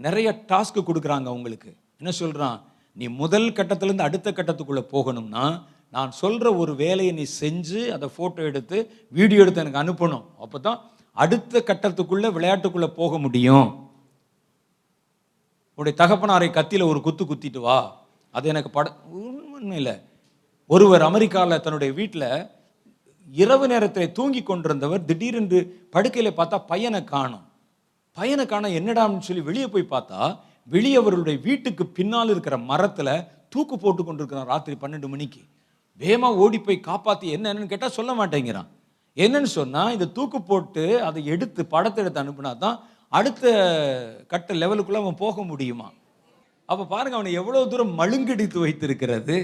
நிறைய 0.07 0.29
டாஸ்க் 0.51 0.87
கொடுக்குறாங்க 0.89 1.29
அவங்களுக்கு. 1.33 1.71
என்ன 2.01 2.11
சொல்கிறான் 2.21 2.59
நீ 3.01 3.07
முதல் 3.23 3.49
கட்டத்திலேருந்து 3.59 4.09
அடுத்த 4.09 4.29
கட்டத்துக்குள்ளே 4.31 4.83
போகணும்னா 4.95 5.45
நான் 5.97 6.13
சொல்கிற 6.21 6.49
ஒரு 6.63 6.73
வேலையை 6.83 7.13
நீ 7.19 7.25
செஞ்சு 7.41 7.81
அதை 7.97 8.07
ஃபோட்டோ 8.15 8.43
எடுத்து 8.51 8.77
வீடியோ 9.19 9.41
எடுத்து 9.45 9.63
எனக்கு 9.65 9.83
அனுப்பணும். 9.83 10.25
அப்போ 10.45 10.59
தான் 10.67 10.81
அடுத்த 11.25 11.63
கட்டத்துக்குள்ளே 11.67 12.29
விளையாட்டுக்குள்ளே 12.37 12.89
போக 13.01 13.19
முடியும். 13.25 13.67
உடைய 15.79 15.95
தகப்பனாரை 16.01 16.49
கத்தியில் 16.57 16.91
ஒரு 16.93 17.01
குத்து 17.07 17.25
குத்திட்டு 17.25 17.61
வா. 17.69 17.79
அது 18.35 18.49
எனக்கு 18.53 18.71
பட 18.71 18.87
இல்லை. 19.81 19.95
ஒருவர் 20.71 21.05
அமெரிக்காவில் 21.11 21.63
தன்னுடைய 21.65 21.93
வீட்டில் 22.01 22.29
இரவு 23.29 23.67
நேரத்தில் 23.73 24.15
தூங்கி 24.19 24.43
கொண்டிருந்தவர் 24.43 25.07
திடீரென்று 25.09 25.61
படுக்கையில் 25.95 26.39
பார்த்தா 26.39 26.59
பையனை 26.73 27.01
காணும். 27.05 27.45
பையனை 28.17 28.45
காண 28.47 28.69
என்னடான்னு 28.79 29.27
சொல்லி 29.29 29.43
வெளியே 29.49 29.69
போய் 29.75 29.93
பார்த்தா 29.95 30.21
வெளியே 30.75 30.99
அவர்களுடைய 31.01 31.39
வீட்டுக்கு 31.47 31.85
பின்னால் 31.97 32.33
இருக்கிற 32.35 32.57
மரத்தில் 32.71 33.15
தூக்கு 33.53 33.77
போட்டு 33.79 34.03
கொண்டிருக்கிறான் 34.05 34.51
ராத்திரி 34.53 34.77
பன்னெண்டு 34.83 35.09
மணிக்கு. 35.15 35.41
வேகமாக 36.01 36.41
ஓடி 36.45 36.59
போய் 36.59 36.87
காப்பாற்றி 36.89 37.27
என்னன்னு 37.37 37.73
கேட்டால் 37.73 37.97
சொல்ல 37.99 38.13
மாட்டேங்கிறான். 38.21 38.69
என்னன்னு 39.17 39.51
சொன்னால் 39.59 39.93
இந்த 39.97 40.07
தூக்கு 40.17 40.39
போட்டு 40.43 40.85
அதை 41.09 41.21
எடுத்து 41.35 41.63
படத்தை 41.75 42.01
எடுத்து 42.05 42.23
அனுப்புனா 42.23 42.53
தான் 42.65 42.79
அடுத்த 43.19 43.53
கட்ட 44.33 44.55
லெவலுக்குள்ளே 44.55 45.03
அவன் 45.03 45.23
போக 45.25 45.43
முடியுமா? 45.51 45.89
அப்போ 46.67 46.87
பாருங்க 46.87 47.17
அவனை 47.17 47.33
எவ்வளோ 47.33 47.67
தூரம் 47.67 47.99
மழுங்கடித்து 47.99 48.59
வைத்திருக்கிறது. 48.59 49.37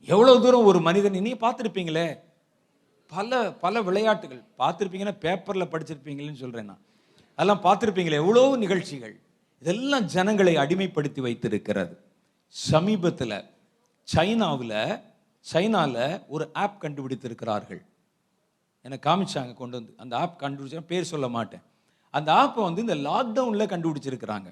எவ்வளோ 0.00 0.38
தூரம் 0.38 0.64
ஒரு 0.64 0.80
மனிதன் 0.80 1.16
நீங்கள் 1.18 1.44
பார்த்துருப்பீங்களே 1.44 2.18
பல 3.12 3.52
பல 3.52 3.82
விளையாட்டுகள். 3.82 4.42
பார்த்துருப்பீங்கன்னா 4.58 5.16
பேப்பரில் 5.18 5.72
படிச்சிருப்பீங்களேன்னு 5.72 6.42
சொல்கிறேன் 6.44 6.64
நான். 6.64 6.82
அதெல்லாம் 7.34 7.64
பார்த்துருப்பீங்களே 7.64 8.20
எவ்வளோ 8.22 8.56
நிகழ்ச்சிகள். 8.56 9.14
இதெல்லாம் 9.62 10.04
ஜனங்களை 10.04 10.56
அடிமைப்படுத்தி 10.56 11.20
வைத்திருக்கிறது. 11.20 11.94
சமீபத்தில் 12.48 13.44
சைனாவில் 14.02 15.00
சைனாவில் 15.52 16.20
ஒரு 16.28 16.50
ஆப் 16.52 16.82
கண்டுபிடித்திருக்கிறார்கள். 16.82 17.82
எனக்கு 18.82 19.10
காமிச்சாங்க 19.10 19.54
கொண்டு 19.54 19.76
வந்து. 19.76 19.92
அந்த 19.96 20.18
ஆப் 20.18 20.42
கண்டுபிடிச்சா 20.42 20.82
பேர் 20.86 21.10
சொல்ல 21.12 21.28
மாட்டேன். 21.28 21.62
அந்த 22.10 22.32
ஆப்பை 22.32 22.62
வந்து 22.62 22.84
இந்த 22.86 22.94
லாக்டவுனில் 23.08 23.72
கண்டுபிடிச்சிருக்கிறாங்க. 23.72 24.48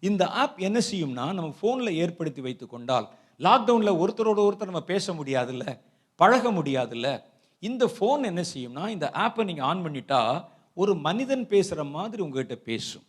இந்த 0.00 0.26
ஆப் 0.26 0.58
என்ன 0.58 0.80
செய்யும்னா 0.90 1.32
நம்ம 1.32 1.54
ஃபோனில் 1.62 1.94
ஏற்படுத்தி 1.94 2.40
வைத்து 2.40 2.66
கொண்டால் 2.66 3.08
லாக்டவுனில் 3.38 3.98
ஒருத்தரோட 4.02 4.48
ஒருத்தர் 4.48 4.64
நம்ம 4.64 4.82
பேச 4.82 5.12
முடியாதுல்ல 5.12 5.78
பழக 6.16 6.52
முடியாதுல்ல 6.52 7.22
இந்த 7.60 7.90
ஃபோன் 8.00 8.22
என்ன 8.22 8.44
செய்யும்னா 8.54 8.88
இந்த 8.88 9.10
ஆப்பை 9.14 9.44
நீங்கள் 9.44 9.64
ஆன் 9.64 9.84
பண்ணிட்டா 9.84 10.44
ஒரு 10.74 10.94
மனிதன் 10.94 11.46
பேசுகிற 11.46 11.84
மாதிரி 11.84 12.22
உங்ககிட்ட 12.22 12.54
பேசும். 12.54 13.02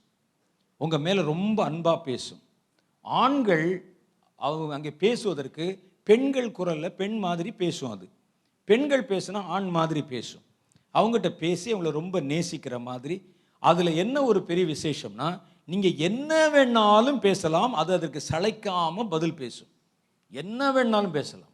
உங்கள் 0.78 1.00
மேலே 1.00 1.22
ரொம்ப 1.22 1.64
அன்பாக 1.64 2.02
பேசும். 2.02 2.40
ஆண்கள் 3.02 3.96
அவங்க 4.36 4.74
அங்கே 4.74 4.92
பேசுவதற்கு 4.92 5.94
பெண்கள் 6.04 6.52
குரலில் 6.52 6.96
பெண் 6.96 7.18
மாதிரி 7.18 7.52
பேசும் 7.52 7.92
அது. 7.92 8.10
பெண்கள் 8.66 9.06
பேசுனா 9.06 9.38
ஆண் 9.38 9.70
மாதிரி 9.70 10.04
பேசும். 10.04 10.42
அவங்ககிட்ட 10.94 11.30
பேசி 11.30 11.74
அவங்கள 11.74 11.92
ரொம்ப 11.92 12.22
நேசிக்கிற 12.22 12.80
மாதிரி. 12.80 13.36
அதில் 13.60 13.96
என்ன 13.96 14.24
ஒரு 14.24 14.44
பெரிய 14.44 14.76
விசேஷம்னா 14.76 15.42
நீங்கள் 15.66 15.96
என்ன 16.08 16.50
வேணாலும் 16.50 17.20
பேசலாம் 17.20 17.74
அது 17.74 17.94
அதற்கு 17.94 18.22
சளைக்காமல் 18.30 19.10
பதில் 19.10 19.34
பேசும். 19.34 19.68
என்ன 20.30 20.72
வேணாலும் 20.72 21.16
பேசலாம். 21.18 21.54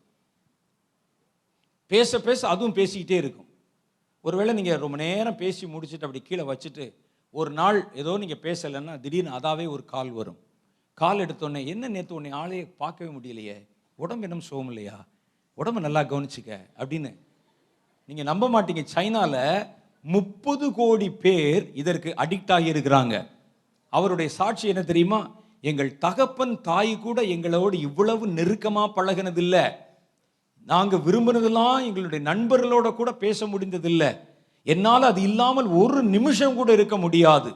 பேச 1.87 2.19
பேச 2.19 2.47
அதுவும் 2.49 2.75
பேசிக்கிட்டே 2.75 3.17
இருக்கும். 3.23 3.49
ஒருவேளை 4.21 4.53
நீங்கள் 4.53 4.77
ரொம்ப 4.77 4.97
நேரம் 4.97 5.35
பேசி 5.35 5.65
முடிச்சுட்டு 5.65 6.07
அப்படி 6.07 6.21
கீழே 6.21 6.43
வச்சுட்டு 6.43 6.93
ஒரு 7.29 7.51
நாள் 7.51 7.91
ஏதோ 7.93 8.17
நீங்கள் 8.17 8.43
பேசலைன்னா 8.43 8.99
திடீர்னு 8.99 9.37
அதாவே 9.37 9.67
ஒரு 9.69 9.85
கால் 9.85 10.09
வரும். 10.09 10.39
கால் 10.93 11.17
எடுத்தோடனே 11.17 11.65
என்ன 11.65 11.87
நேற்று 11.87 12.15
உன்னை 12.15 12.31
ஆளையே 12.31 12.73
பார்க்கவே 12.77 13.11
முடியலையே? 13.11 13.67
உடம்பு 13.95 14.27
என்ன 14.27 14.39
சோகம் 14.39 14.67
இல்லையா? 14.67 15.05
உடம்பு 15.53 15.81
நல்லா 15.81 16.01
கவனிச்சுக்க. 16.01 16.51
அப்படின்னு. 16.77 17.11
நீங்கள் 18.05 18.25
நம்ப 18.25 18.45
மாட்டீங்க. 18.49 18.83
சைனாவில் 18.83 19.67
முப்பது 20.01 20.73
கோடி 20.73 21.09
பேர் 21.11 21.71
இதற்கு 21.73 22.09
அடிக்ட் 22.17 22.51
ஆகி 22.51 22.71
இருக்கிறாங்க 22.71 23.15
அவருடைய 23.91 24.31
சாட்சி 24.31 24.67
என்ன 24.67 24.83
தெரியுமா? 24.83 25.31
எங்கள் 25.61 25.97
தகப்பன் 25.97 26.61
தாய் 26.61 26.99
கூட 26.99 27.21
எங்களோடு 27.21 27.79
இவ்வளவு 27.79 28.27
நெருக்கமாக 28.27 29.01
பழகினதில்லை. 29.01 29.71
நாங்கள் 30.65 30.99
விரும்பினதெல்லாம் 30.99 31.85
எங்களுடைய 31.85 32.25
நண்பர்களோட 32.31 32.95
கூட 32.95 33.13
பேச 33.13 33.47
முடிந்ததில்லை. 33.47 34.19
என்னால் 34.63 35.03
அது 35.03 35.21
இல்லாமல் 35.21 35.65
ஒரு 35.65 36.03
நிமிஷம் 36.03 36.55
கூட 36.55 36.73
இருக்க 36.73 36.97
முடியாது. 36.97 37.53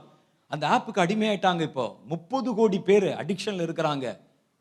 அந்த 0.47 0.67
ஆப்புக்கு 0.67 0.97
அடிமையாயிட்டாங்க 0.97 1.61
இப்போ. 1.61 1.95
முப்பது 2.05 2.55
கோடி 2.55 2.79
பேர் 2.79 3.03
அடிக்ஷனில் 3.03 3.65
இருக்கிறாங்க. 3.65 4.17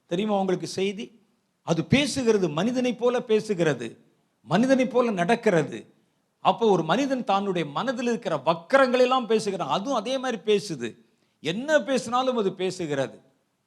தெரியுமா 0.06 0.38
உங்களுக்கு 0.38 0.66
செய்தி? 0.66 1.20
அது 1.62 1.84
பேசுகிறது 1.90 2.52
மனிதனை 2.52 2.94
போல 2.94 3.18
பேசுகிறது 3.18 3.96
மனிதனை 4.42 4.86
போல 4.86 5.10
நடக்கிறது. 5.10 5.94
அப்போ 6.38 6.70
ஒரு 6.70 6.82
மனிதன் 6.82 7.24
தன்னுடைய 7.24 7.68
மனதில் 7.68 8.06
இருக்கிற 8.06 8.40
வக்கரங்களெல்லாம் 8.46 9.26
பேசுகிறான். 9.26 9.68
அதுவும் 9.68 9.98
அதே 9.98 10.18
மாதிரி 10.18 10.42
பேசுது. 10.44 11.03
என்ன 11.52 11.78
பேசினாலும் 11.88 12.38
அது 12.42 12.50
பேசுகிறது. 12.62 13.16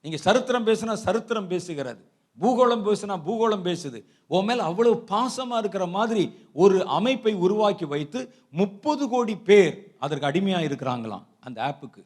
நீங்கள் 0.05 0.23
சரித்திரம் 0.25 0.67
பேசுனா 0.69 0.93
சரித்திரம் 1.05 1.49
பேசுகிறது. 1.53 2.01
பூகோளம் 2.41 2.83
பேசினா 2.87 3.15
பூகோளம் 3.27 3.65
பேசுது. 3.67 3.99
உன் 4.35 4.47
மேல் 4.47 4.61
அவ்வளவு 4.69 4.95
பாசமாக 5.11 5.61
இருக்கிற 5.63 5.85
மாதிரி 5.95 6.23
ஒரு 6.63 6.77
அமைப்பை 6.97 7.33
உருவாக்கி 7.45 7.85
வைத்து 7.93 8.19
முப்பது 8.61 9.03
கோடி 9.13 9.35
பேர் 9.49 9.73
அதற்கு 10.05 10.29
அடிமையாக 10.29 10.67
இருக்கிறாங்களாம் 10.69 11.25
அந்த 11.47 11.57
ஆப்புக்கு 11.69 12.01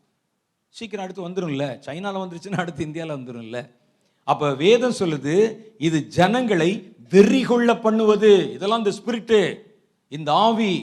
சீக்கிரம் 0.76 1.04
அடுத்து 1.06 1.28
வந்துரும்ல. 1.28 1.66
சைனாவில் 1.88 2.22
வந்துருச்சுன்னா 2.24 2.62
அடுத்து 2.64 2.82
இந்தியாவில் 2.88 3.18
வந்துரும்ல. 3.18 3.60
அப்போ 4.32 4.48
வேதம் 4.64 5.00
சொல்லுது 5.00 5.36
இது 5.88 5.98
ஜனங்களை 6.18 6.70
வெறி 7.14 7.42
கொள்ள 7.44 7.70
பண்ணுவது. 7.86 8.32
இதெல்லாம் 8.56 8.84
இந்த 8.84 8.94
ஸ்பிரிட்டு 9.00 9.40
இந்த 10.18 10.30
ஆவி. 10.48 10.74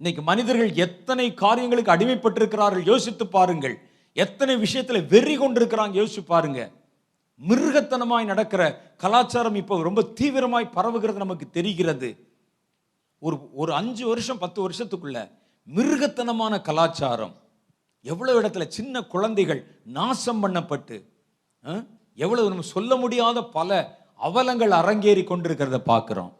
இன்னைக்கு 0.00 0.22
மனிதர்கள் 0.30 0.72
எத்தனை 0.86 1.26
காரியங்களுக்கு 1.44 1.94
அடிமைப்பட்டிருக்கிறார்கள்? 1.94 2.84
யோசித்து 2.92 3.26
பாருங்கள். 3.36 3.76
எத்தனை 4.22 4.54
விஷயத்தில் 4.64 5.08
வெறி 5.12 5.34
கொண்டிருக்கிறாங்க 5.38 5.94
யோசிச்சு 6.00 6.22
பாருங்க. 6.32 6.60
மிருகத்தனமாய் 7.40 8.30
நடக்கிற 8.30 8.62
கலாச்சாரம் 9.02 9.58
இப்போ 9.60 9.74
ரொம்ப 9.88 10.00
தீவிரமாய் 10.20 10.74
பரவுகிறது 10.76 11.24
நமக்கு 11.24 11.46
தெரிகிறது. 11.56 12.08
ஒரு 13.22 13.36
ஒரு 13.60 13.72
அஞ்சு 13.80 14.04
வருஷம் 14.10 14.42
பத்து 14.44 14.58
வருஷத்துக்குள்ள 14.64 15.18
மிருகத்தனமான 15.76 16.54
கலாச்சாரம். 16.68 17.34
எவ்வளோ 18.04 18.32
இடத்துல 18.40 18.64
சின்ன 18.76 19.02
குழந்தைகள் 19.14 19.60
நாசம் 19.98 20.42
பண்ணப்பட்டு 20.42 20.96
எவ்வளவு 22.24 22.50
நம்ம 22.52 22.66
சொல்ல 22.74 22.92
முடியாத 23.02 23.38
பல 23.56 23.78
அவலங்கள் 24.28 24.72
அரங்கேறி 24.80 25.22
கொண்டிருக்கிறத 25.26 25.78
பார்க்குறோம் 25.92 26.30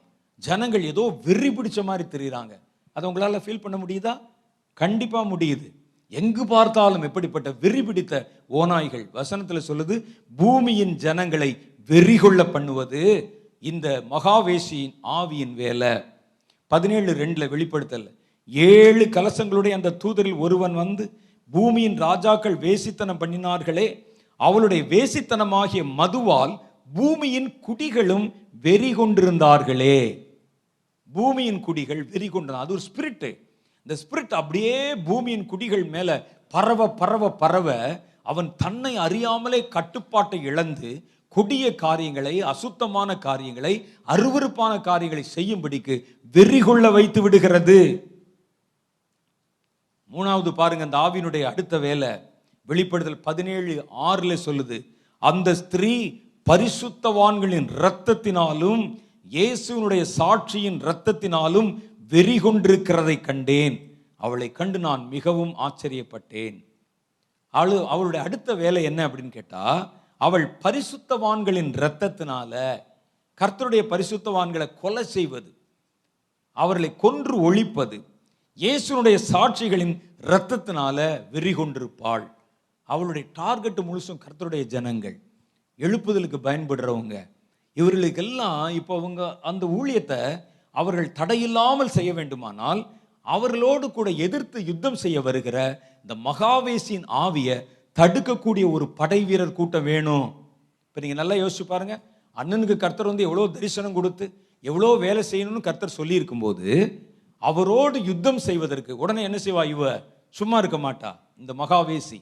ஜனங்கள் 0.42 0.84
ஏதோ 0.92 1.04
வெறி 1.26 1.50
பிடிச்ச 1.56 1.80
மாதிரி 1.88 2.04
தெரியுறாங்க. 2.14 2.52
அதை 2.96 3.04
உங்களால் 3.10 3.44
ஃபீல் 3.44 3.64
பண்ண 3.64 3.76
முடியுதா? 3.82 4.14
கண்டிப்பாக 4.80 5.30
முடியுது. 5.32 5.66
எங்கு 6.12 6.46
பார்த்தாலும் 6.46 7.02
எப்படிப்பட்ட 7.02 7.48
வெறி 7.62 7.82
பிடித்த 7.82 8.14
ஓநாய்கள்? 8.50 9.04
வசனத்தில் 9.12 9.66
சொல்லுது 9.68 9.94
பூமியின் 10.36 10.94
ஜனங்களை 10.96 11.48
வெறி 11.88 12.16
கொள்ள 12.16 12.44
பண்ணுவது 12.44 13.02
இந்த 13.58 13.86
மகாவேசியின் 14.10 14.94
ஆவியின் 15.02 15.54
வேலை. 15.54 15.92
பதினேழு 16.66 17.12
ரெண்டில் 17.12 17.52
வெளிப்படுத்தல. 17.52 18.06
ஏழு 18.48 19.04
கலசங்களுடைய 19.04 19.70
அந்த 19.70 19.96
தூதரில் 20.04 20.38
ஒருவன் 20.38 20.74
வந்து 20.74 21.04
பூமியின் 21.50 21.96
ராஜாக்கள் 21.96 22.56
வேசித்தனம் 22.56 23.20
பண்ணினார்களே 23.20 23.86
அவளுடைய 24.36 24.82
வேசித்தனமாகிய 24.84 25.82
மதுவால் 26.00 26.54
பூமியின் 26.94 27.50
குடிகளும் 27.66 28.26
வெறி 28.60 28.94
கொண்டிருந்தார்களே 28.94 29.98
பூமியின் 31.08 31.60
குடிகள் 31.60 32.02
வெறி 32.04 32.28
கொண்டன 32.28 32.60
அது 32.64 32.72
ஒரு 32.72 32.82
ஸ்பிரிட்டு 32.88 33.30
இந்த 33.88 34.00
ஸ்பிரிட் 34.00 34.34
அப்படியே 34.34 34.94
பூமியின் 35.04 35.46
குடிகள் 35.46 35.84
மேலே 35.84 36.14
பரவ 36.48 36.88
பரவ 36.88 37.30
பரவ 37.30 37.68
அவன் 38.22 38.54
தன்னை 38.56 38.96
அறியாமலே 38.96 39.68
கட்டுப்பாட்டை 39.68 40.42
இழந்து 40.42 41.02
கொடிய 41.28 41.74
காரியங்களை 41.74 42.42
அசுத்தமான 42.42 43.18
காரியங்களை 43.18 43.72
அருவருப்பான 44.08 44.80
காரியங்களை 44.80 45.24
செய்யும்படிக்கு 45.34 46.04
வெறி 46.34 46.60
கொள்ள 46.60 46.90
வைத்து 46.90 47.22
விடுகிறது. 47.22 47.78
மூணாவது 50.10 50.52
பாருங்க 50.52 50.84
அந்த 50.84 50.98
ஆவினுடைய 50.98 51.42
அடுத்த 51.42 51.78
வேலை 51.78 52.10
வெளிப்படுதல் 52.68 53.20
பதினேழு 53.20 53.86
ஆறுல 53.90 54.36
சொல்லுது 54.46 54.78
அந்த 55.18 55.54
ஸ்திரீ 55.54 55.94
பரிசுத்தவான்களின் 56.50 57.68
இரத்தத்தினாலும் 57.80 58.96
இயேசுனுடைய 59.30 60.04
சாட்சியின் 60.18 60.80
இரத்தத்தினாலும் 60.80 61.82
வெறி 62.10 62.34
கொண்டிருக்கிறதை 62.38 63.20
கண்டேன். 63.20 63.76
அவளை 64.16 64.48
கண்டு 64.52 64.78
நான் 64.78 65.02
மிகவும் 65.08 65.54
ஆச்சரியப்பட்டேன். 65.66 66.56
அவளு 67.54 67.76
அவளுடைய 67.86 68.24
அடுத்த 68.26 68.54
வேலை 68.54 68.82
என்ன 68.84 69.00
அப்படின்னு 69.08 69.28
கேட்டால் 69.28 69.80
அவள் 70.16 70.46
பரிசுத்தவான்களின் 70.64 71.70
இரத்தத்தினால 71.78 72.52
கர்த்தருடைய 73.40 73.82
பரிசுத்தவான்களை 73.92 74.66
கொலை 74.80 75.04
செய்வது 75.16 75.50
அவர்களை 76.56 76.90
கொன்று 76.96 77.34
ஒழிப்பது 77.48 77.98
இயேசுனுடைய 78.58 79.16
சாட்சிகளின் 79.32 79.94
இரத்தத்தினால 80.28 80.98
வெறி 81.30 81.52
கொண்டிருப்பாள் 81.52 82.26
அவளுடைய 82.88 83.24
டார்கெட் 83.32 83.80
முழுசும் 83.88 84.22
கர்த்தருடைய 84.24 84.64
ஜனங்கள். 84.74 85.16
எழுப்புதலுக்கு 85.78 86.38
பயன்படுறவங்க. 86.48 87.16
இவர்களுக்கெல்லாம் 87.74 88.68
இப்போ 88.70 88.92
அவங்க 88.96 89.22
அந்த 89.40 89.64
ஊழியத்தை 89.78 90.20
அவர்கள் 90.80 91.16
தடையில்லாமல் 91.18 91.94
செய்ய 91.96 92.10
வேண்டுமானால் 92.18 92.80
அவர்களோடு 93.26 93.86
கூட 93.96 94.08
எதிர்த்து 94.26 94.58
யுத்தம் 94.70 95.00
செய்ய 95.02 95.18
வருகிற 95.26 95.56
இந்த 96.02 96.14
மகாவேசியின் 96.28 97.06
ஆவியை 97.24 97.56
தடுக்கக்கூடிய 97.96 98.64
ஒரு 98.74 98.86
படை 98.98 99.18
வீரர் 99.28 99.56
கூட்டம் 99.58 99.86
வேணும். 99.90 100.26
இப்போ 100.86 100.98
நீங்கள் 101.02 101.20
நல்லா 101.20 101.36
யோசிச்சு 101.42 101.64
பாருங்க. 101.72 101.94
அண்ணனுக்கு 102.36 102.76
கர்த்தர் 102.84 103.10
வந்து 103.10 103.26
எவ்வளோ 103.28 103.46
தரிசனம் 103.56 103.96
கொடுத்து 103.98 104.26
எவ்வளோ 104.64 104.90
வேலை 105.04 105.22
செய்யணும்னு 105.30 105.66
கர்த்தர் 105.66 105.96
சொல்லியிருக்கும் 105.98 106.44
போது 106.44 106.68
அவரோடு 107.42 107.98
யுத்தம் 108.10 108.40
செய்வதற்கு 108.46 108.92
உடனே 109.02 109.20
என்ன 109.28 109.38
செய்வா 109.44 109.62
இவ? 109.74 109.82
சும்மா 110.34 110.56
இருக்க 110.62 110.78
மாட்டா 110.86 111.10
இந்த 111.42 111.52
மகாவேசி. 111.60 112.18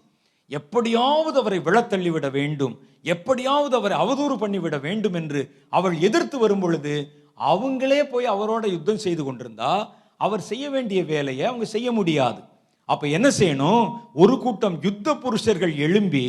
எப்படியாவது 0.50 1.36
அவரை 1.42 1.58
விழத்தள்ளி 1.66 2.10
விட 2.14 2.26
வேண்டும் 2.38 2.74
எப்படியாவது 3.14 3.74
அவரை 3.78 3.96
அவதூறு 4.02 4.34
பண்ணிவிட 4.42 4.76
வேண்டும் 4.86 5.16
என்று 5.20 5.40
அவள் 5.78 5.96
எதிர்த்து 6.08 6.36
வரும் 6.38 6.62
பொழுது 6.64 6.94
அவங்களே 7.40 8.00
போய் 8.10 8.26
அவரோட 8.26 8.64
யுத்தம் 8.70 9.04
செய்து 9.04 9.24
கொண்டிருந்தா 9.24 9.88
அவர் 10.16 10.40
செய்ய 10.40 10.70
வேண்டிய 10.70 11.04
வேலையை 11.04 11.46
அவங்க 11.46 11.64
செய்ய 11.64 11.92
முடியாது. 11.92 12.40
அப்போ 12.84 13.06
என்ன 13.06 13.28
செய்யணும்? 13.28 13.98
ஒரு 14.12 14.38
கூட்டம் 14.38 14.82
யுத்த 14.82 15.14
புருஷர்கள் 15.14 15.74
எழும்பி 15.76 16.24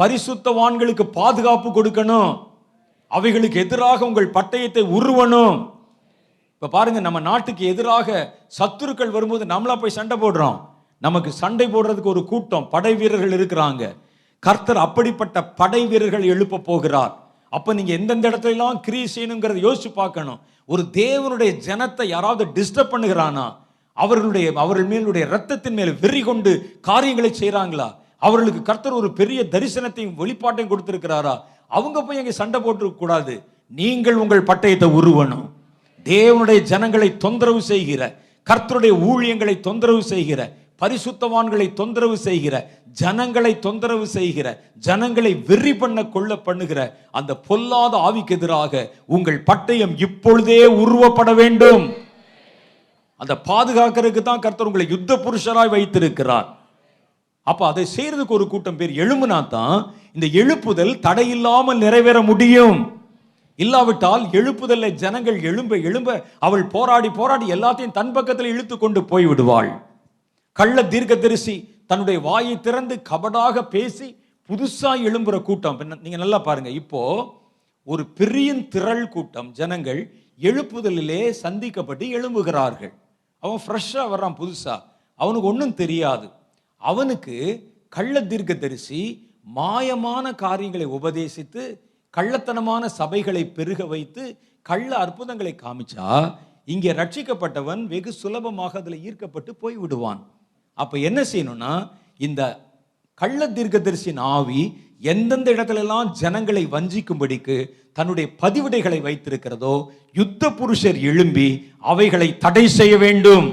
பரிசுத்தவான்களுக்கு 0.00 1.02
பாதுகாப்பு 1.02 1.68
கொடுக்கணும். 1.70 2.30
அவைகளுக்கு 3.06 3.58
எதிராக 3.60 4.06
உங்கள் 4.06 4.30
பட்டயத்தை 4.30 4.82
உருவணும். 4.98 5.70
இப்போ 6.54 6.68
பாருங்க 6.68 7.00
நம்ம 7.00 7.20
நாட்டுக்கு 7.20 7.64
எதிராக 7.66 8.08
சத்துருக்கள் 8.58 9.10
வரும்போது 9.10 9.44
நம்மளா 9.44 9.80
போய் 9.80 9.98
சண்டை 9.98 10.16
போடுறோம். 10.20 10.56
நமக்கு 10.98 11.32
சண்டை 11.32 11.66
போடுறதுக்கு 11.66 12.12
ஒரு 12.14 12.24
கூட்டம் 12.24 12.68
படை 12.68 12.94
வீரர்கள் 12.94 13.36
இருக்கிறாங்க. 13.38 13.82
கர்த்தர் 14.38 14.76
அப்படிப்பட்ட 14.76 15.44
படை 15.44 15.86
வீரர்கள் 15.86 16.22
எழுப்ப 16.22 16.58
போகிறார். 16.58 17.27
அப்போ 17.56 17.70
நீங்கள் 17.78 17.96
எந்தெந்த 17.98 18.24
இடத்துலலாம் 18.30 18.80
கிரி 18.86 19.00
செய்யணுங்கிறத 19.14 19.60
யோசிச்சு 19.66 19.90
பார்க்கணும். 20.00 20.38
ஒரு 20.72 20.82
தேவனுடைய 21.00 21.50
ஜனத்தை 21.66 22.06
யாராவது 22.14 22.44
டிஸ்டர்ப் 22.56 22.92
பண்ணுகிறானா? 22.94 23.46
அவர்களுடைய 23.96 24.46
அவர்கள் 24.62 24.90
மேலுடைய 24.92 25.24
ரத்தத்தின் 25.34 25.78
மேல் 25.78 25.92
வெறி 26.02 26.20
கொண்டு 26.26 26.50
காரியங்களை 26.88 27.30
செய்கிறாங்களா 27.40 27.88
அவர்களுக்கு 28.26 28.60
கர்த்தர் 28.68 28.98
ஒரு 29.00 29.08
பெரிய 29.18 29.40
தரிசனத்தையும் 29.54 30.16
வெளிப்பாட்டையும் 30.20 30.70
கொடுத்துருக்கிறாரா? 30.72 31.34
அவங்க 31.76 31.98
போய் 32.02 32.20
எங்கே 32.20 32.34
சண்டை 32.40 32.58
போட்டுருக்க 32.60 32.98
கூடாது. 33.02 33.34
நீங்கள் 33.80 34.20
உங்கள் 34.22 34.48
பட்டயத்தை 34.50 34.88
உருவணும். 34.98 35.44
தேவனுடைய 36.06 36.58
ஜனங்களை 36.72 37.08
தொந்தரவு 37.24 37.60
செய்கிற 37.72 38.02
கர்த்தருடைய 38.46 38.92
ஊழியங்களை 39.08 39.54
தொந்தரவு 39.66 40.02
செய்கிற 40.12 40.40
பரிசுத்தவான்களை 40.80 41.66
தொந்தரவு 41.80 42.16
செய்கிற 42.26 42.54
ஜனங்களை 43.00 43.52
தொந்தரவு 43.66 44.06
செய்கிற 44.16 44.48
ஜனங்களை 44.86 45.32
வெறி 45.48 45.72
பண்ண 45.76 45.98
கொள்ள 46.08 46.36
பண்ணுகிற 46.36 46.80
அந்த 47.10 47.32
பொல்லாத 47.48 47.94
ஆவிக்கு 48.08 48.36
எதிராக 48.36 48.82
உங்கள் 49.06 49.40
பட்டயம் 49.50 49.94
இப்பொழுதே 50.06 50.60
உருவப்பட 50.82 51.32
வேண்டும். 51.34 51.84
அந்த 53.20 53.34
பாதுகாக்கிறதுக்கு 53.48 54.22
தான் 54.22 54.44
கர்த்தர் 54.44 54.66
உங்களை 54.66 54.86
யுத்த 54.90 55.12
புருஷராய் 55.16 55.74
வைத்திருக்கிறார். 55.74 56.48
அப்ப 57.46 57.66
அதை 57.66 57.84
செய்யறதுக்கு 57.96 58.36
ஒரு 58.38 58.46
கூட்டம் 58.46 58.78
பேர் 58.78 58.92
எழும்புனா 59.02 59.40
தான் 59.48 59.76
இந்த 60.14 60.26
எழுப்புதல் 60.42 60.94
தடையில்லாமல் 61.06 61.82
நிறைவேற 61.84 62.18
முடியும். 62.30 62.78
இல்லாவிட்டால் 63.58 64.24
எழுப்புதல்ல 64.38 64.88
ஜனங்கள் 65.02 65.38
எழும்ப 65.42 65.76
எழும்ப 65.88 66.10
அவள் 66.46 66.64
போராடி 66.74 67.08
போராடி 67.18 67.46
எல்லாத்தையும் 67.54 67.96
தன் 67.98 68.12
பக்கத்தில் 68.16 68.52
இழுத்து 68.52 68.76
கொண்டு 68.78 69.00
போய் 69.04 69.26
விடுவாள் 69.26 69.70
கள்ள 70.58 70.78
தீர்க்கதரிசி 70.92 71.54
தன்னுடைய 71.90 72.18
வாயை 72.20 72.54
திறந்து 72.60 72.94
கபடாக 73.08 73.56
பேசி 73.74 74.06
புதுசாக 74.48 75.04
எழும்புற 75.08 75.36
கூட்டம். 75.48 75.76
நீங்கள் 75.80 76.00
நீங்க 76.04 76.18
நல்லா 76.22 76.38
பாருங்க. 76.46 76.70
இப்போ 76.80 77.02
ஒரு 77.92 78.02
பெரிய 78.18 78.48
திரள் 78.74 79.04
கூட்டம். 79.14 79.48
ஜனங்கள் 79.58 80.00
எழுப்புதலிலே 80.40 81.20
சந்திக்கப்பட்டு 81.42 82.04
எழும்புகிறார்கள். 82.16 82.92
அவன் 83.42 83.62
ஃப்ரெஷ்ஷாக 83.64 84.06
வர்றான் 84.12 84.36
புதுசாக 84.40 84.84
அவனுக்கு 85.20 85.50
ஒன்றும் 85.52 85.76
தெரியாது. 85.82 86.26
அவனுக்கு 86.82 87.36
கள்ள 87.96 88.22
தீர்க்க 88.32 88.54
தரிசி 88.64 89.02
மாயமான 89.58 90.34
காரியங்களை 90.44 90.88
உபதேசித்து 90.98 91.62
கள்ளத்தனமான 92.14 92.82
சபைகளை 92.98 93.44
பெருக 93.58 93.86
வைத்து 93.92 94.24
கள்ள 94.66 94.90
அற்புதங்களை 95.04 95.54
காமிச்சா 95.62 96.08
இங்கே 96.72 96.90
ரட்சிக்கப்பட்டவன் 97.00 97.84
வெகு 97.94 98.12
சுலபமாக 98.22 98.78
அதில் 98.82 99.02
ஈர்க்கப்பட்டு 99.06 99.52
போய் 99.62 99.76
விடுவான் 99.76 100.20
அப்போ 100.82 100.96
என்ன 101.08 101.20
செய்யணும்னா 101.32 101.72
இந்த 102.26 102.42
கள்ள 103.20 103.40
தீர்க்கதரிசியின் 103.56 104.22
ஆவி 104.36 104.62
எந்தெந்த 105.12 105.48
இடத்துலெல்லாம் 105.54 106.08
ஜனங்களை 106.20 106.62
வஞ்சிக்கும்படிக்கு 106.74 107.56
தன்னுடைய 107.96 108.26
பதிவிடைகளை 108.42 108.98
வைத்திருக்கிறதோ 109.06 109.74
யுத்த 110.18 110.50
புருஷர் 110.58 110.98
எழும்பி 111.10 111.48
அவைகளை 111.92 112.28
தடை 112.44 112.64
செய்ய 112.78 112.94
வேண்டும். 113.04 113.46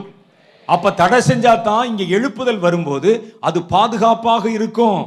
அப்ப 0.70 0.94
தடை 1.02 1.20
செஞ்சா 1.30 1.54
தான் 1.68 1.88
இங்க 1.92 2.04
எழுப்புதல் 2.18 2.64
வரும்போது 2.66 3.12
அது 3.48 3.60
பாதுகாப்பாக 3.74 4.46
இருக்கும். 4.58 5.02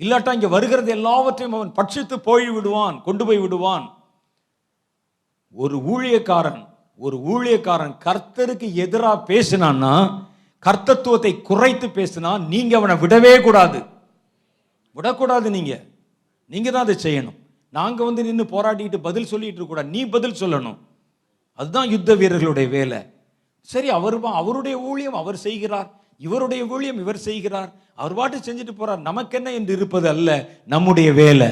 இல்லாட்டா 0.00 0.32
இங்க 0.38 0.48
வருகிறது 0.56 0.90
எல்லாவற்றையும் 0.96 1.56
அவன் 1.58 1.76
பட்சித்து 1.78 2.16
போய் 2.28 2.48
விடுவான் 2.56 2.96
கொண்டு 3.06 3.22
போய் 3.28 3.40
விடுவான். 3.44 3.84
ஒரு 5.54 5.76
ஊழியக்காரன் 5.92 6.62
ஒரு 7.00 7.16
ஊழியக்காரன் 7.32 7.94
கர்த்தருக்கு 8.06 8.68
எதிராக 8.84 9.24
பேசினான்னா 9.30 9.94
கர்த்தத்துவத்தை 10.66 11.42
குறைத்து 11.42 11.86
பேசினா 11.86 12.46
நீங்க 12.46 12.76
அவனை 12.76 12.96
விடவே 12.96 13.42
கூடாது. 13.42 13.82
விடக்கூடாது 14.92 15.50
நீங்க. 15.50 15.84
நீங்க 16.46 16.70
தான் 16.70 16.82
அதை 16.82 16.94
செய்யணும். 17.02 17.36
நாங்க 17.68 18.04
வந்து 18.04 18.24
நின்று 18.24 18.44
போராடிட்டு 18.44 18.96
பதில் 18.96 19.26
சொல்லிட்டு 19.26 19.64
இருக்க 19.64 19.82
நீ 19.82 20.04
பதில் 20.04 20.38
சொல்லணும். 20.40 20.76
அதுதான் 21.52 21.90
யுத்த 21.90 22.14
வீரர்களுடைய 22.14 22.68
வேலை. 22.68 22.98
சரி 23.60 23.90
அவர் 23.90 24.24
அவருடைய 24.24 24.78
ஊழியம் 24.78 25.14
அவர் 25.14 25.36
செய்கிறார். 25.36 25.90
இவருடைய 26.18 26.66
ஊழியம் 26.66 26.98
இவர் 26.98 27.16
செய்கிறார். 27.16 27.72
அவர் 27.94 28.14
பாட்டு 28.14 28.36
செஞ்சுட்டு 28.36 28.74
போறார். 28.78 29.00
நமக்கென்ன 29.00 29.52
என்று 29.52 29.76
இருப்பது 29.76 30.08
அல்ல 30.08 30.48
நம்முடைய 30.66 31.12
வேலை. 31.12 31.48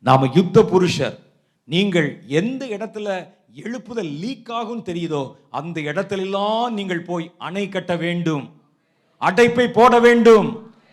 நாம 0.00 0.30
யுத்த 0.34 0.62
புருஷர். 0.62 1.18
நீங்கள் 1.64 2.22
எந்த 2.26 2.66
இடத்துல 2.66 3.28
எழுப்புதல் 3.62 4.18
லீக் 4.18 4.50
ஆகும் 4.50 4.84
தெரியுதோ? 4.84 5.32
அந்த 5.50 5.80
இடத்திலெல்லாம் 5.80 6.70
நீங்கள் 6.70 7.02
போய் 7.02 7.32
அணை 7.38 7.68
கட்ட 7.68 7.96
வேண்டும். 7.96 8.44
அடைப்பை 9.20 9.66
போட 9.68 10.00
வேண்டும். 10.00 10.48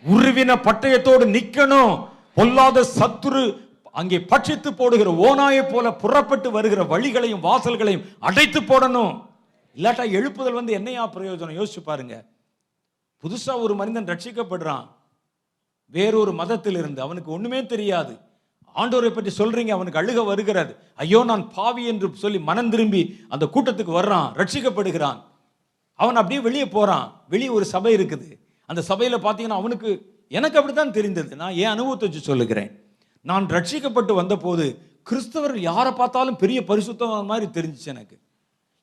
உருவின 0.08 0.52
பட்டயத்தோடு 0.66 1.24
நிற்கணும் 1.36 2.06
பொல்லாத 2.34 2.86
சத்துரு 2.98 3.42
அங்கே 3.92 4.18
பட்சித்து 4.18 4.70
போடுகிற 4.70 5.10
ஓனாயை 5.10 5.72
போல 5.72 5.92
புறப்பட்டு 5.92 6.50
வருகிற 6.50 6.82
வழிகளையும் 6.82 7.44
வாசல்களையும் 7.48 8.04
அடைத்து 8.18 8.60
போடணும். 8.60 9.12
இல்லாட்டா 9.76 10.04
எழுப்புதல் 10.18 10.52
வந்து 10.52 10.72
என்னையா 10.72 11.12
பிரயோஜனம்? 11.12 11.58
யோசிச்சு 11.58 11.82
பாருங்க. 11.84 12.24
புதுசா 13.22 13.60
ஒரு 13.60 13.74
மனிதன் 13.74 14.04
ரட்சிக்கப்படுறான். 14.04 14.86
வேறொரு 15.86 16.32
மதத்தில் 16.32 16.76
இருந்து 16.76 17.00
அவனுக்கு 17.02 17.30
ஒண்ணுமே 17.30 17.66
தெரியாது. 17.66 18.18
ஆண்டோரை 18.80 19.10
பற்றி 19.14 19.30
சொல்கிறீங்க 19.40 19.72
அவனுக்கு 19.76 20.00
அழுக 20.02 20.20
வருகிறது. 20.30 20.72
ஐயோ 21.02 21.20
நான் 21.30 21.44
பாவி 21.56 21.82
என்று 21.92 22.08
சொல்லி 22.24 22.38
மனம் 22.50 22.70
திரும்பி 22.74 23.02
அந்த 23.34 23.44
கூட்டத்துக்கு 23.54 23.92
வர்றான் 24.00 24.28
ரட்சிக்கப்படுகிறான். 24.40 25.18
அவன் 25.98 26.20
அப்படியே 26.20 26.40
வெளியே 26.46 26.66
போகிறான் 26.76 27.06
வெளியே 27.32 27.50
ஒரு 27.58 27.66
சபை 27.74 27.92
இருக்குது. 27.98 28.28
அந்த 28.68 28.80
சபையில் 28.90 29.24
பார்த்தீங்கன்னா 29.26 29.60
அவனுக்கு 29.62 29.90
எனக்கு 30.38 30.58
அப்படித்தான் 30.58 30.96
தெரிந்தது. 30.98 31.30
நான் 31.42 31.56
என் 31.62 31.72
அனுபவத்தை 31.74 32.06
வச்சு 32.08 32.22
சொல்லுகிறேன்? 32.30 32.70
நான் 33.30 33.44
ரட்சிக்கப்பட்டு 33.56 34.12
வந்தபோது 34.20 34.64
கிறிஸ்தவர்கள் 35.08 35.68
யாரை 35.70 35.92
பார்த்தாலும் 36.00 36.40
பெரிய 36.42 36.58
பரிசுத்தமான 36.70 37.22
மாதிரி 37.30 37.46
தெரிஞ்சுச்சு 37.56 37.88
எனக்கு. 37.94 38.16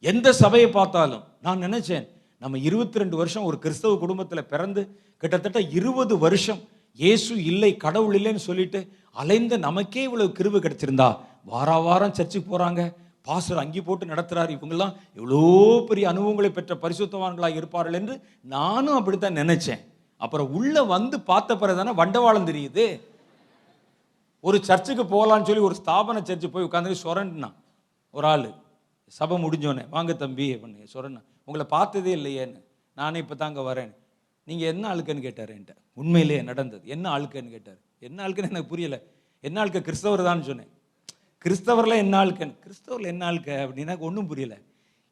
எந்த 0.04 0.28
சபையை 0.42 0.70
பார்த்தாலும் 0.78 1.24
நான் 1.46 1.64
நினைச்சேன் 1.66 2.06
நம்ம 2.44 2.60
இருபத்தி 2.68 3.02
ரெண்டு 3.02 3.16
வருஷம் 3.22 3.46
ஒரு 3.50 3.58
கிறிஸ்தவ 3.64 3.96
குடும்பத்தில் 4.04 4.50
பிறந்து 4.52 4.82
கிட்டத்தட்ட 5.24 5.60
இருபது 5.78 6.14
வருஷம் 6.26 6.60
இயேசு 7.00 7.34
இல்லை 7.52 7.72
கடவுள் 7.86 8.16
இல்லைன்னு 8.20 8.44
சொல்லிட்டு 8.50 8.80
அலைந்த 9.16 9.58
நமக்கே 9.68 10.04
இவ்வளவு 10.08 10.36
கிருவு 10.40 10.60
கிடைச்சிருந்தா 10.66 11.10
வார 11.52 11.78
வாரம் 11.86 12.16
சர்ச்சுக்கு 12.18 12.48
போறாங்க. 12.54 12.82
பாஸ்டர் 13.28 13.62
அங்கி 13.62 13.82
போட்டு 13.82 14.12
நடத்துறாரு. 14.12 14.52
இவங்கெல்லாம் 14.58 14.94
எவ்வளோ 15.20 15.42
பெரிய 15.90 16.06
அனுபவங்களை 16.12 16.50
பெற்ற 16.58 16.76
பரிசுத்தவான்களாக 16.84 17.60
இருப்பார்கள் 17.60 17.98
என்று 18.00 18.16
நானும் 18.56 18.98
அப்படித்தான் 19.00 19.40
நினைச்சேன். 19.42 19.82
அப்புறம் 20.22 20.52
உள்ள 20.58 20.84
வந்து 20.94 21.18
பார்த்த 21.30 21.58
பிறகு 21.62 21.80
தானே 21.80 21.94
வண்டவாளம் 22.02 22.50
தெரியுது. 22.50 22.86
ஒரு 24.48 24.58
சர்ச்சுக்கு 24.70 25.04
போகலான்னு 25.14 25.48
சொல்லி 25.50 25.64
ஒரு 25.68 25.76
ஸ்தாபன 25.82 26.24
சர்ச்சு 26.30 26.50
போய் 26.54 26.68
உட்காந்து 26.68 27.04
சொரண்டினான் 27.06 27.56
ஒரு 28.14 28.28
ஆள் 28.32 28.48
சபை 29.18 29.36
முடிஞ்சோடனே 29.44 29.84
வாங்க 29.96 30.14
தம்பி 30.24 30.46
பண்ணு 30.64 30.94
சொரண்ணா 30.96 31.22
உங்களை 31.48 31.66
பார்த்ததே 31.76 32.12
இல்லையேன்னு. 32.20 32.60
நானே 32.98 33.20
இப்போ 33.24 33.36
தாங்க 33.44 33.62
வரேன் 33.70 33.92
நீங்கள் 34.48 34.70
என்ன 34.74 34.84
ஆளுக்குன்னு 34.92 35.26
கேட்டார் 35.26 35.52
என்கிட்ட? 35.56 35.76
உண்மையிலேயே 36.02 36.42
நடந்தது. 36.50 36.84
என்ன 36.96 37.06
ஆளுக்குன்னு 37.16 37.56
கேட்டார்? 37.56 37.80
என்ன 38.08 38.18
ஆளுக்குன்னு 38.26 38.52
எனக்கு 38.54 38.74
புரியல. 38.74 38.98
என்னாளுக்கு 39.48 39.82
கிறிஸ்தவர் 39.88 40.28
தான் 40.30 40.48
சொன்னேன். 40.50 40.72
கிறிஸ்தவரில் 41.44 42.02
என்ன 42.04 42.16
ஆளுக்கன் 42.22 42.54
கிறிஸ்தவர்ல 42.66 43.12
என்ன 43.14 43.24
ஆளுக்க 43.30 43.50
அப்படின்னா 43.64 43.86
எனக்கு 43.88 44.08
ஒன்றும் 44.10 44.30
புரியல. 44.32 44.56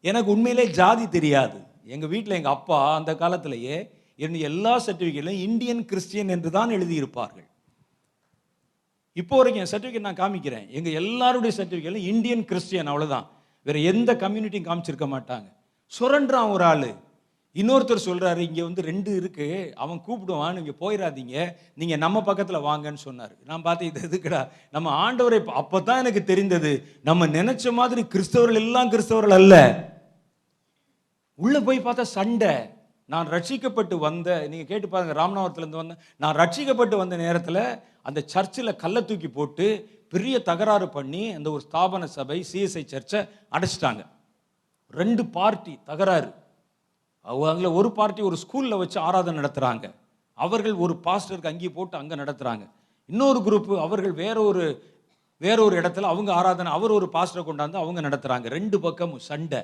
எனக்கு 0.09 0.29
உண்மையிலே 0.35 0.65
ஜாதி 0.79 1.05
தெரியாது. 1.17 1.59
எங்கள் 1.95 2.11
வீட்டில் 2.13 2.37
எங்கள் 2.37 2.55
அப்பா 2.57 2.79
அந்த 2.99 3.11
காலத்திலேயே 3.21 3.77
என்னுடைய 4.23 4.45
எல்லா 4.51 4.73
சர்டிஃபிகேட்லையும் 4.85 5.45
இந்தியன் 5.47 5.83
கிறிஸ்டியன் 5.91 6.33
என்று 6.35 6.49
தான் 6.57 6.73
எழுதியிருப்பார்கள். 6.77 7.47
இப்போ 9.21 9.35
வரைக்கும் 9.37 9.63
என் 9.63 9.73
சர்டிஃபிகேட் 9.73 10.07
நான் 10.07 10.21
காமிக்கிறேன். 10.23 10.65
எங்கள் 10.77 10.97
எல்லாருடைய 11.01 11.51
சர்டிஃபிகேட்லையும் 11.59 12.09
இந்தியன் 12.13 12.45
கிறிஸ்டியன் 12.51 12.89
அவ்வளோதான் 12.91 13.27
வேறு 13.65 13.79
எந்த 13.91 14.13
கம்யூனிட்டியும் 14.23 14.67
காமிச்சிருக்க 14.69 15.07
மாட்டாங்க. 15.15 15.47
சுரண்டான் 15.91 16.51
ஒரு 16.55 16.63
ஆள். 16.71 16.89
இன்னொருத்தர் 17.61 18.05
சொல்கிறாரு 18.05 18.41
இங்கே 18.47 18.63
வந்து 18.67 18.81
ரெண்டு 18.89 19.11
இருக்குது 19.19 19.59
அவன் 19.83 19.99
கூப்பிடுவான் 20.07 20.59
இங்கே 20.61 20.75
போயிடாதீங்க 20.81 21.35
நீங்கள் 21.81 22.01
நம்ம 22.03 22.21
பக்கத்தில் 22.29 22.65
வாங்கன்னு 22.69 23.01
சொன்னார். 23.07 23.33
நான் 23.49 23.65
பார்த்து 23.67 23.89
இது 23.89 24.01
எதுக்குடா? 24.07 24.41
நம்ம 24.75 24.87
ஆண்டவரை 25.05 25.39
அப்போ 25.61 25.79
தான் 25.89 26.01
எனக்கு 26.03 26.23
தெரிந்தது. 26.31 26.71
நம்ம 27.09 27.27
நினச்ச 27.39 27.73
மாதிரி 27.79 28.03
கிறிஸ்தவர்கள் 28.15 28.61
எல்லாம் 28.63 28.91
கிறிஸ்தவர்கள் 28.93 29.37
அல்ல. 29.41 29.55
உள்ளே 31.39 31.61
போய் 31.67 31.85
பார்த்தா 31.87 32.05
சண்டை. 32.17 32.55
நான் 33.13 33.27
ரட்சிக்கப்பட்டு 33.33 33.95
வந்த 34.07 34.29
நீங்கள் 34.51 34.69
கேட்டு 34.69 34.87
பாருங்க 34.93 35.13
ராமநாதத்துல 35.19 35.67
வந்தேன் 35.81 36.01
நான் 36.23 36.37
ரட்சிக்கப்பட்டு 36.41 36.95
வந்த 37.01 37.15
நேரத்தில் 37.25 37.63
அந்த 38.07 38.19
சர்ச்சில் 38.33 38.79
கல்லை 38.81 39.01
தூக்கி 39.09 39.29
போட்டு 39.37 39.67
பெரிய 40.13 40.35
தகராறு 40.49 40.87
பண்ணி 40.97 41.23
அந்த 41.37 41.47
ஒரு 41.55 41.63
ஸ்தாபன 41.67 42.07
சபை 42.17 42.39
சிஎஸ்ஐ 42.49 42.83
சர்ச்சை 42.93 43.21
அடைச்சிட்டாங்க. 43.55 44.03
ரெண்டு 44.93 45.23
பார்ட்டி 45.37 45.73
தகராறு. 45.91 46.29
அவங்கள 47.31 47.69
ஒரு 47.79 47.89
பார்ட்டி 47.99 48.21
ஒரு 48.29 48.37
ஸ்கூலில் 48.43 48.79
வச்சு 48.81 48.97
ஆராதனை 49.07 49.37
நடத்துகிறாங்க 49.41 49.87
அவர்கள் 50.37 50.75
ஒரு 50.85 50.93
பாஸ்டருக்கு 51.05 51.51
அங்கேயே 51.51 51.71
போட்டு 51.77 51.95
அங்கே 51.99 52.15
நடத்துகிறாங்க 52.23 52.65
இன்னொரு 53.09 53.39
குரூப்பு 53.47 53.73
அவர்கள் 53.85 54.13
வேற 54.23 54.37
ஒரு 54.49 54.63
வேற 55.41 55.57
ஒரு 55.63 55.75
இடத்துல 55.81 56.09
அவங்க 56.11 56.29
ஆராதனை 56.39 56.69
அவர் 56.77 56.91
ஒரு 56.97 57.07
பாஸ்டரை 57.15 57.41
கொண்டாந்து 57.47 57.77
அவங்க 57.81 57.99
நடத்துகிறாங்க 58.07 58.47
ரெண்டு 58.57 58.77
பக்கமும் 58.85 59.23
சண்டை. 59.29 59.59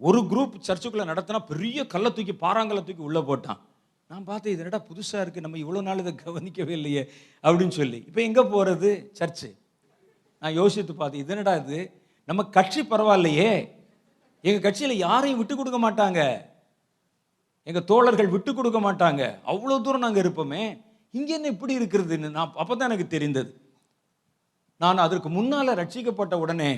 ஒரு 0.00 0.20
குரூப் 0.30 0.54
சர்ச்சுக்குள்ளே 0.66 1.04
நடத்தினா 1.10 1.40
பெரிய 1.50 1.86
கல்லை 1.92 2.10
தூக்கி 2.16 2.34
பாறாங்கல்லை 2.44 2.82
தூக்கி 2.84 3.04
உள்ளே 3.08 3.22
போட்டான். 3.28 3.60
நான் 4.10 4.26
பார்த்தேன் 4.30 4.52
இது 4.52 4.62
என்னடா 4.64 4.80
இருக்குது 5.24 5.44
நம்ம 5.46 5.58
இவ்வளோ 5.64 5.82
நாள் 5.88 6.02
இதை 6.02 6.12
கவனிக்கவே 6.24 6.74
இல்லையே 6.78 7.02
அப்படின்னு 7.44 7.74
சொல்லி. 7.80 7.98
இப்போ 8.08 8.20
எங்கே 8.28 8.44
போகிறது 8.54 8.90
சர்ச்சு 9.20 9.48
நான் 10.42 10.56
யோசித்து 10.60 10.94
பார்த்தேன் 10.94 11.22
இது 11.22 11.32
என்னடா 11.36 11.54
இது? 11.62 11.80
நம்ம 12.28 12.42
கட்சி 12.56 12.80
பரவாயில்லையே. 12.82 13.50
எங்கள் 14.44 14.64
கட்சியில் 14.66 15.02
யாரையும் 15.06 15.40
விட்டு 15.40 15.56
கொடுக்க 15.56 15.78
மாட்டாங்க. 15.86 16.20
எங்கள் 17.68 17.88
தோழர்கள் 17.90 18.30
விட்டு 18.34 18.50
கொடுக்க 18.54 18.78
மாட்டாங்க. 18.84 19.22
அவ்வளோ 19.52 19.78
தூரம் 19.86 20.04
நாங்கள் 20.04 20.22
இருப்போமே. 20.24 20.62
இங்கே 21.10 21.32
என்ன 21.38 21.48
இப்படி 21.54 21.74
இருக்கிறதுன்னு 21.78 22.28
நான் 22.36 22.54
அப்போ 22.62 22.74
தான் 22.74 22.88
எனக்கு 22.90 23.06
தெரிந்தது. 23.16 23.50
நான் 24.82 25.04
அதற்கு 25.06 25.28
முன்னால் 25.36 25.78
ரட்சிக்கப்பட்ட 25.80 26.34
உடனே 26.44 26.70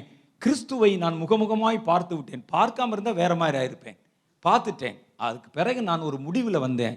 கிறிஸ்துவை 0.45 0.91
நான் 1.03 1.21
முகமுகமாய் 1.23 1.79
பார்த்து 1.91 2.15
விட்டேன். 2.17 2.43
பார்க்காம 2.55 2.95
இருந்தால் 2.97 3.19
வேற 3.23 3.33
மாதிரி 3.43 3.59
ஆயிருப்பேன். 3.63 3.99
பார்த்துட்டேன். 4.47 4.97
அதுக்கு 5.27 5.49
பிறகு 5.59 5.81
நான் 5.91 6.07
ஒரு 6.09 6.19
முடிவில் 6.27 6.65
வந்தேன். 6.67 6.97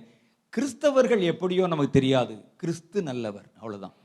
கிறிஸ்தவர்கள் 0.53 1.21
எப்படியோ 1.31 1.67
நமக்கு 1.67 1.97
தெரியாது. 1.99 2.33
கிறிஸ்து 2.61 3.01
நல்லவர். 3.09 3.47
அவ்வளோதான் 3.61 3.95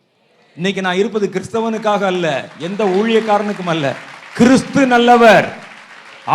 இன்னைக்கு 0.57 0.81
நான் 0.87 1.01
இருப்பது 1.03 1.27
கிறிஸ்தவனுக்காக 1.35 2.05
அல்ல. 2.13 2.27
எந்த 2.69 2.83
ஊழியக்காரனுக்கும் 2.99 3.73
அல்ல. 3.75 3.87
கிறிஸ்து 4.39 4.83
நல்லவர். 4.95 5.49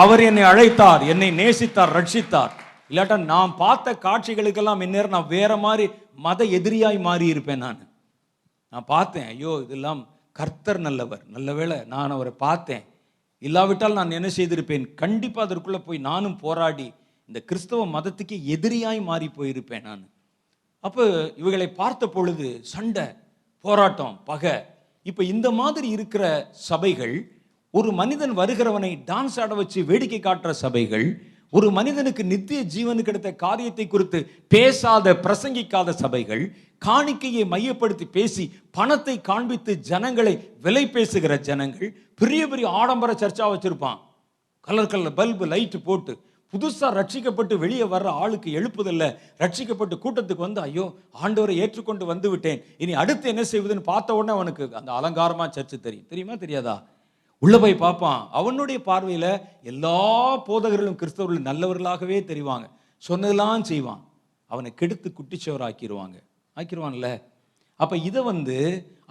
அவர் 0.03 0.21
என்னை 0.29 0.43
அழைத்தார். 0.51 1.01
என்னை 1.13 1.31
நேசித்தார் 1.39 1.95
ரட்சித்தார். 1.99 2.53
இல்லாட்டா 2.93 3.15
நான் 3.25 3.53
பார்த்த 3.57 3.93
காட்சிகளுக்கெல்லாம் 4.05 4.81
இந்நேரம் 4.85 5.15
நான் 5.15 5.31
வேற 5.37 5.51
மாதிரி 5.57 5.85
மத 6.25 6.43
எதிரியாய் 6.57 6.99
மாறி 6.99 7.27
இருப்பேன் 7.27 7.63
நான். 7.65 7.79
நான் 8.73 8.85
பார்த்தேன் 8.85 9.27
ஐயோ 9.27 9.51
இதெல்லாம் 9.65 10.01
கர்த்தர் 10.31 10.79
நல்லவர். 10.79 11.23
நல்ல 11.27 11.53
வேளை 11.53 11.77
நான் 11.85 12.13
அவரை 12.15 12.33
பார்த்தேன். 12.37 12.83
இல்லாவிட்டால் 13.41 13.93
நான் 13.93 14.11
என்ன 14.11 14.29
செய்திருப்பேன்? 14.37 14.85
கண்டிப்பாக 14.95 15.45
அதற்குள்ளே 15.47 15.79
போய் 15.87 15.97
நானும் 16.09 16.37
போராடி 16.37 16.87
இந்த 17.29 17.39
கிறிஸ்தவ 17.49 17.87
மதத்துக்கு 17.95 18.37
எதிரியாய் 18.55 19.01
மாறி 19.01 19.27
போயிருப்பேன் 19.37 19.81
நான். 19.81 20.05
அப்போ 20.79 21.03
இவைகளை 21.41 21.67
பார்த்த 21.71 22.07
பொழுது 22.07 22.47
சண்டை 22.73 23.07
போராட்டம் 23.65 24.15
பகை 24.25 24.55
இப்போ 25.05 25.23
இந்த 25.23 25.51
மாதிரி 25.51 25.87
இருக்கிற 25.89 26.23
சபைகள் 26.69 27.15
ஒரு 27.73 27.91
மனிதன் 27.91 28.33
வருகிறவனை 28.37 29.03
டான்ஸ் 29.05 29.37
ஆட 29.43 29.53
வச்சு 29.55 29.79
வேடிக்கை 29.83 30.19
காட்டுற 30.21 30.51
சபைகள் 30.63 31.32
ஒரு 31.57 31.67
மனிதனுக்கு 31.77 32.23
நித்திய 32.31 32.59
ஜீவனுக்கு 32.73 33.07
கிடைத்த 33.07 33.31
காரியத்தை 33.43 33.85
குறித்து 33.87 34.19
பேசாத 34.53 35.13
பிரசங்கிக்காத 35.25 35.89
சபைகள் 36.01 36.43
காணிக்கையை 36.85 37.43
மையப்படுத்தி 37.53 38.05
பேசி 38.15 38.43
பணத்தை 38.77 39.15
காண்பித்து 39.29 39.73
ஜனங்களை 39.89 40.33
விலை 40.65 40.83
பேசுகிற 40.95 41.33
ஜனங்கள் 41.47 41.89
பெரிய 42.21 42.41
பெரிய 42.51 42.67
ஆடம்பர 42.81 43.11
சர்ச்சா 43.21 43.45
வச்சிருப்பான். 43.53 43.99
கலர் 44.67 44.91
கலர் 44.93 45.17
பல்பு 45.19 45.45
லைட்டு 45.51 45.79
போட்டு 45.87 46.13
புதுசா 46.53 46.87
ரட்சிக்கப்பட்டு 46.97 47.55
வெளியே 47.61 47.85
வர்ற 47.93 48.09
ஆளுக்கு 48.23 48.49
எழுப்புதல்ல 48.59 49.03
ரட்சிக்கப்பட்டு 49.43 49.95
கூட்டத்துக்கு 50.03 50.45
வந்து 50.47 50.61
ஐயோ 50.67 50.85
ஆண்டவரை 51.23 51.55
ஏற்றுக்கொண்டு 51.63 52.03
வந்து 52.11 52.27
விட்டேன். 52.33 52.59
இனி 52.83 52.93
அடுத்து 53.03 53.31
என்ன 53.33 53.45
செய்வதுன்னு 53.51 53.89
பார்த்த 53.91 54.17
உடனே 54.19 54.33
அவனுக்கு 54.37 54.63
அந்த 54.81 54.91
அலங்காரமா 54.99 55.47
சர்ச்சு 55.57 55.79
தெரியும். 55.87 56.09
தெரியுமா 56.11 56.35
தெரியாதா? 56.43 56.75
உள்ள 57.43 57.55
போய் 57.63 57.81
பார்ப்பான். 57.83 58.21
அவனுடைய 58.39 58.79
பார்வையில் 58.89 59.31
எல்லா 59.71 59.99
போதகர்களும் 60.47 60.99
கிறிஸ்தவர்கள் 61.01 61.47
நல்லவர்களாகவே 61.49 62.17
தெரிவாங்க. 62.31 62.65
சொன்னதெல்லாம் 63.03 63.63
செய்வான். 63.69 64.01
அவனை 64.51 64.69
கெடுத்து 64.79 65.07
குட்டிச்சவர் 65.17 65.65
ஆக்கிடுவாங்க 65.67 66.17
ஆக்கிடுவான்ல 66.57 67.07
அப்போ 67.79 67.95
இதை 68.09 68.21
வந்து 68.31 68.57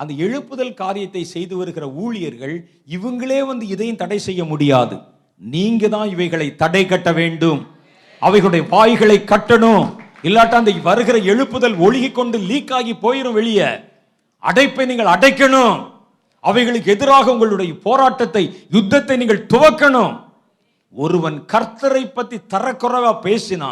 அந்த 0.00 0.12
எழுப்புதல் 0.24 0.74
காரியத்தை 0.82 1.22
செய்து 1.32 1.54
வருகிற 1.60 1.84
ஊழியர்கள் 2.02 2.54
இவங்களே 2.96 3.40
வந்து 3.50 3.64
இதையும் 3.74 4.00
தடை 4.02 4.18
செய்ய 4.26 4.42
முடியாது. 4.52 4.96
நீங்க 5.40 5.88
தான் 5.94 6.08
இவைகளை 6.14 6.48
தடை 6.62 6.82
கட்ட 6.86 7.10
வேண்டும். 7.20 7.60
அவைகளுடைய 8.22 8.64
வாய்களை 8.74 9.18
கட்டணும். 9.32 9.84
இல்லாட்டா 10.28 10.56
அந்த 10.62 10.72
வருகிற 10.88 11.16
எழுப்புதல் 11.32 11.76
ஒழுகி 11.86 12.10
கொண்டு 12.12 12.38
லீக் 12.50 12.72
ஆகி 12.78 12.92
போயிடும் 13.04 13.38
வெளியே. 13.38 13.70
அடைப்பை 14.42 14.86
நீங்கள் 14.90 15.14
அடைக்கணும். 15.14 15.76
அவைகளுக்கு 16.48 16.92
எதிராக 16.94 17.32
உங்களுடைய 17.34 17.72
போராட்டத்தை 17.86 18.44
யுத்தத்தை 18.76 19.16
நீங்கள் 19.20 19.46
துவக்கணும். 19.52 20.14
ஒருவன் 20.94 21.38
கர்த்தரை 21.52 22.04
பத்தி 22.16 22.36
தரக்குறைவா 22.54 23.12
பேசினா 23.28 23.70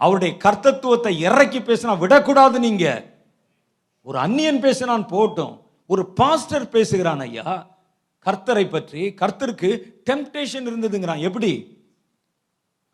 அவருடைய 0.00 0.32
கர்த்தத்துவத்தை 0.44 1.12
இறக்கி 1.26 1.60
பேசினா 1.68 1.92
விடக்கூடாது 2.02 2.58
நீங்க. 2.66 2.86
ஒரு 4.06 4.18
அந்நியன் 4.26 4.62
பேசினான் 4.64 5.04
போட்டும் 5.12 5.54
ஒரு 5.90 6.02
பாஸ்டர் 6.20 6.66
பேசுகிறான் 6.74 7.22
ஐயா 7.26 7.50
கர்த்தரை 8.26 8.64
பற்றி 8.70 9.02
கர்த்தருக்கு 9.20 9.68
டெம்டேஷன் 10.08 10.66
இருந்ததுங்கிறான். 10.70 11.22
எப்படி? 11.28 11.52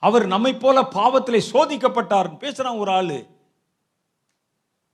அவர் 0.02 0.24
நம்மை 0.34 0.52
போல 0.64 0.82
பாவத்திலே 0.98 1.40
சோதிக்கப்பட்டார் 1.52 2.28
பேசுறான் 2.42 2.80
ஒரு 2.82 2.90
ஆளு. 2.98 3.18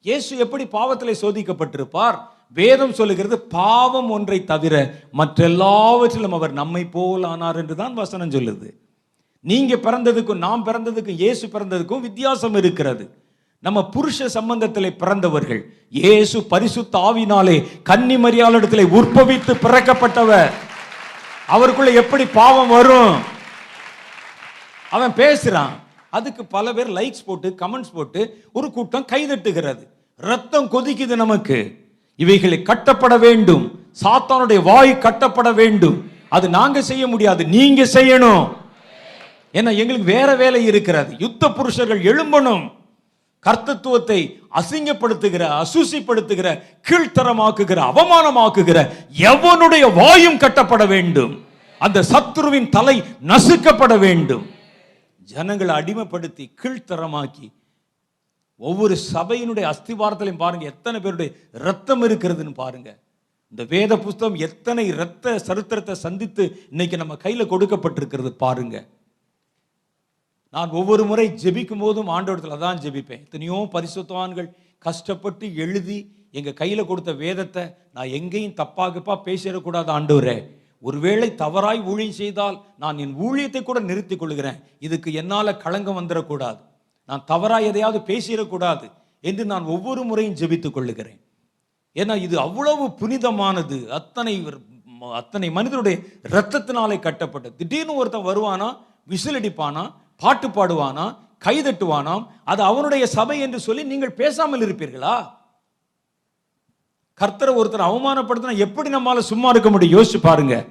இயேசு 0.08 0.30
எப்படி 0.44 0.64
பாவத்திலே 0.76 1.14
சோதிக்கப்பட்டிருப்பார்? 1.22 2.18
வேதம் 2.52 2.92
சொல்லுகிறது 2.92 3.38
பாவம் 3.38 4.10
ஒன்றை 4.10 4.44
தவிர 4.44 4.94
மற்றெல்லாவற்றிலும் 5.18 6.36
அவர் 6.38 6.52
நம்மை 6.52 6.84
போல் 6.84 7.22
ஆனார் 7.22 7.56
என்று 7.56 7.76
தான் 7.76 7.94
வசனம் 7.94 8.30
சொல்லுது. 8.30 8.70
நீங்க 9.40 9.76
பிறந்ததுக்கும் 9.76 10.44
நாம் 10.46 10.66
பிறந்ததுக்கும் 10.66 11.08
இயேசு 11.08 11.46
பிறந்ததுக்கும் 11.46 12.00
வித்தியாசம் 12.00 12.54
இருக்கிறது. 12.54 13.20
நம்ம 13.58 13.88
புருஷ 13.88 14.28
சம்பந்தத்தில் 14.34 14.96
பிறந்தவர்கள் 14.96 15.74
இயேசு 15.90 16.42
பரிசுத்த 16.44 16.98
ஆவினாலே 16.98 17.82
கன்னி 17.82 18.16
மரியாளிடத்திலே 18.16 18.84
உற்பவித்து 18.88 19.54
பிறக்கப்பட்டவர். 19.54 20.52
அவருக்குள்ள 21.46 21.90
எப்படி 21.90 22.26
பாவம் 22.26 22.68
வரும்? 22.68 23.20
அவன் 24.90 25.10
பேசுறான். 25.10 25.70
அதுக்கு 26.10 26.44
பல 26.44 26.72
பேர் 26.72 26.90
லைக்ஸ் 26.90 27.24
போட்டு 27.26 27.54
கமெண்ட்ஸ் 27.58 27.92
போட்டு 27.92 28.44
ஒரு 28.52 28.70
கூட்டம் 28.70 29.06
கைதட்டுகிறது. 29.12 29.86
ரத்தம் 30.16 30.70
கொதிக்குது 30.70 31.16
நமக்கு. 31.16 31.81
இவைகளை 32.16 32.62
கட்டப்பட 32.62 33.18
வேண்டும். 33.18 33.80
சாத்தானுடைய 34.02 34.62
வாய் 34.62 34.98
கட்டப்பட 34.98 35.52
வேண்டும். 35.52 36.10
அது 36.28 36.48
நாங்க 36.48 36.82
செய்ய 36.82 37.06
முடியாது 37.06 37.44
நீங்க 37.44 37.82
செய்யணும். 37.84 38.48
ஏன்னா 39.52 39.76
எங்களுக்கு 39.76 40.04
வேற 40.04 40.34
வேலை 40.34 40.64
இருக்கிறது. 40.64 41.14
யுத்த 41.18 41.50
புருஷர்கள் 41.50 42.02
எழும்பணும். 42.02 42.70
கர்த்தத்துவத்தை 43.46 44.40
அசிங்கப்படுத்துகிற 44.54 45.62
அசூசிப்படுத்துகிற 45.62 46.62
கீழ்த்தரமாக்குகிற 46.90 47.78
அவமானமாக்குகிற 47.90 48.90
எவனுடைய 49.18 49.94
வாயும் 49.94 50.36
கட்டப்பட 50.36 50.86
வேண்டும். 50.86 51.44
அந்த 51.78 52.02
சத்ருவின் 52.02 52.68
தலை 52.68 53.02
நசுக்கப்பட 53.26 53.98
வேண்டும். 53.98 54.46
ஜனங்களை 55.24 55.74
அடிமைப்படுத்தி 55.74 56.50
கீழ்த்தரமாக்கி 56.62 57.52
ஒவ்வொரு 58.68 58.94
சபையினுடைய 59.12 59.64
அஸ்திவாரத்திலையும் 59.72 60.42
பாருங்கள் 60.44 60.72
எத்தனை 60.72 60.98
பேருடைய 61.04 61.30
ரத்தம் 61.66 62.04
இருக்கிறதுன்னு 62.08 62.54
பாருங்கள் 62.62 62.98
இந்த 63.52 63.62
வேத 63.72 63.92
புஸ்தகம் 64.04 64.38
எத்தனை 64.46 64.82
இரத்த 64.92 65.34
சரித்திரத்தை 65.48 65.94
சந்தித்து 66.06 66.44
இன்னைக்கு 66.72 66.96
நம்ம 67.02 67.14
கையில் 67.24 67.50
கொடுக்கப்பட்டிருக்கிறது 67.52 68.30
பாருங்க. 68.44 68.76
நான் 70.54 70.72
ஒவ்வொரு 70.78 71.04
முறை 71.10 71.26
ஜெபிக்கும் 71.42 71.82
போதும் 71.84 72.10
ஆண்டவரத்தில் 72.14 72.64
தான் 72.64 72.80
ஜெபிப்பேன். 72.84 73.22
எத்தனையோ 73.26 73.58
பரிசுத்தவான்கள் 73.74 74.48
கஷ்டப்பட்டு 74.86 75.46
எழுதி 75.64 75.98
எங்கள் 76.38 76.58
கையில் 76.60 76.88
கொடுத்த 76.90 77.12
வேதத்தை 77.22 77.64
நான் 77.96 78.14
எங்கேயும் 78.18 78.58
தப்பாகப்பா 78.60 79.14
பேசிடக்கூடாது 79.28 79.90
ஆண்டவரே. 79.98 80.36
ஒருவேளை 80.88 81.28
தவறாய் 81.42 81.80
ஊழியம் 81.90 82.18
செய்தால் 82.22 82.56
நான் 82.82 83.00
என் 83.04 83.16
ஊழியத்தை 83.26 83.60
கூட 83.62 83.80
நிறுத்திக் 83.88 84.22
கொள்கிறேன். 84.22 84.60
இதுக்கு 84.86 85.08
என்னால் 85.20 85.60
களங்கம் 85.64 85.98
வந்துடக்கூடாது. 86.00 86.60
நான் 87.06 87.24
தவறாக 87.24 87.62
எதையாவது 87.62 87.98
பேசிடக்கூடாது 88.12 88.90
என்று 89.20 89.44
நான் 89.44 89.64
ஒவ்வொரு 89.64 90.04
முறையும் 90.04 90.34
ஜெபித்துக் 90.34 90.70
கொள்ளுகிறேன். 90.70 91.20
ஏன்னா 91.94 92.16
இது 92.16 92.38
அவ்வளவு 92.38 92.90
புனிதமானது. 92.90 93.92
அத்தனை 93.92 94.46
அத்தனை 95.00 95.50
மனிதனுடைய 95.50 95.98
ரத்தத்தினாலே 96.22 96.96
கட்டப்பட்டது. 97.06 97.56
திடீர்னு 97.56 97.94
ஒருத்தன் 97.94 98.24
வருவானா 98.24 98.76
விசிலடிப்பானா 99.08 99.94
பாட்டு 100.16 100.48
பாடுவானா 100.48 101.16
கைதட்டுவானாம் 101.44 102.26
அது 102.44 102.62
அவனுடைய 102.62 103.06
சபை 103.06 103.40
என்று 103.40 103.60
சொல்லி 103.60 103.84
நீங்கள் 103.84 104.12
பேசாமல் 104.12 104.60
இருப்பீர்களா? 104.60 105.28
கர்த்தரை 107.20 107.52
ஒருத்தர் 107.60 107.88
அவமானப்படுத்தினா 107.88 108.56
எப்படி 108.56 108.90
நம்மால 108.94 109.18
சும்மா 109.18 109.48
இருக்க 109.48 109.70
முடியும்? 109.70 110.02
யோசிச்சு 110.02 110.18
பாருங்க. 110.22 110.66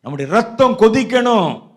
நம்முடைய 0.00 0.32
ரத்தம் 0.32 0.78
கொதிக்கணும். 0.78 1.69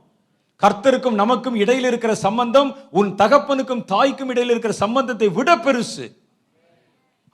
கர்த்தருக்கும் 0.62 1.20
நமக்கும் 1.22 1.58
இடையில் 1.64 1.88
இருக்கிற 1.90 2.14
சம்பந்தம் 2.26 2.70
உன் 3.00 3.10
தகப்பனுக்கும் 3.22 3.86
தாய்க்கும் 3.92 4.30
இடையில் 4.34 4.54
இருக்கிற 4.54 4.74
சம்பந்தத்தை 4.84 5.28
விட 5.38 5.56
பெருசு. 5.66 6.06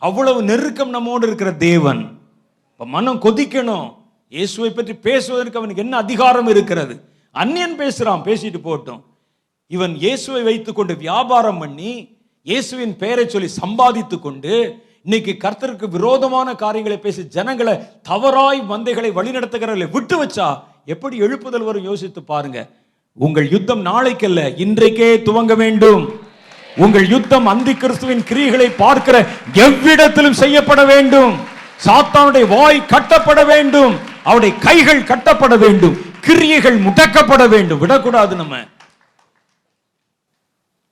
அவ்வளவு 0.01 0.39
நெருக்கம் 0.49 0.93
நம்மோடு 0.95 1.27
இருக்கிற 1.27 1.51
தேவன். 1.67 2.01
இப்ப 2.73 2.85
மனம் 2.95 3.21
கொதிக்கணும். 3.25 3.87
இயேசுவை 4.33 4.71
பற்றி 4.71 4.93
பேசுவதற்கு 5.07 5.59
அவனுக்கு 5.59 5.83
என்ன 5.85 5.97
அதிகாரம் 5.97 6.49
இருக்கிறது? 6.53 6.95
அந்நியன் 7.35 7.75
பேசுறான் 7.81 8.25
பேசிட்டு 8.27 8.59
போட்டோம். 8.67 9.01
இவன் 9.71 9.93
இயேசுவை 10.03 10.43
வைத்துக்கொண்டு 10.49 10.93
வியாபாரம் 11.05 11.59
பண்ணி 11.63 11.91
இயேசுவின் 12.47 12.93
பெயரை 13.01 13.25
சொல்லி 13.27 13.49
சம்பாதித்து 13.61 14.17
கொண்டு 14.19 14.53
இன்னைக்கு 15.05 15.33
கர்த்தருக்கு 15.43 15.87
விரோதமான 15.95 16.47
காரியங்களை 16.63 16.97
பேசி 16.99 17.21
ஜனங்களை 17.35 17.73
தவறாய் 18.09 18.59
மந்தைகளை 18.71 19.09
வழிநடத்துகிறவர்களை 19.17 19.87
விட்டு 19.95 20.15
வச்சா 20.21 20.47
எப்படி 20.93 21.15
எழுப்புதல் 21.25 21.65
வரும்? 21.67 21.87
யோசித்து 21.89 22.21
பாருங்க. 22.23 22.59
உங்கள் 23.25 23.47
யுத்தம் 23.49 23.85
நாளைக்கல்ல 23.85 24.41
இன்றைக்கே 24.63 25.07
துவங்க 25.27 25.55
வேண்டும். 25.55 26.03
உங்கள் 26.77 27.07
யுத்தம் 27.07 27.45
அந்தி 27.45 27.73
கிறிஸ்துவின் 27.73 28.21
கிரிகளை 28.29 28.71
பார்க்கிற 28.77 29.27
எவ்விடத்திலும் 29.53 30.37
செய்யப்பட 30.41 30.85
வேண்டும். 30.85 31.33
சாத்தானுடைய 31.85 32.47
வாய் 32.47 32.85
கட்டப்பட 32.85 33.43
வேண்டும். 33.43 33.95
அவருடைய 34.23 34.57
கைகள் 34.57 35.03
கட்டப்பட 35.03 35.55
வேண்டும். 35.57 35.95
கிரியைகள் 36.21 36.77
முடக்கப்பட 36.79 37.49
வேண்டும். 37.49 37.79
விடக்கூடாது 37.79 38.35
நம்ம. 38.35 38.55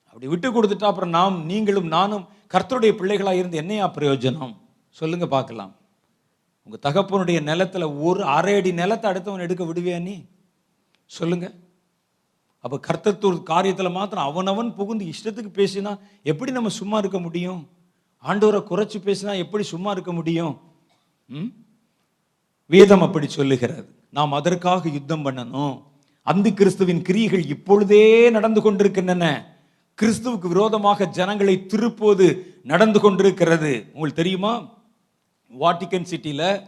அப்படி 0.05 0.27
விட்டு 0.27 0.49
கொடுத்துட்டா 0.51 0.83
அப்புறம் 0.83 1.09
நாம் 1.09 1.45
நீங்களும் 1.45 1.87
நானும் 1.87 2.27
கர்த்தருடைய 2.53 2.91
பிள்ளைகளாக 2.91 3.37
இருந்து 3.37 3.57
என்னையா 3.57 3.91
பிரயோஜனம்? 3.97 4.55
சொல்லுங்க 4.89 5.27
பார்க்கலாம். 5.27 5.75
உங்க 6.63 6.89
தகப்பனுடைய 6.89 7.41
நிலத்துல 7.51 8.03
ஒரு 8.03 8.23
அரை 8.23 8.55
அடி 8.55 8.71
நிலத்தை 8.71 9.11
அடுத்தவன் 9.11 9.45
எடுக்க 9.47 9.63
விடுவியா 9.63 10.01
நீ? 10.01 10.25
சொல்லுங்க. 11.05 11.51
அப்போ 12.69 12.79
கர்த்தத்தூர் 12.87 13.43
காரியத்தில் 13.45 13.91
மாத்திரம் 13.91 14.23
அவனவன் 14.23 14.75
புகுந்து 14.75 15.05
இஷ்டத்துக்கு 15.05 15.53
பேசினா 15.53 15.99
எப்படி 16.23 16.51
நம்ம 16.51 16.69
சும்மா 16.69 16.97
இருக்க 16.97 17.19
முடியும்? 17.19 17.67
ஆண்டவரை 18.23 18.63
குறைச்சி 18.69 18.95
பேசினா 19.05 19.37
எப்படி 19.37 19.63
சும்மா 19.63 19.91
இருக்க 19.91 20.13
முடியும்? 20.13 20.59
ம்? 21.27 21.45
வேதம் 22.65 23.01
அப்படி 23.01 23.27
சொல்லுகிறது. 23.27 23.89
நாம் 24.09 24.31
அதற்காக 24.31 24.89
யுத்தம் 24.89 25.25
பண்ணணும். 25.25 25.83
அந்த 26.23 26.51
கிறிஸ்துவின் 26.51 27.01
கிரியைகள் 27.01 27.45
இப்பொழுதே 27.45 28.29
நடந்து 28.29 28.61
கொண்டிருக்கின்றன. 28.61 29.55
கிறிஸ்துவுக்கு 30.01 30.47
விரோதமாக 30.47 31.05
ஜனங்களை 31.05 31.65
திருப்புவது 31.67 32.43
நடந்து 32.63 32.99
கொண்டிருக்கிறது. 32.99 33.83
உங்களுக்கு 33.87 34.13
தெரியுமா? 34.13 34.69
வாட்டிக்கன் 35.59 36.03
சிட்டியில் 36.03 36.61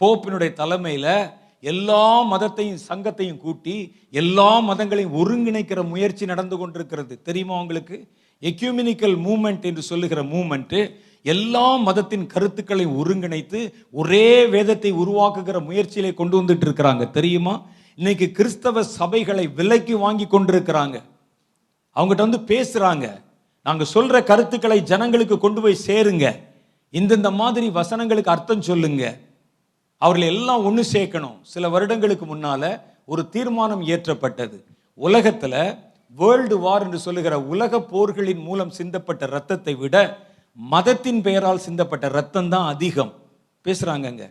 போப்பினுடைய 0.00 0.52
தலைமையில் 0.52 1.38
எல்லா 1.60 2.32
மதத்தையும் 2.32 2.78
சங்கத்தையும் 2.88 3.36
கூட்டி 3.36 3.94
எல்லா 4.10 4.60
மதங்களையும் 4.60 5.16
ஒருங்கிணைக்கிற 5.16 5.88
முயற்சி 5.88 6.26
நடந்து 6.26 6.56
கொண்டிருக்கிறது. 6.56 7.22
தெரியுமா 7.22 7.60
உங்களுக்கு? 7.60 8.06
எக்யூமினிக்கல் 8.40 9.16
மூமெண்ட் 9.16 9.62
என்று 9.62 9.82
சொல்லுகிற 9.82 10.22
மூமெண்ட்டு 10.22 10.94
எல்லா 11.22 11.76
மதத்தின் 11.76 12.26
கருத்துக்களை 12.26 12.86
ஒருங்கிணைத்து 12.86 13.72
ஒரே 13.90 14.46
வேதத்தை 14.46 14.92
உருவாக்குகிற 14.92 15.64
முயற்சியிலே 15.64 16.14
கொண்டு 16.14 16.42
வந்துட்டு 16.42 16.64
இருக்கிறாங்க. 16.64 17.10
தெரியுமா? 17.10 17.66
இன்னைக்கு 17.94 18.30
கிறிஸ்தவ 18.30 18.82
சபைகளை 18.98 19.54
விலைக்கு 19.54 19.98
வாங்கி 19.98 20.24
கொண்டிருக்கிறாங்க. 20.24 21.02
அவங்ககிட்ட 21.94 22.28
வந்து 22.28 22.38
பேசுறாங்க. 22.38 23.20
நாங்க 23.62 23.84
சொல்ற 23.94 24.22
கருத்துக்களை 24.22 24.82
ஜனங்களுக்கு 24.82 25.38
கொண்டு 25.38 25.60
போய் 25.60 25.78
சேருங்க. 25.86 26.36
இந்தந்த 26.92 27.32
மாதிரி 27.32 27.68
வசனங்களுக்கு 27.68 28.30
அர்த்தம் 28.30 28.62
சொல்லுங்க. 28.62 29.18
அவர்களை 30.02 30.26
எல்லாம் 30.34 30.64
ஒன்று 30.68 30.82
சேர்க்கணும். 30.92 31.38
சில 31.52 31.68
வருடங்களுக்கு 31.68 32.26
முன்னால் 32.26 32.70
ஒரு 33.12 33.22
தீர்மானம் 33.34 33.82
இயற்றப்பட்டது. 33.88 34.58
உலகத்தில் 34.94 35.62
வேர்ல்டு 36.18 36.56
வார் 36.58 36.84
என்று 36.84 36.98
சொல்லுகிற 36.98 37.34
உலக 37.52 37.80
போர்களின் 37.92 38.42
மூலம் 38.46 38.72
சிந்தப்பட்ட 38.78 39.24
ரத்தத்தை 39.36 39.74
விட 39.82 39.96
மதத்தின் 40.58 41.20
பெயரால் 41.26 41.64
சிந்தப்பட்ட 41.66 42.06
ரத்தம் 42.18 42.50
தான் 42.54 42.70
அதிகம். 42.74 43.12
பேசுகிறாங்கங்க 43.66 44.24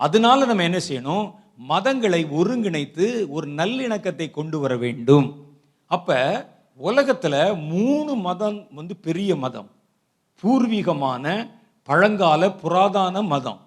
அதனால 0.00 0.38
நம்ம 0.44 0.64
என்ன 0.68 0.80
செய்யணும்? 0.88 1.26
மதங்களை 1.68 2.20
ஒருங்கிணைத்து 2.38 3.06
ஒரு 3.28 3.46
நல்லிணக்கத்தை 3.60 4.26
கொண்டு 4.30 4.56
வர 4.58 4.72
வேண்டும். 4.76 5.26
அப்போ 5.90 6.18
உலகத்தில் 6.78 7.40
மூணு 7.72 8.12
மதம் 8.26 8.58
வந்து 8.78 8.94
பெரிய 9.06 9.36
மதம். 9.36 9.68
பூர்வீகமான 10.42 11.24
பழங்கால 11.88 12.48
புராதான 12.62 13.24
மதம். 13.32 13.60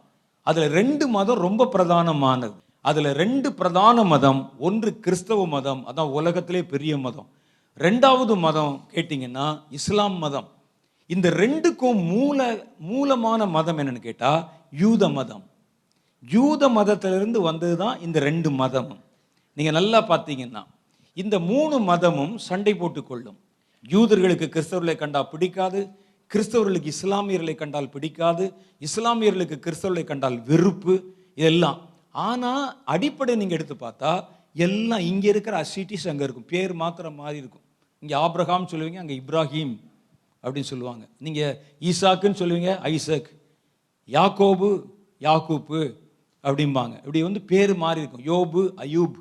அதில் 0.48 0.70
ரெண்டு 0.80 1.06
மதம் 1.16 1.44
ரொம்ப 1.48 1.68
பிரதானமானது. 1.76 2.56
அதில் 2.90 3.10
ரெண்டு 3.22 3.50
பிரதான 3.60 3.98
மதம் 4.14 4.42
ஒன்று 4.68 4.90
கிறிஸ்தவ 5.06 5.46
மதம் 5.54 5.82
அதான் 5.90 6.12
உலகத்திலே 6.18 6.62
பெரிய 6.74 6.94
மதம். 7.06 7.28
ரெண்டாவது 7.78 8.34
மதம் 8.46 8.76
கேட்டிங்கன்னா 8.94 9.48
இஸ்லாம் 9.78 10.18
மதம். 10.26 10.48
இந்த 11.10 11.28
ரெண்டுக்கும் 11.44 12.00
மூல 12.12 12.40
மூலமான 12.92 13.46
மதம் 13.56 13.80
என்னன்னு 13.82 14.06
கேட்டால் 14.06 14.42
யூத 14.84 15.10
மதம். 15.18 15.44
யூத 16.24 16.70
மதத்திலிருந்து 16.78 17.40
வந்தது 17.50 17.76
தான் 17.82 17.98
இந்த 18.06 18.18
ரெண்டு 18.30 18.50
மதமும் 18.62 19.02
நீங்கள் 19.58 19.78
நல்லா 19.80 20.00
பார்த்தீங்கன்னா 20.12 20.64
இந்த 21.18 21.36
மூணு 21.50 21.76
மதமும் 21.90 22.34
சண்டை 22.48 22.74
போட்டுக்கொள்ளும் 22.80 23.38
யூதர்களுக்கு 23.86 24.48
கிறிஸ்தவர்களை 24.54 24.96
கண்டா 24.98 25.22
பிடிக்காது 25.32 25.82
கிறிஸ்தவர்களுக்கு 26.32 26.90
இஸ்லாமியர்களை 26.96 27.56
கண்டால் 27.56 27.94
பிடிக்காது 27.96 28.46
இஸ்லாமியர்களுக்கு 28.88 29.58
கிறிஸ்தவர்களை 29.66 30.04
கண்டால் 30.12 30.38
வெறுப்பு 30.50 30.96
இதெல்லாம். 31.40 31.80
ஆனால் 32.28 32.66
அடிப்படை 32.94 33.34
நீங்கள் 33.42 33.58
எடுத்து 33.58 33.76
பார்த்தா 33.86 34.12
எல்லாம் 34.66 35.04
இங்கே 35.12 35.28
இருக்கிற 35.34 35.56
அசிட்டிஸ் 35.64 36.08
அங்கே 36.12 36.24
இருக்கும். 36.28 36.50
பேர் 36.54 36.74
மாத்திரம் 36.74 37.20
மாதிரி 37.22 37.38
இருக்கும். 37.44 37.64
இங்கே 38.04 38.16
ஆப்ரஹாம் 38.26 38.70
சொல்லுவீங்க 38.72 39.00
அங்கே 39.04 39.16
இப்ராஹிம் 39.22 39.76
அப்படின்னு 40.44 40.70
சொல்லுவாங்க. 40.72 41.04
நீங்கள் 41.26 41.56
ஈசாக்குன்னு 41.90 42.40
சொல்லுவீங்க 42.42 42.72
ஐசக். 42.92 43.30
யாக்கோபு 44.10 44.70
யாக்கூப்பு 45.22 45.82
அப்படிம்பாங்க. 46.44 46.96
இப்படி 47.06 47.22
வந்து 47.28 47.42
பேர் 47.52 47.74
மாறி 47.84 48.02
இருக்கும். 48.04 48.26
யோபு 48.34 48.64
அயூப். 48.86 49.16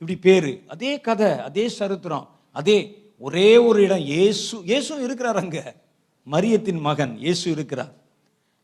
இப்படி 0.00 0.16
பேர். 0.26 0.50
அதே 0.74 0.92
கதை 1.06 1.30
அதே 1.48 1.64
சரித்திரம். 1.78 2.26
அதே 2.60 2.78
ஒரே 3.26 3.56
ஒரு 3.68 3.78
இடம். 3.86 4.04
இயேசு 4.12 4.62
இயேசு 4.70 5.02
இருக்கிறார் 5.06 5.40
அங்கே. 5.44 5.64
மரியத்தின் 6.30 6.80
மகன் 6.80 7.18
இயேசு 7.18 7.50
இருக்கிறார். 7.50 7.92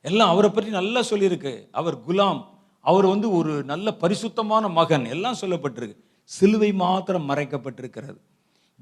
எல்லாம் 0.02 0.28
அவரை 0.28 0.50
பற்றி 0.50 0.70
நல்லா 0.70 1.00
சொல்லியிருக்கு. 1.00 1.68
அவர் 1.72 2.08
குலாம். 2.08 2.44
அவர் 2.80 3.06
வந்து 3.06 3.30
ஒரு 3.30 3.64
நல்ல 3.64 3.92
பரிசுத்தமான 3.92 4.68
மகன். 4.68 5.04
எல்லாம் 5.04 5.36
சொல்லப்பட்டிருக்கு. 5.40 5.96
சிலுவை 6.24 6.72
மாத்திரம் 6.72 7.28
மறைக்கப்பட்டிருக்கிறது. 7.28 8.16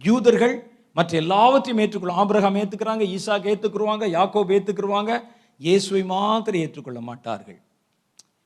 யூதர்கள் 0.03 0.71
மற்ற 0.93 1.17
எல்லாவற்றையும் 1.17 1.85
ஏற்றுக்கொள்ளும் 1.85 2.17
ஆபிரகாம் 2.17 2.55
ஏற்றுக்கிறாங்க 2.55 3.05
ஈசாக் 3.05 3.49
ஏற்றுக்குருவாங்க 3.53 4.05
யாக்கோப் 4.09 4.53
ஏற்றுக்குருவாங்க 4.53 5.21
இயேசுவை 5.59 6.05
மாத்திரம் 6.05 6.61
ஏற்றுக்கொள்ள 6.61 7.01
மாட்டார்கள். 7.01 7.61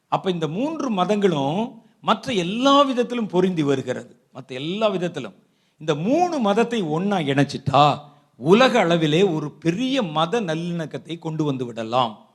அப்போ 0.08 0.30
இந்த 0.30 0.48
மூன்று 0.48 0.90
மதங்களும் 0.90 1.82
மற்ற 2.00 2.32
எல்லா 2.32 2.82
விதத்திலும் 2.82 3.26
பொருந்தி 3.26 3.62
வருகிறது. 3.62 4.16
மற்ற 4.32 4.55
எல்லா 4.55 4.88
விதத்திலும். 4.88 5.34
இந்த 5.78 5.94
மூணு 5.94 6.38
மதத்தை 6.38 6.82
ஒன்றா 6.82 7.16
இணைச்சிட்டா 7.16 8.08
உலக 8.40 8.84
அளவிலே 8.84 9.34
ஒரு 9.34 9.50
பெரிய 9.50 10.02
மத 10.02 10.40
நல்லிணக்கத்தை 10.40 11.18
கொண்டு 11.18 11.44
வந்து 11.44 11.66
விடலாம். 11.66 12.28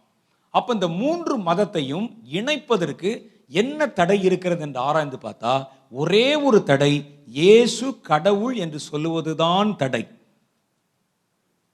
அப்ப 0.50 0.74
இந்த 0.74 0.88
மூன்று 0.88 1.38
மதத்தையும் 1.38 2.18
இணைப்பதற்கு 2.32 3.30
என்ன 3.50 3.88
தடை 3.88 4.24
இருக்கிறது 4.24 4.62
என்று 4.62 4.80
ஆராய்ந்து 4.80 5.18
பார்த்தா 5.18 5.68
ஒரே 5.90 6.36
ஒரு 6.36 6.64
தடை 6.64 7.24
இயேசு 7.26 8.00
கடவுள் 8.02 8.56
என்று 8.56 8.80
சொல்லுவதுதான் 8.92 9.76
தடை. 9.76 10.08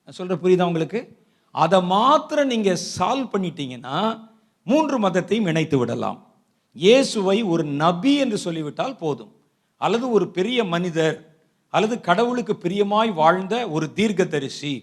நான் 0.03 0.17
சொல்ற 0.17 0.35
புரியுதா 0.43 0.63
உங்களுக்கு? 0.63 1.17
அதை 1.51 1.81
மாத்திரம் 1.81 2.47
நீங்க 2.47 2.77
சால்வ் 2.97 3.31
பண்ணிட்டீங்கன்னா 3.33 4.29
மூன்று 4.63 5.09
மதத்தையும் 5.09 5.47
இணைத்து 5.47 5.77
விடலாம். 5.77 6.33
இயேசுவை 6.71 7.43
ஒரு 7.43 7.63
நபி 7.63 8.15
என்று 8.15 8.37
சொல்லிவிட்டால் 8.37 8.97
போதும். 8.97 9.31
அல்லது 9.77 10.11
ஒரு 10.11 10.29
பெரிய 10.29 10.63
மனிதர் 10.63 11.30
அல்லது 11.73 11.95
கடவுளுக்கு 12.07 12.53
பிரியமாய் 12.63 13.11
வாழ்ந்த 13.21 13.55
ஒரு 13.69 13.85
தீர்க்கதரிசி 13.93 14.73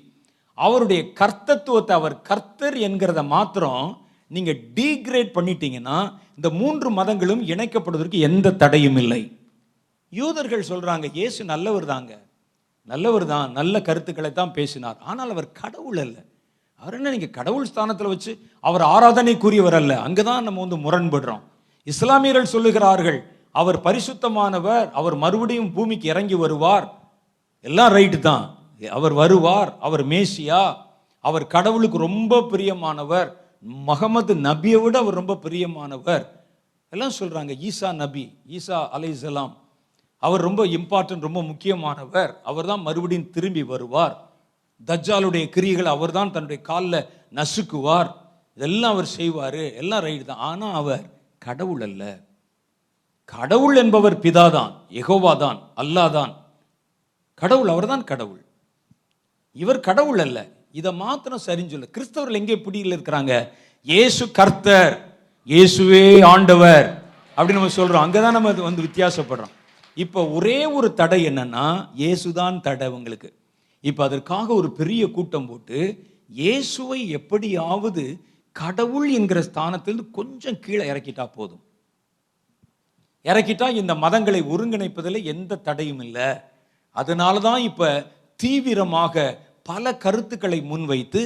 அவருடைய 0.59 1.01
கர்த்தத்துவத்தை 1.21 1.95
அவர் 2.01 2.17
கர்த்தர் 2.29 2.77
என்கிறத 2.89 3.21
மாத்திரம் 3.35 3.85
நீங்க 4.37 4.53
டீக்ரேட் 4.79 5.31
பண்ணிட்டீங்கன்னா 5.37 5.99
இந்த 6.37 6.49
மூன்று 6.61 6.89
மதங்களும் 6.91 7.43
இணைக்கப்படுவதற்கு 7.53 8.19
எந்த 8.29 8.57
தடையும் 8.63 8.99
இல்லை. 9.03 9.21
யூதர்கள் 10.13 10.69
சொல்றாங்க 10.71 11.07
இயேசு 11.13 11.41
நல்லவர் 11.45 11.87
தாங்க. 11.93 12.13
நல்லவர் 12.89 13.27
தான் 13.27 13.49
நல்ல 13.53 13.83
கருத்துக்களை 13.83 14.33
தான் 14.33 14.53
பேசினார். 14.53 14.99
ஆனால் 15.11 15.31
அவர் 15.31 15.49
கடவுள் 15.63 16.01
அல்ல. 16.05 16.17
அவர் 16.81 16.97
என்ன 16.99 17.11
நீங்க 17.11 17.29
கடவுள் 17.39 17.69
ஸ்தானத்தில் 17.71 18.13
வச்சு 18.13 18.33
அவர் 18.69 18.85
ஆராதனைக்குரியவர் 18.95 19.77
அல்ல. 19.81 19.95
அங்கதான் 20.07 20.47
நம்ம 20.49 20.65
வந்து 20.65 20.79
முரண்படுறோம். 20.85 21.43
இஸ்லாமியர்கள் 21.87 22.53
சொல்லுகிறார்கள் 22.55 23.19
அவர் 23.53 23.81
பரிசுத்தமானவர் 23.81 24.91
அவர் 24.91 25.17
மறுபடியும் 25.17 25.73
பூமிக்கு 25.73 26.09
இறங்கி 26.09 26.35
வருவார். 26.35 26.87
எல்லாம் 27.61 27.93
ரைட்டு 27.93 28.19
தான். 28.19 28.59
அவர் 28.91 29.13
வருவார் 29.13 29.79
அவர் 29.79 30.07
மேசியா 30.07 30.77
அவர் 31.21 31.47
கடவுளுக்கு 31.47 31.99
ரொம்ப 31.99 32.41
பிரியமானவர். 32.41 33.33
மகமது 33.63 34.35
நபியை 34.35 34.83
விட 34.83 34.99
அவர் 34.99 35.15
ரொம்ப 35.15 35.35
பிரியமானவர். 35.35 36.27
எல்லாம் 36.89 37.17
சொல்கிறாங்க 37.21 37.71
ஈசா 37.71 37.95
நபி 37.95 38.39
ஈசா 38.49 38.89
அலைசலாம் 38.97 39.53
அவர் 40.19 40.41
ரொம்ப 40.41 40.67
இம்பார்ட்டன்ட் 40.67 41.21
ரொம்ப 41.21 41.43
முக்கியமானவர். 41.43 42.41
அவர் 42.43 42.67
தான் 42.67 42.81
மறுபடியும் 42.81 43.31
திரும்பி 43.31 43.63
வருவார். 43.63 44.15
தஜ்ஜாலுடைய 44.87 45.45
கிரியைகளை 45.57 45.85
அவர் 45.85 46.11
தான் 46.11 46.31
தன்னுடைய 46.31 46.63
காலில் 46.63 47.07
நசுக்குவார். 47.35 48.11
இதெல்லாம் 48.55 48.93
அவர் 48.93 49.05
செய்வார். 49.05 49.61
எல்லாம் 49.83 50.05
ரைட்டு 50.05 50.25
தான். 50.25 50.39
ஆனால் 50.39 50.75
அவர் 50.75 51.03
கடவுள் 51.39 51.81
அல்ல. 51.81 52.28
கடவுள் 53.33 53.77
என்பவர் 53.77 54.21
பிதாதான் 54.21 54.73
எகோவா 54.91 55.37
தான் 55.37 55.59
அல்லாஹ் 55.77 56.11
தான் 56.11 56.33
கடவுள் 57.35 57.69
அவர்தான் 57.69 58.05
கடவுள். 58.05 58.45
இவர் 59.53 59.81
கடவுள் 59.81 60.19
அல்ல. 60.19 60.39
இதை 60.73 60.93
மாத்திரம் 60.93 61.45
சரின்னு 61.47 61.73
சொல்ல. 61.75 61.89
கிறிஸ்தவர்கள் 61.97 62.41
எங்கே 62.41 62.57
பிடியில் 62.59 62.95
இருக்கிறாங்க? 62.97 63.49
இயேசு 63.83 64.31
கர்த்தர். 64.31 64.95
இயேசுவே 65.47 66.25
ஆண்டவர். 66.25 66.87
அப்படின்னு 67.37 67.59
நம்ம 67.59 67.77
சொல்றோம். 67.77 68.05
அங்கதான் 68.05 68.37
நம்ம 68.39 68.49
அது 68.49 68.63
வந்து 68.63 68.83
வித்தியாசப்படுறோம். 68.83 69.55
இப்போ 69.95 70.29
ஒரே 70.29 70.67
ஒரு 70.67 70.95
தடை 70.95 71.27
என்னன்னா 71.27 71.89
இயேசுதான் 71.97 72.61
தடை 72.61 72.89
உங்களுக்கு. 72.89 73.33
இப்போ 73.81 74.05
அதற்காக 74.05 74.55
ஒரு 74.55 74.73
பெரிய 74.73 75.11
கூட்டம் 75.11 75.47
போட்டு 75.47 75.79
இயேசுவை 76.29 77.09
எப்படியாவது 77.09 78.21
கடவுள் 78.53 79.13
என்கிற 79.13 79.41
ஸ்தானத்திலிருந்து 79.41 80.11
கொஞ்சம் 80.11 80.61
கீழே 80.61 80.91
இறக்கிட்டா 80.91 81.31
போதும். 81.35 81.63
இறக்கிட்டா 83.31 83.67
இந்த 83.81 83.93
மதங்களை 84.05 84.41
ஒருங்கிணைப்பதில் 84.53 85.29
எந்த 85.33 85.61
தடையும் 85.69 86.03
இல்லை. 86.07 86.29
அதனால 86.97 87.41
தான் 87.49 87.63
இப்போ 87.71 87.89
தீவிரமாக 88.43 89.25
பல 89.71 89.95
கருத்துக்களை 90.05 90.59
முன்வைத்து 90.71 91.23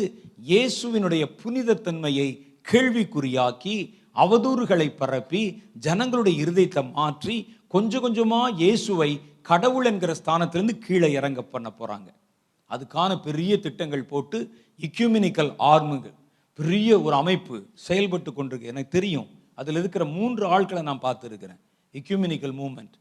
இயேசுவினுடைய 0.50 1.24
புனிதத்தன்மையை 1.40 2.28
கேள்விக்குறியாக்கி 2.70 3.76
அவதூறுகளை 4.22 4.88
பரப்பி 5.00 5.42
ஜனங்களுடைய 5.84 6.34
இருதயத்தை 6.44 6.82
மாற்றி 6.96 7.36
கொஞ்சம் 7.74 8.04
கொஞ்சமாக 8.06 8.56
இயேசுவை 8.62 9.10
கடவுள் 9.50 9.86
என்கிற 9.90 10.12
ஸ்தானத்திலிருந்து 10.20 10.74
கீழே 10.86 11.08
இறங்க 11.18 11.40
பண்ண 11.52 11.68
போகிறாங்க 11.78 12.08
அதுக்கான 12.74 13.12
பெரிய 13.26 13.52
திட்டங்கள் 13.66 14.10
போட்டு 14.12 14.38
இக்யூமினிக்கல் 14.88 15.52
ஆர்முகள் 15.72 16.16
பெரிய 16.58 16.88
ஒரு 17.04 17.14
அமைப்பு 17.22 17.56
செயல்பட்டு 17.86 18.30
கொண்டிருக்கு. 18.30 18.72
எனக்கு 18.72 18.90
தெரியும். 18.96 19.28
அதில் 19.60 19.78
இருக்கிற 19.80 20.04
மூன்று 20.16 20.44
ஆட்களை 20.54 20.82
நான் 20.88 21.04
பார்த்துருக்கிறேன். 21.06 21.60
Ecumenical 21.98 22.54
moment. 22.60 22.94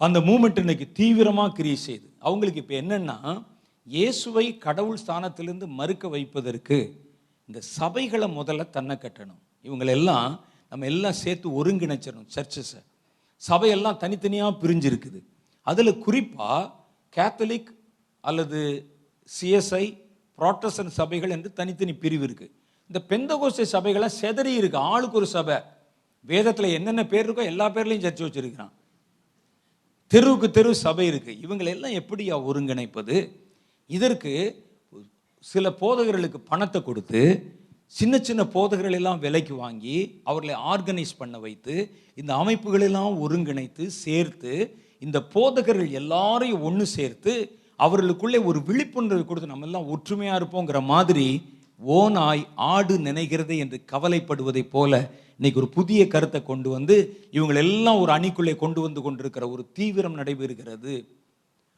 அந்த 0.00 0.18
மூமெண்ட் 0.28 0.58
இன்னைக்கு 0.62 0.86
தீவிரமாக 0.98 1.50
கிரியேட் 1.58 1.86
செய்து 1.88 2.08
அவங்களுக்கு 2.26 2.62
இப்போ 2.62 2.74
என்னென்னா 2.82 3.18
இயேசுவை 3.86 4.46
கடவுள் 4.66 5.00
ஸ்தானத்திலிருந்து 5.02 5.66
மறுக்க 5.78 6.08
வைப்பதற்கு 6.14 6.78
இந்த 7.48 7.58
சபைகளை 7.78 8.28
முதல்ல 8.38 8.62
தன்னை 8.76 8.96
கட்டணும். 9.04 9.40
இவங்களெல்லாம் 9.66 10.30
நம்ம 10.70 10.86
எல்லாம் 10.92 11.18
சேர்த்து 11.22 11.48
ஒருங்கிணைச்சிடணும் 11.58 12.28
சர்ச்சஸை. 12.36 12.80
சபையெல்லாம் 13.42 14.00
தனித்தனியாக 14.02 14.58
பிரிஞ்சிருக்குது. 14.62 15.20
அதில் 15.70 16.00
குறிப்பாக 16.06 16.72
கேத்தலிக் 17.16 17.70
அல்லது 18.28 18.60
சிஎஸ்ஐ 19.28 19.84
புராட்டஸ்டன்ட் 20.38 20.96
சபைகள் 21.00 21.34
என்று 21.36 21.50
தனித்தனி 21.60 21.94
பிரிவு 22.04 22.24
இருக்குது 22.28 22.52
இந்த 22.90 23.00
பெந்தகோசை 23.10 23.64
சபைகளை 23.74 24.08
செதறி 24.20 24.52
இருக்குது 24.60 24.84
ஆளுக்கு 24.92 25.18
ஒரு 25.20 25.28
சபை. 25.36 25.56
வேதத்தில் 26.26 26.74
என்னென்ன 26.78 27.02
பேர் 27.06 27.26
இருக்கோ 27.26 27.44
எல்லா 27.52 27.66
பேர்லையும் 27.74 28.04
சர்ச்சை 28.04 28.24
வச்சிருக்கிறான். 28.26 28.72
தெருவுக்கு 30.12 30.48
தெரு 30.50 30.70
சபை 30.74 31.04
இருக்குது 31.10 31.40
இவங்களெல்லாம் 31.44 31.96
எப்படியா 32.00 32.34
ஒருங்கிணைப்பது? 32.48 33.16
இதற்கு 33.90 34.32
சில 35.44 35.68
போதகர்களுக்கு 35.80 36.38
பணத்தை 36.50 36.80
கொடுத்து 36.82 37.20
சின்ன 37.94 38.14
சின்ன 38.18 38.42
போதகர்கள் 38.46 38.92
எல்லாம் 38.92 39.20
விலைக்கு 39.20 39.54
வாங்கி 39.56 39.96
அவர்களை 40.22 40.54
ஆர்கனைஸ் 40.72 41.18
பண்ண 41.18 41.38
வைத்து 41.38 41.74
இந்த 42.14 42.32
அமைப்புகளெல்லாம் 42.34 43.14
ஒருங்கிணைத்து 43.24 43.84
சேர்த்து 44.04 44.54
இந்த 44.98 45.18
போதகர்கள் 45.34 45.90
எல்லாரையும் 45.90 46.62
ஒன்று 46.62 46.86
சேர்த்து 46.86 47.34
அவர்களுக்குள்ளே 47.80 48.38
ஒரு 48.44 48.58
விழிப்புணர்வு 48.60 49.24
கொடுத்து 49.24 49.52
நம்ம 49.52 49.66
எல்லாம் 49.66 49.88
ஒற்றுமையாக 49.88 50.38
இருப்போங்கிற 50.40 50.80
மாதிரி 50.84 51.28
ஓனாய் 51.80 52.44
ஆடு 52.54 52.94
நினைகிறது 52.98 53.54
என்று 53.56 53.78
கவலைப்படுவதைப் 53.92 54.72
போல 54.72 54.92
இன்னைக்கு 55.38 55.60
ஒரு 55.60 55.70
புதிய 55.70 56.08
கருத்தை 56.08 56.42
கொண்டு 56.42 56.70
வந்து 56.70 57.26
இவங்களை 57.32 57.56
எல்லாம் 57.56 57.98
ஒரு 57.98 58.12
அணிக்குள்ளே 58.12 58.56
கொண்டு 58.56 58.80
வந்து 58.80 59.02
கொண்டிருக்கிற 59.02 59.48
ஒரு 59.48 59.70
தீவிரம் 59.72 60.18
நடைபெறுகிறது. 60.18 61.06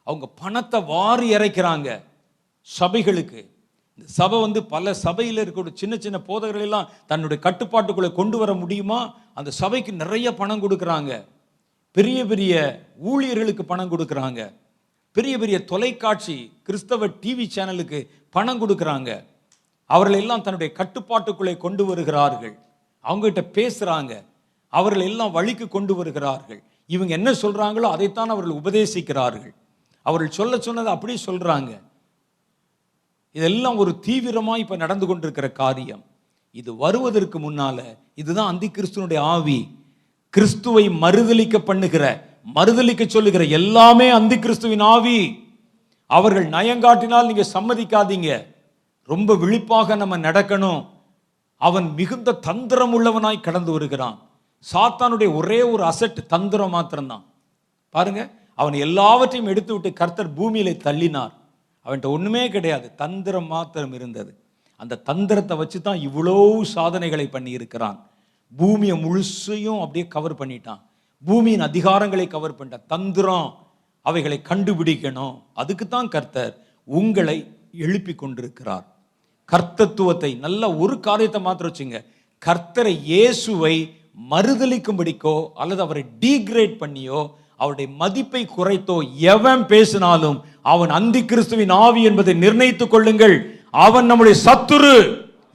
அவங்க 0.03 0.27
பணத்தை 0.27 0.81
வாரி 0.81 1.35
இறைக்கிறாங்க 1.35 2.03
சபைகளுக்கு. 2.79 3.45
இந்த 3.95 4.05
சபை 4.05 4.41
வந்து 4.41 4.63
பல 4.63 4.93
சபையில் 4.93 5.37
இருக்கிற 5.37 5.71
சின்ன 5.73 5.97
சின்ன 5.97 6.21
போதகர்கள் 6.21 6.61
எல்லாம் 6.61 6.89
தன்னுடைய 7.05 7.43
கட்டுப்பாட்டுக்குள்ளே 7.45 8.11
கொண்டு 8.13 8.37
வர 8.37 8.53
முடியுமா? 8.53 9.15
அந்த 9.33 9.51
சபைக்கு 9.51 9.91
நிறைய 9.93 10.33
பணம் 10.33 10.63
கொடுக்குறாங்க. 10.63 11.25
பெரிய 11.91 12.25
பெரிய 12.25 12.53
ஊழியர்களுக்கு 12.97 13.65
பணம் 13.65 13.91
கொடுக்குறாங்க. 13.91 14.53
பெரிய 15.11 15.37
பெரிய 15.37 15.65
தொலைக்காட்சி 15.65 16.51
கிறிஸ்தவ 16.63 17.07
டிவி 17.07 17.45
சேனலுக்கு 17.55 18.07
பணம் 18.29 18.61
கொடுக்குறாங்க. 18.61 19.25
அவர்களெல்லாம் 19.85 20.41
தன்னுடைய 20.41 20.73
கட்டுப்பாட்டுக்குள்ளே 20.77 21.57
கொண்டு 21.57 21.85
வருகிறார்கள். 21.85 22.57
அவங்ககிட்ட 23.05 23.41
பேசுகிறாங்க 23.57 24.13
அவர்கள் 24.73 25.07
எல்லாம் 25.09 25.35
வழிக்கு 25.37 25.65
கொண்டு 25.75 25.93
வருகிறார்கள். 25.99 26.61
இவங்க 26.95 27.11
என்ன 27.19 27.29
சொல்கிறாங்களோ 27.43 27.87
அதைத்தான் 27.95 28.33
அவர்கள் 28.33 28.59
உபதேசிக்கிறார்கள். 28.61 29.53
அவர்கள் 30.05 30.37
சொல்ல 30.39 30.53
சொன்னதை 30.67 30.89
அப்படியே 30.95 31.19
சொல்கிறாங்க 31.29 31.71
இதெல்லாம் 33.37 33.77
ஒரு 33.81 33.91
தீவிரமாக 34.05 34.61
இப்போ 34.61 34.75
நடந்து 34.83 35.05
கொண்டிருக்கிற 35.07 35.47
காரியம். 35.61 36.03
இது 36.59 36.71
வருவதற்கு 36.83 37.37
முன்னால 37.39 37.77
இதுதான் 38.21 38.49
அந்தி 38.51 38.67
கிறிஸ்துவனுடைய 38.77 39.19
ஆவி. 39.33 39.59
கிறிஸ்துவை 40.33 40.85
மறுதளிக்க 41.03 41.57
பண்ணுகிற 41.69 42.05
மறுதளிக்க 42.55 43.03
சொல்லுகிற 43.15 43.43
எல்லாமே 43.59 44.07
அந்தி 44.19 44.37
கிறிஸ்துவின் 44.45 44.83
ஆவி. 44.93 45.19
அவர்கள் 46.09 46.47
நயங்காட்டினால் 46.55 47.27
நீங்கள் 47.29 47.53
சம்மதிக்காதீங்க. 47.55 48.29
ரொம்ப 49.11 49.35
விழிப்பாக 49.43 49.95
நம்ம 50.01 50.17
நடக்கணும். 50.27 50.81
அவன் 51.67 51.87
மிகுந்த 51.99 52.37
தந்திரம் 52.47 52.93
உள்ளவனாய் 52.97 53.45
கடந்து 53.47 53.71
வருகிறான். 53.75 54.17
சாத்தானுடைய 54.65 55.29
ஒரே 55.39 55.59
ஒரு 55.71 55.83
அசட் 55.91 56.19
தந்திரம் 56.33 56.73
மாத்திரம்தான். 56.75 57.25
பாருங்க 57.95 58.21
அவன் 58.61 58.75
எல்லாவற்றையும் 58.85 59.49
எடுத்து 59.51 59.71
விட்டு 59.73 59.89
கர்த்தர் 60.01 60.35
பூமியிலே 60.37 60.73
தள்ளினார். 60.87 61.33
அவன்கிட்ட 61.85 62.09
ஒன்றுமே 62.15 62.43
கிடையாது 62.55 62.87
தந்திரம் 62.95 63.49
மாத்திரம் 63.55 63.93
இருந்தது. 63.93 64.31
அந்த 64.81 65.01
தந்திரத்தை 65.09 65.55
வச்சு 65.61 65.79
தான் 65.81 65.99
இவ்வளோ 66.07 66.35
சாதனைகளை 66.75 67.25
பண்ணி 67.35 67.51
இருக்கிறான் 67.51 67.97
பூமியை 68.51 68.95
முழுசையும் 69.05 69.81
அப்படியே 69.83 70.05
கவர் 70.15 70.39
பண்ணிட்டான். 70.41 70.81
பூமியின் 71.23 71.63
அதிகாரங்களை 71.69 72.25
கவர் 72.27 72.57
பண்ணிட்டான். 72.57 72.85
தந்திரம் 72.93 73.47
அவைகளை 74.01 74.37
கண்டுபிடிக்கணும். 74.49 75.35
அதுக்கு 75.53 75.87
தான் 75.87 76.11
கர்த்தர் 76.15 76.53
உங்களை 76.87 77.37
எழுப்பி 77.85 78.13
கொண்டிருக்கிறார். 78.15 78.85
கர்த்தத்துவத்தை 79.51 80.31
நல்ல 80.45 80.61
ஒரு 80.83 80.95
காரியத்தை 81.07 81.39
மாத்திரம் 81.47 81.71
வச்சுங்க. 81.71 81.99
கர்த்தரை 82.47 82.93
இயேசுவை 83.11 83.75
மறுதலிக்கும்படிக்கோ 84.31 85.35
அல்லது 85.61 85.81
அவரை 85.85 86.03
டீக்ரேட் 86.23 86.75
பண்ணியோ 86.81 87.21
அவருடைய 87.61 87.87
மதிப்பை 88.01 88.41
குறைத்தோ 88.57 88.97
எவன் 89.33 89.63
பேசினாலும் 89.71 90.37
அவன் 90.73 90.91
அந்தி 90.97 91.21
கிறிஸ்துவின் 91.31 91.73
ஆவி 91.85 92.01
என்பதை 92.09 92.33
நிர்ணயித்துக் 92.43 92.93
கொள்ளுங்கள். 92.93 93.35
அவன் 93.85 94.07
நம்முடைய 94.09 94.35
சத்துரு. 94.45 94.93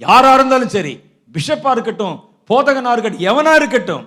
யாரா 0.06 0.31
இருந்தாலும் 0.39 0.74
சரி 0.76 0.94
பிஷப்பா 1.34 1.70
இருக்கட்டும் 1.76 2.16
போதகனா 2.50 2.90
இருக்கட்டும் 2.94 3.26
எவனா 3.31 3.52
இருக்கட்டும் 3.60 4.05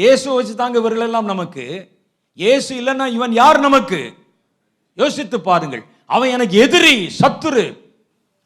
இயேசு 0.00 0.26
வச்சு 0.34 0.54
தாங்க 0.58 0.76
இவர்கள் 0.82 1.06
எல்லாம் 1.06 1.30
நமக்கு. 1.32 1.64
இயேசு 2.38 2.70
இல்லைன்னா 2.80 3.06
இவன் 3.16 3.32
யார் 3.38 3.58
நமக்கு? 3.66 4.00
யோசித்து 4.98 5.38
பாருங்கள். 5.48 5.82
அவன் 6.14 6.32
எனக்கு 6.36 6.56
எதிரி 6.66 6.94
சத்துரு. 7.20 7.64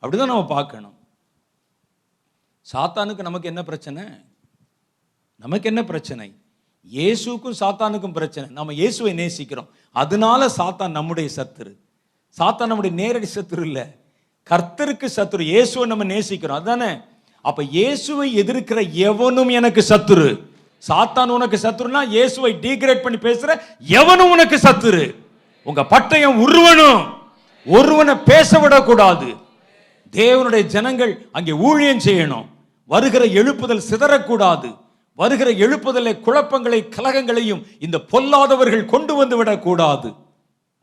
அப்படிதான் 0.05 0.33
நம்ம 0.33 0.47
பார்க்கணும். 0.47 0.99
சாத்தானுக்கு 2.73 3.23
நமக்கு 3.23 3.49
என்ன 3.49 3.63
பிரச்சனை? 3.63 4.03
நமக்கு 5.37 5.69
என்ன 5.69 5.85
பிரச்சனை? 5.85 6.35
இயேசுக்கும் 6.93 7.59
சாத்தானுக்கும் 7.61 8.13
பிரச்சனை. 8.13 8.51
நம்ம 8.51 8.73
இயேசுவை 8.73 9.13
நேசிக்கிறோம். 9.13 9.69
அதனால 9.91 10.47
சாத்தான் 10.59 10.91
நம்முடைய 10.91 11.31
சத்துரு. 11.37 11.73
சாத்தான் 12.39 12.67
நம்முடைய 12.67 12.97
நேரடி 12.97 13.29
சத்துரு 13.35 13.61
இல்லை. 13.61 13.83
கர்த்தருக்கு 14.51 15.09
சத்துரு. 15.17 15.41
இயேசுவை 15.41 15.89
நம்ம 15.89 16.05
நேசிக்கிறோம். 16.05 16.61
அதானே? 16.61 16.99
அப்ப 17.43 17.63
இயேசுவை 17.63 18.41
எதிர்க்கிற 18.41 18.91
எவனும் 18.91 19.49
எனக்கு 19.49 19.85
சத்துரு. 19.89 20.43
சாத்தான் 20.89 21.29
உனக்கு 21.29 21.57
சத்துருனா 21.57 22.03
இயேசுவை 22.07 22.55
டீக்ரேட் 22.55 23.03
பண்ணி 23.03 23.19
பேசுற 23.19 23.61
எவனும் 23.79 24.31
உனக்கு 24.31 24.57
சத்துரு. 24.57 25.15
உங்க 25.63 25.83
பட்டயம் 25.83 26.37
உருவனும் 26.37 27.13
ஒருவனை 27.67 28.15
பேச 28.15 28.59
விடக்கூடாது. 28.59 29.43
தேவனுடைய 30.19 30.63
ஜனங்கள் 30.75 31.13
அங்கே 31.37 31.53
ஊழியம் 31.69 32.05
செய்யணும். 32.07 32.47
வருகிற 32.91 33.25
எழுப்புதல் 33.41 33.87
சிதறக்கூடாது. 33.91 34.69
வருகிற 35.19 35.49
எழுப்புதலை 35.65 36.13
குழப்பங்களை 36.27 36.81
கலகங்களையும் 36.97 37.65
இந்த 37.79 37.97
பொல்லாதவர்கள் 38.13 38.91
கொண்டு 38.93 39.15
வந்து 39.15 39.37
விடக்கூடாது. 39.37 40.09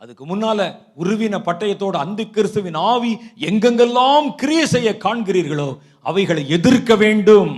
அதுக்கு 0.01 0.23
முன்னால 0.25 0.59
உருவின 1.01 1.35
பட்டயத்தோட 1.47 1.95
அந்து 2.05 2.23
கிறிஸ்துவின் 2.35 2.79
ஆவி 2.91 3.11
எங்கெங்கெல்லாம் 3.49 4.27
கிரியை 4.35 4.65
செய்ய 4.65 4.89
காண்கிறீர்களோ 5.05 5.69
அவைகளை 6.09 6.43
எதிர்க்க 6.57 6.95
வேண்டும். 6.95 7.51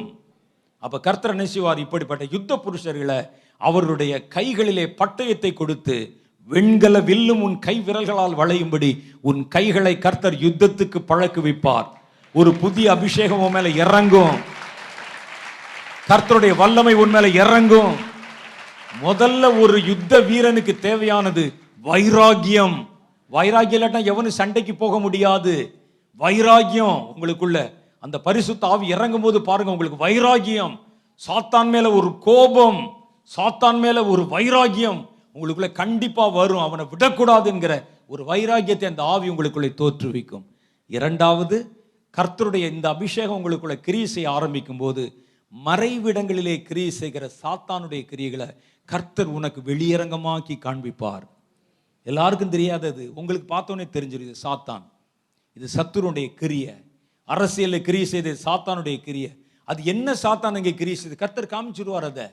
அப்ப 0.83 0.99
கர்த்தர் 0.99 1.33
என்ன 1.35 1.77
இப்படிப்பட்ட 1.83 2.23
யுத்த 2.31 2.61
புருஷர்களை 2.65 3.19
அவர்களுடைய 3.57 4.13
கைகளிலே 4.35 4.85
பட்டயத்தை 5.01 5.51
கொடுத்து 5.53 5.97
வெண்கல 6.45 6.99
வில்லும் 6.99 7.41
உன் 7.41 7.59
கை 7.59 7.83
விரல்களால் 7.85 8.35
வளையும்படி 8.35 9.03
உன் 9.21 9.47
கைகளை 9.47 9.97
கர்த்தர் 9.97 10.33
யுத்தத்துக்கு 10.33 10.95
பழக்குவிப்பார். 11.07 11.87
ஒரு 12.33 12.53
புதிய 12.53 12.91
அபிஷேகம் 12.91 13.39
உன் 13.39 13.51
மேல 13.51 13.69
இறங்கும். 13.69 14.37
கர்த்தருடைய 16.07 16.55
வல்லமை 16.55 16.93
உன் 16.93 17.09
மேல 17.09 17.29
இறங்கும். 17.29 17.95
முதல்ல 19.03 19.59
ஒரு 19.59 19.83
யுத்த 19.85 20.19
வீரனுக்கு 20.19 20.79
தேவையானது 20.79 21.53
வைராகியம். 21.83 22.87
வைராகியம் 23.31 23.81
இல்லாட்டா 23.81 24.05
எவனும் 24.05 24.31
சண்டைக்கு 24.31 24.75
போக 24.75 24.99
முடியாது. 24.99 25.83
வைராகியம் 26.19 27.07
உங்களுக்குள்ள 27.15 27.73
அந்த 27.99 28.19
பரிசுத்த 28.19 28.67
ஆவி 28.67 28.87
இறங்கும் 28.87 29.21
போது 29.21 29.41
பாருங்க 29.41 29.71
உங்களுக்கு 29.71 30.07
வைராகியம். 30.07 30.79
சாத்தான் 31.27 31.65
மேல 31.65 31.91
ஒரு 31.91 32.17
கோபம் 32.17 32.93
சாத்தான் 33.37 33.79
மேல 33.79 34.05
ஒரு 34.05 34.27
வைராகியம். 34.31 35.11
உங்களுக்குள்ள 35.35 35.71
கண்டிப்பா 35.71 36.27
வரும் 36.27 36.63
அவனை 36.65 36.85
விடக்கூடாதுங்கிற 36.85 37.73
ஒரு 38.07 38.23
வைராகியத்தை 38.31 38.85
அந்த 38.85 39.03
ஆவி 39.03 39.29
உங்களுக்குள்ளே 39.29 39.71
தோற்றுவிக்கும். 39.81 40.45
இரண்டாவது 40.87 41.57
கர்த்தருடைய 42.17 42.65
இந்த 42.71 42.89
அபிஷேகம் 42.89 43.37
உங்களுக்குள்ள 43.39 43.75
கிரியை 43.79 44.07
செய்ய 44.07 44.31
ஆரம்பிக்கும் 44.31 44.77
போது 44.77 45.03
மறைவிடங்களிலே 45.65 46.55
கிரியை 46.61 46.91
செய்கிற 46.91 47.29
சாத்தானுடைய 47.41 48.01
கிரியைகளை 48.11 48.47
கர்த்தர் 48.85 49.29
உனக்கு 49.37 49.61
வெளியரங்கமாக்கி 49.61 50.55
காண்பிப்பார். 50.65 51.25
எல்லாருக்கும் 52.03 52.53
தெரியாதது 52.55 53.03
உங்களுக்கு 53.15 53.47
பார்த்தோன்னே 53.55 53.85
தெரிஞ்சிருது 53.95 54.33
சாத்தான். 54.43 54.83
இது 55.57 55.67
சத்துருடைய 55.75 56.27
கிரியை. 56.33 56.75
அரசியலில் 57.23 57.85
கிரியை 57.87 58.05
செய்தது 58.05 58.39
சாத்தானுடைய 58.45 58.97
கிரியை. 59.01 59.31
அது 59.63 59.83
என்ன 59.83 60.15
சாத்தான் 60.23 60.57
இங்கே 60.57 60.73
கிரியை 60.73 60.97
செய்து 60.99 61.15
கர்த்தர் 61.15 61.53
காமிச்சிருவார் 61.53 62.07
அதை. 62.11 62.27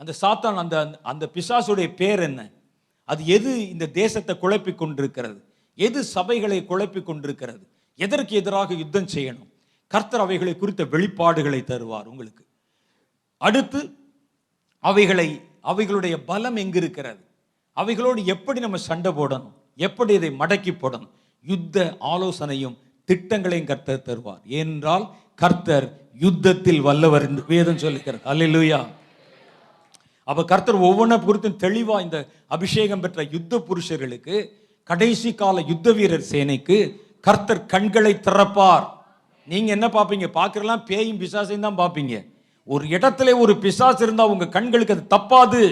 அந்த 0.00 0.12
சாத்தான் 0.22 0.58
அந்த 0.62 0.76
அந்த 1.02 1.24
பிசாசுடைய 1.34 1.88
பேர் 2.00 2.20
என்ன? 2.20 2.40
அது 3.04 3.22
எது 3.36 3.52
இந்த 3.74 3.86
தேசத்தை 4.00 4.34
குழப்பி 4.42 4.72
கொண்டிருக்கிறது 4.74 5.38
எது 5.86 6.00
சபைகளை 6.14 6.58
குழப்பி 6.70 7.00
கொண்டிருக்கிறது 7.02 7.64
எதற்கு 8.04 8.32
எதிராக 8.40 8.74
யுத்தம் 8.74 9.12
செய்யணும்? 9.14 9.50
கர்த்தர் 9.92 10.20
அவைகளை 10.20 10.52
குறித்த 10.56 10.82
வெளிப்பாடுகளை 10.84 11.60
தருவார் 11.70 12.08
உங்களுக்கு. 12.12 12.44
அடுத்து 13.36 13.80
அவைகளை 14.90 15.28
அவைகளுடைய 15.64 16.16
பலம் 16.26 16.58
எங்கு 16.62 16.78
இருக்கிறது 16.82 17.22
அவைகளோடு 17.72 18.20
எப்படி 18.34 18.60
நம்ம 18.60 18.76
சண்டை 18.88 19.10
போடணும்? 19.12 19.54
எப்படி 19.86 20.12
இதை 20.14 20.30
மடக்கி 20.38 20.72
போடணும்? 20.82 21.12
யுத்த 21.44 21.96
ஆலோசனையும் 22.12 22.76
திட்டங்களையும் 23.08 23.70
கர்த்தர் 23.70 24.06
தருவார். 24.06 24.42
ஏனென்றால் 24.44 25.04
கர்த்தர் 25.42 25.86
யுத்தத்தில் 26.24 26.80
வல்லவர் 26.80 27.26
என்று 27.28 27.44
வேதம் 27.48 27.82
சொல்லுகிறது. 27.84 28.24
அல்லா 28.30 28.80
அப்போ 30.28 30.42
கர்த்தர் 30.52 30.78
ஒவ்வொன்றை 30.88 31.16
குறித்தும் 31.26 31.60
தெளிவாக 31.64 32.04
இந்த 32.06 32.18
அபிஷேகம் 32.54 33.02
பெற்ற 33.04 33.22
யுத்த 33.34 33.60
புருஷர்களுக்கு 33.68 34.36
கடைசி 34.90 35.30
கால 35.40 35.62
யுத்த 35.70 35.92
வீரர் 35.98 36.28
சேனைக்கு 36.32 36.76
கர்த்தர் 37.26 37.62
கண்களை 37.72 38.12
திறப்பார். 38.26 38.86
நீங்கள் 39.48 39.74
என்ன 39.76 39.86
பார்ப்பீங்க 39.96 40.26
பார்க்கறலாம் 40.40 40.82
பேயும் 40.90 41.20
பிசாசையும் 41.22 41.66
தான் 41.66 41.80
பார்ப்பீங்க 41.82 42.14
ஒரு 42.68 42.84
இடத்துல 42.96 43.34
ஒரு 43.42 43.52
பிசாசு 43.64 44.02
இருந்தால் 44.06 44.32
உங்கள் 44.32 44.54
கண்களுக்கு 44.56 44.94
அது 44.96 45.04
தப்பாது. 45.14 45.62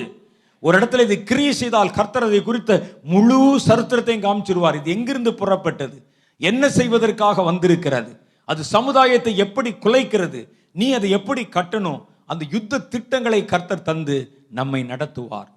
ஒரு 0.63 0.75
இடத்துல 0.79 1.05
இது 1.09 1.17
கிரியை 1.31 1.53
செய்தால் 1.61 1.95
கர்த்தர் 1.97 2.29
அதை 2.29 2.41
குறித்த 2.43 2.73
முழு 3.13 3.39
சரித்திரத்தையும் 3.69 4.27
காமிச்சிருவார். 4.27 4.79
இது 4.81 4.95
எங்கிருந்து 4.97 5.33
புறப்பட்டது? 5.41 5.97
என்ன 6.41 6.69
செய்வதற்காக 6.79 7.43
வந்திருக்கிறது? 7.51 8.13
அது 8.51 8.63
சமுதாயத்தை 8.75 9.33
எப்படி 9.45 9.71
குலைக்கிறது? 9.85 10.41
நீ 10.81 10.87
அதை 10.99 11.09
எப்படி 11.19 11.43
கட்டணும்? 11.57 12.01
அந்த 12.29 12.43
யுத்த 12.55 12.83
திட்டங்களை 12.93 13.41
கர்த்தர் 13.53 13.87
தந்து 13.89 14.17
நம்மை 14.59 14.81
நடத்துவார். 14.93 15.51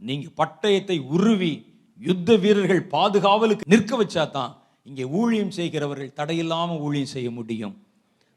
நீங்கள் 0.00 0.36
பட்டயத்தை 0.40 0.96
உருவி 1.16 1.52
யுத்த 1.98 2.30
வீரர்கள் 2.44 2.82
பாதுகாவலுக்கு 2.94 3.70
நிற்க 3.72 3.92
வச்சா 4.00 4.24
தான் 4.30 4.52
இங்கே 4.88 5.04
ஊழியம் 5.20 5.54
செய்கிறவர்கள் 5.58 6.16
தடையில்லாமல் 6.18 6.82
ஊழியம் 6.86 7.12
செய்ய 7.14 7.28
முடியும். 7.38 7.74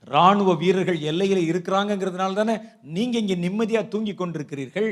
ராணுவ 0.08 0.50
வீரர்கள் 0.62 1.00
எல்லையில் 1.12 1.48
இருக்கிறாங்கிறதுனால 1.52 2.38
தானே 2.40 2.56
நீங்கள் 2.96 3.22
இங்கே 3.24 3.38
நிம்மதியாக 3.46 3.92
தூங்கி 3.94 4.14
கொண்டிருக்கிறீர்கள். 4.16 4.92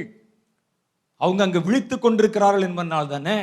அவங்க 1.21 1.41
அங்கே 1.45 1.61
விழித்து 1.67 1.95
கொண்டிருக்கிறார்கள் 1.97 2.67
என்பதனால் 2.67 3.13
தானே 3.13 3.37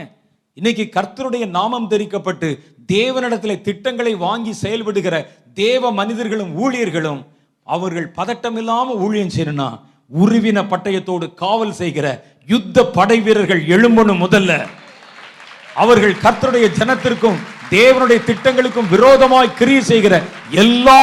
இன்னைக்கு 0.57 0.85
கர்த்தருடைய 0.97 1.45
நாமம் 1.59 1.89
தெரிக்கப்பட்டு 1.93 2.49
தேவனிடத்தில் 2.93 3.63
திட்டங்களை 3.69 4.13
வாங்கி 4.27 4.53
செயல்படுகிற 4.65 5.17
தேவ 5.63 5.91
மனிதர்களும் 6.01 6.53
ஊழியர்களும் 6.65 7.23
அவர்கள் 7.67 8.09
பதட்டம் 8.19 8.57
இல்லாமல் 8.61 9.01
ஊழியம் 9.05 9.35
செய்யணும்னா 9.35 9.69
உருவின 10.11 10.59
பட்டயத்தோடு 10.73 11.27
காவல் 11.43 11.77
செய்கிற 11.81 12.07
யுத்த 12.53 12.85
படை 12.97 13.19
வீரர்கள் 13.27 13.63
எழும்பணும் 13.75 14.23
முதல்ல. 14.25 14.53
அவர்கள் 15.83 16.21
கர்த்தருடைய 16.25 16.67
ஜனத்திற்கும் 16.79 17.39
தேவனுடைய 17.71 18.19
திட்டங்களுக்கும் 18.25 18.91
விரோதமாய் 18.95 19.57
கிரியை 19.61 19.83
செய்கிற 19.91 20.15
எல்லா 20.65 20.99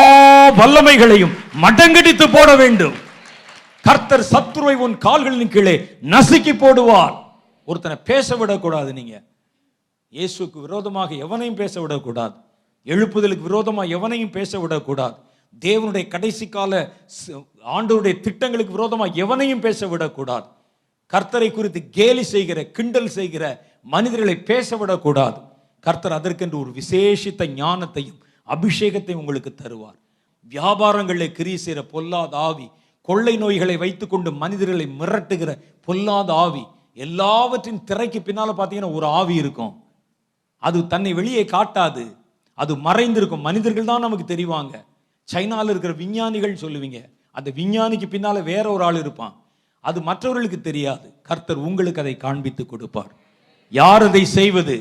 வல்லமைகளையும் 0.59 1.33
மடங்கடித்து 1.63 2.27
போட 2.35 2.49
வேண்டும். 2.61 2.95
கர்த்தர் 3.87 4.29
சத்துருவை 4.33 4.75
உன் 4.85 4.95
கால்களின் 5.05 5.53
கீழே 5.55 5.75
நசுக்கி 6.13 6.53
போடுவார். 6.63 7.15
ஒருத்தனை 7.67 7.97
பேச 8.09 8.35
விடக்கூடாது 8.35 8.93
நீங்க. 8.99 9.15
இயேசுக்கு 10.13 10.59
விரோதமாக 10.67 11.13
எவனையும் 11.25 11.59
பேச 11.63 11.73
விடக்கூடாது. 11.81 12.35
எழுப்புதலுக்கு 12.93 13.47
விரோதமாக 13.49 13.93
எவனையும் 13.97 14.33
பேச 14.37 14.59
விடக்கூடாது. 14.59 15.15
தேவனுடைய 15.59 16.07
கடைசி 16.07 16.49
கால 16.49 16.93
ச- 17.27 17.47
ஆண்டவருடைய 17.65 18.19
திட்டங்களுக்கு 18.19 18.73
விரோதமாக 18.73 19.11
எவனையும் 19.11 19.59
பேச 19.59 19.87
விடக்கூடாது. 19.87 20.47
கர்த்தரை 21.13 21.51
குறித்து 21.51 21.89
கேலி 21.89 22.23
செய்கிற 22.23 22.65
கிண்டல் 22.65 23.07
செய்கிற 23.07 23.69
மனிதர்களை 23.83 24.37
பேச 24.37 24.77
விடக்கூடாது. 24.77 25.41
கர்த்தர் 25.79 26.11
அதற்கென்று 26.11 26.59
ஒரு 26.59 26.69
விசேஷித்த 26.69 27.47
ஞானத்தையும் 27.47 28.19
அபிஷேகத்தையும் 28.47 29.13
உங்களுக்கு 29.13 29.55
தருவார். 29.63 29.99
வியாபாரங்களில் 30.49 31.31
கிரி 31.31 31.57
செய்கிற 31.57 31.85
பொல்லாத 31.85 32.37
ஆவி 32.37 32.69
கொள்ளை 33.01 33.37
நோய்களை 33.37 33.77
வைத்துக்கொண்டு 33.77 34.31
மனிதர்களை 34.31 34.87
மிரட்டுகிற 34.99 35.61
பொல்லாத 35.81 36.33
ஆவி 36.33 36.65
எல்லாவற்றின் 36.93 37.83
திரைக்கு 37.83 38.21
பின்னால் 38.21 38.55
பார்த்தீங்கன்னா 38.55 38.93
ஒரு 38.93 39.05
ஆவி 39.05 39.35
இருக்கும். 39.35 39.83
அது 40.57 40.87
தன்னை 40.87 41.13
வெளியே 41.13 41.43
காட்டாது. 41.43 42.15
அது 42.53 42.75
மறைந்திருக்கும். 42.75 43.39
மனிதர்கள் 43.39 43.85
தான் 43.85 43.99
நமக்கு 43.99 44.35
தெரிவாங்க. 44.35 44.85
சைனாவில் 45.33 45.71
இருக்கிற 45.73 45.93
விஞ்ஞானிகள் 46.01 46.61
சொல்லுவீங்க. 46.63 46.99
அந்த 47.37 47.49
விஞ்ஞானிக்கு 47.59 48.07
பின்னால் 48.13 48.47
வேற 48.51 48.65
ஒரு 48.75 48.83
ஆள் 48.87 48.99
இருப்பான். 49.03 49.35
அது 49.79 49.99
மற்றவர்களுக்கு 50.07 50.59
தெரியாது. 50.61 51.07
கர்த்தர் 51.29 51.65
உங்களுக்கு 51.67 52.01
அதை 52.03 52.15
காண்பித்து 52.17 52.63
கொடுப்பார். 52.65 53.11
யார் 53.69 54.03
அதை 54.07 54.23
செய்வது? 54.37 54.75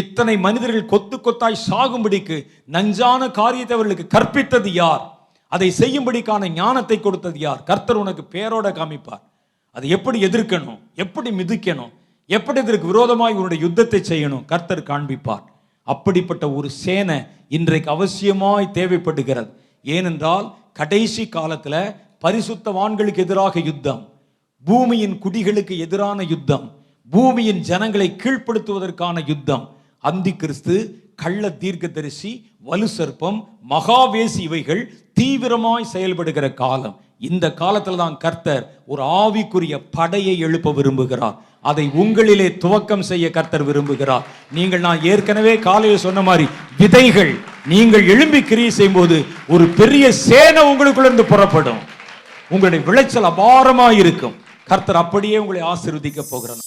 இத்தனை 0.00 0.34
மனிதர்கள் 0.46 0.90
கொத்து 0.92 1.16
கொத்தாய் 1.16 1.62
சாகும்படிக்கு 1.68 2.36
நஞ்சான 2.76 3.28
காரியத்தை 3.40 3.74
அவர்களுக்கு 3.76 4.06
கற்பித்தது 4.14 4.70
யார்? 4.82 5.04
அதை 5.52 5.68
செய்யும்படிக்கான 5.80 6.48
ஞானத்தை 6.60 6.96
கொடுத்தது 7.00 7.38
யார்? 7.38 7.60
கர்த்தர் 7.62 8.02
உனக்கு 8.02 8.22
பேரோட 8.34 8.68
காமிப்பார். 8.78 9.22
அதை 9.76 9.88
எப்படி 9.96 10.18
எதிர்க்கணும்? 10.28 10.80
எப்படி 11.04 11.30
மிதிக்கணும்? 11.30 11.92
எப்படி 12.30 12.60
இதற்கு 12.60 12.86
விரோதமாய் 12.86 13.36
உன்னுடைய 13.38 13.60
யுத்தத்தை 13.64 14.00
செய்யணும்? 14.10 14.44
கர்த்தர் 14.44 14.88
காண்பிப்பார். 14.90 15.44
அப்படிப்பட்ட 15.88 16.44
ஒரு 16.58 16.68
சேனை 16.82 17.18
இன்றைக்கு 17.48 17.88
அவசியமாய் 17.96 18.74
தேவைப்படுகிறது. 18.78 19.50
ஏனென்றால் 19.94 20.46
கடைசி 20.78 21.24
காலத்தில் 21.36 21.80
பரிசுத்தவான்களுக்கு 22.24 23.20
எதிராக 23.26 23.60
யுத்தம் 23.68 24.02
பூமியின் 24.64 25.16
குடிகளுக்கு 25.24 25.74
எதிரான 25.84 26.18
யுத்தம் 26.32 26.66
பூமியின் 27.10 27.60
ஜனங்களை 27.68 28.08
கீழ்ப்படுத்துவதற்கான 28.22 29.16
யுத்தம். 29.30 29.64
அந்தி 30.08 30.32
கிறிஸ்து 30.40 30.76
கள்ள 31.22 31.50
தீர்க்கதரிசி 31.62 32.30
வலு 32.68 32.88
சர்ப்பம் 32.98 33.38
மகாவேசி 33.70 34.40
இவைகள் 34.48 34.82
தீவிரமாய் 35.20 35.90
செயல்படுகிற 35.92 36.46
காலம். 36.62 36.96
இந்த 37.20 37.46
காலத்தில் 37.60 38.00
தான் 38.00 38.16
கர்த்தர் 38.24 38.64
ஒரு 38.92 39.02
ஆவிக்குரிய 39.22 39.74
படையை 39.96 40.34
எழுப்ப 40.46 40.72
விரும்புகிறார். 40.78 41.36
அதை 41.70 41.84
உங்களிலே 42.02 42.48
துவக்கம் 42.62 43.06
செய்ய 43.10 43.26
கர்த்தர் 43.36 43.64
விரும்புகிறார். 43.68 44.26
நீங்கள் 44.56 44.84
நான் 44.86 45.02
ஏற்கனவே 45.12 45.54
காலையில் 45.68 46.04
சொன்ன 46.06 46.22
மாதிரி 46.28 46.46
விதைகள் 46.80 47.32
நீங்கள் 47.72 48.08
எழும்பி 48.14 48.42
கிரியை 48.42 48.70
செய்யும்போது 48.70 49.18
ஒரு 49.54 49.66
பெரிய 49.80 50.12
சேனை 50.12 50.64
உங்களுக்குள்ள 50.72 51.24
புறப்படும். 51.32 51.80
உங்களுடைய 52.54 52.82
விளைச்சல் 52.90 53.30
அபாரமா 53.32 53.88
இருக்கும் 54.02 54.36
கர்த்தர் 54.70 55.02
அப்படியே 55.04 55.38
உங்களை 55.38 55.62
ஆசிர்வதிக்க 55.72 56.20
போகிறார். 56.30 56.62